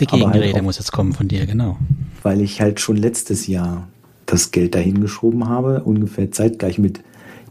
Die 0.00 0.06
Gegenrede 0.06 0.54
halt 0.54 0.64
muss 0.64 0.78
jetzt 0.78 0.90
kommen 0.90 1.12
von 1.12 1.28
dir, 1.28 1.46
genau. 1.46 1.78
Weil 2.24 2.40
ich 2.40 2.60
halt 2.60 2.80
schon 2.80 2.96
letztes 2.96 3.46
Jahr 3.46 3.86
das 4.26 4.50
Geld 4.50 4.74
dahin 4.74 5.00
geschoben 5.00 5.48
habe, 5.48 5.84
ungefähr 5.84 6.32
zeitgleich 6.32 6.78
mit 6.78 7.00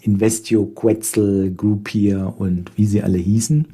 Investio, 0.01 0.65
Quetzal, 0.65 1.51
Groupier 1.55 2.33
und 2.37 2.71
wie 2.75 2.85
sie 2.85 3.01
alle 3.01 3.17
hießen. 3.17 3.67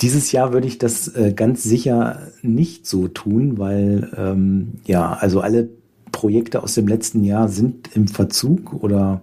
Dieses 0.00 0.30
Jahr 0.32 0.52
würde 0.52 0.66
ich 0.66 0.78
das 0.78 1.08
äh, 1.08 1.32
ganz 1.34 1.62
sicher 1.62 2.28
nicht 2.42 2.86
so 2.86 3.08
tun, 3.08 3.58
weil 3.58 4.12
ähm, 4.16 4.74
ja, 4.84 5.14
also 5.14 5.40
alle 5.40 5.68
Projekte 6.12 6.62
aus 6.62 6.74
dem 6.74 6.86
letzten 6.86 7.24
Jahr 7.24 7.48
sind 7.48 7.90
im 7.94 8.06
Verzug 8.08 8.82
oder 8.82 9.22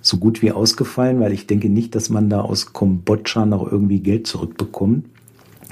so 0.00 0.16
gut 0.18 0.42
wie 0.42 0.52
ausgefallen, 0.52 1.20
weil 1.20 1.32
ich 1.32 1.46
denke 1.46 1.68
nicht, 1.68 1.94
dass 1.94 2.10
man 2.10 2.28
da 2.28 2.40
aus 2.40 2.72
Kambodscha 2.72 3.46
noch 3.46 3.70
irgendwie 3.70 4.00
Geld 4.00 4.26
zurückbekommt. 4.26 5.06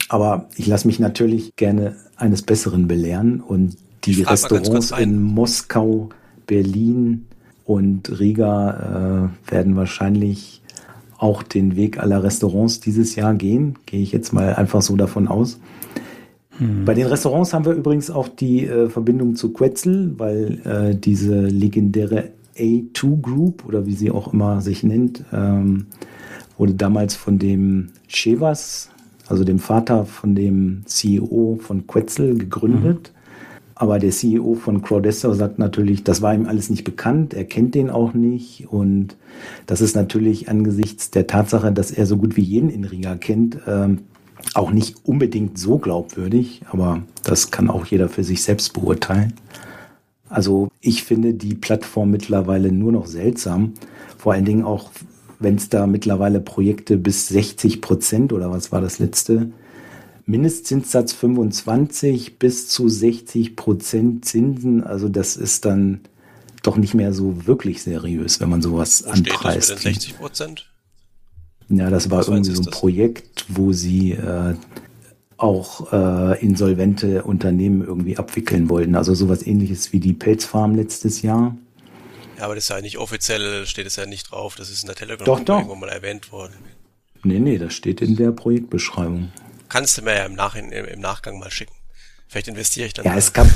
Aber 0.09 0.49
ich 0.57 0.67
lasse 0.67 0.87
mich 0.87 0.99
natürlich 0.99 1.55
gerne 1.57 1.97
eines 2.17 2.43
Besseren 2.43 2.89
belehren 2.89 3.41
und 3.41 3.77
die 4.05 4.23
Restaurants 4.23 4.93
in 4.93 5.23
Moskau, 5.23 6.09
Berlin 6.47 7.27
und 7.71 8.19
Riga 8.19 9.31
äh, 9.47 9.53
werden 9.53 9.77
wahrscheinlich 9.77 10.61
auch 11.19 11.45
den 11.45 11.77
Weg 11.77 12.01
aller 12.01 12.25
Restaurants 12.25 12.81
dieses 12.81 13.15
Jahr 13.15 13.33
gehen. 13.35 13.77
Gehe 13.87 14.03
ich 14.03 14.11
jetzt 14.11 14.33
mal 14.33 14.55
einfach 14.55 14.83
so 14.83 14.97
davon 14.97 15.29
aus. 15.29 15.61
Hm. 16.59 16.85
Bei 16.85 16.95
den 16.95 17.07
Restaurants 17.07 17.55
haben 17.55 17.65
wir 17.65 17.75
übrigens 17.75 18.11
auch 18.11 18.27
die 18.27 18.67
äh, 18.67 18.89
Verbindung 18.89 19.37
zu 19.37 19.53
Quetzal, 19.53 20.15
weil 20.19 20.61
äh, 20.65 20.97
diese 20.97 21.43
legendäre 21.43 22.31
A2 22.57 23.21
Group 23.21 23.65
oder 23.65 23.87
wie 23.87 23.95
sie 23.95 24.11
auch 24.11 24.33
immer 24.33 24.61
sich 24.63 24.83
nennt, 24.83 25.25
ähm, 25.33 25.87
wurde 26.59 26.75
damals 26.75 27.15
von 27.15 27.39
dem 27.39 27.91
Chevas, 28.09 28.91
also 29.29 29.45
dem 29.45 29.61
Vater 29.61 30.07
von 30.07 30.35
dem 30.35 30.83
CEO 30.87 31.61
von 31.63 31.87
Quetzal, 31.87 32.35
gegründet. 32.35 33.13
Mhm. 33.15 33.20
Aber 33.81 33.99
der 33.99 34.11
CEO 34.11 34.57
von 34.57 34.83
Crowdestor 34.83 35.35
sagt 35.35 35.59
natürlich, 35.59 36.05
das 36.05 36.21
war 36.21 36.35
ihm 36.35 36.45
alles 36.45 36.69
nicht 36.69 36.85
bekannt, 36.85 37.33
er 37.33 37.47
kennt 37.47 37.75
den 37.75 37.89
auch 37.89 38.13
nicht. 38.13 38.71
Und 38.71 39.17
das 39.65 39.81
ist 39.81 39.97
natürlich 39.97 40.51
angesichts 40.51 41.11
der 41.11 41.27
Tatsache, 41.27 41.73
dass 41.73 41.91
er 41.91 42.05
so 42.05 42.19
gut 42.19 42.37
wie 42.37 42.43
jeden 42.43 42.69
in 42.69 42.85
Riga 42.85 43.15
kennt, 43.15 43.57
ähm, 43.67 44.01
auch 44.53 44.71
nicht 44.71 44.97
unbedingt 45.07 45.59
so 45.59 45.79
glaubwürdig. 45.79 46.61
Aber 46.71 47.05
das 47.23 47.51
kann 47.51 47.71
auch 47.71 47.87
jeder 47.87 48.11
für 48.11 48.23
sich 48.23 48.43
selbst 48.43 48.75
beurteilen. 48.75 49.33
Also 50.29 50.69
ich 50.83 51.03
finde 51.03 51.33
die 51.33 51.55
Plattform 51.55 52.11
mittlerweile 52.11 52.71
nur 52.71 52.93
noch 52.93 53.07
seltsam. 53.07 53.73
Vor 54.19 54.35
allen 54.35 54.45
Dingen 54.45 54.65
auch, 54.65 54.91
wenn 55.39 55.55
es 55.55 55.71
da 55.71 55.87
mittlerweile 55.87 56.41
Projekte 56.41 56.99
bis 56.99 57.29
60 57.29 57.81
Prozent 57.81 58.35
oder 58.35 58.51
was 58.51 58.73
war 58.73 58.83
das 58.83 58.99
letzte? 58.99 59.53
Mindestzinssatz 60.27 61.13
25 61.13 62.39
bis 62.39 62.69
zu 62.69 62.89
60 62.89 63.57
Prozent 63.57 64.25
Zinsen. 64.25 64.85
Also 64.85 65.09
das 65.09 65.37
ist 65.37 65.65
dann 65.65 66.01
doch 66.63 66.77
nicht 66.77 66.95
mehr 66.95 67.13
so 67.13 67.47
wirklich 67.47 67.83
seriös, 67.83 68.41
wenn 68.41 68.49
man 68.51 68.63
sowas 68.63 69.05
Wo 69.05 69.11
anpreist. 69.11 69.65
Steht 69.65 69.77
das 69.77 69.85
mit 69.85 69.85
den 69.85 69.95
60 69.95 70.19
Prozent? 70.19 70.71
Ja, 71.69 71.89
das 71.89 72.11
war 72.11 72.19
was 72.19 72.29
irgendwie 72.29 72.55
so 72.55 72.63
ein 72.63 72.71
Projekt, 72.71 73.47
wo 73.49 73.73
sie 73.73 74.13
äh, 74.13 74.55
auch 75.37 75.93
äh, 75.93 76.41
insolvente 76.45 77.23
Unternehmen 77.23 77.83
irgendwie 77.83 78.19
abwickeln 78.19 78.69
wollten. 78.69 78.95
Also 78.95 79.15
sowas 79.15 79.47
ähnliches 79.47 79.93
wie 79.93 80.01
die 80.01 80.13
Pelzfarm 80.13 80.75
letztes 80.75 81.23
Jahr. 81.23 81.57
Ja, 82.37 82.45
aber 82.45 82.55
das 82.55 82.65
ist 82.65 82.71
ja 82.71 82.81
nicht 82.81 82.99
offiziell, 82.99 83.67
steht 83.67 83.87
es 83.87 83.97
ja 83.97 84.07
nicht 84.07 84.31
drauf. 84.31 84.57
Das 84.57 84.71
ist 84.71 84.83
in 84.83 84.89
der 84.89 84.97
Telegram 84.97 85.25
doch, 85.25 85.41
doch. 85.41 85.57
irgendwo 85.59 85.77
mal 85.77 85.89
erwähnt 85.89 86.33
worden. 86.33 86.55
Nee, 87.23 87.39
nee, 87.39 87.59
das 87.59 87.75
steht 87.75 88.01
in 88.01 88.17
der 88.17 88.33
Projektbeschreibung. 88.33 89.31
Kannst 89.71 89.97
du 89.97 90.03
mir 90.03 90.17
ja 90.17 90.27
im, 90.27 90.35
Nach 90.35 90.55
im 90.55 91.01
Nachgang 91.01 91.39
mal 91.39 91.51
schicken. 91.51 91.75
Vielleicht 92.29 92.49
investiere 92.49 92.87
ich 92.87 92.93
dann. 92.93 93.05
Ja, 93.07 93.13
mal. 93.13 93.19
es 93.19 93.33
gab, 93.33 93.47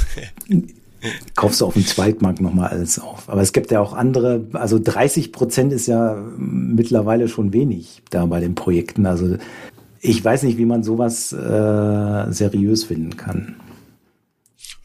kaufst 1.34 1.60
du 1.60 1.66
auf 1.66 1.74
dem 1.74 1.86
Zweitmarkt 1.86 2.40
nochmal 2.40 2.70
alles 2.70 2.98
auf. 2.98 3.28
Aber 3.28 3.42
es 3.42 3.52
gibt 3.52 3.70
ja 3.70 3.80
auch 3.80 3.92
andere, 3.92 4.46
also 4.54 4.78
30 4.78 5.32
Prozent 5.32 5.72
ist 5.72 5.86
ja 5.86 6.14
mittlerweile 6.14 7.28
schon 7.28 7.52
wenig 7.52 8.02
da 8.10 8.26
bei 8.26 8.40
den 8.40 8.54
Projekten. 8.54 9.06
Also 9.06 9.36
ich 10.00 10.24
weiß 10.24 10.44
nicht, 10.44 10.58
wie 10.58 10.66
man 10.66 10.82
sowas 10.82 11.32
äh, 11.32 12.32
seriös 12.32 12.84
finden 12.84 13.16
kann. 13.16 13.60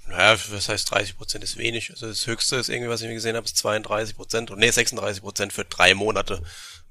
Naja, 0.08 0.38
was 0.52 0.70
heißt 0.70 0.92
30 0.92 1.18
Prozent 1.18 1.44
ist 1.44 1.58
wenig. 1.58 1.92
Also 1.92 2.08
das 2.08 2.26
Höchste 2.26 2.56
ist 2.56 2.70
irgendwie, 2.70 2.90
was 2.90 3.02
ich 3.02 3.08
mir 3.08 3.14
gesehen 3.14 3.36
habe, 3.36 3.46
ist 3.46 3.58
32 3.58 4.16
Prozent. 4.16 4.52
Und 4.52 4.60
nee, 4.60 4.70
36 4.70 5.22
Prozent 5.22 5.54
für 5.54 5.66
drei 5.66 5.94
Monate. 5.94 6.42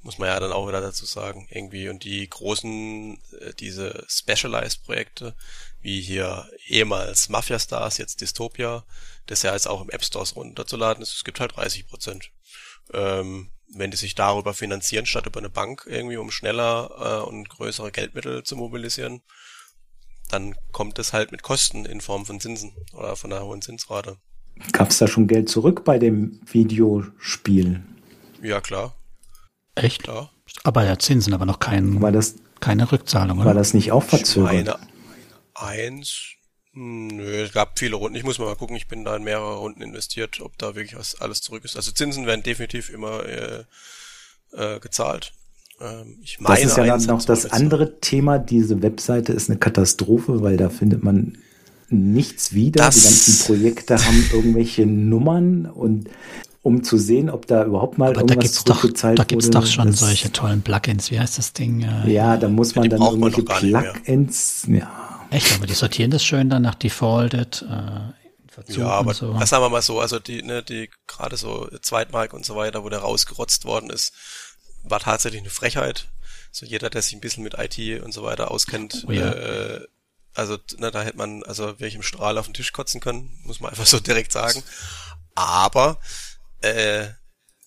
Muss 0.03 0.19
man 0.19 0.29
ja 0.29 0.39
dann 0.39 0.53
auch 0.53 0.69
wieder 0.69 0.81
dazu 0.81 1.07
sagen. 1.07 1.49
Irgendwie. 1.51 1.89
Und 1.89 2.05
die 2.05 2.29
großen, 2.29 3.19
äh, 3.41 3.55
diese 3.59 4.05
Specialized-Projekte, 4.09 5.35
wie 5.81 6.01
hier 6.01 6.49
ehemals 6.67 7.29
Mafia 7.29 7.59
Stars, 7.59 7.99
jetzt 7.99 8.21
Dystopia, 8.21 8.85
das 9.27 9.43
ja 9.43 9.53
jetzt 9.53 9.69
auch 9.69 9.83
im 9.83 9.91
App 9.91 10.05
Stores 10.05 10.37
runterzuladen 10.37 11.03
ist, 11.03 11.15
es 11.15 11.25
gibt 11.25 11.41
halt 11.41 11.57
30 11.57 11.89
Prozent. 11.89 12.31
Ähm, 12.93 13.51
wenn 13.75 13.91
die 13.91 13.97
sich 13.97 14.15
darüber 14.15 14.55
finanzieren, 14.55 15.07
statt 15.07 15.27
über 15.27 15.41
eine 15.41 15.51
Bank 15.51 15.85
irgendwie, 15.87 16.17
um 16.17 16.31
schneller 16.31 17.23
äh, 17.25 17.29
und 17.29 17.49
größere 17.49 17.93
Geldmittel 17.93 18.43
zu 18.43 18.57
mobilisieren, 18.57 19.23
dann 20.31 20.55
kommt 20.73 20.99
es 20.99 21.13
halt 21.13 21.33
mit 21.33 21.43
Kosten 21.43 21.85
in 21.85 22.01
Form 22.01 22.27
von 22.27 22.41
Zinsen 22.41 22.73
oder 22.93 23.17
von 23.17 23.33
einer 23.33 23.45
hohen 23.45 23.63
Zinsrate. 23.63 24.19
Gab 24.73 24.91
es 24.91 24.99
da 24.99 25.07
schon 25.07 25.27
Geld 25.27 25.49
zurück 25.49 25.85
bei 25.85 25.99
dem 25.99 26.41
Videospiel? 26.51 27.83
Ja, 28.43 28.61
klar. 28.61 28.98
Echt? 29.85 30.05
Klar. 30.05 30.31
Aber 30.65 30.85
ja, 30.85 30.99
Zinsen, 30.99 31.35
aber 31.35 31.47
noch 31.47 31.61
kein, 31.61 32.01
war 32.01 32.13
das, 32.13 32.37
keine 32.61 32.91
Rückzahlung, 32.91 33.39
oder? 33.39 33.49
War 33.49 33.55
das 33.55 33.75
nicht 33.75 33.93
auch 33.93 34.03
verzögert? 34.03 34.79
Eins, 35.55 36.39
Nö, 36.81 37.43
es 37.43 37.53
gab 37.53 37.77
viele 37.77 37.97
Runden. 37.97 38.17
Ich 38.17 38.23
muss 38.23 38.39
mal 38.39 38.55
gucken, 38.55 38.77
ich 38.77 38.87
bin 38.87 39.05
da 39.05 39.17
in 39.17 39.25
mehrere 39.25 39.57
Runden 39.57 39.83
investiert, 39.83 40.41
ob 40.41 40.57
da 40.59 40.77
wirklich 40.77 40.97
was 40.97 41.21
alles 41.21 41.41
zurück 41.41 41.65
ist. 41.65 41.75
Also 41.75 41.91
Zinsen 41.91 42.25
werden 42.25 42.45
definitiv 42.45 42.91
immer 42.91 43.25
äh, 43.25 43.65
äh, 44.53 44.79
gezahlt. 44.79 45.33
Ähm, 45.81 46.19
ich 46.23 46.39
meine, 46.39 46.55
das 46.55 46.71
ist 46.71 46.77
ja 46.77 46.85
dann 46.85 47.03
noch 47.03 47.25
das 47.25 47.47
andere 47.51 47.99
Thema. 47.99 48.39
Diese 48.39 48.81
Webseite 48.81 49.33
ist 49.33 49.51
eine 49.51 49.59
Katastrophe, 49.59 50.41
weil 50.43 50.57
da 50.57 50.69
findet 50.69 51.03
man 51.03 51.39
nichts 51.89 52.53
wieder. 52.53 52.85
Das 52.85 52.95
Die 52.95 53.03
ganzen 53.03 53.47
Projekte 53.47 53.97
haben 53.97 54.31
irgendwelche 54.33 54.87
Nummern 54.87 55.67
und 55.67 56.09
um 56.69 56.85
zu 56.85 56.99
sehen, 56.99 57.31
ob 57.31 57.47
da 57.47 57.65
überhaupt 57.65 57.99
mal 57.99 58.11
Aber 58.11 58.21
irgendwas 58.21 58.37
da 58.37 58.41
gibt's 58.43 58.65
zurückgezahlt 58.65 59.19
doch, 59.19 59.25
Da 59.25 59.27
gibt's 59.27 59.51
doch 59.51 59.67
schon 59.67 59.93
solche 59.93 60.31
tollen 60.31 60.63
Plugins. 60.63 61.11
Wie 61.11 61.19
heißt 61.19 61.39
das 61.39 61.53
Ding? 61.53 61.85
Ja, 62.07 62.37
da 62.37 62.49
muss 62.49 62.75
man 62.75 62.89
dann 62.89 63.01
irgendwelche 63.01 63.43
Plugins, 63.43 64.67
ja 64.69 65.09
Echt, 65.31 65.55
aber 65.55 65.67
die 65.67 65.75
sortieren 65.75 66.11
das 66.11 66.25
schön 66.25 66.49
dann 66.49 66.63
nach 66.63 66.75
Defaulted. 66.75 67.65
Äh, 67.69 68.73
ja, 68.73 68.89
aber 68.89 69.15
so. 69.15 69.35
das 69.35 69.51
sagen 69.51 69.63
wir 69.63 69.69
mal 69.69 69.83
so, 69.83 70.01
also 70.01 70.19
die, 70.19 70.43
ne, 70.43 70.63
die 70.63 70.91
gerade 71.07 71.37
so 71.37 71.69
Zweitmark 71.81 72.33
und 72.33 72.45
so 72.45 72.57
weiter, 72.57 72.83
wo 72.83 72.89
der 72.89 73.01
rausgerotzt 73.01 73.65
worden 73.65 73.91
ist, 73.91 74.13
war 74.83 75.01
tatsächlich 75.01 75.43
eine 75.43 75.51
Frechheit. 75.51 76.09
So 76.51 76.67
jeder, 76.67 76.91
der 76.91 77.03
sich 77.03 77.13
ein 77.15 77.21
bisschen 77.21 77.45
mit 77.45 77.55
IT 77.59 78.03
und 78.03 78.13
so 78.13 78.23
weiter 78.23 78.51
auskennt, 78.51 79.05
oh, 79.07 79.13
ja. 79.13 79.31
äh, 79.33 79.87
also 80.35 80.57
ne, 80.79 80.91
da 80.91 81.03
hätte 81.03 81.19
man 81.19 81.43
also 81.45 81.67
wirklich 81.67 81.95
im 81.95 82.03
Strahl 82.03 82.39
auf 82.39 82.47
den 82.47 82.55
Tisch 82.55 82.73
kotzen 82.73 83.01
können, 83.01 83.39
muss 83.45 83.61
man 83.61 83.71
einfach 83.71 83.87
so 83.87 84.01
direkt 84.01 84.33
sagen. 84.33 84.63
Aber 85.35 85.99
äh, 86.63 87.09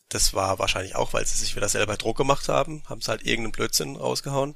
das 0.10 0.34
war 0.34 0.60
wahrscheinlich 0.60 0.96
auch, 0.96 1.14
weil 1.14 1.26
sie 1.26 1.38
sich 1.38 1.56
wieder 1.56 1.70
selber 1.70 1.98
Druck 1.98 2.18
gemacht 2.18 2.50
haben, 2.50 2.84
haben 2.88 3.00
es 3.00 3.08
halt 3.08 3.24
irgendeinen 3.24 3.54
Blödsinn 3.54 3.96
rausgehauen. 3.96 4.56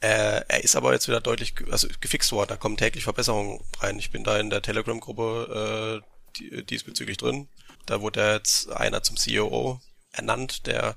Äh, 0.00 0.42
er 0.46 0.62
ist 0.62 0.76
aber 0.76 0.92
jetzt 0.92 1.08
wieder 1.08 1.20
deutlich 1.20 1.54
also 1.70 1.88
gefixt 2.00 2.30
worden. 2.32 2.50
Da 2.50 2.56
kommen 2.56 2.76
täglich 2.76 3.04
Verbesserungen 3.04 3.60
rein. 3.80 3.98
Ich 3.98 4.10
bin 4.10 4.24
da 4.24 4.38
in 4.38 4.50
der 4.50 4.62
Telegram-Gruppe 4.62 6.02
äh, 6.02 6.06
die, 6.38 6.64
diesbezüglich 6.64 7.16
drin. 7.16 7.48
Da 7.86 8.00
wurde 8.00 8.34
jetzt 8.34 8.70
einer 8.70 9.02
zum 9.02 9.16
CEO 9.16 9.80
ernannt, 10.12 10.66
der 10.66 10.96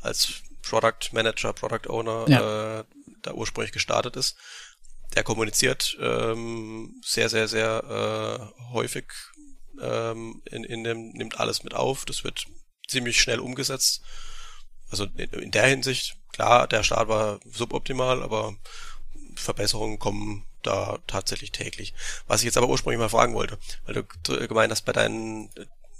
als 0.00 0.42
Product 0.62 1.12
Manager, 1.12 1.52
Product 1.52 1.88
Owner 1.88 2.26
ja. 2.28 2.80
äh, 2.80 2.84
da 3.22 3.32
ursprünglich 3.32 3.72
gestartet 3.72 4.16
ist. 4.16 4.36
Der 5.14 5.24
kommuniziert 5.24 5.96
ähm, 6.00 7.00
sehr, 7.04 7.28
sehr, 7.28 7.48
sehr 7.48 8.52
äh, 8.52 8.72
häufig 8.72 9.06
ähm, 9.80 10.42
in, 10.50 10.64
in 10.64 10.84
dem, 10.84 11.10
nimmt 11.10 11.38
alles 11.40 11.62
mit 11.62 11.74
auf. 11.74 12.04
Das 12.04 12.24
wird 12.24 12.46
ziemlich 12.88 13.20
schnell 13.20 13.40
umgesetzt. 13.40 14.02
Also 14.90 15.04
in, 15.16 15.30
in 15.30 15.50
der 15.50 15.66
Hinsicht 15.66 16.16
Klar, 16.32 16.66
der 16.68 16.82
Start 16.82 17.08
war 17.08 17.40
suboptimal, 17.52 18.22
aber 18.22 18.54
Verbesserungen 19.34 19.98
kommen 19.98 20.44
da 20.62 20.98
tatsächlich 21.06 21.52
täglich. 21.52 21.94
Was 22.26 22.40
ich 22.40 22.46
jetzt 22.46 22.56
aber 22.56 22.68
ursprünglich 22.68 23.00
mal 23.00 23.08
fragen 23.08 23.34
wollte, 23.34 23.58
weil 23.84 23.94
du 23.94 24.48
gemeint 24.48 24.70
hast, 24.70 24.84
bei 24.84 24.92
deinen, 24.92 25.50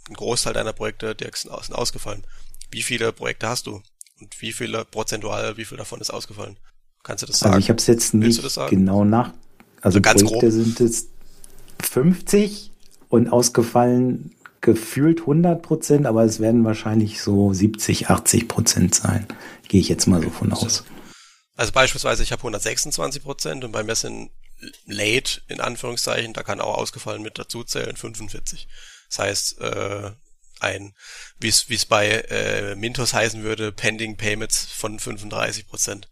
ein 0.08 0.14
Großteil 0.14 0.52
deiner 0.52 0.72
Projekte, 0.72 1.14
die 1.14 1.26
sind 1.34 1.74
ausgefallen. 1.74 2.24
Wie 2.70 2.82
viele 2.82 3.12
Projekte 3.12 3.48
hast 3.48 3.66
du? 3.66 3.82
Und 4.20 4.40
wie 4.40 4.52
viele 4.52 4.84
prozentual, 4.84 5.56
wie 5.56 5.64
viel 5.64 5.78
davon 5.78 6.00
ist 6.00 6.10
ausgefallen? 6.10 6.58
Kannst 7.02 7.22
du 7.22 7.26
das 7.26 7.38
sagen? 7.38 7.54
Also 7.54 7.64
ich 7.64 7.70
habe 7.70 7.78
es 7.78 7.86
jetzt 7.86 8.14
nicht 8.14 8.42
genau 8.68 9.04
nach. 9.04 9.28
Also, 9.82 9.98
also 9.98 10.00
ganz 10.02 10.22
Projekte 10.22 10.50
grob. 10.50 10.64
sind 10.64 10.80
es 10.80 11.08
50 11.82 12.69
und 13.10 13.28
ausgefallen 13.30 14.34
gefühlt 14.62 15.20
100 15.20 15.60
Prozent, 15.60 16.06
aber 16.06 16.24
es 16.24 16.40
werden 16.40 16.64
wahrscheinlich 16.64 17.20
so 17.20 17.52
70, 17.52 18.08
80 18.08 18.48
Prozent 18.48 18.94
sein. 18.94 19.26
Gehe 19.68 19.80
ich 19.80 19.88
jetzt 19.88 20.06
mal 20.06 20.22
so 20.22 20.30
von 20.30 20.52
aus. 20.52 20.84
Also 21.56 21.72
beispielsweise, 21.72 22.22
ich 22.22 22.32
habe 22.32 22.40
126 22.40 23.22
Prozent 23.22 23.64
und 23.64 23.72
bei 23.72 23.82
mir 23.82 23.94
sind 23.94 24.30
late, 24.86 25.42
in 25.48 25.60
Anführungszeichen, 25.60 26.32
da 26.32 26.42
kann 26.42 26.60
auch 26.60 26.76
ausgefallen 26.76 27.22
mit 27.22 27.38
dazu 27.38 27.64
zählen, 27.64 27.96
45. 27.96 28.68
Das 29.08 29.18
heißt, 29.18 29.60
äh, 29.60 30.10
ein, 30.60 30.94
wie 31.38 31.48
es 31.48 31.86
bei 31.86 32.08
äh, 32.08 32.76
Mintos 32.76 33.14
heißen 33.14 33.42
würde, 33.42 33.72
Pending 33.72 34.16
Payments 34.16 34.66
von 34.66 34.98
35 34.98 35.66
Prozent. 35.66 36.08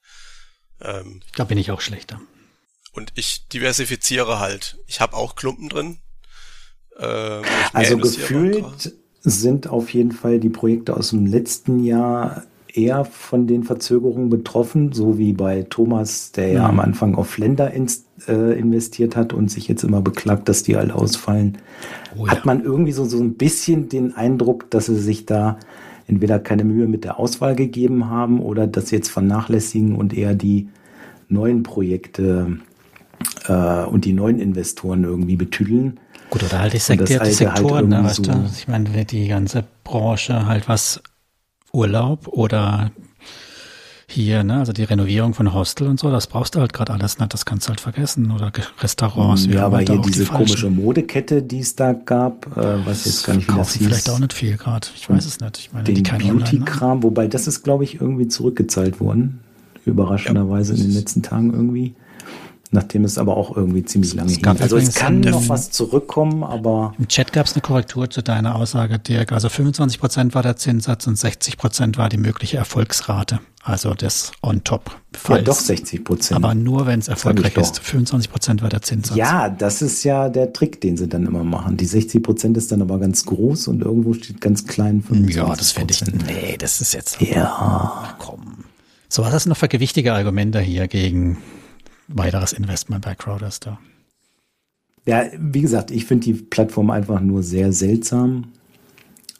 Ähm, 0.80 1.22
da 1.36 1.44
bin 1.44 1.58
ich 1.58 1.70
auch 1.70 1.80
schlechter. 1.80 2.20
Und 2.92 3.12
ich 3.14 3.46
diversifiziere 3.48 4.40
halt. 4.40 4.78
Ich 4.86 5.00
habe 5.00 5.16
auch 5.16 5.36
Klumpen 5.36 5.68
drin. 5.68 6.00
Äh, 6.98 7.42
also 7.72 7.96
gefühlt 7.96 8.94
sind 9.22 9.68
auf 9.68 9.90
jeden 9.90 10.12
Fall 10.12 10.38
die 10.38 10.48
Projekte 10.48 10.96
aus 10.96 11.10
dem 11.10 11.26
letzten 11.26 11.84
Jahr 11.84 12.42
eher 12.72 13.04
von 13.04 13.46
den 13.46 13.64
Verzögerungen 13.64 14.30
betroffen, 14.30 14.92
so 14.92 15.18
wie 15.18 15.32
bei 15.32 15.66
Thomas, 15.68 16.32
der 16.32 16.48
ja, 16.48 16.54
ja 16.54 16.68
am 16.68 16.80
Anfang 16.80 17.14
auf 17.14 17.38
Länder 17.38 17.70
ins, 17.70 18.04
äh, 18.26 18.58
investiert 18.58 19.16
hat 19.16 19.32
und 19.32 19.50
sich 19.50 19.68
jetzt 19.68 19.84
immer 19.84 20.00
beklagt, 20.00 20.48
dass 20.48 20.62
die 20.62 20.76
alle 20.76 20.94
ausfallen. 20.94 21.58
Oh, 22.16 22.26
ja. 22.26 22.32
Hat 22.32 22.44
man 22.44 22.62
irgendwie 22.62 22.92
so, 22.92 23.04
so 23.04 23.18
ein 23.18 23.34
bisschen 23.34 23.88
den 23.88 24.14
Eindruck, 24.14 24.70
dass 24.70 24.86
sie 24.86 24.98
sich 24.98 25.26
da 25.26 25.58
entweder 26.06 26.38
keine 26.38 26.64
Mühe 26.64 26.86
mit 26.86 27.04
der 27.04 27.18
Auswahl 27.18 27.54
gegeben 27.54 28.08
haben 28.08 28.40
oder 28.40 28.66
das 28.66 28.90
jetzt 28.90 29.10
vernachlässigen 29.10 29.94
und 29.94 30.16
eher 30.16 30.34
die 30.34 30.68
neuen 31.28 31.62
Projekte 31.62 32.58
äh, 33.46 33.84
und 33.84 34.04
die 34.04 34.12
neuen 34.14 34.40
Investoren 34.40 35.04
irgendwie 35.04 35.36
betüdeln. 35.36 36.00
Gut, 36.30 36.42
oder 36.42 36.58
halt 36.58 36.72
die, 36.72 36.78
Sekt 36.78 37.08
die 37.08 37.18
halt 37.18 37.32
Sektoren, 37.32 37.94
halt 37.94 38.02
ne, 38.02 38.04
weißt 38.04 38.26
du? 38.26 38.50
Ich 38.56 38.68
meine, 38.68 39.04
die 39.04 39.28
ganze 39.28 39.64
Branche 39.84 40.46
halt 40.46 40.68
was 40.68 41.02
Urlaub 41.72 42.28
oder 42.28 42.90
hier, 44.10 44.42
ne, 44.42 44.58
also 44.60 44.72
die 44.72 44.84
Renovierung 44.84 45.34
von 45.34 45.52
Hostel 45.52 45.86
und 45.86 46.00
so, 46.00 46.10
das 46.10 46.26
brauchst 46.26 46.54
du 46.54 46.60
halt 46.60 46.72
gerade 46.72 46.94
alles 46.94 47.18
nicht, 47.18 47.34
das 47.34 47.44
kannst 47.44 47.66
du 47.66 47.70
halt 47.70 47.80
vergessen. 47.80 48.30
Oder 48.30 48.50
Restaurants. 48.80 49.44
Ja, 49.46 49.66
aber 49.66 49.80
hier 49.80 49.98
diese 49.98 50.24
die 50.24 50.30
komische 50.30 50.70
Modekette, 50.70 51.42
die 51.42 51.60
es 51.60 51.76
da 51.76 51.92
gab, 51.92 52.56
äh, 52.56 52.86
was 52.86 53.04
jetzt 53.04 53.26
gar 53.26 53.36
nicht, 53.36 53.48
das 53.50 53.74
hieß. 53.74 53.86
vielleicht 53.86 54.08
auch 54.08 54.18
nicht 54.18 54.32
viel 54.32 54.56
gerade, 54.56 54.88
ich 54.96 55.10
weiß 55.10 55.26
es 55.26 55.40
nicht. 55.40 55.58
Ich 55.58 55.72
meine, 55.72 55.84
den 55.84 56.02
Beauty-Kram, 56.02 57.02
wobei 57.02 57.26
das 57.26 57.46
ist, 57.46 57.62
glaube 57.62 57.84
ich, 57.84 58.00
irgendwie 58.00 58.28
zurückgezahlt 58.28 58.98
worden, 58.98 59.40
überraschenderweise 59.84 60.72
ja. 60.72 60.80
in 60.80 60.86
den 60.86 60.96
letzten 60.96 61.22
Tagen 61.22 61.52
irgendwie. 61.52 61.94
Nachdem 62.70 63.04
es 63.04 63.16
aber 63.16 63.36
auch 63.36 63.56
irgendwie 63.56 63.82
ziemlich 63.82 64.14
lange 64.14 64.30
hing. 64.30 64.46
Also 64.46 64.76
es 64.76 64.94
kann 64.94 65.20
noch 65.20 65.48
was 65.48 65.70
zurückkommen, 65.70 66.44
aber... 66.44 66.92
Im 66.98 67.08
Chat 67.08 67.32
gab 67.32 67.46
es 67.46 67.54
eine 67.54 67.62
Korrektur 67.62 68.10
zu 68.10 68.22
deiner 68.22 68.56
Aussage, 68.56 68.98
Dirk. 68.98 69.32
Also 69.32 69.48
25 69.48 69.98
Prozent 69.98 70.34
war 70.34 70.42
der 70.42 70.56
Zinssatz 70.56 71.06
und 71.06 71.16
60 71.16 71.56
Prozent 71.56 71.96
war 71.96 72.10
die 72.10 72.18
mögliche 72.18 72.58
Erfolgsrate. 72.58 73.40
Also 73.62 73.94
das 73.94 74.32
on 74.42 74.64
top. 74.64 74.90
Ja, 75.28 75.38
doch 75.38 75.58
60 75.58 76.04
Prozent. 76.04 76.36
Aber 76.36 76.54
nur, 76.54 76.86
wenn 76.86 77.00
es 77.00 77.08
erfolgreich 77.08 77.56
ist. 77.56 77.80
25 77.80 78.30
Prozent 78.30 78.62
war 78.62 78.68
der 78.68 78.82
Zinssatz. 78.82 79.16
Ja, 79.16 79.48
das 79.48 79.82
ist 79.82 80.04
ja 80.04 80.28
der 80.28 80.52
Trick, 80.52 80.80
den 80.80 80.96
sie 80.96 81.08
dann 81.08 81.26
immer 81.26 81.44
machen. 81.44 81.76
Die 81.76 81.86
60 81.86 82.22
Prozent 82.22 82.56
ist 82.56 82.70
dann 82.70 82.82
aber 82.82 82.98
ganz 82.98 83.24
groß 83.24 83.68
und 83.68 83.82
irgendwo 83.82 84.12
steht 84.12 84.40
ganz 84.40 84.66
klein 84.66 85.02
25 85.02 85.36
Ja, 85.36 85.54
das 85.54 85.72
fände 85.72 85.94
ich... 85.94 86.02
Nee, 86.02 86.56
das 86.58 86.80
ist 86.80 86.92
jetzt... 86.94 87.20
Ja. 87.20 88.14
Komm. 88.18 88.64
So, 89.08 89.22
was 89.22 89.32
hast 89.32 89.46
du 89.46 89.50
noch 89.50 89.56
für 89.56 89.68
gewichtige 89.68 90.12
Argumente 90.12 90.60
hier 90.60 90.86
gegen 90.86 91.38
weiteres 92.08 92.52
Investment 92.52 93.04
bei 93.04 93.14
Crowdster. 93.14 93.78
Ja, 95.06 95.24
wie 95.38 95.62
gesagt, 95.62 95.90
ich 95.90 96.04
finde 96.04 96.24
die 96.24 96.34
Plattform 96.34 96.90
einfach 96.90 97.20
nur 97.20 97.42
sehr 97.42 97.72
seltsam 97.72 98.52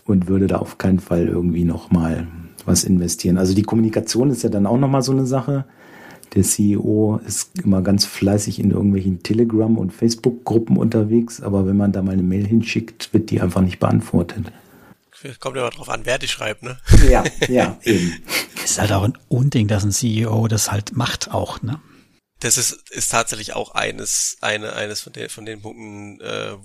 und 0.04 0.28
würde 0.28 0.46
da 0.46 0.56
auf 0.56 0.78
keinen 0.78 1.00
Fall 1.00 1.26
irgendwie 1.26 1.64
nochmal 1.64 2.26
was 2.64 2.84
investieren. 2.84 3.38
Also 3.38 3.54
die 3.54 3.62
Kommunikation 3.62 4.30
ist 4.30 4.42
ja 4.42 4.48
dann 4.48 4.66
auch 4.66 4.78
nochmal 4.78 5.02
so 5.02 5.12
eine 5.12 5.26
Sache. 5.26 5.64
Der 6.34 6.42
CEO 6.42 7.20
ist 7.26 7.58
immer 7.58 7.82
ganz 7.82 8.04
fleißig 8.04 8.60
in 8.60 8.70
irgendwelchen 8.70 9.22
Telegram- 9.22 9.78
und 9.78 9.92
Facebook-Gruppen 9.92 10.76
unterwegs, 10.76 11.40
aber 11.40 11.66
wenn 11.66 11.76
man 11.76 11.92
da 11.92 12.02
mal 12.02 12.12
eine 12.12 12.22
Mail 12.22 12.46
hinschickt, 12.46 13.12
wird 13.12 13.30
die 13.30 13.40
einfach 13.40 13.62
nicht 13.62 13.78
beantwortet. 13.78 14.52
Kommt 15.40 15.56
ja 15.56 15.62
mal 15.62 15.70
drauf 15.70 15.88
an, 15.88 16.02
wer 16.04 16.18
die 16.18 16.28
schreibt, 16.28 16.62
ne? 16.62 16.78
Ja, 17.10 17.24
ja, 17.48 17.76
eben. 17.82 18.12
ist 18.62 18.80
halt 18.80 18.92
auch 18.92 19.02
ein 19.02 19.18
Unding, 19.28 19.66
dass 19.66 19.84
ein 19.84 19.90
CEO 19.90 20.46
das 20.48 20.70
halt 20.70 20.96
macht 20.96 21.32
auch, 21.32 21.60
ne? 21.62 21.80
Das 22.40 22.56
ist, 22.56 22.90
ist 22.90 23.10
tatsächlich 23.10 23.54
auch 23.54 23.72
eines, 23.72 24.36
eine, 24.40 24.72
eines 24.74 25.00
von 25.00 25.12
den, 25.12 25.28
von 25.28 25.44
den 25.44 25.60
Punkten, 25.60 26.20
äh, 26.20 26.56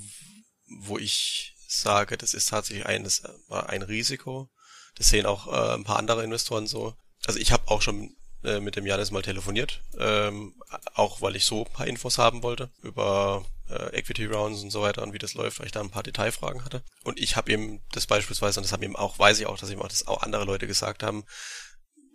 wo 0.85 0.97
ich 0.97 1.55
sage, 1.67 2.17
das 2.17 2.33
ist 2.33 2.49
tatsächlich 2.49 2.85
eines, 2.85 3.23
äh, 3.49 3.55
ein 3.67 3.81
Risiko. 3.81 4.49
Das 4.95 5.09
sehen 5.09 5.25
auch 5.25 5.47
äh, 5.47 5.73
ein 5.73 5.83
paar 5.83 5.97
andere 5.97 6.23
Investoren 6.23 6.67
so. 6.67 6.95
Also 7.25 7.39
ich 7.39 7.51
habe 7.51 7.69
auch 7.71 7.81
schon 7.81 8.15
äh, 8.43 8.59
mit 8.59 8.75
dem 8.75 8.85
Janis 8.85 9.11
mal 9.11 9.21
telefoniert, 9.21 9.81
ähm, 9.97 10.53
auch 10.93 11.21
weil 11.21 11.35
ich 11.35 11.45
so 11.45 11.65
ein 11.65 11.73
paar 11.73 11.87
Infos 11.87 12.17
haben 12.17 12.43
wollte 12.43 12.69
über 12.81 13.45
äh, 13.69 13.97
Equity 13.97 14.25
Rounds 14.25 14.61
und 14.61 14.69
so 14.69 14.81
weiter 14.81 15.01
und 15.01 15.13
wie 15.13 15.19
das 15.19 15.33
läuft, 15.33 15.59
weil 15.59 15.65
ich 15.65 15.71
da 15.71 15.79
ein 15.79 15.89
paar 15.89 16.03
Detailfragen 16.03 16.65
hatte. 16.65 16.83
Und 17.03 17.19
ich 17.19 17.35
habe 17.35 17.51
ihm 17.51 17.81
das 17.93 18.05
beispielsweise, 18.05 18.59
und 18.59 18.65
das 18.65 18.73
haben 18.73 18.83
ihm 18.83 18.95
auch, 18.95 19.17
weiß 19.17 19.39
ich 19.39 19.47
auch, 19.47 19.57
dass 19.57 19.71
ihm 19.71 19.81
auch 19.81 19.87
das 19.87 20.07
auch 20.07 20.21
andere 20.21 20.45
Leute 20.45 20.67
gesagt 20.67 21.01
haben, 21.01 21.25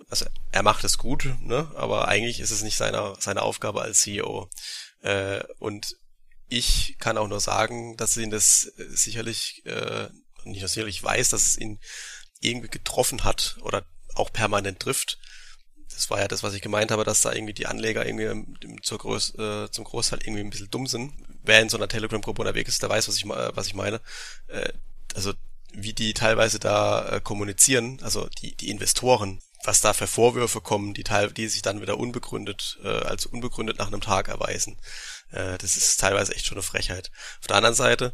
also 0.09 0.27
er 0.53 0.63
macht 0.63 0.85
es 0.85 0.99
gut, 0.99 1.29
ne? 1.41 1.71
aber 1.75 2.09
eigentlich 2.09 2.41
ist 2.41 2.51
es 2.51 2.63
nicht 2.63 2.77
seine, 2.77 3.15
seine 3.19 3.43
Aufgabe 3.43 3.83
als 3.83 4.01
CEO. 4.01 4.49
Äh, 5.03 5.43
und 5.59 5.97
ich 6.49 6.97
kann 6.99 7.19
auch 7.19 7.29
nur 7.29 7.41
sagen, 7.41 7.97
dass 7.97 8.17
ihn 8.17 8.31
das 8.31 8.73
äh, 8.79 8.85
sicherlich, 8.89 9.63
äh, 9.67 10.09
nicht 10.45 10.61
nur 10.61 10.69
sicherlich 10.69 11.03
weiß, 11.03 11.29
dass 11.29 11.47
es 11.47 11.59
ihn 11.59 11.79
irgendwie 12.41 12.69
getroffen 12.69 13.25
hat 13.25 13.59
oder 13.61 13.85
auch 14.15 14.33
permanent 14.33 14.81
trifft. 14.81 15.19
Das 15.91 16.11
war 16.11 16.21
ja 16.21 16.29
das, 16.29 16.43
was 16.43 16.55
ich 16.55 16.63
gemeint 16.63 16.91
habe, 16.91 17.05
dass 17.05 17.23
da 17.23 17.33
irgendwie 17.33 17.55
die 17.55 17.67
Anleger 17.67 18.07
irgendwie 18.07 18.77
zur 18.83 18.99
Groß, 18.99 19.35
äh, 19.39 19.71
zum 19.71 19.85
Großteil 19.85 20.21
irgendwie 20.23 20.41
ein 20.41 20.51
bisschen 20.51 20.71
dumm 20.71 20.87
sind. 20.87 21.13
Wer 21.43 21.61
in 21.61 21.69
so 21.69 21.77
einer 21.77 21.89
Telegram-Gruppe 21.89 22.43
unterwegs 22.43 22.71
ist, 22.71 22.83
der 22.83 22.91
weiß, 22.91 23.09
was 23.09 23.17
ich, 23.17 23.29
was 23.29 23.67
ich 23.67 23.75
meine. 23.75 24.01
Äh, 24.47 24.73
also 25.15 25.35
wie 25.73 25.93
die 25.93 26.15
teilweise 26.15 26.59
da 26.59 27.09
äh, 27.09 27.21
kommunizieren, 27.21 28.01
also 28.03 28.29
die, 28.41 28.55
die 28.57 28.71
Investoren, 28.71 29.43
was 29.65 29.81
da 29.81 29.93
für 29.93 30.07
Vorwürfe 30.07 30.61
kommen, 30.61 30.95
die, 30.95 31.05
teil, 31.05 31.33
die 31.33 31.49
sich 31.49 31.63
dann 31.63 31.81
wieder 31.81 31.99
unbegründet, 31.99 32.79
äh, 32.83 32.89
als 32.89 33.27
unbegründet 33.27 33.79
nach 33.79 33.89
einem 33.89 34.01
Tag 34.01 34.29
erweisen. 34.29 34.79
Äh, 35.31 35.59
das 35.59 35.77
ist 35.77 35.99
teilweise 36.01 36.35
echt 36.35 36.47
schon 36.47 36.57
eine 36.57 36.63
Frechheit. 36.63 37.11
Auf 37.41 37.47
der 37.49 37.57
anderen 37.57 37.75
Seite, 37.75 38.13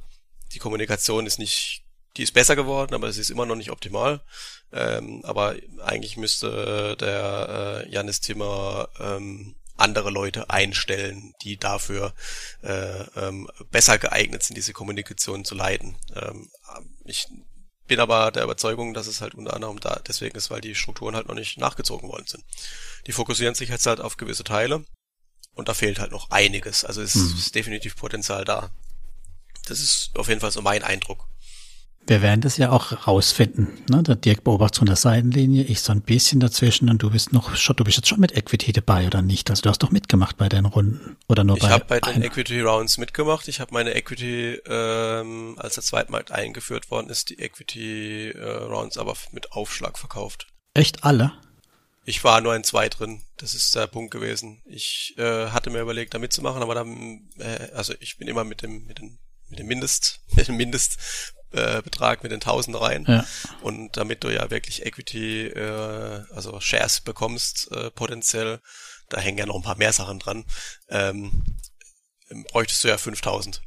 die 0.52 0.58
Kommunikation 0.58 1.26
ist 1.26 1.38
nicht, 1.38 1.84
die 2.16 2.22
ist 2.22 2.32
besser 2.32 2.56
geworden, 2.56 2.94
aber 2.94 3.08
es 3.08 3.18
ist 3.18 3.30
immer 3.30 3.46
noch 3.46 3.56
nicht 3.56 3.70
optimal. 3.70 4.22
Ähm, 4.72 5.20
aber 5.24 5.56
eigentlich 5.84 6.16
müsste 6.16 6.96
der 6.96 7.84
äh, 7.86 7.92
Janis 7.92 8.20
Timmer 8.20 8.88
ähm, 8.98 9.54
andere 9.76 10.10
Leute 10.10 10.50
einstellen, 10.50 11.34
die 11.42 11.56
dafür 11.56 12.14
äh, 12.62 13.02
ähm, 13.16 13.48
besser 13.70 13.98
geeignet 13.98 14.42
sind, 14.42 14.56
diese 14.56 14.72
Kommunikation 14.72 15.44
zu 15.44 15.54
leiten. 15.54 15.96
Ähm, 16.14 16.48
ich 17.04 17.26
bin 17.86 18.00
aber 18.00 18.30
der 18.30 18.44
Überzeugung, 18.44 18.94
dass 18.94 19.06
es 19.06 19.20
halt 19.20 19.34
unter 19.34 19.54
anderem 19.54 19.78
da 19.80 20.00
deswegen 20.06 20.36
ist, 20.36 20.50
weil 20.50 20.60
die 20.60 20.74
Strukturen 20.74 21.14
halt 21.14 21.28
noch 21.28 21.34
nicht 21.34 21.58
nachgezogen 21.58 22.08
worden 22.08 22.26
sind. 22.26 22.44
Die 23.06 23.12
fokussieren 23.12 23.54
sich 23.54 23.68
jetzt 23.68 23.86
halt 23.86 24.00
auf 24.00 24.16
gewisse 24.16 24.44
Teile 24.44 24.84
und 25.52 25.68
da 25.68 25.74
fehlt 25.74 25.98
halt 25.98 26.10
noch 26.10 26.30
einiges. 26.30 26.84
Also 26.84 27.02
es 27.02 27.14
mhm. 27.14 27.34
ist 27.36 27.54
definitiv 27.54 27.96
Potenzial 27.96 28.44
da. 28.44 28.70
Das 29.66 29.80
ist 29.80 30.16
auf 30.16 30.28
jeden 30.28 30.40
Fall 30.40 30.50
so 30.50 30.62
mein 30.62 30.82
Eindruck. 30.82 31.26
Wir 32.06 32.20
werden 32.20 32.42
das 32.42 32.58
ja 32.58 32.70
auch 32.70 33.06
rausfinden. 33.06 33.68
Ne? 33.88 34.02
Der 34.02 34.16
Dirk 34.16 34.44
beobachtet 34.44 34.78
von 34.78 34.86
der 34.86 34.96
Seitenlinie, 34.96 35.64
ich 35.64 35.80
so 35.80 35.90
ein 35.90 36.02
bisschen 36.02 36.38
dazwischen 36.38 36.90
und 36.90 37.02
du 37.02 37.10
bist 37.10 37.32
noch 37.32 37.56
schon, 37.56 37.76
du 37.76 37.84
bist 37.84 37.96
jetzt 37.96 38.08
schon 38.08 38.20
mit 38.20 38.36
Equity 38.36 38.72
dabei 38.72 39.06
oder 39.06 39.22
nicht? 39.22 39.48
Also 39.48 39.62
du 39.62 39.70
hast 39.70 39.82
doch 39.82 39.90
mitgemacht 39.90 40.36
bei 40.36 40.50
deinen 40.50 40.66
Runden 40.66 41.16
oder 41.28 41.44
nur 41.44 41.56
ich 41.56 41.62
bei? 41.62 41.68
Ich 41.68 41.72
habe 41.72 41.84
bei 41.86 42.00
den 42.00 42.22
Equity 42.22 42.60
Rounds 42.60 42.98
mitgemacht. 42.98 43.48
Ich 43.48 43.58
habe 43.60 43.72
meine 43.72 43.94
Equity, 43.94 44.60
ähm, 44.66 45.54
als 45.58 45.74
der 45.74 45.82
Zweitmarkt 45.82 46.30
eingeführt 46.30 46.90
worden 46.90 47.08
ist, 47.08 47.30
die 47.30 47.38
Equity 47.38 48.32
äh, 48.32 48.50
Rounds 48.64 48.98
aber 48.98 49.14
mit 49.32 49.52
Aufschlag 49.52 49.98
verkauft. 49.98 50.46
Echt 50.74 51.04
alle? 51.04 51.32
Ich 52.04 52.22
war 52.22 52.42
nur 52.42 52.54
in 52.54 52.64
zwei 52.64 52.90
drin. 52.90 53.22
Das 53.38 53.54
ist 53.54 53.74
der 53.74 53.86
Punkt 53.86 54.10
gewesen. 54.10 54.60
Ich 54.66 55.14
äh, 55.16 55.46
hatte 55.48 55.70
mir 55.70 55.80
überlegt, 55.80 56.12
da 56.12 56.18
mitzumachen, 56.18 56.60
aber 56.60 56.74
dann, 56.74 57.30
äh, 57.38 57.70
also 57.72 57.94
ich 58.00 58.18
bin 58.18 58.28
immer 58.28 58.44
mit 58.44 58.60
dem 58.60 58.84
mit 58.84 58.98
dem 58.98 59.18
mit 59.48 59.58
dem 59.58 59.66
Mindest, 59.66 60.20
mit 60.36 60.48
dem 60.48 60.56
Mindest 60.56 60.98
äh, 61.54 61.82
Betrag 61.82 62.22
mit 62.22 62.32
den 62.32 62.40
1000 62.40 62.80
rein. 62.80 63.04
Ja. 63.08 63.24
Und 63.62 63.96
damit 63.96 64.24
du 64.24 64.28
ja 64.28 64.50
wirklich 64.50 64.84
Equity, 64.84 65.46
äh, 65.46 66.24
also 66.34 66.60
Shares 66.60 67.00
bekommst, 67.00 67.70
äh, 67.72 67.90
potenziell, 67.90 68.60
da 69.08 69.20
hängen 69.20 69.38
ja 69.38 69.46
noch 69.46 69.56
ein 69.56 69.62
paar 69.62 69.76
mehr 69.76 69.92
Sachen 69.92 70.18
dran, 70.18 70.44
ähm, 70.88 71.44
bräuchtest 72.50 72.84
du 72.84 72.88
ja 72.88 72.98
5000. 72.98 73.62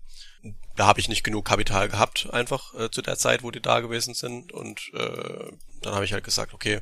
Da 0.76 0.85
habe 0.85 0.99
ich 0.99 1.09
nicht 1.09 1.23
genug 1.23 1.45
Kapital 1.45 1.89
gehabt, 1.89 2.30
einfach 2.31 2.73
äh, 2.76 2.91
zu 2.91 3.01
der 3.01 3.18
Zeit, 3.18 3.43
wo 3.43 3.51
die 3.51 3.61
da 3.61 3.80
gewesen 3.80 4.14
sind. 4.14 4.51
Und 4.51 4.91
äh, 4.93 5.51
dann 5.81 5.95
habe 5.95 6.05
ich 6.05 6.14
halt 6.14 6.23
gesagt, 6.23 6.53
okay, 6.53 6.81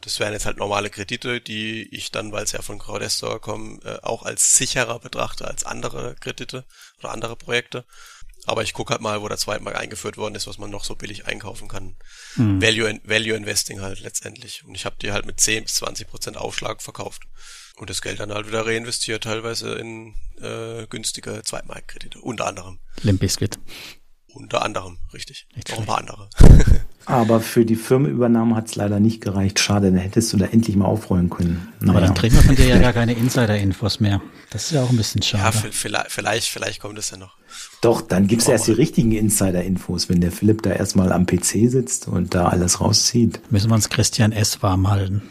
das 0.00 0.18
wären 0.18 0.32
jetzt 0.32 0.46
halt 0.46 0.56
normale 0.56 0.90
Kredite, 0.90 1.40
die 1.40 1.82
ich 1.94 2.10
dann, 2.10 2.32
weil 2.32 2.44
es 2.44 2.52
ja 2.52 2.62
von 2.62 2.78
Crowdestor 2.78 3.40
kommen, 3.40 3.80
äh, 3.84 3.98
auch 4.02 4.22
als 4.22 4.56
sicherer 4.56 4.98
betrachte 4.98 5.46
als 5.46 5.64
andere 5.64 6.14
Kredite 6.16 6.64
oder 6.98 7.10
andere 7.10 7.36
Projekte. 7.36 7.84
Aber 8.44 8.62
ich 8.62 8.72
gucke 8.72 8.92
halt 8.92 9.02
mal, 9.02 9.22
wo 9.22 9.28
der 9.28 9.38
Zweitmarkt 9.38 9.78
eingeführt 9.78 10.16
worden 10.16 10.34
ist, 10.34 10.46
was 10.46 10.58
man 10.58 10.70
noch 10.70 10.84
so 10.84 10.96
billig 10.96 11.26
einkaufen 11.26 11.68
kann. 11.68 11.96
Hm. 12.34 12.60
Value, 12.60 13.00
Value 13.04 13.36
Investing 13.36 13.80
halt 13.80 14.00
letztendlich. 14.00 14.64
Und 14.64 14.74
ich 14.74 14.84
habe 14.84 14.96
die 15.00 15.12
halt 15.12 15.26
mit 15.26 15.38
10 15.38 15.64
bis 15.64 15.76
20 15.76 16.08
Prozent 16.08 16.36
Aufschlag 16.36 16.82
verkauft. 16.82 17.22
Und 17.76 17.88
das 17.88 18.02
Geld 18.02 18.20
dann 18.20 18.32
halt 18.32 18.48
wieder 18.48 18.66
reinvestiert, 18.66 19.24
teilweise 19.24 19.74
in 19.74 20.14
äh, 20.40 20.86
günstige 20.88 21.42
Zweitmarktkredite, 21.44 22.20
unter 22.20 22.46
anderem. 22.46 22.80
Limp 23.02 23.20
Bizkit. 23.20 23.58
Unter 24.26 24.62
anderem, 24.62 24.98
richtig. 25.12 25.46
Nicht 25.54 25.70
Noch 25.70 25.78
ein 25.78 25.86
paar 25.86 25.98
andere. 25.98 26.28
Aber 27.06 27.40
für 27.40 27.64
die 27.64 27.76
Firmenübernahme 27.76 28.54
hat 28.54 28.68
es 28.68 28.74
leider 28.76 29.00
nicht 29.00 29.20
gereicht. 29.20 29.58
Schade, 29.58 29.90
dann 29.90 30.00
hättest 30.00 30.32
du 30.32 30.36
da 30.36 30.46
endlich 30.46 30.76
mal 30.76 30.86
aufräumen 30.86 31.30
können. 31.30 31.68
Aber 31.86 32.00
dann 32.00 32.14
kriegen 32.14 32.34
wir 32.34 32.42
von 32.42 32.56
dir 32.56 32.66
ja 32.66 32.78
gar 32.78 32.92
keine 32.92 33.14
Insider-Infos 33.14 34.00
mehr. 34.00 34.20
Das 34.50 34.64
ist 34.64 34.72
ja 34.72 34.82
auch 34.82 34.90
ein 34.90 34.96
bisschen 34.96 35.22
schade. 35.22 35.44
Ja, 35.44 35.70
vielleicht, 35.70 36.10
vielleicht, 36.10 36.48
vielleicht 36.48 36.80
kommt 36.80 36.98
es 36.98 37.10
ja 37.10 37.16
noch. 37.16 37.36
Doch, 37.80 38.00
dann 38.00 38.26
gibt's 38.26 38.48
erst 38.48 38.68
die 38.68 38.72
richtigen 38.72 39.12
Insider-Infos, 39.12 40.08
wenn 40.08 40.20
der 40.20 40.32
Philipp 40.32 40.62
da 40.62 40.70
erstmal 40.70 41.12
am 41.12 41.26
PC 41.26 41.70
sitzt 41.70 42.08
und 42.08 42.34
da 42.34 42.48
alles 42.48 42.80
rauszieht. 42.80 43.40
Müssen 43.50 43.70
wir 43.70 43.74
uns 43.74 43.88
Christian 43.88 44.32
S. 44.32 44.62
warm 44.62 44.88
halten. 44.88 45.22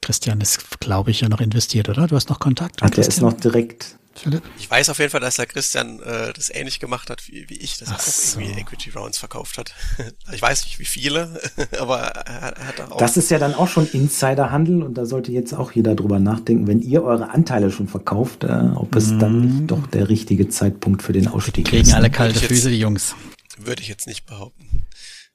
Christian 0.00 0.40
ist, 0.40 0.80
glaube 0.80 1.10
ich, 1.10 1.20
ja 1.20 1.28
noch 1.28 1.40
investiert, 1.40 1.88
oder? 1.88 2.06
Du 2.06 2.16
hast 2.16 2.30
noch 2.30 2.38
Kontakt? 2.38 2.82
Ach, 2.82 2.90
der 2.90 3.06
ist 3.06 3.20
noch 3.20 3.34
direkt 3.34 3.96
Philipp? 4.20 4.42
Ich 4.58 4.70
weiß 4.70 4.88
auf 4.90 4.98
jeden 4.98 5.10
Fall, 5.10 5.20
dass 5.20 5.36
der 5.36 5.46
Christian 5.46 6.00
äh, 6.00 6.32
das 6.32 6.50
ähnlich 6.50 6.80
gemacht 6.80 7.10
hat 7.10 7.26
wie, 7.28 7.48
wie 7.48 7.56
ich, 7.56 7.78
dass 7.78 7.88
er 7.88 7.96
auch 7.96 8.00
so. 8.00 8.40
irgendwie 8.40 8.60
Equity 8.60 8.90
Rounds 8.90 9.18
verkauft 9.18 9.58
hat. 9.58 9.74
ich 10.32 10.40
weiß 10.42 10.64
nicht, 10.64 10.78
wie 10.78 10.84
viele, 10.84 11.40
aber 11.78 11.98
er, 11.98 12.54
hat 12.66 12.80
auch. 12.90 12.98
Das 12.98 13.16
ist 13.16 13.30
ja 13.30 13.38
dann 13.38 13.54
auch 13.54 13.68
schon 13.68 13.88
Insiderhandel 13.90 14.82
und 14.82 14.94
da 14.94 15.06
sollte 15.06 15.32
jetzt 15.32 15.52
auch 15.52 15.72
jeder 15.72 15.94
drüber 15.94 16.18
nachdenken, 16.18 16.66
wenn 16.66 16.80
ihr 16.80 17.02
eure 17.02 17.30
Anteile 17.30 17.70
schon 17.70 17.88
verkauft, 17.88 18.44
äh, 18.44 18.70
ob 18.74 18.94
es 18.96 19.08
mm. 19.08 19.18
dann 19.18 19.40
nicht 19.40 19.60
mhm. 19.60 19.66
doch 19.66 19.86
der 19.86 20.08
richtige 20.08 20.48
Zeitpunkt 20.48 21.02
für 21.02 21.12
den 21.12 21.28
Ausstieg 21.28 21.66
Kriegen 21.66 21.82
ist. 21.82 21.88
Kriegen 21.88 21.96
alle 21.96 22.10
kalte 22.10 22.40
Füße, 22.40 22.70
die 22.70 22.78
Jungs. 22.78 23.14
Würde 23.58 23.82
ich 23.82 23.88
jetzt 23.88 24.06
nicht 24.06 24.26
behaupten. 24.26 24.84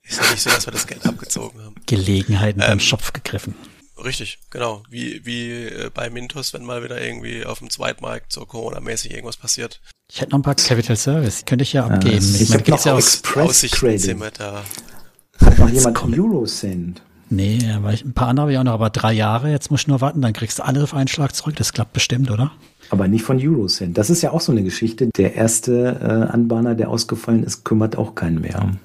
Ist 0.03 0.21
ja 0.21 0.31
nicht 0.31 0.41
so, 0.41 0.49
dass 0.49 0.65
wir 0.67 0.73
das 0.73 0.87
Geld 0.87 1.05
abgezogen 1.05 1.61
haben. 1.61 1.75
Gelegenheiten 1.85 2.61
ähm, 2.61 2.67
beim 2.67 2.79
Schopf 2.79 3.13
gegriffen. 3.13 3.55
Richtig, 4.03 4.39
genau. 4.49 4.83
Wie, 4.89 5.25
wie 5.25 5.51
äh, 5.51 5.89
bei 5.93 6.09
Mintos, 6.09 6.53
wenn 6.53 6.63
mal 6.63 6.83
wieder 6.83 7.01
irgendwie 7.01 7.45
auf 7.45 7.59
dem 7.59 7.69
Zweitmarkt 7.69 8.31
so 8.33 8.45
Corona-mäßig 8.45 9.11
irgendwas 9.11 9.37
passiert. 9.37 9.81
Ich 10.11 10.21
hätte 10.21 10.31
noch 10.31 10.39
ein 10.39 10.43
paar 10.43 10.55
Capital 10.55 10.95
Service, 10.95 11.45
könnte 11.45 11.63
ich 11.63 11.73
ja 11.73 11.85
abgeben. 11.85 12.33
Ja, 12.33 12.41
ich 12.41 12.53
habe 12.53 12.69
noch 12.69 12.85
ja 12.85 12.97
Express 12.97 13.61
Credit. 13.71 14.17
Da. 14.37 14.63
Hat 15.41 15.59
noch 15.59 15.69
jemand 15.69 16.03
Eurocent? 16.03 17.01
Nee, 17.29 17.59
aber 17.73 17.91
ich, 17.91 18.05
ein 18.05 18.13
paar 18.13 18.27
andere 18.27 18.43
habe 18.43 18.51
ich 18.53 18.57
auch 18.59 18.63
noch, 18.63 18.73
aber 18.73 18.89
drei 18.91 19.11
Jahre, 19.11 19.49
jetzt 19.49 19.71
muss 19.71 19.81
ich 19.81 19.87
nur 19.87 19.99
warten, 19.99 20.21
dann 20.21 20.33
kriegst 20.33 20.59
du 20.59 20.63
alles 20.63 20.83
auf 20.83 20.93
einen 20.93 21.07
Schlag 21.07 21.33
zurück. 21.33 21.55
Das 21.55 21.73
klappt 21.73 21.93
bestimmt, 21.93 22.29
oder? 22.29 22.51
Aber 22.91 23.07
nicht 23.07 23.23
von 23.23 23.39
Eurocent. 23.41 23.97
Das 23.97 24.11
ist 24.11 24.21
ja 24.21 24.31
auch 24.31 24.41
so 24.41 24.51
eine 24.51 24.61
Geschichte. 24.61 25.09
Der 25.17 25.33
erste 25.33 25.99
äh, 26.01 26.31
Anbahner, 26.31 26.75
der 26.75 26.89
ausgefallen 26.89 27.43
ist, 27.43 27.63
kümmert 27.63 27.97
auch 27.97 28.13
keinen 28.13 28.41
mehr. 28.41 28.77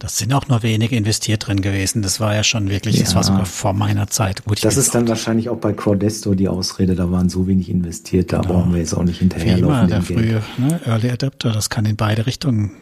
Das 0.00 0.16
sind 0.16 0.32
auch 0.32 0.48
nur 0.48 0.62
wenige 0.62 0.96
investiert 0.96 1.46
drin 1.46 1.60
gewesen. 1.60 2.00
Das 2.00 2.20
war 2.20 2.34
ja 2.34 2.42
schon 2.42 2.70
wirklich, 2.70 2.96
ja. 2.96 3.04
das 3.04 3.14
war 3.14 3.22
sogar 3.22 3.44
vor 3.44 3.74
meiner 3.74 4.06
Zeit. 4.06 4.42
Gut, 4.46 4.64
das 4.64 4.78
ist 4.78 4.94
dann 4.94 5.06
wahrscheinlich 5.06 5.50
auch 5.50 5.58
bei 5.58 5.74
Crowdesto 5.74 6.34
die 6.34 6.48
Ausrede, 6.48 6.94
da 6.94 7.12
waren 7.12 7.28
so 7.28 7.46
wenig 7.46 7.68
investiert, 7.68 8.32
da 8.32 8.40
genau. 8.40 8.54
brauchen 8.54 8.72
wir 8.72 8.80
jetzt 8.80 8.94
auch 8.94 9.04
nicht 9.04 9.18
hinterherlaufen. 9.18 9.68
Wie 9.68 9.68
immer, 9.68 9.86
der 9.86 10.02
frühe 10.02 10.42
ne, 10.56 10.80
Early 10.86 11.10
Adapter, 11.10 11.52
das 11.52 11.68
kann 11.68 11.84
in 11.84 11.96
beide 11.96 12.24
Richtungen 12.24 12.72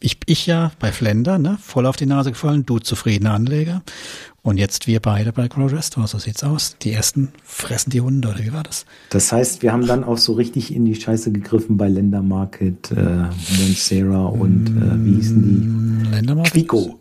ich, 0.00 0.18
ich 0.26 0.46
ja 0.46 0.72
bei 0.78 0.92
Flender, 0.92 1.38
ne, 1.38 1.58
voll 1.60 1.86
auf 1.86 1.96
die 1.96 2.06
Nase 2.06 2.30
gefallen, 2.30 2.66
du 2.66 2.78
zufriedener 2.78 3.34
Anleger. 3.34 3.82
Und 4.42 4.56
jetzt 4.56 4.86
wir 4.86 5.00
beide 5.00 5.32
bei 5.32 5.48
Grow 5.48 5.70
Restore, 5.70 6.06
so 6.06 6.18
sieht's 6.18 6.42
aus. 6.42 6.76
Die 6.80 6.92
ersten 6.92 7.32
fressen 7.44 7.90
die 7.90 8.00
Hunde, 8.00 8.28
oder 8.28 8.38
wie 8.38 8.52
war 8.52 8.62
das? 8.62 8.86
Das 9.10 9.30
heißt, 9.30 9.62
wir 9.62 9.72
haben 9.72 9.86
dann 9.86 10.04
auch 10.04 10.16
so 10.16 10.32
richtig 10.32 10.74
in 10.74 10.84
die 10.84 10.94
Scheiße 10.94 11.32
gegriffen 11.32 11.76
bei 11.76 11.88
Lender 11.88 12.22
Market, 12.22 12.90
äh, 12.92 13.24
Monsera 13.58 14.26
und 14.26 14.68
äh, 14.68 15.04
wie 15.04 15.16
hießen 15.16 16.04
die? 16.04 16.10
Lender 16.10 16.34
Market? 16.34 16.52
Quico. 16.52 16.98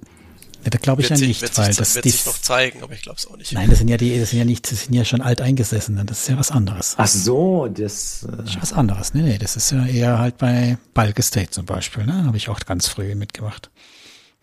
Ja, 0.68 0.72
da 0.72 0.80
glaube 0.80 1.02
ich 1.02 1.10
wird 1.10 1.22
ja 1.22 1.28
nicht, 1.28 1.40
sich, 1.40 1.58
weil 1.58 1.68
sich, 1.68 1.78
das 1.78 1.96
wird 1.96 2.04
die, 2.04 2.10
sich 2.10 2.26
noch 2.26 2.42
zeigen, 2.42 2.84
aber 2.84 2.92
ich 2.92 3.02
glaube 3.02 3.18
es 3.18 3.26
auch 3.26 3.38
nicht. 3.38 3.54
Nein, 3.54 3.70
das 3.70 3.80
sind 3.80 3.88
ja 3.88 3.96
die, 3.96 4.20
das 4.20 4.32
sind 4.32 4.40
ja 4.40 4.44
nicht, 4.44 4.70
das 4.70 4.84
sind 4.84 4.94
ja 4.94 5.06
schon 5.06 5.22
alteingesessene, 5.22 6.04
das 6.04 6.24
ist 6.24 6.28
ja 6.28 6.38
was 6.38 6.52
anderes. 6.52 6.96
Ach 6.98 7.08
so, 7.08 7.70
das, 7.70 8.24
äh 8.24 8.36
das 8.36 8.50
ist 8.50 8.62
was 8.62 8.74
anderes. 8.74 9.14
Nee, 9.14 9.22
nee, 9.22 9.38
das 9.38 9.56
ist 9.56 9.72
ja 9.72 9.86
eher 9.86 10.20
halt 10.20 10.38
bei 10.38 10.78
Bulk 10.94 11.20
Estate 11.20 11.52
zum 11.52 11.66
Beispiel, 11.66 12.06
ne? 12.06 12.26
Habe 12.26 12.36
ich 12.36 12.50
auch 12.50 12.60
ganz 12.60 12.90
früh 12.90 13.16
mitgemacht. 13.16 13.70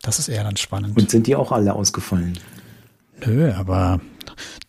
Das 0.01 0.19
ist 0.19 0.29
eher 0.29 0.45
dann 0.45 0.57
spannend. 0.57 0.97
Und 0.97 1.11
sind 1.11 1.27
die 1.27 1.37
auch 1.37 1.53
alle 1.53 1.75
ausgefallen? 1.75 2.39
Nö, 3.27 3.53
aber 3.53 4.01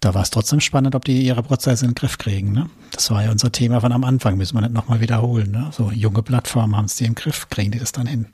da 0.01 0.13
war 0.13 0.23
es 0.23 0.31
trotzdem 0.31 0.59
spannend, 0.59 0.93
ob 0.93 1.05
die 1.05 1.21
ihre 1.21 1.41
Prozesse 1.41 1.85
in 1.85 1.91
den 1.91 1.95
Griff 1.95 2.17
kriegen. 2.17 2.51
Ne? 2.51 2.69
Das 2.91 3.09
war 3.11 3.23
ja 3.23 3.31
unser 3.31 3.53
Thema 3.53 3.79
von 3.79 3.93
am 3.93 4.03
Anfang, 4.03 4.35
müssen 4.35 4.57
wir 4.57 4.61
nicht 4.61 4.73
nochmal 4.73 4.99
wiederholen. 4.99 5.51
Ne? 5.51 5.69
So 5.71 5.89
junge 5.89 6.21
Plattformen 6.21 6.75
haben 6.75 6.85
es 6.85 6.97
die 6.97 7.05
im 7.05 7.15
Griff, 7.15 7.47
kriegen 7.47 7.71
die 7.71 7.79
das 7.79 7.93
dann 7.93 8.07
hin. 8.07 8.27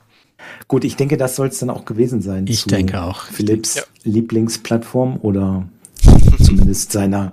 Gut, 0.68 0.84
ich 0.84 0.96
denke, 0.96 1.16
das 1.16 1.36
soll 1.36 1.48
es 1.48 1.58
dann 1.58 1.70
auch 1.70 1.84
gewesen 1.84 2.22
sein. 2.22 2.46
Ich 2.46 2.64
denke 2.64 3.02
auch. 3.02 3.24
Philips 3.24 3.74
ja. 3.74 3.82
Lieblingsplattform 4.04 5.18
oder 5.22 5.66
zumindest 6.42 6.92
seiner 6.92 7.32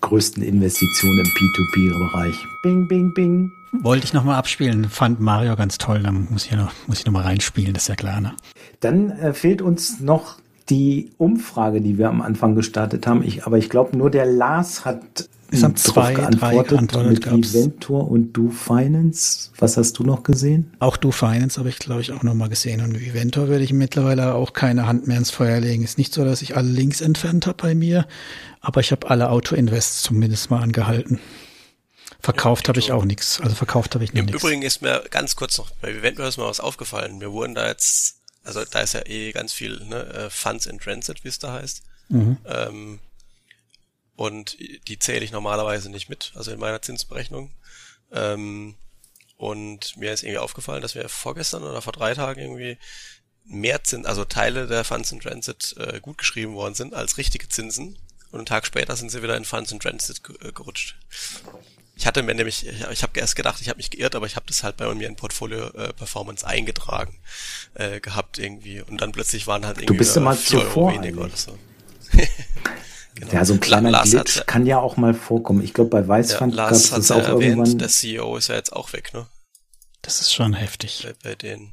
größten 0.00 0.42
Investition 0.42 1.18
im 1.18 1.26
P2P-Bereich. 1.26 2.34
Bing, 2.62 2.88
bing, 2.88 3.12
bing. 3.14 3.52
Wollte 3.72 4.04
ich 4.04 4.12
nochmal 4.12 4.36
abspielen, 4.36 4.88
fand 4.88 5.20
Mario 5.20 5.54
ganz 5.54 5.78
toll, 5.78 6.02
dann 6.02 6.26
muss 6.30 6.46
ich 6.46 6.52
noch, 6.52 6.72
muss 6.86 7.00
ich 7.00 7.06
noch 7.06 7.12
mal 7.12 7.22
reinspielen, 7.22 7.72
das 7.72 7.84
ist 7.84 7.88
ja 7.88 7.94
klar. 7.94 8.20
Ne? 8.20 8.34
Dann 8.80 9.10
äh, 9.10 9.32
fehlt 9.32 9.62
uns 9.62 10.00
noch 10.00 10.38
die 10.70 11.12
Umfrage, 11.18 11.80
die 11.80 11.98
wir 11.98 12.08
am 12.08 12.20
Anfang 12.20 12.54
gestartet 12.54 13.06
haben. 13.06 13.22
Ich, 13.22 13.46
aber 13.46 13.58
ich 13.58 13.70
glaube, 13.70 13.96
nur 13.96 14.10
der 14.10 14.26
Lars 14.26 14.84
hat 14.84 15.28
es 15.50 15.62
haben 15.62 15.76
zwei, 15.76 16.14
drei 16.14 16.62
geantwortet 16.62 17.08
mit 17.08 17.26
Eventor 17.26 18.08
und 18.10 18.32
Do 18.32 18.50
Finance. 18.50 19.50
Was 19.58 19.76
hast 19.76 19.98
du 19.98 20.04
noch 20.04 20.22
gesehen? 20.22 20.72
Auch 20.78 20.96
Do 20.96 21.10
Finance 21.10 21.58
habe 21.58 21.68
ich, 21.68 21.78
glaube 21.78 22.00
ich, 22.00 22.12
auch 22.12 22.22
noch 22.22 22.34
mal 22.34 22.48
gesehen. 22.48 22.80
Und 22.80 22.94
Eventor 22.94 23.48
würde 23.48 23.64
ich 23.64 23.72
mittlerweile 23.72 24.34
auch 24.34 24.52
keine 24.52 24.86
Hand 24.86 25.06
mehr 25.06 25.18
ins 25.18 25.30
Feuer 25.30 25.60
legen. 25.60 25.82
Ist 25.82 25.98
nicht 25.98 26.14
so, 26.14 26.24
dass 26.24 26.42
ich 26.42 26.56
alle 26.56 26.68
Links 26.68 27.00
entfernt 27.00 27.46
habe 27.46 27.62
bei 27.62 27.74
mir, 27.74 28.06
aber 28.60 28.80
ich 28.80 28.92
habe 28.92 29.10
alle 29.10 29.30
Auto-Invests 29.30 30.02
zumindest 30.02 30.50
mal 30.50 30.62
angehalten. 30.62 31.18
Verkauft 32.20 32.66
ja, 32.66 32.68
habe 32.68 32.78
ich 32.80 32.92
auch 32.92 33.04
nichts. 33.04 33.40
Also 33.40 33.54
verkauft 33.54 33.94
habe 33.94 34.04
ich 34.04 34.12
nichts. 34.12 34.30
Im 34.30 34.36
Übrigen 34.36 34.62
ist 34.62 34.82
mir 34.82 35.02
ganz 35.10 35.36
kurz 35.36 35.58
noch, 35.58 35.70
bei 35.80 35.90
Eventor 35.90 36.26
ist 36.26 36.36
mir 36.36 36.44
was 36.44 36.60
aufgefallen. 36.60 37.20
Wir 37.20 37.32
wurden 37.32 37.54
da 37.54 37.66
jetzt 37.66 38.20
also 38.44 38.64
da 38.64 38.80
ist 38.80 38.94
ja 38.94 39.02
eh 39.06 39.32
ganz 39.32 39.52
viel 39.52 39.84
ne, 39.84 40.04
äh, 40.06 40.30
Funds 40.30 40.66
in 40.66 40.78
Transit, 40.78 41.24
wie 41.24 41.28
es 41.28 41.38
da 41.38 41.52
heißt. 41.52 41.82
Mhm. 42.08 42.38
Ähm, 42.46 42.98
und 44.20 44.58
die 44.86 44.98
zähle 44.98 45.24
ich 45.24 45.32
normalerweise 45.32 45.88
nicht 45.88 46.10
mit, 46.10 46.32
also 46.34 46.50
in 46.50 46.60
meiner 46.60 46.82
Zinsberechnung. 46.82 47.52
Ähm, 48.12 48.74
und 49.38 49.96
mir 49.96 50.12
ist 50.12 50.22
irgendwie 50.22 50.36
aufgefallen, 50.36 50.82
dass 50.82 50.94
wir 50.94 51.08
vorgestern 51.08 51.62
oder 51.62 51.80
vor 51.80 51.94
drei 51.94 52.12
Tagen 52.12 52.38
irgendwie 52.38 52.76
mehr 53.46 53.82
Zins, 53.82 54.04
also 54.04 54.26
Teile 54.26 54.66
der 54.66 54.84
Funds 54.84 55.10
in 55.10 55.20
Transit 55.20 55.74
äh, 55.78 56.00
gut 56.00 56.18
geschrieben 56.18 56.52
worden 56.52 56.74
sind 56.74 56.92
als 56.92 57.16
richtige 57.16 57.48
Zinsen. 57.48 57.98
Und 58.30 58.40
einen 58.40 58.44
Tag 58.44 58.66
später 58.66 58.94
sind 58.94 59.08
sie 59.08 59.22
wieder 59.22 59.38
in 59.38 59.46
Funds 59.46 59.72
in 59.72 59.80
Transit 59.80 60.20
äh, 60.42 60.52
gerutscht. 60.52 60.96
Ich 61.96 62.06
hatte 62.06 62.22
mir 62.22 62.34
nämlich, 62.34 62.66
ich, 62.66 62.90
ich 62.90 63.02
habe 63.02 63.18
erst 63.18 63.36
gedacht, 63.36 63.62
ich 63.62 63.70
habe 63.70 63.78
mich 63.78 63.88
geirrt, 63.88 64.14
aber 64.14 64.26
ich 64.26 64.36
habe 64.36 64.44
das 64.48 64.62
halt 64.62 64.76
bei 64.76 64.94
mir 64.94 65.08
in 65.08 65.16
Portfolio 65.16 65.68
äh, 65.68 65.94
Performance 65.94 66.46
eingetragen 66.46 67.18
äh, 67.72 68.00
gehabt 68.00 68.38
irgendwie. 68.38 68.82
Und 68.82 69.00
dann 69.00 69.12
plötzlich 69.12 69.46
waren 69.46 69.64
halt 69.64 69.78
irgendwie 69.78 69.94
du 69.94 69.98
bist 69.98 70.14
immer 70.18 70.36
zuvor 70.36 70.92
weniger 70.92 71.22
oder 71.22 71.36
so. 71.38 71.58
genau. 73.14 73.32
Ja, 73.32 73.44
so 73.44 73.54
ein 73.54 73.60
kleiner 73.60 73.90
Lars 73.90 74.10
Glitch 74.10 74.38
hat, 74.38 74.46
kann 74.46 74.66
ja 74.66 74.78
auch 74.78 74.96
mal 74.96 75.14
vorkommen. 75.14 75.62
Ich 75.62 75.74
glaube, 75.74 75.90
bei 75.90 76.06
Weißfund 76.06 76.54
ja, 76.54 76.64
gab 76.64 76.72
es 76.72 76.90
das 76.90 77.10
auch 77.10 77.18
erwähnt, 77.18 77.58
irgendwann. 77.58 77.78
Der 77.78 77.88
CEO 77.88 78.36
ist 78.36 78.48
ja 78.48 78.56
jetzt 78.56 78.72
auch 78.72 78.92
weg, 78.92 79.12
ne? 79.14 79.26
Das 80.02 80.20
ist 80.20 80.32
schon 80.32 80.54
heftig. 80.54 81.06
Bei, 81.06 81.30
bei 81.30 81.34
denen. 81.34 81.72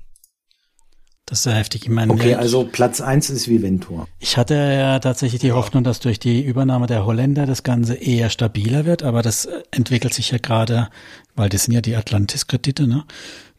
Das 1.26 1.40
ist 1.40 1.44
sehr 1.44 1.56
heftig. 1.56 1.84
Ich 1.84 1.90
meine, 1.90 2.14
okay, 2.14 2.36
also 2.36 2.64
Platz 2.64 3.02
eins 3.02 3.30
ist 3.30 3.50
Viventor. 3.50 4.08
Ich 4.18 4.38
hatte 4.38 4.54
ja 4.54 5.00
tatsächlich 5.00 5.42
die 5.42 5.48
ja. 5.48 5.56
Hoffnung, 5.56 5.84
dass 5.84 6.00
durch 6.00 6.20
die 6.20 6.42
Übernahme 6.42 6.88
der 6.88 7.06
Holländer 7.06 7.46
das 7.46 7.64
Ganze 7.64 7.96
eher 7.96 8.30
stabiler 8.30 8.86
wird, 8.86 9.04
aber 9.04 9.22
das 9.22 9.46
entwickelt 9.72 10.14
sich 10.14 10.32
ja 10.32 10.38
gerade, 10.38 10.90
weil 11.36 11.50
das 11.50 11.66
sind 11.66 11.74
ja 11.74 11.82
die 11.82 11.98
Atlantis-Kredite, 11.98 12.88
ne? 12.88 13.04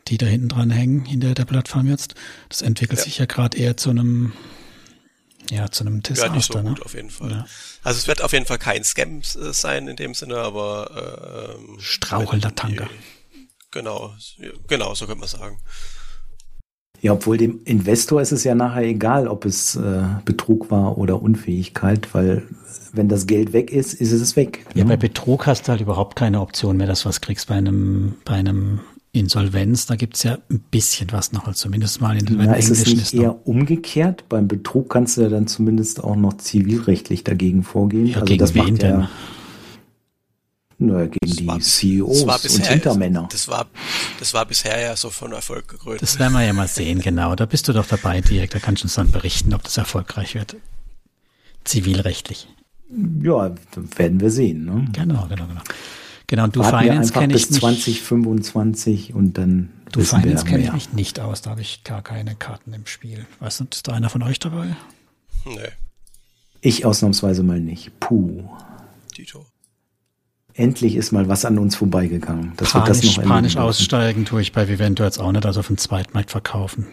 die 0.08 0.16
da 0.16 0.24
hinten 0.24 0.48
dran 0.48 0.70
hängen, 0.70 1.04
hinter 1.04 1.34
der 1.34 1.44
Plattform 1.44 1.86
jetzt. 1.86 2.14
Das 2.48 2.62
entwickelt 2.62 3.00
ja. 3.00 3.04
sich 3.04 3.18
ja 3.18 3.26
gerade 3.26 3.58
eher 3.58 3.76
zu 3.76 3.90
einem 3.90 4.32
ja, 5.50 5.70
zu 5.70 5.84
einem 5.84 6.02
Desaster. 6.02 6.26
Ja, 6.28 6.34
nicht 6.34 6.52
so 6.52 6.58
gut 6.60 6.78
ne? 6.78 6.84
auf 6.84 6.94
jeden 6.94 7.10
Fall. 7.10 7.30
Ja. 7.30 7.46
Also 7.82 7.98
es 7.98 8.08
wird 8.08 8.22
auf 8.22 8.32
jeden 8.32 8.46
Fall 8.46 8.58
kein 8.58 8.84
Scam 8.84 9.20
äh, 9.20 9.52
sein 9.52 9.88
in 9.88 9.96
dem 9.96 10.14
Sinne, 10.14 10.36
aber 10.38 11.54
äh, 11.54 11.54
ähm, 11.54 11.78
Strauchelnder 11.80 12.54
Tanker. 12.54 12.88
Genau, 13.70 14.14
genau, 14.66 14.94
so 14.94 15.06
könnte 15.06 15.20
man 15.20 15.28
sagen. 15.28 15.58
Ja, 17.00 17.12
obwohl 17.12 17.36
dem 17.36 17.60
Investor 17.64 18.20
ist 18.20 18.32
es 18.32 18.42
ja 18.42 18.54
nachher 18.54 18.82
egal, 18.82 19.28
ob 19.28 19.44
es 19.44 19.76
äh, 19.76 20.02
Betrug 20.24 20.70
war 20.70 20.98
oder 20.98 21.22
Unfähigkeit, 21.22 22.12
weil 22.12 22.48
wenn 22.92 23.08
das 23.08 23.26
Geld 23.26 23.52
weg 23.52 23.70
ist, 23.70 23.94
ist 23.94 24.10
es 24.10 24.34
weg. 24.34 24.66
Ja, 24.74 24.84
ne? 24.84 24.90
bei 24.90 24.96
Betrug 24.96 25.46
hast 25.46 25.68
du 25.68 25.72
halt 25.72 25.80
überhaupt 25.80 26.16
keine 26.16 26.40
Option 26.40 26.76
mehr, 26.76 26.86
dass 26.86 27.02
du 27.02 27.08
was 27.08 27.20
kriegst 27.20 27.46
bei 27.46 27.54
einem, 27.54 28.16
bei 28.24 28.34
einem 28.34 28.80
Insolvenz. 29.12 29.86
Da 29.86 29.96
gibt's 29.96 30.22
ja 30.22 30.38
ein 30.50 30.60
bisschen 30.70 31.10
was 31.12 31.32
noch, 31.32 31.46
also 31.46 31.52
zumindest 31.64 32.00
mal 32.00 32.16
in 32.18 32.26
den 32.26 32.36
Na, 32.38 32.54
ist 32.54 32.70
es 32.70 32.86
nicht 32.86 32.98
ist 32.98 33.14
eher 33.14 33.46
umgekehrt? 33.46 34.28
Beim 34.28 34.48
Betrug 34.48 34.90
kannst 34.90 35.16
du 35.16 35.22
ja 35.22 35.28
dann 35.28 35.46
zumindest 35.46 36.02
auch 36.04 36.16
noch 36.16 36.36
zivilrechtlich 36.36 37.24
dagegen 37.24 37.62
vorgehen. 37.62 38.06
Ja, 38.06 38.16
also 38.16 38.26
gegen 38.26 38.38
das 38.40 38.54
wen 38.54 38.76
denn? 38.76 39.00
Ja, 39.00 39.10
Naja, 40.80 41.06
gegen 41.06 41.18
Das 41.26 41.36
die 41.36 41.46
war- 41.46 41.60
CEOs 41.60 42.18
das 42.18 42.26
war 42.26 42.34
und 42.36 42.42
bisher, 42.42 42.66
Hintermänner. 42.72 43.28
Das 43.32 43.48
war, 43.48 43.66
das 44.20 44.34
war 44.34 44.46
bisher 44.46 44.80
ja 44.80 44.94
so 44.94 45.10
von 45.10 45.32
Erfolg 45.32 45.66
gekrönt. 45.68 46.00
Das 46.02 46.18
werden 46.18 46.32
wir 46.34 46.44
ja 46.44 46.52
mal 46.52 46.68
sehen, 46.68 47.00
genau. 47.00 47.34
Da 47.34 47.46
bist 47.46 47.66
du 47.66 47.72
doch 47.72 47.86
dabei, 47.86 48.20
Dirk. 48.20 48.50
Da 48.50 48.58
kannst 48.60 48.82
du 48.82 48.86
uns 48.86 48.94
dann 48.94 49.10
berichten, 49.10 49.52
ob 49.54 49.64
das 49.64 49.76
erfolgreich 49.76 50.34
wird. 50.34 50.56
Zivilrechtlich. 51.64 52.46
Ja, 53.22 53.54
werden 53.96 54.20
wir 54.20 54.30
sehen. 54.30 54.64
Ne? 54.64 54.86
Genau, 54.92 55.26
genau, 55.28 55.46
genau. 55.46 55.60
Genau, 56.28 56.44
und 56.44 56.56
Warten 56.56 56.72
wir 56.72 56.92
Finance 56.92 57.12
kenne 57.12 57.32
bis 57.32 57.44
ich 57.44 57.50
nicht. 57.50 57.60
2025 57.60 59.14
und 59.14 59.38
dann 59.38 59.70
wir 59.94 60.04
Finance 60.04 60.44
kenne 60.44 60.64
ich 60.64 60.72
mich 60.72 60.92
nicht 60.92 61.20
aus, 61.20 61.40
da 61.42 61.50
habe 61.50 61.62
ich 61.62 61.82
gar 61.84 62.02
keine 62.02 62.34
Karten 62.34 62.74
im 62.74 62.86
Spiel. 62.86 63.26
Weißt 63.40 63.60
du, 63.60 63.64
ist 63.72 63.88
da 63.88 63.94
einer 63.94 64.10
von 64.10 64.22
euch 64.22 64.38
dabei? 64.38 64.76
Nee, 65.46 65.56
Ich 66.60 66.84
ausnahmsweise 66.84 67.42
mal 67.42 67.60
nicht. 67.60 67.98
Puh. 67.98 68.44
Tito. 69.14 69.46
Endlich 70.52 70.96
ist 70.96 71.12
mal 71.12 71.28
was 71.28 71.44
an 71.44 71.58
uns 71.58 71.76
vorbeigegangen. 71.76 72.52
Das 72.56 72.72
Panisch, 72.72 72.86
noch 72.86 73.24
panisch 73.24 73.24
erleben 73.24 73.42
dürfen. 73.42 73.58
aussteigen 73.58 74.24
tue 74.24 74.42
ich 74.42 74.52
bei 74.52 74.68
Vivento 74.68 75.04
jetzt 75.04 75.18
auch 75.18 75.32
nicht, 75.32 75.46
also 75.46 75.60
auf 75.60 75.68
dem 75.68 75.78
Zweitmarkt 75.78 76.30
verkaufen. 76.30 76.86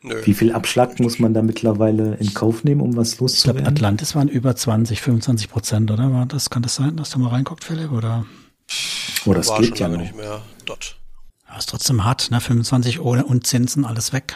Nö. 0.00 0.14
Wie 0.24 0.34
viel 0.34 0.52
Abschlag 0.52 1.00
muss 1.00 1.18
man 1.18 1.34
da 1.34 1.42
mittlerweile 1.42 2.14
in 2.14 2.32
Kauf 2.34 2.62
nehmen, 2.62 2.80
um 2.80 2.96
was 2.96 3.12
Ich 3.12 3.16
glaube, 3.16 3.32
loszuwerden? 3.32 3.66
Atlantis 3.66 4.14
waren 4.14 4.28
über 4.28 4.54
20, 4.54 5.00
25 5.02 5.50
Prozent, 5.50 5.90
oder? 5.90 6.12
War 6.12 6.26
das, 6.26 6.50
kann 6.50 6.62
das 6.62 6.76
sein, 6.76 6.96
dass 6.96 7.10
du 7.10 7.18
mal 7.18 7.28
reinguckt, 7.30 7.64
Philipp? 7.64 7.90
Oder? 7.90 8.24
Oh, 9.26 9.34
das 9.34 9.48
war 9.48 9.60
geht 9.60 9.68
schon 9.70 9.76
ja 9.78 9.86
lange 9.86 9.98
noch. 9.98 10.04
nicht 10.04 10.16
mehr 10.16 10.42
dort. 10.66 10.96
Ja, 11.48 11.56
ist 11.58 11.68
trotzdem 11.68 12.04
hart, 12.04 12.30
ne? 12.30 12.40
25 12.40 13.00
ohne 13.00 13.24
und 13.24 13.46
Zinsen, 13.46 13.84
alles 13.84 14.12
weg. 14.12 14.34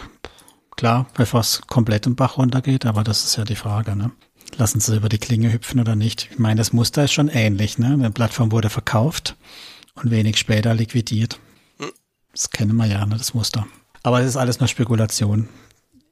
Klar, 0.77 1.07
bevor 1.15 1.41
es 1.41 1.63
komplett 1.67 2.07
im 2.07 2.15
Bach 2.17 2.39
runtergeht, 2.39 2.87
aber 2.87 3.03
das 3.05 3.25
ist 3.25 3.37
ja 3.37 3.45
die 3.45 3.57
Frage, 3.57 3.97
ne? 3.97 4.13
Lassen 4.57 4.81
sie 4.81 4.97
über 4.97 5.09
die 5.09 5.19
Klinge 5.19 5.53
hüpfen 5.53 5.81
oder 5.81 5.95
nicht? 5.97 6.29
Ich 6.31 6.39
meine, 6.39 6.57
das 6.59 6.73
Muster 6.73 7.05
ist 7.05 7.13
schon 7.13 7.29
ähnlich, 7.29 7.79
ne? 7.79 7.89
Eine 7.89 8.11
Plattform 8.11 8.53
wurde 8.53 8.71
verkauft 8.71 9.37
und 9.95 10.11
wenig 10.11 10.39
später 10.39 10.75
liquidiert. 10.75 11.39
Das 12.33 12.51
kennen 12.51 12.77
wir 12.77 12.87
ja, 12.87 13.05
ne? 13.05 13.17
Das 13.17 13.35
Muster. 13.35 13.67
Aber 14.05 14.21
es 14.21 14.29
ist 14.29 14.37
alles 14.37 14.61
nur 14.61 14.69
Spekulation. 14.69 15.49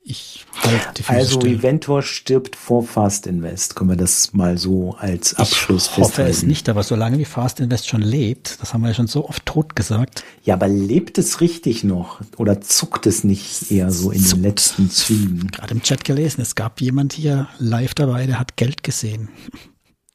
Ich 0.09 0.47
halte 0.63 0.87
die 0.99 1.03
Füße 1.03 1.19
Also 1.19 1.41
still. 1.41 1.55
Eventor 1.59 2.01
stirbt 2.01 2.55
vor 2.55 2.85
Fast 2.85 3.27
Invest. 3.27 3.75
Können 3.75 3.91
wir 3.91 3.97
das 3.97 4.33
mal 4.35 4.57
so 4.57 4.95
als 5.01 5.35
Abschluss 5.35 5.87
ich 5.87 5.97
hoffe 5.97 6.05
festhalten? 6.05 6.31
es 6.31 6.43
nicht, 6.45 6.69
aber 6.69 6.85
solange 6.85 7.19
wie 7.19 7.25
Fast 7.25 7.59
Invest 7.59 7.89
schon 7.89 8.03
lebt, 8.03 8.63
das 8.63 8.73
haben 8.73 8.83
wir 8.83 8.89
ja 8.89 8.95
schon 8.95 9.09
so 9.09 9.29
oft 9.29 9.45
tot 9.45 9.75
gesagt, 9.75 10.23
Ja, 10.45 10.55
aber 10.55 10.69
lebt 10.69 11.19
es 11.19 11.41
richtig 11.41 11.83
noch? 11.83 12.21
Oder 12.37 12.61
zuckt 12.61 13.07
es 13.07 13.25
nicht 13.25 13.73
eher 13.73 13.91
so 13.91 14.13
in 14.13 14.23
den 14.23 14.43
letzten 14.43 14.91
Zügen? 14.91 15.49
gerade 15.51 15.75
im 15.75 15.83
Chat 15.83 16.05
gelesen, 16.05 16.41
es 16.41 16.55
gab 16.55 16.81
jemand 16.81 17.13
hier 17.13 17.49
live 17.59 17.95
dabei, 17.95 18.27
der 18.27 18.39
hat 18.39 18.57
Geld 18.57 18.85
gesehen. 18.85 19.29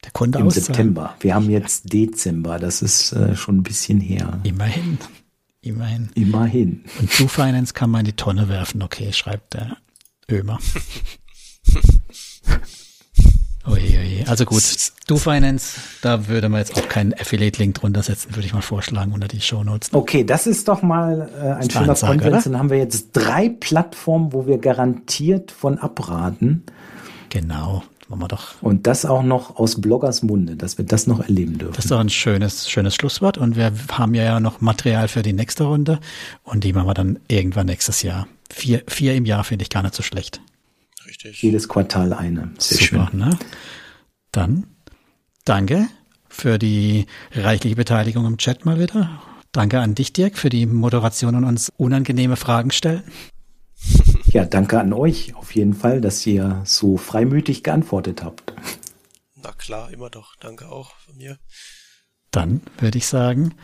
Der 0.04 0.10
konnte 0.12 0.38
Im 0.38 0.46
auszahlen. 0.46 0.64
September. 0.66 1.14
Wir 1.20 1.34
haben 1.34 1.50
jetzt 1.50 1.92
Dezember. 1.92 2.58
Das 2.58 2.80
ist 2.82 3.12
äh, 3.12 3.36
schon 3.36 3.58
ein 3.58 3.62
bisschen 3.62 4.00
her. 4.00 4.40
Immerhin. 4.42 4.98
Immerhin. 5.62 6.10
Immerhin. 6.14 6.84
Und 6.98 7.18
Du 7.18 7.28
Finance 7.28 7.72
kann 7.72 7.88
man 7.90 8.00
in 8.00 8.06
die 8.06 8.12
Tonne 8.14 8.48
werfen, 8.48 8.82
okay, 8.82 9.12
schreibt 9.12 9.54
der 9.54 9.76
Ömer. 10.30 10.58
Oje, 13.64 14.00
oje. 14.00 14.24
Also 14.26 14.44
gut, 14.44 14.64
Du 15.06 15.16
Finance, 15.18 15.80
da 16.02 16.26
würde 16.26 16.48
man 16.48 16.58
jetzt 16.58 16.76
auch 16.76 16.88
keinen 16.88 17.14
Affiliate-Link 17.14 17.76
drunter 17.76 18.02
setzen, 18.02 18.34
würde 18.34 18.44
ich 18.44 18.52
mal 18.52 18.60
vorschlagen 18.60 19.12
unter 19.12 19.28
die 19.28 19.40
Shownotes. 19.40 19.90
Okay, 19.94 20.24
das 20.24 20.48
ist 20.48 20.66
doch 20.66 20.82
mal 20.82 21.30
äh, 21.40 21.62
ein 21.62 21.70
schöner 21.70 21.90
Ansage, 21.90 22.14
Content. 22.14 22.34
oder? 22.34 22.42
Dann 22.42 22.58
haben 22.58 22.70
wir 22.70 22.78
jetzt 22.78 23.10
drei 23.12 23.48
Plattformen, 23.48 24.32
wo 24.32 24.48
wir 24.48 24.58
garantiert 24.58 25.52
von 25.52 25.78
abraten. 25.78 26.64
Genau, 27.28 27.84
machen 28.12 28.22
wir 28.22 28.28
doch. 28.28 28.62
Und 28.62 28.86
das 28.86 29.04
auch 29.04 29.22
noch 29.22 29.56
aus 29.56 29.80
Bloggers 29.80 30.22
Munde, 30.22 30.56
dass 30.56 30.78
wir 30.78 30.84
das 30.84 31.06
noch 31.06 31.20
erleben 31.20 31.58
dürfen. 31.58 31.74
Das 31.74 31.86
ist 31.86 31.90
doch 31.90 31.98
ein 31.98 32.10
schönes, 32.10 32.70
schönes 32.70 32.94
Schlusswort. 32.94 33.38
Und 33.38 33.56
wir 33.56 33.72
haben 33.90 34.14
ja 34.14 34.38
noch 34.40 34.60
Material 34.60 35.08
für 35.08 35.22
die 35.22 35.32
nächste 35.32 35.64
Runde. 35.64 35.98
Und 36.42 36.64
die 36.64 36.72
machen 36.72 36.86
wir 36.86 36.94
dann 36.94 37.18
irgendwann 37.28 37.66
nächstes 37.66 38.02
Jahr. 38.02 38.28
Vier, 38.50 38.82
vier 38.86 39.14
im 39.14 39.24
Jahr 39.24 39.44
finde 39.44 39.62
ich 39.64 39.70
gar 39.70 39.82
nicht 39.82 39.94
so 39.94 40.02
schlecht. 40.02 40.40
Richtig. 41.06 41.42
Jedes 41.42 41.68
Quartal 41.68 42.12
eine. 42.12 42.50
Sehr 42.58 42.78
Super, 42.78 43.08
schön. 43.10 43.18
ne? 43.18 43.38
Dann 44.30 44.64
danke 45.44 45.88
für 46.28 46.58
die 46.58 47.06
reichliche 47.34 47.76
Beteiligung 47.76 48.26
im 48.26 48.38
Chat 48.38 48.64
mal 48.64 48.78
wieder. 48.78 49.20
Danke 49.52 49.80
an 49.80 49.94
dich, 49.94 50.14
Dirk, 50.14 50.38
für 50.38 50.48
die 50.48 50.64
Moderation 50.64 51.34
und 51.34 51.44
uns 51.44 51.70
unangenehme 51.76 52.36
Fragen 52.36 52.70
stellen. 52.70 53.02
Ja, 54.26 54.44
danke 54.44 54.80
an 54.80 54.92
euch 54.92 55.34
auf 55.34 55.54
jeden 55.54 55.74
Fall, 55.74 56.00
dass 56.00 56.26
ihr 56.26 56.62
so 56.64 56.96
freimütig 56.96 57.62
geantwortet 57.62 58.22
habt. 58.22 58.54
Na 59.36 59.52
klar, 59.52 59.90
immer 59.90 60.08
doch. 60.08 60.36
Danke 60.40 60.68
auch 60.68 60.92
von 61.04 61.16
mir. 61.16 61.38
Dann 62.30 62.62
würde 62.78 62.96
ich 62.96 63.06
sagen, 63.06 63.54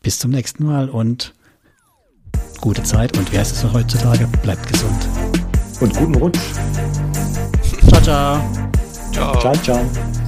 bis 0.00 0.18
zum 0.18 0.30
nächsten 0.30 0.64
Mal 0.64 0.88
und 0.90 1.34
gute 2.60 2.82
Zeit. 2.82 3.16
Und 3.18 3.32
wie 3.32 3.38
heißt 3.38 3.52
es 3.52 3.60
so 3.62 3.72
heutzutage? 3.72 4.28
Bleibt 4.42 4.66
gesund. 4.70 5.08
Und 5.80 5.96
guten 5.96 6.14
Rutsch. 6.14 6.40
Ciao, 7.88 8.02
ciao. 8.02 8.70
Ciao. 9.12 9.40
Ciao, 9.40 9.56
ciao. 9.56 10.23